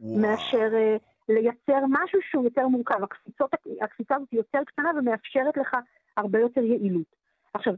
וואו. 0.00 0.20
מאשר 0.20 0.68
אה, 0.74 0.96
לייצר 1.28 1.84
משהו 1.88 2.20
שהוא 2.22 2.44
יותר 2.44 2.68
מורכב. 2.68 3.02
הקפיצות, 3.02 3.50
הקפיצה 3.80 4.14
הזאת 4.14 4.28
היא 4.30 4.40
יותר 4.40 4.64
קטנה 4.66 4.90
ומאפשרת 4.98 5.56
לך 5.56 5.76
הרבה 6.16 6.38
יותר 6.38 6.60
יעילות. 6.60 7.16
עכשיו, 7.54 7.74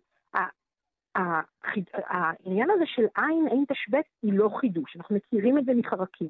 העניין 1.94 2.70
הזה 2.70 2.84
של 2.86 3.06
עין 3.16 3.48
אין 3.50 3.64
תשבץ 3.68 4.04
היא 4.22 4.32
לא 4.32 4.48
חידוש, 4.60 4.96
אנחנו 4.96 5.16
מכירים 5.16 5.58
את 5.58 5.64
זה 5.64 5.74
מחרקים. 5.74 6.28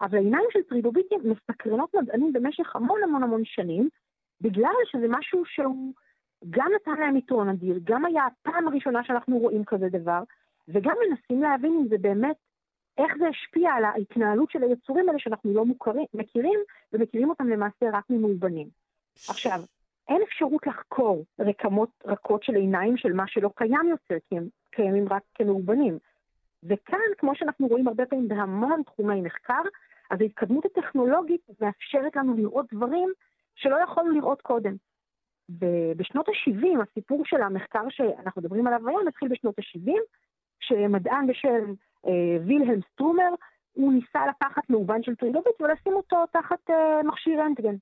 אבל 0.00 0.18
העיניים 0.18 0.48
של 0.52 0.62
טרילוביטים 0.62 1.20
מסקרנות 1.24 1.94
מדענים 1.94 2.32
במשך 2.32 2.76
המון 2.76 3.02
המון 3.02 3.22
המון 3.22 3.44
שנים, 3.44 3.88
בגלל 4.40 4.74
שזה 4.84 5.06
משהו 5.08 5.44
שהוא 5.44 5.94
גם 6.50 6.66
נתן 6.74 7.00
להם 7.00 7.16
יתרון 7.16 7.48
אדיר, 7.48 7.80
גם 7.84 8.04
היה 8.04 8.22
הפעם 8.26 8.68
הראשונה 8.68 9.04
שאנחנו 9.04 9.38
רואים 9.38 9.64
כזה 9.64 9.88
דבר, 9.88 10.22
וגם 10.68 10.94
מנסים 11.08 11.42
להבין 11.42 11.72
אם 11.72 11.88
זה 11.88 11.98
באמת, 11.98 12.36
איך 12.98 13.16
זה 13.18 13.28
השפיע 13.28 13.72
על 13.72 13.84
ההתנהלות 13.84 14.50
של 14.50 14.62
היצורים 14.62 15.08
האלה 15.08 15.18
שאנחנו 15.18 15.54
לא 15.54 15.64
מוכרים, 15.64 16.06
מכירים, 16.14 16.60
ומכירים 16.92 17.30
אותם 17.30 17.48
למעשה 17.48 17.86
רק 17.92 18.04
ממאובנים. 18.10 18.68
עכשיו, 19.28 19.60
אין 20.08 20.22
אפשרות 20.22 20.66
לחקור 20.66 21.24
רקמות 21.40 21.90
רכות 22.04 22.42
של 22.42 22.54
עיניים 22.54 22.96
של 22.96 23.12
מה 23.12 23.24
שלא 23.26 23.50
קיים 23.54 23.88
יותר, 23.90 24.16
כי 24.28 24.36
הם 24.36 24.48
קיימים 24.70 25.08
רק 25.08 25.22
כמאובנים. 25.34 25.98
וכאן, 26.64 26.98
כמו 27.18 27.32
שאנחנו 27.34 27.66
רואים 27.66 27.88
הרבה 27.88 28.06
פעמים 28.06 28.28
בהמון 28.28 28.82
תחומי 28.82 29.20
מחקר, 29.20 29.62
אז 30.10 30.20
ההתקדמות 30.20 30.64
הטכנולוגית 30.64 31.40
מאפשרת 31.60 32.16
לנו 32.16 32.34
לראות 32.34 32.66
דברים 32.72 33.08
שלא 33.54 33.76
יכולנו 33.84 34.10
לראות 34.10 34.42
קודם. 34.42 34.74
ובשנות 35.48 36.28
ה-70, 36.28 36.82
הסיפור 36.82 37.22
של 37.24 37.42
המחקר 37.42 37.84
שאנחנו 37.88 38.42
מדברים 38.42 38.66
עליו 38.66 38.88
היום 38.88 39.08
התחיל 39.08 39.28
בשנות 39.28 39.58
ה-70, 39.58 39.92
כשמדען 40.60 41.26
בשם 41.26 41.74
וילהלם 42.46 42.80
סטרומר, 42.92 43.28
הוא 43.72 43.92
ניסה 43.92 44.26
לקחת 44.26 44.70
מאובן 44.70 45.02
של 45.02 45.14
טרילוביט 45.14 45.60
ולשים 45.60 45.92
אותו 45.92 46.16
תחת 46.32 46.70
אה, 46.70 47.02
מכשיר 47.02 47.40
רנטגן. 47.40 47.74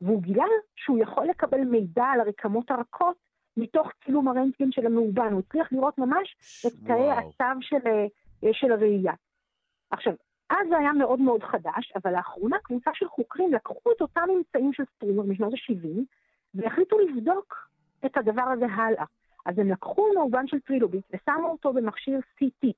והוא 0.00 0.22
גילה 0.22 0.44
שהוא 0.76 0.98
יכול 0.98 1.26
לקבל 1.26 1.60
מידע 1.60 2.04
על 2.04 2.20
הרקמות 2.20 2.70
הרכות 2.70 3.16
מתוך 3.56 3.88
צילום 4.04 4.28
הרנטגן 4.28 4.72
של 4.72 4.86
המאובן. 4.86 5.32
הוא 5.32 5.40
הצליח 5.40 5.72
לראות 5.72 5.98
ממש 5.98 6.36
את 6.66 6.72
תאי 6.86 7.10
העצב 7.10 7.60
של, 7.60 7.86
אה, 7.86 8.52
של 8.52 8.72
הראייה. 8.72 9.12
עכשיו, 9.90 10.12
אז 10.50 10.68
זה 10.68 10.78
היה 10.78 10.92
מאוד 10.92 11.20
מאוד 11.20 11.42
חדש, 11.42 11.92
אבל 11.96 12.12
לאחרונה 12.12 12.56
קבוצה 12.62 12.90
של 12.94 13.08
חוקרים 13.08 13.52
לקחו 13.52 13.92
את 13.96 14.00
אותם 14.00 14.22
ממצאים 14.36 14.72
של 14.72 14.82
סטרומר 14.94 15.22
משנות 15.22 15.52
ה-70 15.52 16.00
והחליטו 16.54 16.98
לבדוק 16.98 17.68
את 18.06 18.16
הדבר 18.16 18.42
הזה 18.42 18.66
הלאה. 18.66 19.04
אז 19.46 19.58
הם 19.58 19.68
לקחו 19.70 20.08
מאובן 20.14 20.46
של 20.46 20.60
טרילוביט 20.60 21.04
ושמו 21.12 21.48
אותו 21.48 21.72
במכשיר 21.72 22.20
CT. 22.20 22.68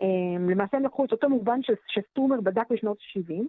הם, 0.00 0.50
למעשה 0.50 0.76
הם 0.76 0.84
לקחו 0.84 1.04
את 1.04 1.12
אותו 1.12 1.28
מאובן 1.28 1.60
שסטרומר 1.88 2.40
בדק 2.40 2.70
בשנות 2.70 2.98
ה-70, 3.00 3.42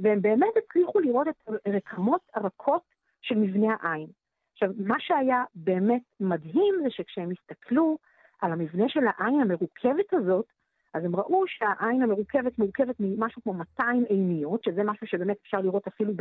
והם 0.00 0.22
באמת 0.22 0.52
הצליחו 0.56 1.00
לראות 1.00 1.28
את 1.28 1.50
רקמות 1.68 2.20
הרכות 2.34 2.82
של 3.22 3.34
מבנה 3.34 3.76
העין. 3.80 4.06
עכשיו, 4.52 4.70
מה 4.78 4.96
שהיה 4.98 5.44
באמת 5.54 6.02
מדהים 6.20 6.74
זה 6.82 6.90
שכשהם 6.90 7.30
הסתכלו 7.30 7.98
על 8.42 8.52
המבנה 8.52 8.88
של 8.88 9.00
העין 9.06 9.40
המרוכבת 9.40 10.12
הזאת, 10.12 10.46
אז 10.94 11.04
הם 11.04 11.16
ראו 11.16 11.44
שהעין 11.46 12.02
המרוכבת 12.02 12.58
מורכבת 12.58 12.96
ממשהו 13.00 13.42
כמו 13.42 13.54
200 13.54 14.04
עיניות, 14.08 14.64
שזה 14.64 14.84
משהו 14.84 15.06
שבאמת 15.06 15.36
אפשר 15.42 15.60
לראות 15.60 15.86
אפילו 15.86 16.12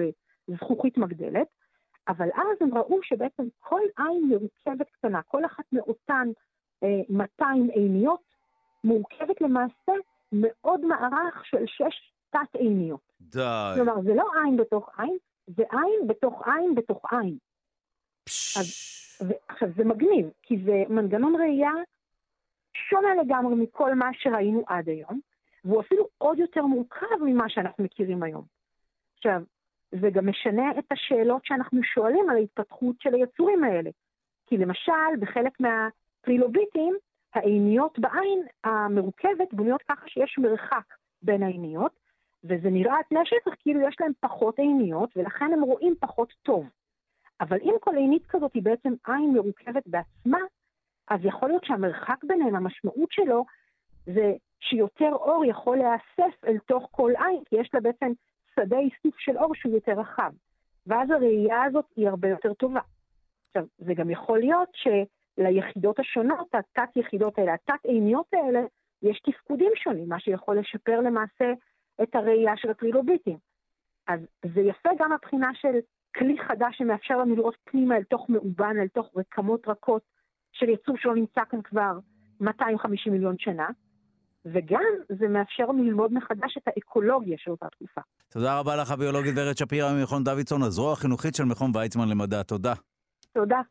בזכוכית 0.47 0.97
מגדלת, 0.97 1.47
אבל 2.07 2.27
אז 2.33 2.61
הם 2.61 2.77
ראו 2.77 2.99
שבעצם 3.03 3.43
כל 3.59 3.81
עין 3.97 4.29
מרוכבת 4.29 4.89
קטנה, 4.89 5.21
כל 5.21 5.45
אחת 5.45 5.63
מאותן 5.73 6.27
אה, 6.83 7.01
200 7.09 7.69
עיניות, 7.69 8.34
מורכבת 8.85 9.41
למעשה 9.41 9.91
מעוד 10.31 10.85
מערך 10.85 11.45
של 11.45 11.65
שש 11.65 12.11
תת-עיניות. 12.29 13.11
די. 13.21 13.71
כלומר, 13.75 14.01
זה 14.01 14.13
לא 14.13 14.25
עין 14.43 14.57
בתוך 14.57 14.89
עין, 14.99 15.17
זה 15.47 15.63
עין 15.71 16.07
בתוך 16.07 16.47
עין 16.47 16.75
בתוך 16.75 17.13
עין. 17.13 17.37
אז, 18.59 19.31
עכשיו, 19.47 19.69
זה 19.77 19.83
מגניב, 19.83 20.29
כי 20.41 20.57
זה 20.65 20.83
מנגנון 20.89 21.35
ראייה 21.35 21.71
שונה 22.89 23.15
לגמרי 23.23 23.55
מכל 23.55 23.95
מה 23.95 24.09
שראינו 24.13 24.63
עד 24.67 24.89
היום, 24.89 25.19
והוא 25.65 25.81
אפילו 25.81 26.07
עוד 26.17 26.39
יותר 26.39 26.65
מורכב 26.65 27.15
ממה 27.25 27.49
שאנחנו 27.49 27.83
מכירים 27.83 28.23
היום. 28.23 28.43
עכשיו, 29.17 29.41
זה 29.91 30.09
גם 30.09 30.29
משנה 30.29 30.71
את 30.79 30.91
השאלות 30.91 31.45
שאנחנו 31.45 31.83
שואלים 31.83 32.29
על 32.29 32.35
ההתפתחות 32.35 32.95
של 32.99 33.13
היצורים 33.13 33.63
האלה. 33.63 33.89
כי 34.47 34.57
למשל, 34.57 34.91
בחלק 35.19 35.59
מהטרילוביטים, 35.59 36.95
העיניות 37.35 37.99
בעין 37.99 38.41
המרוכבת 38.63 39.53
בנויות 39.53 39.81
ככה 39.81 40.07
שיש 40.07 40.37
מרחק 40.37 40.93
בין 41.21 41.43
העיניות, 41.43 41.91
וזה 42.43 42.69
נראה 42.69 42.95
על 42.95 43.03
פני 43.09 43.19
השטח 43.19 43.51
כאילו 43.59 43.87
יש 43.87 43.95
להם 43.99 44.11
פחות 44.19 44.59
עיניות, 44.59 45.17
ולכן 45.17 45.53
הם 45.53 45.61
רואים 45.61 45.95
פחות 45.99 46.33
טוב. 46.43 46.69
אבל 47.41 47.57
אם 47.61 47.73
כל 47.79 47.95
עינית 47.95 48.25
כזאת 48.25 48.53
היא 48.53 48.63
בעצם 48.63 48.93
עין 49.07 49.33
מרוכבת 49.33 49.83
בעצמה, 49.85 50.39
אז 51.07 51.19
יכול 51.23 51.49
להיות 51.49 51.63
שהמרחק 51.65 52.23
ביניהם, 52.23 52.55
המשמעות 52.55 53.11
שלו, 53.11 53.45
זה 54.05 54.33
שיותר 54.59 55.11
אור 55.13 55.45
יכול 55.45 55.77
להיאסף 55.77 56.45
אל 56.47 56.57
תוך 56.57 56.87
כל 56.91 57.11
עין, 57.17 57.43
כי 57.45 57.55
יש 57.55 57.69
לה 57.73 57.79
בעצם 57.79 58.11
שדה 58.55 58.77
איסוף 58.77 59.19
של 59.19 59.37
אור 59.37 59.55
שהוא 59.55 59.73
יותר 59.73 59.91
רחב. 59.91 60.31
ואז 60.87 61.11
הראייה 61.11 61.63
הזאת 61.63 61.85
היא 61.95 62.07
הרבה 62.07 62.29
יותר 62.29 62.53
טובה. 62.53 62.81
עכשיו, 63.47 63.65
זה 63.77 63.93
גם 63.93 64.09
יכול 64.09 64.39
להיות 64.39 64.69
שליחידות 65.35 65.99
השונות, 65.99 66.47
התת-יחידות 66.55 67.37
האלה, 67.37 67.53
התת-עיניות 67.53 68.33
האלה, 68.33 68.59
יש 69.01 69.19
תפקודים 69.19 69.71
שונים, 69.75 70.09
מה 70.09 70.19
שיכול 70.19 70.59
לשפר 70.59 70.99
למעשה 70.99 71.53
את 72.03 72.15
הראייה 72.15 72.57
של 72.57 72.69
הטרילוביטים. 72.69 73.37
אז 74.07 74.19
זה 74.53 74.61
יפה 74.61 74.89
גם 74.99 75.11
מבחינה 75.13 75.49
של 75.53 75.79
כלי 76.15 76.35
חדש 76.47 76.77
שמאפשר 76.77 77.17
לנו 77.17 77.35
לראות 77.35 77.55
פנימה 77.63 77.95
אל 77.97 78.03
תוך 78.03 78.29
מאובן, 78.29 78.75
אל 78.81 78.87
תוך 78.87 79.07
רקמות 79.15 79.67
רכות 79.67 80.01
של 80.51 80.69
יצור 80.69 80.97
שלא 80.97 81.15
נמצא 81.15 81.41
כאן 81.49 81.61
כבר 81.61 81.91
250 82.41 83.13
מיליון 83.13 83.35
שנה, 83.39 83.67
וגם 84.45 84.83
זה 85.19 85.27
מאפשר 85.27 85.63
לנו 85.63 85.83
ללמוד 85.83 86.13
מחדש 86.13 86.57
את 86.57 86.67
האקולוגיה 86.67 87.37
של 87.39 87.51
אותה 87.51 87.67
תקופה. 87.69 88.01
תודה 88.31 88.59
רבה 88.59 88.75
לך, 88.75 88.91
הביולוגית 88.91 89.33
ורד 89.37 89.57
שפירא 89.57 89.93
ממכון 89.93 90.23
דוידסון, 90.23 90.61
הזרוע 90.61 90.93
החינוכית 90.93 91.35
של 91.35 91.43
מכון 91.43 91.71
ויצמן 91.73 92.09
למדע. 92.09 92.43
תודה. 92.43 92.73
תודה. 93.33 93.61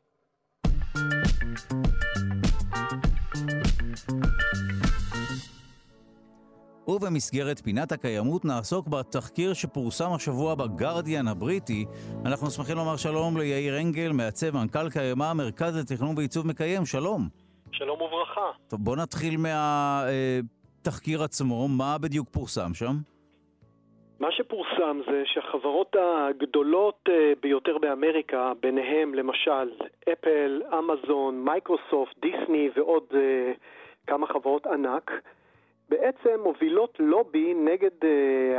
ובמסגרת 6.88 7.60
פינת 7.64 7.92
הקיימות 7.92 8.44
נעסוק 8.44 8.88
בתחקיר 8.88 9.52
שפורסם 9.52 10.12
השבוע 10.12 10.54
בגרדיאן 10.54 11.28
הבריטי. 11.28 11.84
אנחנו 12.24 12.50
שמחים 12.50 12.76
לומר 12.76 12.96
שלום 12.96 13.36
ליאיר 13.36 13.80
אנגל, 13.80 14.12
מעצב 14.12 14.50
מנכ"ל 14.50 14.90
קיימה, 14.90 15.34
מרכז 15.34 15.76
לתכנון 15.76 16.16
ועיצוב 16.16 16.46
מקיים. 16.46 16.86
שלום. 16.86 17.28
שלום 17.72 18.00
וברכה. 18.00 18.58
טוב, 18.68 18.84
בוא 18.84 18.96
נתחיל 18.96 19.36
מהתחקיר 19.36 21.22
עצמו. 21.22 21.68
מה 21.68 21.98
בדיוק 21.98 22.28
פורסם 22.30 22.74
שם? 22.74 22.98
מה 24.20 24.32
שפורסם 24.32 25.00
זה 25.06 25.22
שהחברות 25.26 25.96
הגדולות 25.98 27.08
אה, 27.08 27.32
ביותר 27.42 27.78
באמריקה, 27.78 28.52
ביניהם 28.60 29.14
למשל 29.14 29.70
אפל, 30.12 30.62
אמזון, 30.78 31.44
מייקרוסופט, 31.44 32.18
דיסני 32.20 32.70
ועוד 32.76 33.04
אה, 33.14 33.52
כמה 34.06 34.26
חברות 34.26 34.66
ענק, 34.66 35.10
בעצם 35.88 36.40
מובילות 36.42 36.96
לובי 36.98 37.54
נגד 37.54 37.90
uh, 38.02 38.06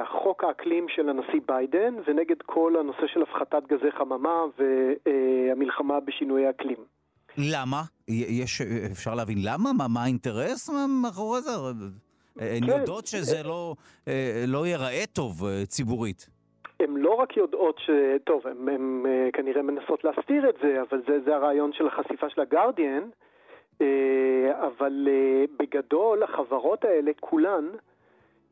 החוק 0.01 0.43
האקלים 0.43 0.85
של 0.89 1.09
הנשיא 1.09 1.39
ביידן 1.47 1.93
ונגד 2.07 2.41
כל 2.45 2.73
הנושא 2.79 3.07
של 3.13 3.21
הפחתת 3.21 3.63
גזי 3.67 3.91
חממה 3.97 4.43
והמלחמה 4.57 5.97
uh, 5.97 6.01
בשינויי 6.05 6.49
אקלים. 6.49 6.77
למה? 7.37 7.81
יש, 8.07 8.61
אפשר 8.91 9.15
להבין 9.15 9.37
למה? 9.43 9.73
מה, 9.73 9.87
מה 9.87 10.03
האינטרס 10.03 10.69
מאחורי 11.03 11.41
זה? 11.41 11.51
הן 12.39 12.65
כן. 12.65 12.79
יודעות 12.79 13.05
שזה 13.05 13.43
לא, 13.43 13.75
אה, 14.07 14.43
לא 14.47 14.67
ייראה 14.67 15.03
טוב 15.13 15.43
ציבורית. 15.67 16.29
הן 16.79 16.97
לא 16.97 17.13
רק 17.13 17.37
יודעות 17.37 17.79
ש... 17.79 17.89
טוב, 18.23 18.47
הן 18.47 19.03
כנראה 19.33 19.61
מנסות 19.61 20.03
להסתיר 20.03 20.49
את 20.49 20.55
זה, 20.61 20.81
אבל 20.89 21.01
זה, 21.07 21.19
זה 21.25 21.35
הרעיון 21.35 21.73
של 21.73 21.87
החשיפה 21.87 22.29
של 22.29 22.41
הגרדיאן. 22.41 23.09
אה, 23.81 24.67
אבל 24.67 25.07
אה, 25.11 25.45
בגדול 25.59 26.23
החברות 26.23 26.85
האלה 26.85 27.11
כולן, 27.19 27.65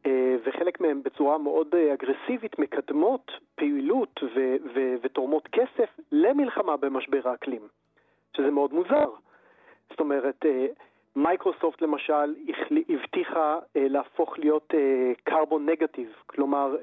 אה, 0.06 0.36
וחלק 0.46 0.82
מהן 0.82 1.04
בצורה 1.04 1.38
מאוד 1.38 1.76
אגרסיבית, 1.94 2.60
מקדמות 2.60 3.32
פעילות 3.56 4.20
ו- 4.24 4.56
ו- 4.76 4.96
ותורמות 5.04 5.48
כסף 5.52 5.90
למלחמה 6.12 6.78
במשבר 6.78 7.30
האקלים, 7.30 7.68
שזה 8.38 8.52
מאוד 8.52 8.74
מוזר. 8.74 9.10
זאת 9.90 10.00
אומרת, 10.00 10.46
מייקרוסופט 11.16 11.82
למשל 11.82 12.36
הבטיחה 12.90 13.60
להפוך 13.76 14.40
להיות 14.40 14.74
קרבון 15.24 15.70
נגטיב, 15.70 16.14
כלומר 16.26 16.76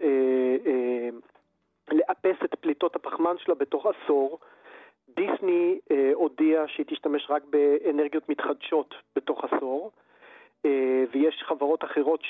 לאפס 1.92 2.36
את 2.44 2.54
פליטות 2.54 2.96
הפחמן 2.96 3.38
שלה 3.38 3.54
בתוך 3.54 3.86
עשור, 3.86 4.38
דיסני 5.16 5.78
אה, 5.90 6.10
הודיעה 6.14 6.68
שהיא 6.68 6.86
תשתמש 6.88 7.26
רק 7.30 7.42
באנרגיות 7.44 8.28
מתחדשות 8.28 8.94
בתוך 9.16 9.44
עשור, 9.44 9.90
אה, 10.66 11.04
ויש 11.12 11.42
חברות 11.46 11.84
אחרות 11.84 12.20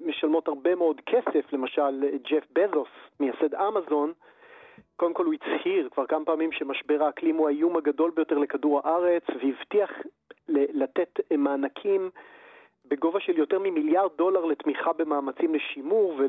שמשלמות 0.00 0.48
הרבה 0.48 0.74
מאוד 0.74 1.00
כסף, 1.06 1.52
למשל 1.52 2.04
ג'ף 2.30 2.44
בזוס, 2.52 2.88
מייסד 3.20 3.54
אמזון, 3.54 4.12
קודם 4.96 5.14
כל 5.14 5.24
הוא 5.24 5.34
הצהיר 5.34 5.88
כבר 5.88 6.06
כמה 6.06 6.24
פעמים 6.24 6.52
שמשבר 6.52 7.02
האקלים 7.02 7.36
הוא 7.36 7.48
האיום 7.48 7.76
הגדול 7.76 8.10
ביותר 8.10 8.38
לכדור 8.38 8.80
הארץ, 8.84 9.22
והבטיח 9.42 9.90
לתת 10.48 11.20
מענקים 11.38 12.10
בגובה 12.88 13.20
של 13.20 13.38
יותר 13.38 13.58
ממיליארד 13.58 14.10
דולר 14.16 14.44
לתמיכה 14.44 14.92
במאמצים 14.92 15.54
לשימור 15.54 16.20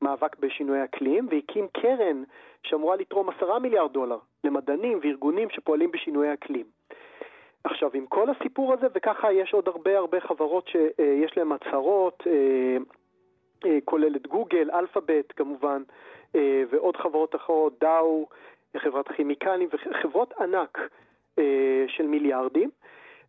ולמאבק 0.00 0.36
בשינוי 0.40 0.84
אקלים, 0.84 1.28
והקים 1.30 1.66
קרן 1.72 2.22
שאמורה 2.62 2.96
לתרום 2.96 3.28
עשרה 3.28 3.58
מיליארד 3.58 3.92
דולר 3.92 4.18
למדענים 4.44 4.98
וארגונים 5.02 5.50
שפועלים 5.50 5.90
בשינוי 5.90 6.32
אקלים. 6.32 6.66
עכשיו, 7.64 7.90
עם 7.94 8.06
כל 8.06 8.30
הסיפור 8.30 8.72
הזה, 8.72 8.86
וככה 8.94 9.32
יש 9.32 9.54
עוד 9.54 9.68
הרבה 9.68 9.98
הרבה 9.98 10.20
חברות 10.20 10.68
שיש 10.68 11.36
להן 11.36 11.52
הצהרות, 11.52 12.22
אה, 12.26 12.76
אה, 13.66 13.78
כולל 13.84 14.16
את 14.16 14.26
גוגל, 14.26 14.70
אלפאבית 14.70 15.32
כמובן, 15.32 15.82
אה, 16.36 16.62
ועוד 16.70 16.96
חברות 16.96 17.34
אחרות, 17.34 17.78
דאו, 17.80 18.26
חברת 18.76 19.08
כימיקלים 19.08 19.68
וחברות 19.72 20.34
ענק 20.40 20.78
של 21.88 22.06
מיליארדים. 22.06 22.70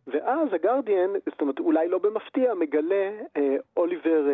ואז 0.06 0.48
הגרדיאן, 0.52 1.10
זאת 1.26 1.40
אומרת, 1.40 1.58
אולי 1.58 1.88
לא 1.88 1.98
במפתיע, 1.98 2.54
מגלה 2.54 3.10
אוליבר, 3.76 4.26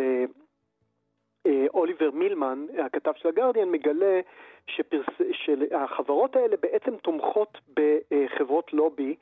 אוליבר 1.75 2.11
מילמן, 2.11 2.67
הכתב 2.85 3.13
של 3.17 3.29
הגרדיאן, 3.29 3.69
מגלה 3.71 4.21
שפרס... 4.67 5.07
שהחברות 5.33 6.37
האלה 6.37 6.57
בעצם 6.57 6.97
תומכות 6.97 7.59
בחברות 7.77 8.73
לובי 8.73 9.17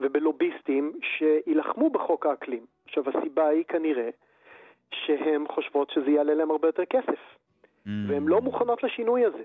ובלוביסטים 0.00 0.92
שיילחמו 1.02 1.90
בחוק 1.90 2.26
האקלים. 2.26 2.66
עכשיו, 2.86 3.04
הסיבה 3.08 3.48
היא 3.48 3.64
כנראה 3.64 4.10
שהן 4.94 5.48
חושבות 5.48 5.90
שזה 5.90 6.10
יעלה 6.10 6.34
להם 6.34 6.50
הרבה 6.50 6.68
יותר 6.68 6.84
כסף, 6.84 7.20
mm. 7.86 7.90
והן 8.08 8.26
לא 8.26 8.40
מוכנות 8.40 8.82
לשינוי 8.82 9.24
הזה. 9.24 9.42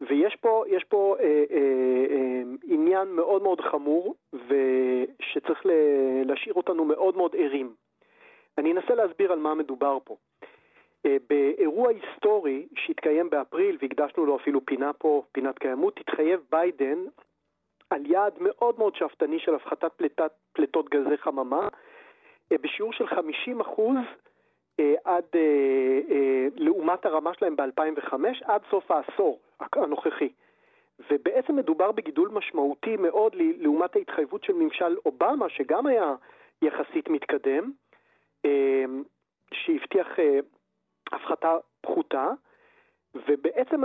ויש 0.00 0.36
פה, 0.36 0.64
יש 0.68 0.84
פה 0.84 1.16
אה, 1.20 1.24
אה, 1.24 2.06
אה, 2.10 2.42
עניין 2.64 3.08
מאוד 3.08 3.42
מאוד 3.42 3.60
חמור, 3.60 4.14
ושצריך 4.32 5.66
להשאיר 6.24 6.54
אותנו 6.54 6.84
מאוד 6.84 7.16
מאוד 7.16 7.36
ערים. 7.38 7.74
אני 8.58 8.72
אנסה 8.72 8.94
להסביר 8.94 9.32
על 9.32 9.38
מה 9.38 9.54
מדובר 9.54 9.98
פה. 10.04 10.16
אה, 11.06 11.16
באירוע 11.28 11.90
היסטורי 11.90 12.66
שהתקיים 12.74 13.30
באפריל, 13.30 13.78
והקדשנו 13.82 14.26
לו 14.26 14.36
אפילו 14.36 14.66
פינה 14.66 14.92
פה, 14.92 15.22
פינת 15.32 15.58
קיימות, 15.58 16.00
התחייב 16.00 16.40
ביידן 16.50 16.98
על 17.90 18.06
יעד 18.06 18.34
מאוד 18.40 18.78
מאוד 18.78 18.96
שאפתני 18.96 19.38
של 19.38 19.54
הפחתת 19.54 19.92
פליטת, 19.92 20.32
פליטות 20.52 20.88
גזי 20.88 21.16
חממה, 21.16 21.68
אה, 22.52 22.58
בשיעור 22.58 22.92
של 22.92 23.06
50 23.06 23.60
אחוז 23.60 23.96
עד, 25.04 25.24
לעומת 26.56 27.06
הרמה 27.06 27.34
שלהם 27.34 27.56
ב-2005, 27.56 28.14
עד 28.44 28.60
סוף 28.70 28.90
העשור 28.90 29.40
הנוכחי. 29.72 30.28
ובעצם 31.10 31.56
מדובר 31.56 31.92
בגידול 31.92 32.28
משמעותי 32.28 32.96
מאוד 32.96 33.36
לעומת 33.36 33.96
ההתחייבות 33.96 34.44
של 34.44 34.52
ממשל 34.52 34.96
אובמה, 35.06 35.48
שגם 35.48 35.86
היה 35.86 36.14
יחסית 36.62 37.08
מתקדם, 37.08 37.70
שהבטיח 39.52 40.08
הפחתה 41.12 41.56
פחותה, 41.80 42.30
ובעצם 43.14 43.82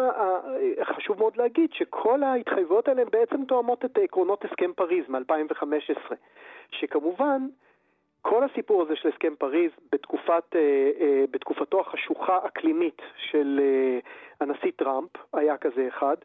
חשוב 0.84 1.20
מאוד 1.20 1.38
להגיד 1.38 1.74
שכל 1.74 2.24
ההתחייבויות 2.24 2.88
האלה 2.88 3.02
הן 3.02 3.08
בעצם 3.12 3.46
תואמות 3.46 3.86
את 3.86 3.98
עקרונות 3.98 4.46
הסכם 4.46 4.74
פריז 4.74 5.10
מ-2015, 5.10 6.14
שכמובן 6.72 7.48
כל 8.28 8.44
הסיפור 8.44 8.82
הזה 8.82 8.96
של 8.96 9.10
הסכם 9.10 9.36
פריז 9.36 9.72
בתקופת, 9.92 10.44
אה, 10.56 10.60
אה, 11.00 11.24
בתקופתו 11.32 11.82
החשוכה 11.82 12.40
אקלימית 12.48 13.02
של 13.18 13.60
אה, 13.64 14.00
הנשיא 14.42 14.72
טראמפ, 14.76 15.10
היה 15.34 15.58
כזה 15.58 15.88
אחד, 15.88 16.16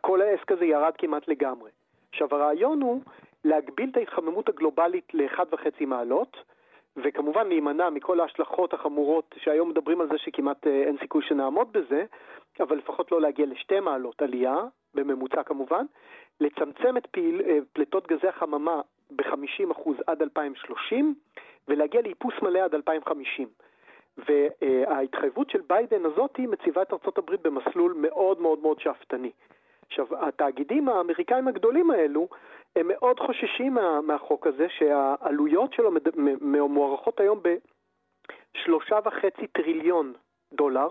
כל 0.00 0.20
העסק 0.22 0.52
הזה 0.52 0.64
ירד 0.64 0.92
כמעט 0.98 1.28
לגמרי. 1.28 1.70
עכשיו 2.12 2.28
הרעיון 2.30 2.82
הוא 2.82 3.00
להגביל 3.44 3.90
את 3.90 3.96
ההתחממות 3.96 4.48
הגלובלית 4.48 5.14
ל-1.5 5.14 5.86
מעלות, 5.86 6.36
וכמובן 6.96 7.48
להימנע 7.48 7.90
מכל 7.90 8.20
ההשלכות 8.20 8.74
החמורות 8.74 9.34
שהיום 9.38 9.68
מדברים 9.68 10.00
על 10.00 10.08
זה 10.08 10.18
שכמעט 10.18 10.66
אין 10.66 10.96
סיכוי 11.00 11.22
שנעמוד 11.22 11.72
בזה, 11.72 12.04
אבל 12.60 12.76
לפחות 12.76 13.12
לא 13.12 13.20
להגיע 13.20 13.46
לשתי 13.46 13.80
מעלות 13.80 14.22
עלייה, 14.22 14.56
בממוצע 14.94 15.42
כמובן, 15.42 15.86
לצמצם 16.40 16.96
את 16.96 17.08
פליטות 17.72 18.06
גזי 18.06 18.28
החממה 18.28 18.80
ב-50% 19.10 19.90
עד 20.06 20.22
2030 20.22 21.14
ולהגיע 21.68 22.00
לאיפוס 22.02 22.34
מלא 22.42 22.58
עד 22.58 22.74
2050. 22.74 23.48
וההתחייבות 24.18 25.50
של 25.50 25.60
ביידן 25.66 26.04
הזאת 26.04 26.38
מציבה 26.38 26.82
את 26.82 26.92
הברית 27.18 27.42
במסלול 27.42 27.94
מאוד 27.96 28.40
מאוד 28.40 28.58
מאוד 28.58 28.80
שאפתני. 28.80 29.30
עכשיו, 29.86 30.06
התאגידים 30.26 30.88
האמריקאים 30.88 31.48
הגדולים 31.48 31.90
האלו 31.90 32.28
הם 32.76 32.88
מאוד 32.88 33.20
חוששים 33.20 33.74
מה, 33.74 34.00
מהחוק 34.00 34.46
הזה, 34.46 34.66
שהעלויות 34.68 35.72
שלו 35.72 35.90
מוערכות 36.68 37.20
היום 37.20 37.40
בשלושה 37.42 38.98
וחצי 39.04 39.46
טריליון 39.46 40.12
דולר, 40.52 40.88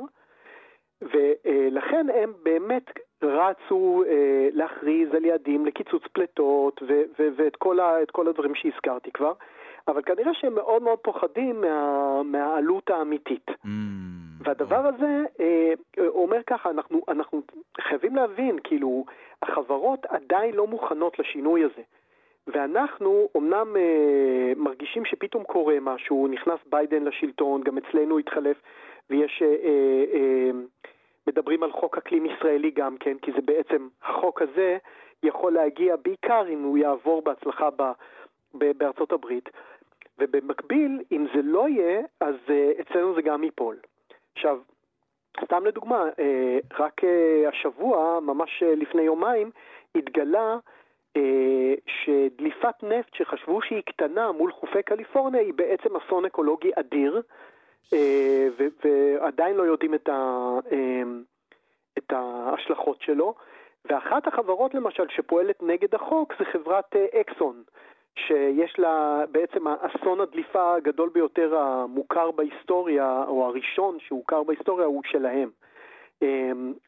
ולכן 1.02 2.08
הם 2.10 2.34
באמת 2.44 3.00
רצו 3.24 4.04
אה, 4.08 4.48
להכריז 4.54 5.14
על 5.14 5.26
יעדים 5.26 5.66
לקיצוץ 5.66 6.04
פליטות 6.14 6.82
ו- 6.88 7.02
ו- 7.20 7.28
ואת 7.36 7.56
כל, 7.56 7.80
ה- 7.80 7.98
כל 8.12 8.28
הדברים 8.28 8.56
שהזכרתי 8.56 9.12
כבר, 9.12 9.34
אבל 9.88 10.02
כנראה 10.02 10.34
שהם 10.34 10.56
מאוד 10.56 10.84
מאוד 10.84 11.00
פוחדים 11.00 11.62
מה- 11.62 12.24
מהעלות 12.24 12.90
האמיתית. 12.90 13.50
Mm. 13.50 13.68
והדבר 14.40 14.88
הזה 14.88 15.24
אה, 15.40 15.74
אומר 16.08 16.44
ככה, 16.48 16.70
אנחנו, 16.70 17.02
אנחנו 17.08 17.42
חייבים 17.82 18.16
להבין, 18.16 18.60
כאילו, 18.64 19.06
החברות 19.42 20.06
עדיין 20.10 20.56
לא 20.56 20.68
מוכנות 20.68 21.20
לשינוי 21.20 21.64
הזה. 21.64 21.82
ואנחנו 22.48 23.30
אומנם 23.36 23.76
אה, 23.78 24.54
מרגישים 24.56 25.06
שפתאום 25.06 25.44
קורה 25.44 25.76
משהו, 25.82 26.28
נכנס 26.28 26.60
ביידן 26.70 27.04
לשלטון, 27.04 27.62
גם 27.64 27.78
אצלנו 27.78 28.18
התחלף, 28.20 28.58
ויש, 29.10 29.42
אה, 29.42 29.48
אה, 29.48 30.04
אה, 30.14 30.50
מדברים 31.28 31.64
על 31.64 31.72
חוק 31.72 31.98
אקלים 31.98 32.26
ישראלי 32.26 32.72
גם 32.72 32.98
כן, 32.98 33.18
כי 33.18 33.32
זה 33.32 33.42
בעצם, 33.42 33.88
החוק 34.04 34.42
הזה 34.42 34.78
יכול 35.24 35.54
להגיע 35.54 35.96
בעיקר 35.96 36.46
אם 36.50 36.64
הוא 36.64 36.78
יעבור 36.78 37.22
בהצלחה 37.22 37.70
ב, 37.70 37.84
ב, 38.54 38.72
בארצות 38.78 39.12
הברית. 39.12 39.50
ובמקביל, 40.20 41.02
אם 41.12 41.26
זה 41.36 41.42
לא 41.42 41.70
יהיה, 41.70 42.02
אז 42.20 42.36
אה, 42.50 42.72
אצלנו 42.82 43.16
זה 43.16 43.22
גם 43.22 43.44
ייפול. 43.44 43.78
עכשיו, 44.36 44.60
סתם 45.44 45.66
לדוגמה, 45.66 46.04
אה, 46.20 46.60
רק 46.80 47.04
אה, 47.04 47.50
השבוע, 47.50 48.20
ממש 48.20 48.64
לפני 48.64 49.02
יומיים, 49.02 49.52
התגלה 49.96 50.58
שדליפת 51.88 52.84
נפט 52.84 53.14
שחשבו 53.14 53.62
שהיא 53.62 53.82
קטנה 53.86 54.32
מול 54.32 54.52
חופי 54.52 54.84
קליפורניה 54.84 55.42
היא 55.42 55.54
בעצם 55.54 55.96
אסון 55.96 56.26
אקולוגי 56.26 56.72
אדיר, 56.76 57.22
ועדיין 58.84 59.56
לא 59.56 59.64
יודעים 59.64 59.94
את, 59.94 60.10
ה, 60.10 60.50
את 61.98 62.14
ההשלכות 62.14 63.02
שלו. 63.02 63.36
ואחת 63.90 64.28
החברות 64.28 64.74
למשל 64.74 65.04
שפועלת 65.10 65.64
נגד 65.64 65.96
החוק 65.96 66.34
זה 66.40 66.46
חברת 66.46 66.96
אקסון. 67.22 67.64
שיש 68.20 68.80
לה 68.80 69.24
בעצם 69.32 69.68
האסון 69.68 70.22
הדליפה 70.22 70.76
הגדול 70.76 71.10
ביותר 71.10 71.58
המוכר 71.58 72.32
בהיסטוריה, 72.32 73.24
או 73.28 73.46
הראשון 73.46 73.98
שהוכר 74.00 74.44
בהיסטוריה, 74.44 74.86
הוא 74.86 75.02
שלהם. 75.06 75.50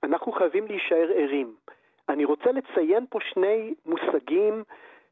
אנחנו 0.03 0.31
חייבים 0.31 0.67
להישאר 0.67 1.11
ערים. 1.15 1.55
אני 2.09 2.25
רוצה 2.25 2.51
לציין 2.51 3.05
פה 3.09 3.19
שני 3.21 3.73
מושגים 3.85 4.63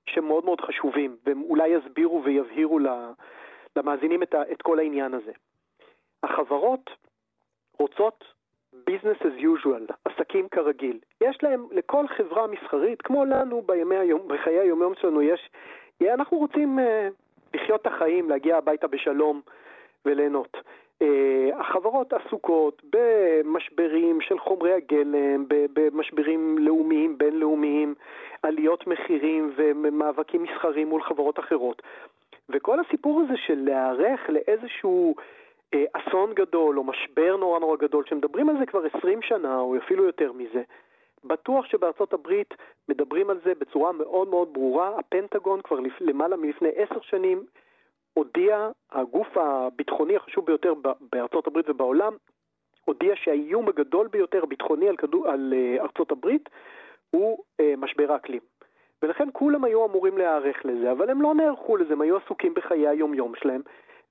שמאוד 0.05 0.45
מאוד 0.45 0.61
חשובים, 0.61 1.17
והם 1.25 1.41
אולי 1.41 1.67
יסבירו 1.67 2.23
ויבהירו 2.23 2.79
למאזינים 3.75 4.23
את 4.23 4.61
כל 4.61 4.79
העניין 4.79 5.13
הזה. 5.13 5.31
החברות 6.25 6.89
רוצות 7.79 8.23
business 8.89 9.21
as 9.21 9.41
usual, 9.41 9.93
עסקים 10.05 10.47
כרגיל. 10.49 10.99
יש 11.21 11.37
להם, 11.43 11.67
לכל 11.71 12.07
חברה 12.07 12.47
מסחרית, 12.47 13.01
כמו 13.01 13.25
לנו 13.25 13.61
בימי 13.61 13.97
היום, 13.97 14.27
בחיי 14.27 14.59
היומיום 14.59 14.93
שלנו, 15.01 15.21
יש 15.21 15.49
אנחנו 16.13 16.37
רוצים 16.37 16.79
אה, 16.79 17.07
לחיות 17.53 17.81
את 17.81 17.87
החיים, 17.87 18.29
להגיע 18.29 18.57
הביתה 18.57 18.87
בשלום 18.87 19.41
וליהנות. 20.05 20.57
אה, 21.01 21.49
החברות 21.59 22.13
עסוקות 22.13 22.81
במשברים 22.89 24.21
של 24.21 24.39
חומרי 24.39 24.73
הגלם, 24.73 25.45
במשברים 25.47 26.57
לאומיים, 26.57 27.17
בינלאומיים, 27.17 27.95
עליות 28.43 28.87
מחירים 28.87 29.53
ומאבקים 29.55 30.43
מסחרים 30.43 30.89
מול 30.89 31.03
חברות 31.03 31.39
אחרות. 31.39 31.81
וכל 32.49 32.79
הסיפור 32.79 33.21
הזה 33.21 33.37
של 33.37 33.59
להיערך 33.65 34.29
לאיזשהו 34.29 35.15
אה, 35.19 35.23
אסון 35.93 36.33
גדול 36.33 36.77
או 36.77 36.83
משבר 36.83 37.37
נורא 37.37 37.59
נורא 37.59 37.77
גדול, 37.77 38.03
שמדברים 38.05 38.49
על 38.49 38.57
זה 38.59 38.65
כבר 38.65 38.81
20 38.97 39.21
שנה 39.21 39.59
או 39.59 39.77
אפילו 39.77 40.03
יותר 40.03 40.31
מזה, 40.31 40.63
בטוח 41.23 41.65
שבארצות 41.65 42.13
הברית 42.13 42.53
מדברים 42.89 43.29
על 43.29 43.39
זה 43.45 43.53
בצורה 43.59 43.91
מאוד 43.91 44.27
מאוד 44.27 44.53
ברורה. 44.53 44.99
הפנטגון 44.99 45.61
כבר 45.61 45.79
לפ... 45.79 46.01
למעלה 46.01 46.35
מלפני 46.35 46.69
עשר 46.75 47.01
שנים 47.01 47.45
הודיע, 48.13 48.69
הגוף 48.91 49.37
הביטחוני 49.37 50.15
החשוב 50.15 50.45
ביותר 50.45 50.73
בארצות 51.11 51.47
הברית 51.47 51.69
ובעולם, 51.69 52.13
הודיע 52.85 53.15
שהאיום 53.15 53.67
הגדול 53.69 54.07
ביותר 54.07 54.43
הביטחוני 54.43 54.89
על, 54.89 54.97
כדור, 54.97 55.27
על 55.27 55.53
uh, 55.53 55.81
ארצות 55.81 56.11
הברית 56.11 56.49
הוא 57.11 57.37
uh, 57.37 57.63
משבר 57.77 58.11
האקלים. 58.11 58.41
ולכן 59.01 59.27
כולם 59.33 59.63
היו 59.63 59.85
אמורים 59.85 60.17
להיערך 60.17 60.65
לזה, 60.65 60.91
אבל 60.91 61.09
הם 61.09 61.21
לא 61.21 61.33
נערכו 61.33 61.77
לזה, 61.77 61.93
הם 61.93 62.01
היו 62.01 62.17
עסוקים 62.17 62.53
בחיי 62.53 62.87
היום-יום 62.87 63.33
שלהם, 63.35 63.61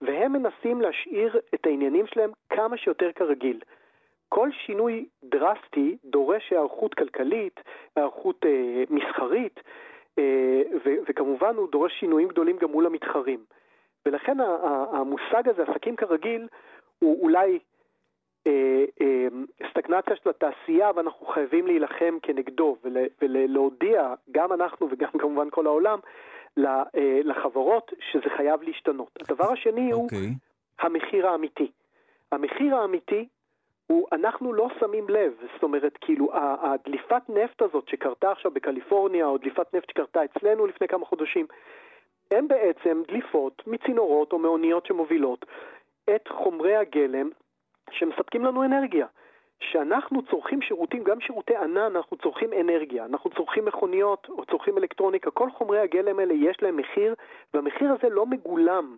והם 0.02 0.32
מנסים 0.32 0.80
להשאיר 0.80 1.40
את 1.54 1.66
העניינים 1.66 2.06
שלהם 2.06 2.30
כמה 2.50 2.76
שיותר 2.76 3.12
כרגיל. 3.14 3.60
כל 4.28 4.50
שינוי 4.66 5.06
דרסטי 5.24 5.96
דורש 6.04 6.50
היערכות 6.50 6.94
כלכלית, 6.94 7.60
היערכות 7.96 8.46
אה, 8.46 8.84
מסחרית, 8.90 9.60
אה, 10.18 10.62
ו- 10.84 10.96
וכמובן 11.08 11.56
הוא 11.56 11.70
דורש 11.70 11.92
שינויים 12.00 12.28
גדולים 12.28 12.56
גם 12.56 12.70
מול 12.70 12.86
המתחרים. 12.86 13.44
ולכן 14.06 14.36
המושג 14.92 15.48
הזה, 15.48 15.62
עסקים 15.62 15.96
כרגיל, 15.96 16.48
הוא 16.98 17.22
אולי 17.22 17.58
אה, 18.46 18.84
אה, 19.00 19.26
סטגנציה 19.70 20.16
של 20.16 20.30
התעשייה, 20.30 20.90
ואנחנו 20.96 21.26
חייבים 21.26 21.66
להילחם 21.66 22.18
כנגדו 22.22 22.76
ול, 22.84 22.96
ולהודיע, 23.22 24.14
גם 24.30 24.52
אנחנו 24.52 24.88
וגם 24.90 25.10
כמובן 25.18 25.50
כל 25.50 25.66
העולם, 25.66 25.98
לחברות 27.24 27.92
שזה 28.10 28.30
חייב 28.36 28.62
להשתנות. 28.62 29.10
הדבר 29.20 29.52
השני 29.52 29.90
okay. 29.92 29.94
הוא 29.94 30.04
אוקיי. 30.04 30.34
המחיר 30.80 31.26
האמיתי. 31.26 31.70
המחיר 32.32 32.76
האמיתי 32.76 33.28
הוא, 33.86 34.06
אנחנו 34.12 34.52
לא 34.52 34.68
שמים 34.80 35.08
לב, 35.08 35.32
זאת 35.54 35.62
אומרת, 35.62 35.98
כאילו, 36.00 36.30
הדליפת 36.34 37.22
נפט 37.28 37.62
הזאת 37.62 37.88
שקרתה 37.88 38.30
עכשיו 38.30 38.50
בקליפורניה, 38.50 39.26
או 39.26 39.38
דליפת 39.38 39.74
נפט 39.74 39.90
שקרתה 39.90 40.20
אצלנו 40.24 40.66
לפני 40.66 40.88
כמה 40.88 41.06
חודשים, 41.06 41.46
הן 42.30 42.48
בעצם 42.48 43.02
דליפות 43.08 43.62
מצינורות 43.66 44.32
או 44.32 44.38
מאוניות 44.38 44.86
שמובילות 44.86 45.46
את 46.14 46.28
חומרי 46.28 46.76
הגלם 46.76 47.30
שמספקים 47.90 48.44
לנו 48.44 48.64
אנרגיה. 48.64 49.06
כשאנחנו 49.60 50.22
צורכים 50.22 50.62
שירותים, 50.62 51.04
גם 51.04 51.20
שירותי 51.20 51.56
ענן, 51.56 51.96
אנחנו 51.96 52.16
צורכים 52.16 52.52
אנרגיה, 52.52 53.04
אנחנו 53.04 53.30
צורכים 53.30 53.64
מכוניות 53.64 54.26
או 54.28 54.44
צורכים 54.44 54.78
אלקטרוניקה, 54.78 55.30
כל 55.30 55.50
חומרי 55.50 55.78
הגלם 55.78 56.18
האלה 56.18 56.34
יש 56.34 56.62
להם 56.62 56.76
מחיר, 56.76 57.14
והמחיר 57.54 57.92
הזה 57.92 58.14
לא 58.14 58.26
מגולם 58.26 58.96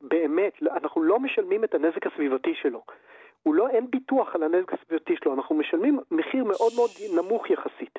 באמת, 0.00 0.52
אנחנו 0.62 1.02
לא 1.02 1.20
משלמים 1.20 1.64
את 1.64 1.74
הנזק 1.74 2.06
הסביבתי 2.06 2.54
שלו. 2.54 2.82
הוא 3.42 3.54
לא, 3.54 3.68
אין 3.68 3.90
ביטוח 3.90 4.34
על 4.34 4.42
הנזק 4.42 4.72
הסביבתי 4.72 5.16
שלו, 5.16 5.34
אנחנו 5.34 5.54
משלמים 5.54 5.98
מחיר 6.10 6.44
מאוד 6.44 6.72
מאוד 6.76 6.90
נמוך 7.16 7.50
יחסית. 7.50 7.98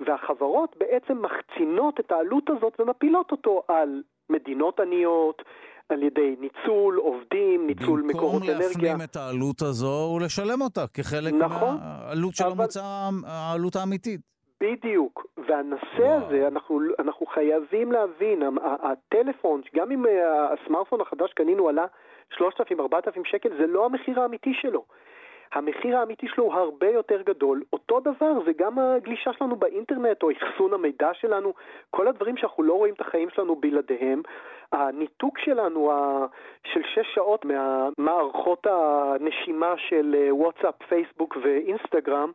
והחברות 0.00 0.76
בעצם 0.76 1.22
מחצינות 1.22 2.00
את 2.00 2.12
העלות 2.12 2.50
הזאת 2.50 2.80
ומפילות 2.80 3.32
אותו 3.32 3.62
על 3.68 4.02
מדינות 4.30 4.80
עניות, 4.80 5.42
על 5.88 6.02
ידי 6.02 6.36
ניצול 6.40 6.96
עובדים, 6.96 7.66
ניצול 7.66 8.02
מקורות 8.02 8.42
אנרגיה. 8.42 8.54
במקום 8.54 8.82
להפנים 8.82 9.02
את 9.04 9.16
העלות 9.16 9.62
הזו 9.62 10.12
ולשלם 10.16 10.60
אותה 10.60 10.86
כחלק 10.94 11.32
נכון, 11.34 11.76
מהעלות 11.76 12.34
של 12.34 12.44
אבל... 12.44 12.52
המוצר, 12.52 12.80
העלות 13.26 13.76
האמיתית. 13.76 14.20
בדיוק, 14.60 15.26
והנושא. 15.48 16.08
הזה, 16.08 16.48
אנחנו, 16.48 16.80
אנחנו 16.98 17.26
חייבים 17.26 17.92
להבין, 17.92 18.42
הטלפון, 18.82 19.60
גם 19.74 19.92
אם 19.92 20.06
אה, 20.06 20.52
הסמארטפון 20.52 21.00
החדש 21.00 21.32
קנינו 21.32 21.68
עלה 21.68 21.84
3,000-4,000 22.32 22.40
שקל, 23.24 23.48
זה 23.58 23.66
לא 23.66 23.84
המחיר 23.84 24.20
האמיתי 24.20 24.54
שלו. 24.54 24.84
המחיר 25.52 25.98
האמיתי 25.98 26.28
שלו 26.28 26.44
הוא 26.44 26.54
הרבה 26.54 26.90
יותר 26.90 27.22
גדול. 27.22 27.62
אותו 27.72 28.00
דבר 28.00 28.32
זה 28.46 28.52
גם 28.52 28.78
הגלישה 28.78 29.32
שלנו 29.32 29.56
באינטרנט 29.56 30.22
או 30.22 30.30
אחסון 30.30 30.74
המידע 30.74 31.14
שלנו, 31.14 31.54
כל 31.90 32.08
הדברים 32.08 32.36
שאנחנו 32.36 32.62
לא 32.62 32.72
רואים 32.72 32.94
את 32.94 33.00
החיים 33.00 33.30
שלנו 33.30 33.56
בלעדיהם. 33.56 34.22
הניתוק 34.72 35.38
שלנו 35.38 35.92
של 36.64 36.82
שש 36.94 37.14
שעות 37.14 37.44
מהמערכות 37.44 38.66
הנשימה 38.70 39.74
של 39.76 40.16
אה, 40.18 40.34
וואטסאפ, 40.34 40.74
פייסבוק 40.88 41.36
ואינסטגרם, 41.42 42.32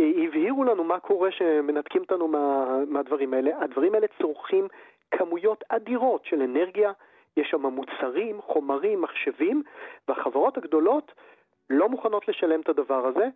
אה, 0.00 0.10
הבהירו 0.24 0.64
לנו 0.64 0.84
מה 0.84 1.00
קורה 1.00 1.30
שמנתקים 1.30 2.02
אותנו 2.02 2.28
מה, 2.28 2.66
מהדברים 2.86 3.34
האלה. 3.34 3.50
הדברים 3.60 3.94
האלה 3.94 4.06
צורכים 4.18 4.68
כמויות 5.10 5.64
אדירות 5.68 6.24
של 6.24 6.42
אנרגיה, 6.42 6.92
יש 7.36 7.48
שם 7.50 7.66
מוצרים, 7.66 8.40
חומרים, 8.42 9.02
מחשבים, 9.02 9.62
והחברות 10.08 10.58
הגדולות 10.58 11.12
לא 11.70 11.88
מוכנות 11.88 12.28
לשלם 12.28 12.60
את 12.60 12.68
הדבר 12.68 13.06
הזה, 13.06 13.28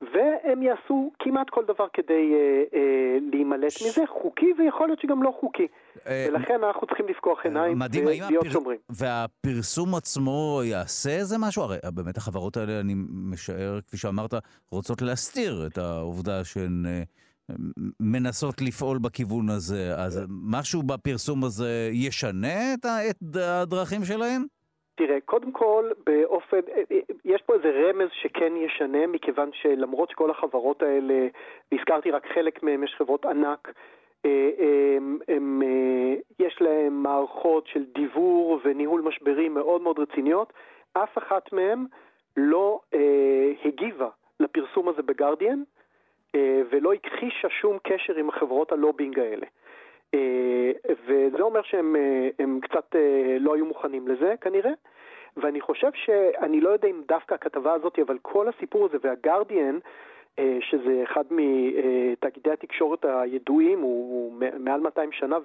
והם 0.00 0.62
יעשו 0.62 1.12
כמעט 1.18 1.50
כל 1.50 1.64
דבר 1.64 1.86
כדי 1.92 2.32
אה, 2.34 2.78
אה, 2.78 3.18
להימלט 3.32 3.70
ש... 3.70 3.82
מזה, 3.82 4.06
חוקי 4.22 4.52
ויכול 4.58 4.86
להיות 4.86 5.00
שגם 5.00 5.22
לא 5.22 5.34
חוקי. 5.40 5.66
אה, 6.06 6.26
ולכן 6.28 6.64
אנחנו 6.64 6.86
צריכים 6.86 7.06
לפקוח 7.08 7.44
עיניים 7.44 7.78
ולהיות 7.94 8.42
הפר... 8.42 8.50
שומרים. 8.50 8.78
והפרסום 8.88 9.94
עצמו 9.94 10.60
יעשה 10.64 11.10
איזה 11.10 11.36
משהו? 11.38 11.62
הרי 11.62 11.76
באמת 11.94 12.16
החברות 12.16 12.56
האלה, 12.56 12.80
אני 12.80 12.94
משער, 13.30 13.80
כפי 13.86 13.96
שאמרת, 13.96 14.34
רוצות 14.70 15.02
להסתיר 15.02 15.66
את 15.66 15.78
העובדה 15.78 16.44
שהן... 16.44 16.86
אה, 16.86 17.02
מנסות 18.00 18.62
לפעול 18.62 18.98
בכיוון 18.98 19.48
הזה, 19.48 19.94
אז 19.96 20.20
משהו 20.28 20.82
בפרסום 20.82 21.44
הזה 21.44 21.90
ישנה 21.92 22.74
את 22.74 23.16
הדרכים 23.34 24.04
שלהם? 24.04 24.44
תראה, 24.98 25.20
קודם 25.24 25.52
כל, 25.52 25.90
באופן, 26.06 26.60
אה, 26.68 26.82
אה, 26.90 26.98
יש 27.24 27.42
פה 27.42 27.54
איזה 27.54 27.70
רמז 27.70 28.08
שכן 28.12 28.56
ישנה, 28.56 29.06
מכיוון 29.06 29.50
שלמרות 29.52 30.10
שכל 30.10 30.30
החברות 30.30 30.82
האלה, 30.82 31.26
והזכרתי 31.72 32.10
רק 32.10 32.26
חלק 32.34 32.62
מהן, 32.62 32.84
יש 32.84 32.94
חברות 32.98 33.26
ענק, 33.26 33.72
אה, 34.24 34.50
הם, 34.96 35.18
הם, 35.28 35.62
יש 36.38 36.56
להם 36.60 37.02
מערכות 37.02 37.66
של 37.66 37.84
דיוור 37.94 38.60
וניהול 38.64 39.00
משברים 39.00 39.54
מאוד 39.54 39.82
מאוד 39.82 39.98
רציניות, 39.98 40.52
אף 40.92 41.18
אחת 41.18 41.52
מהן 41.52 41.86
לא 42.36 42.80
אה, 42.94 43.52
הגיבה 43.64 44.08
לפרסום 44.40 44.88
הזה 44.88 45.02
בגרדיאן, 45.02 45.62
אה, 46.34 46.60
ולא 46.70 46.92
הכחישה 46.92 47.48
שום 47.60 47.78
קשר 47.82 48.16
עם 48.16 48.28
החברות 48.28 48.72
הלובינג 48.72 49.18
האלה. 49.18 49.46
אה, 50.14 50.72
וזה 51.06 51.42
אומר 51.42 51.62
שהם 51.62 51.96
אה, 51.96 52.46
קצת 52.62 52.94
לא 53.40 53.54
היו 53.54 53.64
מוכנים 53.66 54.08
לזה 54.08 54.34
כנראה. 54.40 54.72
ואני 55.36 55.60
חושב 55.60 55.90
שאני 55.94 56.60
לא 56.60 56.68
יודע 56.68 56.88
אם 56.88 57.02
דווקא 57.08 57.34
הכתבה 57.34 57.72
הזאת, 57.72 57.98
אבל 57.98 58.18
כל 58.22 58.48
הסיפור 58.48 58.84
הזה 58.84 58.98
והגרדיאן, 59.02 59.78
שזה 60.60 61.02
אחד 61.02 61.24
מתאגידי 61.30 62.50
התקשורת 62.50 63.04
הידועים, 63.04 63.80
הוא 63.80 64.32
מעל 64.58 64.80
200 64.80 65.12
שנה, 65.12 65.36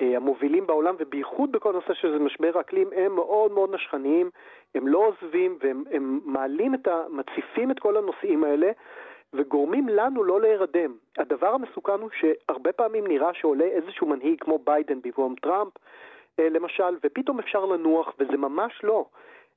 והמובילים 0.00 0.66
בעולם, 0.66 0.94
ובייחוד 0.98 1.52
בכל 1.52 1.72
נושא 1.72 1.94
של 1.94 2.18
משבר 2.18 2.58
האקלים, 2.58 2.90
הם 2.96 3.14
מאוד 3.14 3.52
מאוד 3.52 3.74
נשכניים, 3.74 4.30
הם 4.74 4.88
לא 4.88 5.06
עוזבים, 5.06 5.58
והם 5.60 6.20
מעלים 6.24 6.74
את 6.74 6.88
ה... 6.88 7.02
מציפים 7.10 7.70
את 7.70 7.78
כל 7.78 7.96
הנושאים 7.96 8.44
האלה, 8.44 8.70
וגורמים 9.32 9.88
לנו 9.88 10.24
לא 10.24 10.40
להירדם. 10.40 10.96
הדבר 11.18 11.46
המסוכן 11.46 12.00
הוא 12.00 12.10
שהרבה 12.20 12.72
פעמים 12.72 13.06
נראה 13.06 13.34
שעולה 13.34 13.64
איזשהו 13.64 14.06
מנהיג 14.06 14.40
כמו 14.40 14.58
ביידן 14.58 15.02
במקום 15.02 15.34
טראמפ, 15.42 15.72
אה, 16.40 16.48
למשל, 16.48 16.96
ופתאום 17.04 17.38
אפשר 17.38 17.64
לנוח, 17.64 18.14
וזה 18.18 18.36
ממש 18.36 18.80
לא. 18.82 19.06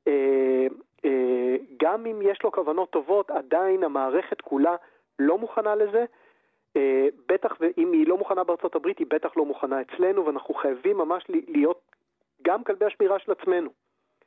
אה, 0.07 0.67
אה, 1.05 1.55
גם 1.77 2.05
אם 2.05 2.21
יש 2.21 2.43
לו 2.43 2.51
כוונות 2.51 2.89
טובות, 2.89 3.31
עדיין 3.31 3.83
המערכת 3.83 4.41
כולה 4.41 4.75
לא 5.19 5.37
מוכנה 5.37 5.75
לזה. 5.75 6.05
בטח, 7.29 7.57
ואם 7.59 7.91
היא 7.91 8.07
לא 8.07 8.17
מוכנה 8.17 8.43
בארצות 8.43 8.75
הברית, 8.75 8.99
היא 8.99 9.07
בטח 9.09 9.37
לא 9.37 9.45
מוכנה 9.45 9.81
אצלנו, 9.81 10.25
ואנחנו 10.25 10.53
חייבים 10.53 10.97
ממש 10.97 11.23
להיות 11.47 11.81
גם 12.41 12.63
כלבי 12.63 12.85
השמירה 12.85 13.19
של 13.19 13.31
עצמנו. 13.31 13.69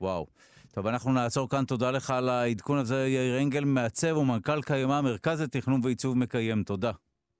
וואו. 0.00 0.26
טוב, 0.74 0.86
אנחנו 0.86 1.12
נעצור 1.12 1.48
כאן. 1.48 1.64
תודה 1.64 1.90
לך 1.90 2.10
על 2.10 2.28
העדכון 2.28 2.78
הזה, 2.78 3.06
יאיר 3.08 3.42
אנגל, 3.42 3.64
מעצב 3.64 4.16
ומנכ"ל 4.16 4.62
קיימה, 4.62 5.02
מרכז 5.02 5.42
לתכנון 5.42 5.80
ועיצוב 5.84 6.18
מקיים. 6.18 6.62
תודה. 6.62 6.90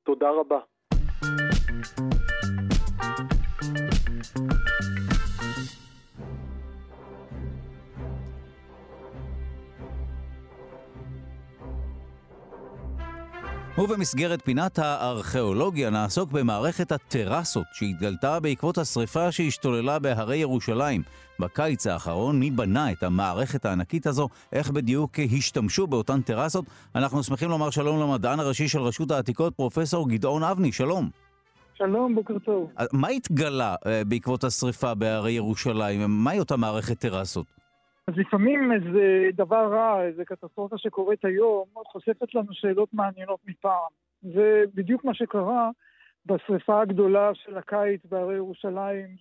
תודה 0.04 0.26
רבה. 0.40 0.58
ובמסגרת 13.78 14.44
פינת 14.44 14.78
הארכיאולוגיה 14.78 15.90
נעסוק 15.90 16.32
במערכת 16.32 16.92
הטרסות 16.92 17.66
שהתגלתה 17.72 18.40
בעקבות 18.40 18.78
השרפה 18.78 19.32
שהשתוללה 19.32 19.98
בהרי 19.98 20.36
ירושלים. 20.36 21.02
בקיץ 21.40 21.86
האחרון, 21.86 22.40
מי 22.40 22.50
בנה 22.50 22.92
את 22.92 23.02
המערכת 23.02 23.64
הענקית 23.64 24.06
הזו, 24.06 24.28
איך 24.52 24.70
בדיוק 24.70 25.18
השתמשו 25.38 25.86
באותן 25.86 26.20
טרסות. 26.20 26.64
אנחנו 26.94 27.22
שמחים 27.22 27.50
לומר 27.50 27.70
שלום 27.70 28.00
למדען 28.00 28.40
הראשי 28.40 28.68
של 28.68 28.80
רשות 28.80 29.10
העתיקות, 29.10 29.54
פרופסור 29.54 30.08
גדעון 30.08 30.42
אבני, 30.42 30.72
שלום. 30.72 31.10
שלום, 31.74 32.14
בוקר 32.14 32.38
טוב. 32.38 32.70
מה 32.92 33.08
התגלה 33.08 33.74
uh, 33.74 33.86
בעקבות 34.08 34.44
השרפה 34.44 34.94
בהרי 34.94 35.32
ירושלים? 35.32 36.24
מהי 36.24 36.38
אותה 36.38 36.56
מערכת 36.56 36.98
טרסות? 36.98 37.61
אז 38.06 38.14
לפעמים 38.16 38.72
איזה 38.72 39.28
דבר 39.32 39.72
רע, 39.72 40.02
איזה 40.02 40.24
קטסטרופה 40.24 40.78
שקורית 40.78 41.24
היום, 41.24 41.64
חושפת 41.86 42.34
לנו 42.34 42.54
שאלות 42.54 42.94
מעניינות 42.94 43.40
מפעם. 43.46 43.90
זה 44.22 44.64
בדיוק 44.74 45.04
מה 45.04 45.14
שקרה 45.14 45.70
בשריפה 46.26 46.80
הגדולה 46.80 47.34
של 47.34 47.56
הקיץ 47.56 48.00
בהרי 48.04 48.34
ירושלים, 48.34 49.16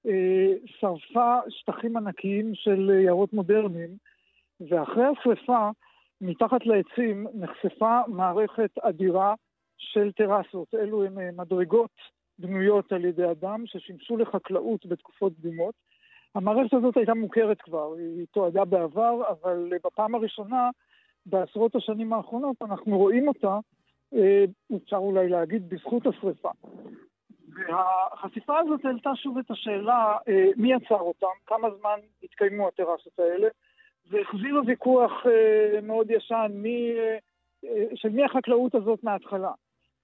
ששרפה 0.00 1.38
שטחים 1.48 1.96
ענקיים 1.96 2.54
של 2.54 2.90
יערות 3.04 3.32
מודרניים, 3.32 3.90
ואחרי 4.60 5.04
השריפה, 5.04 5.70
מתחת 6.20 6.66
לעצים 6.66 7.26
נחשפה 7.34 8.00
מערכת 8.08 8.78
אדירה 8.78 9.34
של 9.78 10.12
טרסות. 10.12 10.74
אלו 10.74 11.04
הן 11.04 11.36
מדרגות 11.36 11.90
בנויות 12.38 12.92
על 12.92 13.04
ידי 13.04 13.30
אדם 13.30 13.66
ששימשו 13.66 14.16
לחקלאות 14.16 14.86
בתקופות 14.86 15.32
קדומות. 15.40 15.74
המערכת 16.34 16.74
הזאת 16.74 16.96
הייתה 16.96 17.14
מוכרת 17.14 17.62
כבר, 17.62 17.94
היא 17.94 18.26
תועדה 18.30 18.64
בעבר, 18.64 19.22
אבל 19.28 19.72
בפעם 19.84 20.14
הראשונה, 20.14 20.70
בעשרות 21.26 21.76
השנים 21.76 22.12
האחרונות, 22.12 22.56
אנחנו 22.62 22.98
רואים 22.98 23.28
אותה, 23.28 23.58
אה, 24.14 24.44
אפשר 24.76 24.96
אולי 24.96 25.28
להגיד, 25.28 25.68
בזכות 25.68 26.06
השרפה. 26.06 26.50
והחשיפה 27.48 28.58
הזאת 28.58 28.84
העלתה 28.84 29.10
שוב 29.16 29.38
את 29.38 29.50
השאלה 29.50 30.16
אה, 30.28 30.48
מי 30.56 30.72
יצר 30.72 31.00
אותם, 31.00 31.26
כמה 31.46 31.68
זמן 31.80 31.98
התקיימו 32.22 32.68
הטרסות 32.68 33.18
האלה, 33.18 33.48
והחזיר 34.10 34.62
ויכוח 34.66 35.12
אה, 35.26 35.80
מאוד 35.80 36.10
ישן 36.10 36.52
מי, 36.54 36.92
של 37.94 38.08
מי 38.08 38.24
החקלאות 38.24 38.74
הזאת 38.74 39.04
מההתחלה. 39.04 39.52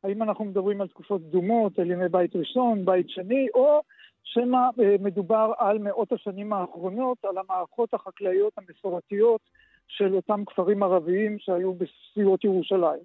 האם 0.05 0.23
אנחנו 0.23 0.45
מדברים 0.45 0.81
על 0.81 0.89
תקופות 0.89 1.23
קדומות, 1.23 1.79
על 1.79 1.91
ימי 1.91 2.09
בית 2.09 2.37
ראשון, 2.37 2.85
בית 2.85 3.11
שני, 3.11 3.47
או 3.55 3.81
שמא 4.25 4.69
אה, 4.81 4.97
מדובר 5.01 5.53
על 5.59 5.79
מאות 5.79 6.13
השנים 6.13 6.53
האחרונות, 6.53 7.25
על 7.25 7.39
המערכות 7.39 7.95
החקלאיות 7.95 8.53
המסורתיות 8.59 9.41
של 9.89 10.15
אותם 10.15 10.45
כפרים 10.45 10.83
ערביים 10.83 11.39
שהיו 11.39 11.75
בסביבות 11.75 12.45
ירושלים. 12.45 13.01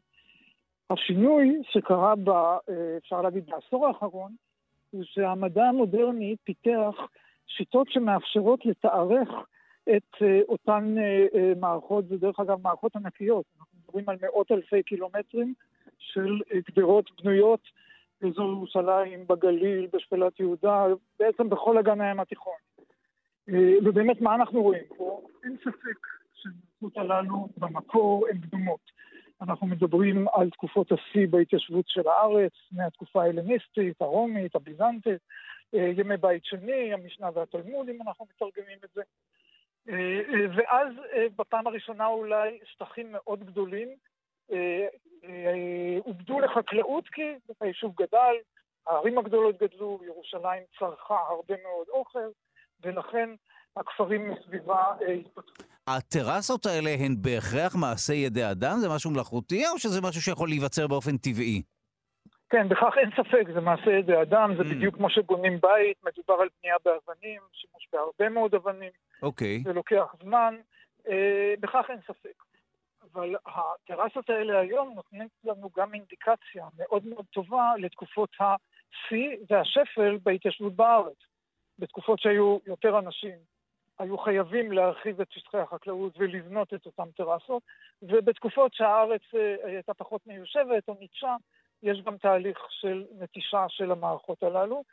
השינוי 0.89 1.61
שקרה, 1.71 2.15
ב, 2.15 2.29
אה, 2.29 2.57
אפשר 2.97 3.21
להגיד, 3.21 3.45
בעשור 3.45 3.87
האחרון, 3.87 4.35
הוא 4.91 5.03
שהמדע 5.03 5.63
המודרני 5.63 6.35
פיתח 6.43 6.95
שיטות 7.47 7.87
שמאפשרות 7.89 8.65
לתארך 8.65 9.29
את 9.83 10.21
אה, 10.21 10.39
אותן 10.47 10.95
מערכות, 11.59 12.07
זה 12.07 12.17
דרך 12.17 12.39
אגב 12.39 12.61
מערכות 12.61 12.95
ענקיות, 12.95 13.45
אנחנו 13.59 13.77
מדברים 13.83 14.09
על 14.09 14.15
מאות 14.21 14.51
אלפי 14.51 14.83
קילומטרים 14.83 15.53
של 15.97 16.39
גדרות 16.71 17.11
בנויות 17.21 17.61
באזור 18.21 18.51
ירושלים, 18.51 19.27
בגליל, 19.27 19.87
בשפלת 19.93 20.39
יהודה, 20.39 20.85
בעצם 21.19 21.49
בכל 21.49 21.77
אגן 21.77 22.01
הים 22.01 22.19
התיכון. 22.19 22.57
אה, 23.49 23.73
ובאמת, 23.85 24.21
מה 24.21 24.35
אנחנו 24.35 24.61
רואים 24.63 24.83
פה? 24.97 25.21
אין 25.43 25.57
ספק 25.57 26.07
שהמלכות 26.33 26.97
הללו 26.97 27.47
במקור 27.57 28.27
הן 28.29 28.37
קדומות. 28.37 28.95
אנחנו 29.41 29.67
מדברים 29.67 30.27
על 30.33 30.49
תקופות 30.49 30.91
השיא 30.91 31.27
בהתיישבות 31.29 31.85
של 31.87 32.07
הארץ, 32.07 32.53
מהתקופה 32.71 33.23
ההלניסטית, 33.23 34.01
הרומית, 34.01 34.55
הביזנטית, 34.55 35.21
אה, 35.73 35.91
ימי 35.97 36.17
בית 36.17 36.45
שני, 36.45 36.93
המשנה 36.93 37.29
והתלמוד, 37.33 37.89
אם 37.89 38.01
אנחנו 38.07 38.25
מתרגמים 38.35 38.77
את 38.83 38.89
זה. 38.93 39.01
אה, 39.89 40.21
ואז 40.55 40.93
בפעם 41.35 41.67
הראשונה 41.67 42.07
אולי 42.07 42.59
שטחים 42.63 43.11
מאוד 43.11 43.43
גדולים 43.43 43.89
עובדו 46.05 46.39
לחקלאות 46.39 47.07
כי 47.07 47.21
היישוב 47.61 47.93
גדל, 47.95 48.35
הערים 48.87 49.17
הגדולות 49.17 49.55
גדלו, 49.57 49.99
ירושלים 50.05 50.63
צרכה 50.79 51.17
הרבה 51.29 51.53
מאוד 51.63 51.87
אוכל, 51.89 52.29
ולכן 52.83 53.29
הכפרים 53.77 54.31
מסביבה 54.31 54.83
אה, 55.01 55.13
התפתחו. 55.13 55.63
הטרסות 55.87 56.65
האלה 56.65 56.89
הן 56.89 57.15
בהכרח 57.21 57.75
מעשה 57.75 58.13
ידי 58.13 58.51
אדם? 58.51 58.77
זה 58.79 58.89
משהו 58.89 59.11
מלאכותי, 59.11 59.67
או 59.67 59.79
שזה 59.79 60.01
משהו 60.01 60.21
שיכול 60.21 60.49
להיווצר 60.49 60.87
באופן 60.87 61.17
טבעי? 61.17 61.61
כן, 62.49 62.69
בכך 62.69 62.93
אין 62.97 63.09
ספק, 63.11 63.45
זה 63.53 63.61
מעשה 63.61 63.91
ידי 63.91 64.21
אדם, 64.21 64.53
זה 64.57 64.63
mm. 64.63 64.75
בדיוק 64.75 64.95
כמו 64.95 65.09
שבונים 65.09 65.59
בית, 65.61 65.97
מדובר 66.03 66.41
על 66.41 66.47
בנייה 66.61 66.75
באבנים, 66.85 67.41
שימוש 67.53 67.87
בהרבה 67.93 68.29
מאוד 68.29 68.55
אבנים. 68.55 68.91
אוקיי. 69.21 69.57
Okay. 69.57 69.63
זה 69.63 69.73
לוקח 69.73 70.15
זמן, 70.23 70.55
אה, 71.07 71.53
בכך 71.59 71.85
אין 71.89 71.99
ספק. 72.07 72.44
אבל 73.15 73.35
הטרסות 73.45 74.29
האלה 74.29 74.59
היום 74.59 74.93
נותנות 74.95 75.31
לנו 75.43 75.69
גם 75.77 75.93
אינדיקציה 75.93 76.67
מאוד 76.77 77.05
מאוד 77.05 77.25
טובה 77.33 77.73
לתקופות 77.77 78.29
השיא 78.39 79.37
והשפל 79.49 80.17
בהתיישבות 80.23 80.75
בארץ. 80.75 81.17
בתקופות 81.79 82.19
שהיו 82.19 82.57
יותר 82.67 82.99
אנשים, 82.99 83.35
היו 83.99 84.17
חייבים 84.17 84.71
להרחיב 84.71 85.21
את 85.21 85.31
שטחי 85.31 85.57
החקלאות 85.57 86.13
ולבנות 86.17 86.73
את 86.73 86.85
אותן 86.85 87.11
טרסות, 87.11 87.63
ובתקופות 88.01 88.73
שהארץ 88.73 89.21
אה, 89.35 89.55
הייתה 89.63 89.93
פחות 89.93 90.27
מיושבת 90.27 90.87
או 90.87 90.95
ניטשה, 90.99 91.35
יש 91.83 92.01
גם 92.01 92.17
תהליך 92.17 92.59
של 92.69 93.05
נטישה 93.19 93.65
של 93.69 93.91
המערכות 93.91 94.43
הללו. 94.43 94.83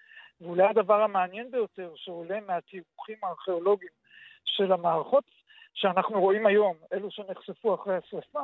ואולי 0.41 0.67
הדבר 0.67 1.03
המעניין 1.03 1.51
ביותר 1.51 1.93
שעולה 1.97 2.41
מהתיוכים 2.41 3.17
הארכיאולוגיים 3.23 3.93
של 4.45 4.73
המערכות 4.73 5.25
שאנחנו 5.75 6.21
רואים 6.21 6.47
היום, 6.47 6.77
אלו 6.93 7.11
שנחשפו 7.11 7.75
אחרי 7.75 7.97
השרפה, 7.97 8.43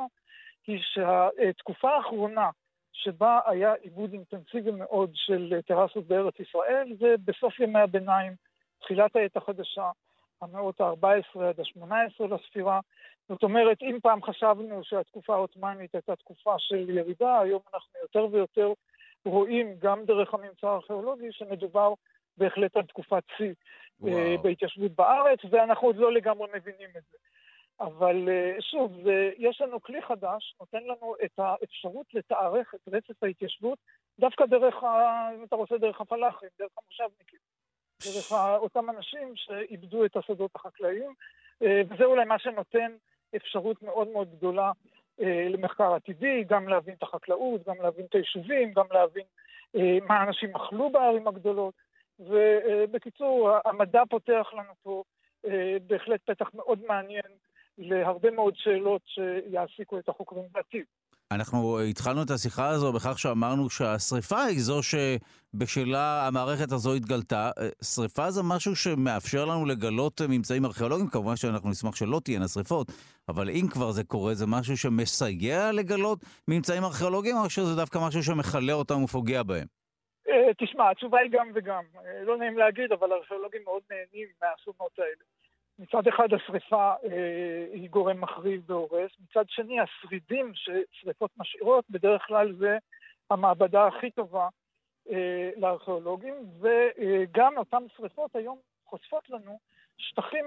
היא 0.67 0.79
שהתקופה 0.81 1.95
האחרונה 1.95 2.49
שבה 2.93 3.39
היה 3.45 3.73
עיבוד 3.73 4.13
אינטנסיבי 4.13 4.71
מאוד 4.71 5.11
של 5.13 5.59
טרסות 5.67 6.07
בארץ 6.07 6.39
ישראל, 6.39 6.95
זה 6.99 7.15
בסוף 7.25 7.59
ימי 7.59 7.79
הביניים, 7.79 8.33
תחילת 8.79 9.15
העת 9.15 9.37
החדשה, 9.37 9.91
המאות 10.41 10.81
ה-14 10.81 11.43
עד 11.43 11.59
ה-18 11.59 12.27
לספירה. 12.27 12.79
זאת 13.29 13.43
אומרת, 13.43 13.81
אם 13.81 13.97
פעם 14.01 14.23
חשבנו 14.23 14.83
שהתקופה 14.83 15.33
העות'מאנית 15.33 15.95
הייתה 15.95 16.15
תקופה 16.15 16.55
של 16.57 16.89
ירידה, 16.89 17.39
היום 17.39 17.61
אנחנו 17.73 17.99
יותר 18.01 18.27
ויותר 18.31 18.73
רואים, 19.25 19.75
גם 19.79 20.05
דרך 20.05 20.33
הממצא 20.33 20.67
הארכיאולוגי, 20.67 21.31
שמדובר 21.31 21.93
בהחלט 22.39 22.77
על 22.77 22.83
תקופת 22.83 23.23
שיא 23.37 23.53
אה, 24.07 24.35
בהתיישבות 24.41 24.91
בארץ, 24.91 25.39
ואנחנו 25.49 25.87
עוד 25.87 25.95
לא 25.95 26.13
לגמרי 26.13 26.47
מבינים 26.53 26.89
את 26.97 27.03
זה. 27.11 27.17
אבל 27.79 28.29
אה, 28.29 28.61
שוב, 28.61 29.01
זה, 29.03 29.31
יש 29.37 29.61
לנו 29.61 29.81
כלי 29.81 30.01
חדש, 30.01 30.55
נותן 30.59 30.83
לנו 30.83 31.15
את 31.25 31.39
האפשרות 31.39 32.13
לתארך 32.13 32.75
את 32.75 32.93
רצף 32.93 33.23
ההתיישבות, 33.23 33.79
דווקא 34.19 34.45
דרך, 34.45 34.83
ה, 34.83 35.29
אם 35.35 35.43
אתה 35.43 35.55
רוצה, 35.55 35.77
דרך 35.77 36.01
הפלאחים, 36.01 36.49
דרך 36.59 36.71
המושבניקים, 36.77 37.39
דרך 38.05 38.31
אותם 38.57 38.89
אנשים 38.89 39.33
שאיבדו 39.35 40.05
את 40.05 40.17
השדות 40.17 40.51
החקלאיים, 40.55 41.13
אה, 41.63 41.81
וזה 41.89 42.03
אולי 42.05 42.25
מה 42.25 42.39
שנותן 42.39 42.91
אפשרות 43.35 43.83
מאוד 43.83 44.07
מאוד 44.07 44.31
גדולה 44.31 44.71
למחקר 45.49 45.93
עתידי, 45.93 46.43
גם 46.43 46.67
להבין 46.67 46.93
את 46.93 47.03
החקלאות, 47.03 47.67
גם 47.67 47.75
להבין 47.81 48.05
את 48.05 48.15
היישובים, 48.15 48.73
גם 48.73 48.85
להבין 48.91 49.25
מה 50.07 50.23
אנשים 50.23 50.55
אכלו 50.55 50.89
בערים 50.89 51.27
הגדולות. 51.27 51.73
ובקיצור, 52.19 53.49
המדע 53.65 54.01
פותח 54.09 54.47
לנו 54.53 54.73
פה 54.83 55.03
אה, 55.45 55.77
בהחלט 55.87 56.19
פתח 56.25 56.49
מאוד 56.53 56.79
מעניין 56.87 57.31
להרבה 57.77 58.31
מאוד 58.31 58.53
שאלות 58.57 59.01
שיעסיקו 59.05 59.99
את 59.99 60.09
החוקרים 60.09 60.45
בעתיד. 60.51 60.83
אנחנו 61.31 61.79
התחלנו 61.79 62.23
את 62.23 62.31
השיחה 62.31 62.67
הזו 62.67 62.93
בכך 62.93 63.19
שאמרנו 63.19 63.69
שהשריפה 63.69 64.43
היא 64.43 64.59
זו 64.61 64.79
שבשלה 64.83 66.27
המערכת 66.27 66.71
הזו 66.71 66.93
התגלתה. 66.93 67.51
אה, 67.59 67.69
שריפה 67.83 68.31
זה 68.31 68.43
משהו 68.43 68.75
שמאפשר 68.75 69.45
לנו 69.45 69.65
לגלות 69.65 70.21
ממצאים 70.29 70.65
ארכיאולוגיים, 70.65 71.09
כמובן 71.09 71.35
שאנחנו 71.35 71.69
נשמח 71.69 71.95
שלא 71.95 72.21
תהיינה 72.23 72.47
שריפות, 72.47 72.91
אבל 73.29 73.49
אם 73.49 73.67
כבר 73.69 73.91
זה 73.91 74.03
קורה, 74.03 74.35
זה 74.35 74.47
משהו 74.47 74.77
שמסייע 74.77 75.71
לגלות 75.71 76.19
ממצאים 76.47 76.83
ארכיאולוגיים, 76.83 77.37
או 77.37 77.49
שזה 77.49 77.75
דווקא 77.75 77.99
משהו 78.07 78.23
שמכלה 78.23 78.73
אותם 78.73 79.03
ופוגע 79.03 79.43
בהם? 79.43 79.78
אה, 80.29 80.53
תשמע, 80.57 80.89
התשובה 80.89 81.19
היא 81.19 81.31
גם 81.31 81.51
וגם. 81.53 81.83
אה, 82.05 82.23
לא 82.23 82.37
נעים 82.37 82.57
להגיד, 82.57 82.91
אבל 82.91 83.13
ארכיאולוגים 83.13 83.63
מאוד 83.63 83.81
נהנים 83.89 84.27
מהאסונות 84.41 84.99
האלה. 84.99 85.23
מצד 85.79 86.07
אחד 86.07 86.33
השריפה 86.33 86.93
אה, 87.03 87.65
היא 87.73 87.89
גורם 87.89 88.21
מחריב 88.21 88.69
והורס, 88.69 89.11
מצד 89.29 89.43
שני 89.47 89.79
השרידים 89.79 90.51
ששריפות 90.55 91.31
משאירות, 91.37 91.85
בדרך 91.89 92.21
כלל 92.27 92.53
זה 92.53 92.77
המעבדה 93.29 93.87
הכי 93.87 94.11
טובה 94.11 94.47
לארכיאולוגים, 95.57 96.35
וגם 96.59 97.57
אותן 97.57 97.83
שריפות 97.97 98.35
היום 98.35 98.59
חושפות 98.85 99.29
לנו 99.29 99.59
שטחים 99.97 100.45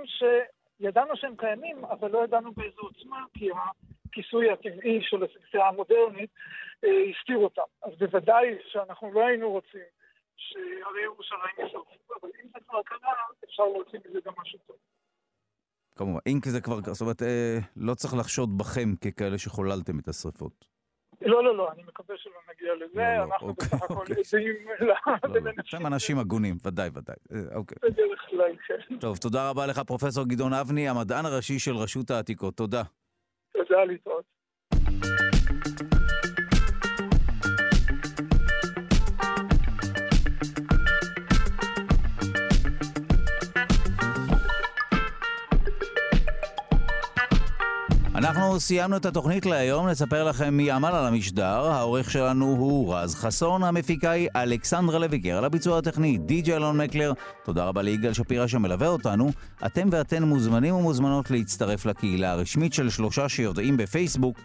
שידענו 0.79 1.17
שהם 1.17 1.37
קיימים, 1.37 1.85
אבל 1.85 2.11
לא 2.11 2.25
ידענו 2.25 2.53
באיזו 2.53 2.81
עוצמה, 2.81 3.25
כי 3.35 3.49
הכיסוי 4.07 4.51
הטבעי 4.51 4.99
של 5.03 5.25
הספרייה 5.25 5.69
המודרנית 5.69 6.31
אה, 6.85 6.91
הסתיר 7.11 7.39
אותם. 7.39 7.69
אז 7.83 7.93
בוודאי 7.99 8.47
שאנחנו 8.67 9.13
לא 9.13 9.27
היינו 9.27 9.51
רוצים 9.51 9.89
שהרי 10.37 11.03
ירושלים 11.05 11.67
ישרפו, 11.67 12.15
אבל 12.21 12.31
אם 12.43 12.49
זה 12.53 12.59
כבר 12.69 12.83
קרה, 12.83 13.13
אפשר 13.45 13.63
להוציא 13.63 13.99
מזה 14.09 14.19
גם 14.25 14.33
משהו 14.43 14.59
טוב. 14.67 14.77
כמובן, 15.97 16.21
אם 16.27 16.39
זה 16.45 16.61
כבר, 16.61 16.81
זאת 16.81 17.01
אומרת, 17.01 17.23
אה, 17.23 17.59
לא 17.77 17.95
צריך 17.95 18.15
לחשוד 18.15 18.59
בכם 18.59 18.97
ככאלה 18.97 19.39
שחוללתם 19.39 19.99
את 19.99 20.09
השרפות. 20.09 20.72
לא, 21.27 21.45
לא, 21.45 21.57
לא, 21.57 21.73
אני 21.73 21.83
מקווה 21.83 22.17
שלא 22.19 22.33
נגיע 22.55 22.75
לזה, 22.75 23.01
לא, 23.01 23.17
לא, 23.17 23.25
אנחנו 23.25 23.49
אוקיי, 23.49 23.69
בסך 23.69 23.83
הכל. 23.83 24.05
עדים 24.05 24.57
לא, 24.81 24.87
לא, 24.89 24.95
אתם 25.69 25.87
אנשים 25.87 26.19
הגונים, 26.19 26.57
ודאי, 26.65 26.91
ודאי. 26.95 27.17
אה, 27.33 27.57
אוקיי. 27.57 27.77
בדרך 27.83 28.21
כלל, 28.31 28.57
כן. 28.67 28.97
טוב, 29.01 29.17
תודה 29.17 29.51
רבה 29.51 29.67
לך, 29.67 29.79
פרופסור 29.79 30.25
גדעון 30.29 30.53
אבני, 30.53 30.89
המדען 30.89 31.27
הראשי 31.27 31.59
של 31.59 31.77
רשות 31.77 32.11
העתיקות. 32.11 32.57
תודה. 32.57 32.83
תודה, 33.53 33.85
להתראות. 33.85 34.32
אנחנו 48.25 48.61
סיימנו 48.61 48.97
את 48.97 49.07
התוכנית 49.07 49.47
להיום, 49.47 49.89
נספר 49.89 50.25
לכם 50.25 50.55
מי 50.55 50.71
עמל 50.71 50.89
על 50.89 51.07
המשדר. 51.07 51.71
העורך 51.71 52.11
שלנו 52.11 52.47
הוא 52.47 52.95
רז 52.95 53.15
חסון, 53.15 53.63
המפיקה 53.63 54.11
היא 54.11 54.29
אלכסנדרה 54.37 54.99
לויגר, 54.99 55.39
על 55.39 55.45
הביצוע 55.45 55.79
הטכני 55.79 56.19
די.ג'י 56.19 56.57
אלון 56.57 56.77
מקלר. 56.77 57.13
תודה 57.45 57.65
רבה 57.65 57.83
ליגאל 57.83 58.13
שפירא 58.13 58.47
שמלווה 58.47 58.89
אותנו. 58.89 59.31
אתם 59.67 59.89
ואתן 59.93 60.23
מוזמנים 60.23 60.75
ומוזמנות 60.75 61.31
להצטרף 61.31 61.87
לקהילה 61.87 62.33
הרשמית 62.33 62.73
של 62.73 62.91
שלושה 62.91 63.29
שיודעים 63.29 63.77
בפייסבוק. 63.77 64.37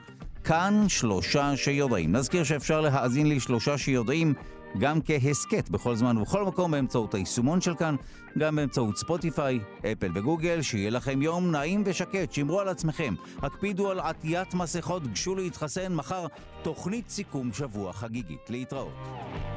כאן 0.43 0.85
שלושה 0.87 1.55
שיודעים. 1.55 2.15
נזכיר 2.15 2.43
שאפשר 2.43 2.81
להאזין 2.81 3.29
לי 3.29 3.39
שלושה 3.39 3.77
שיודעים 3.77 4.33
גם 4.77 4.99
כהסכת 5.01 5.69
בכל 5.69 5.95
זמן 5.95 6.17
ובכל 6.17 6.45
מקום 6.45 6.71
באמצעות 6.71 7.13
היישומון 7.13 7.61
של 7.61 7.75
כאן, 7.75 7.95
גם 8.37 8.55
באמצעות 8.55 8.97
ספוטיפיי, 8.97 9.59
אפל 9.79 10.11
וגוגל, 10.15 10.61
שיהיה 10.61 10.89
לכם 10.89 11.21
יום 11.21 11.51
נעים 11.51 11.83
ושקט, 11.85 12.33
שמרו 12.33 12.59
על 12.59 12.67
עצמכם, 12.67 13.13
הקפידו 13.41 13.91
על 13.91 13.99
עטיית 13.99 14.53
מסכות, 14.53 15.07
גשו 15.07 15.35
להתחסן, 15.35 15.93
מחר 15.93 16.27
תוכנית 16.61 17.09
סיכום 17.09 17.53
שבוע 17.53 17.93
חגיגית. 17.93 18.49
להתראות. 18.49 19.56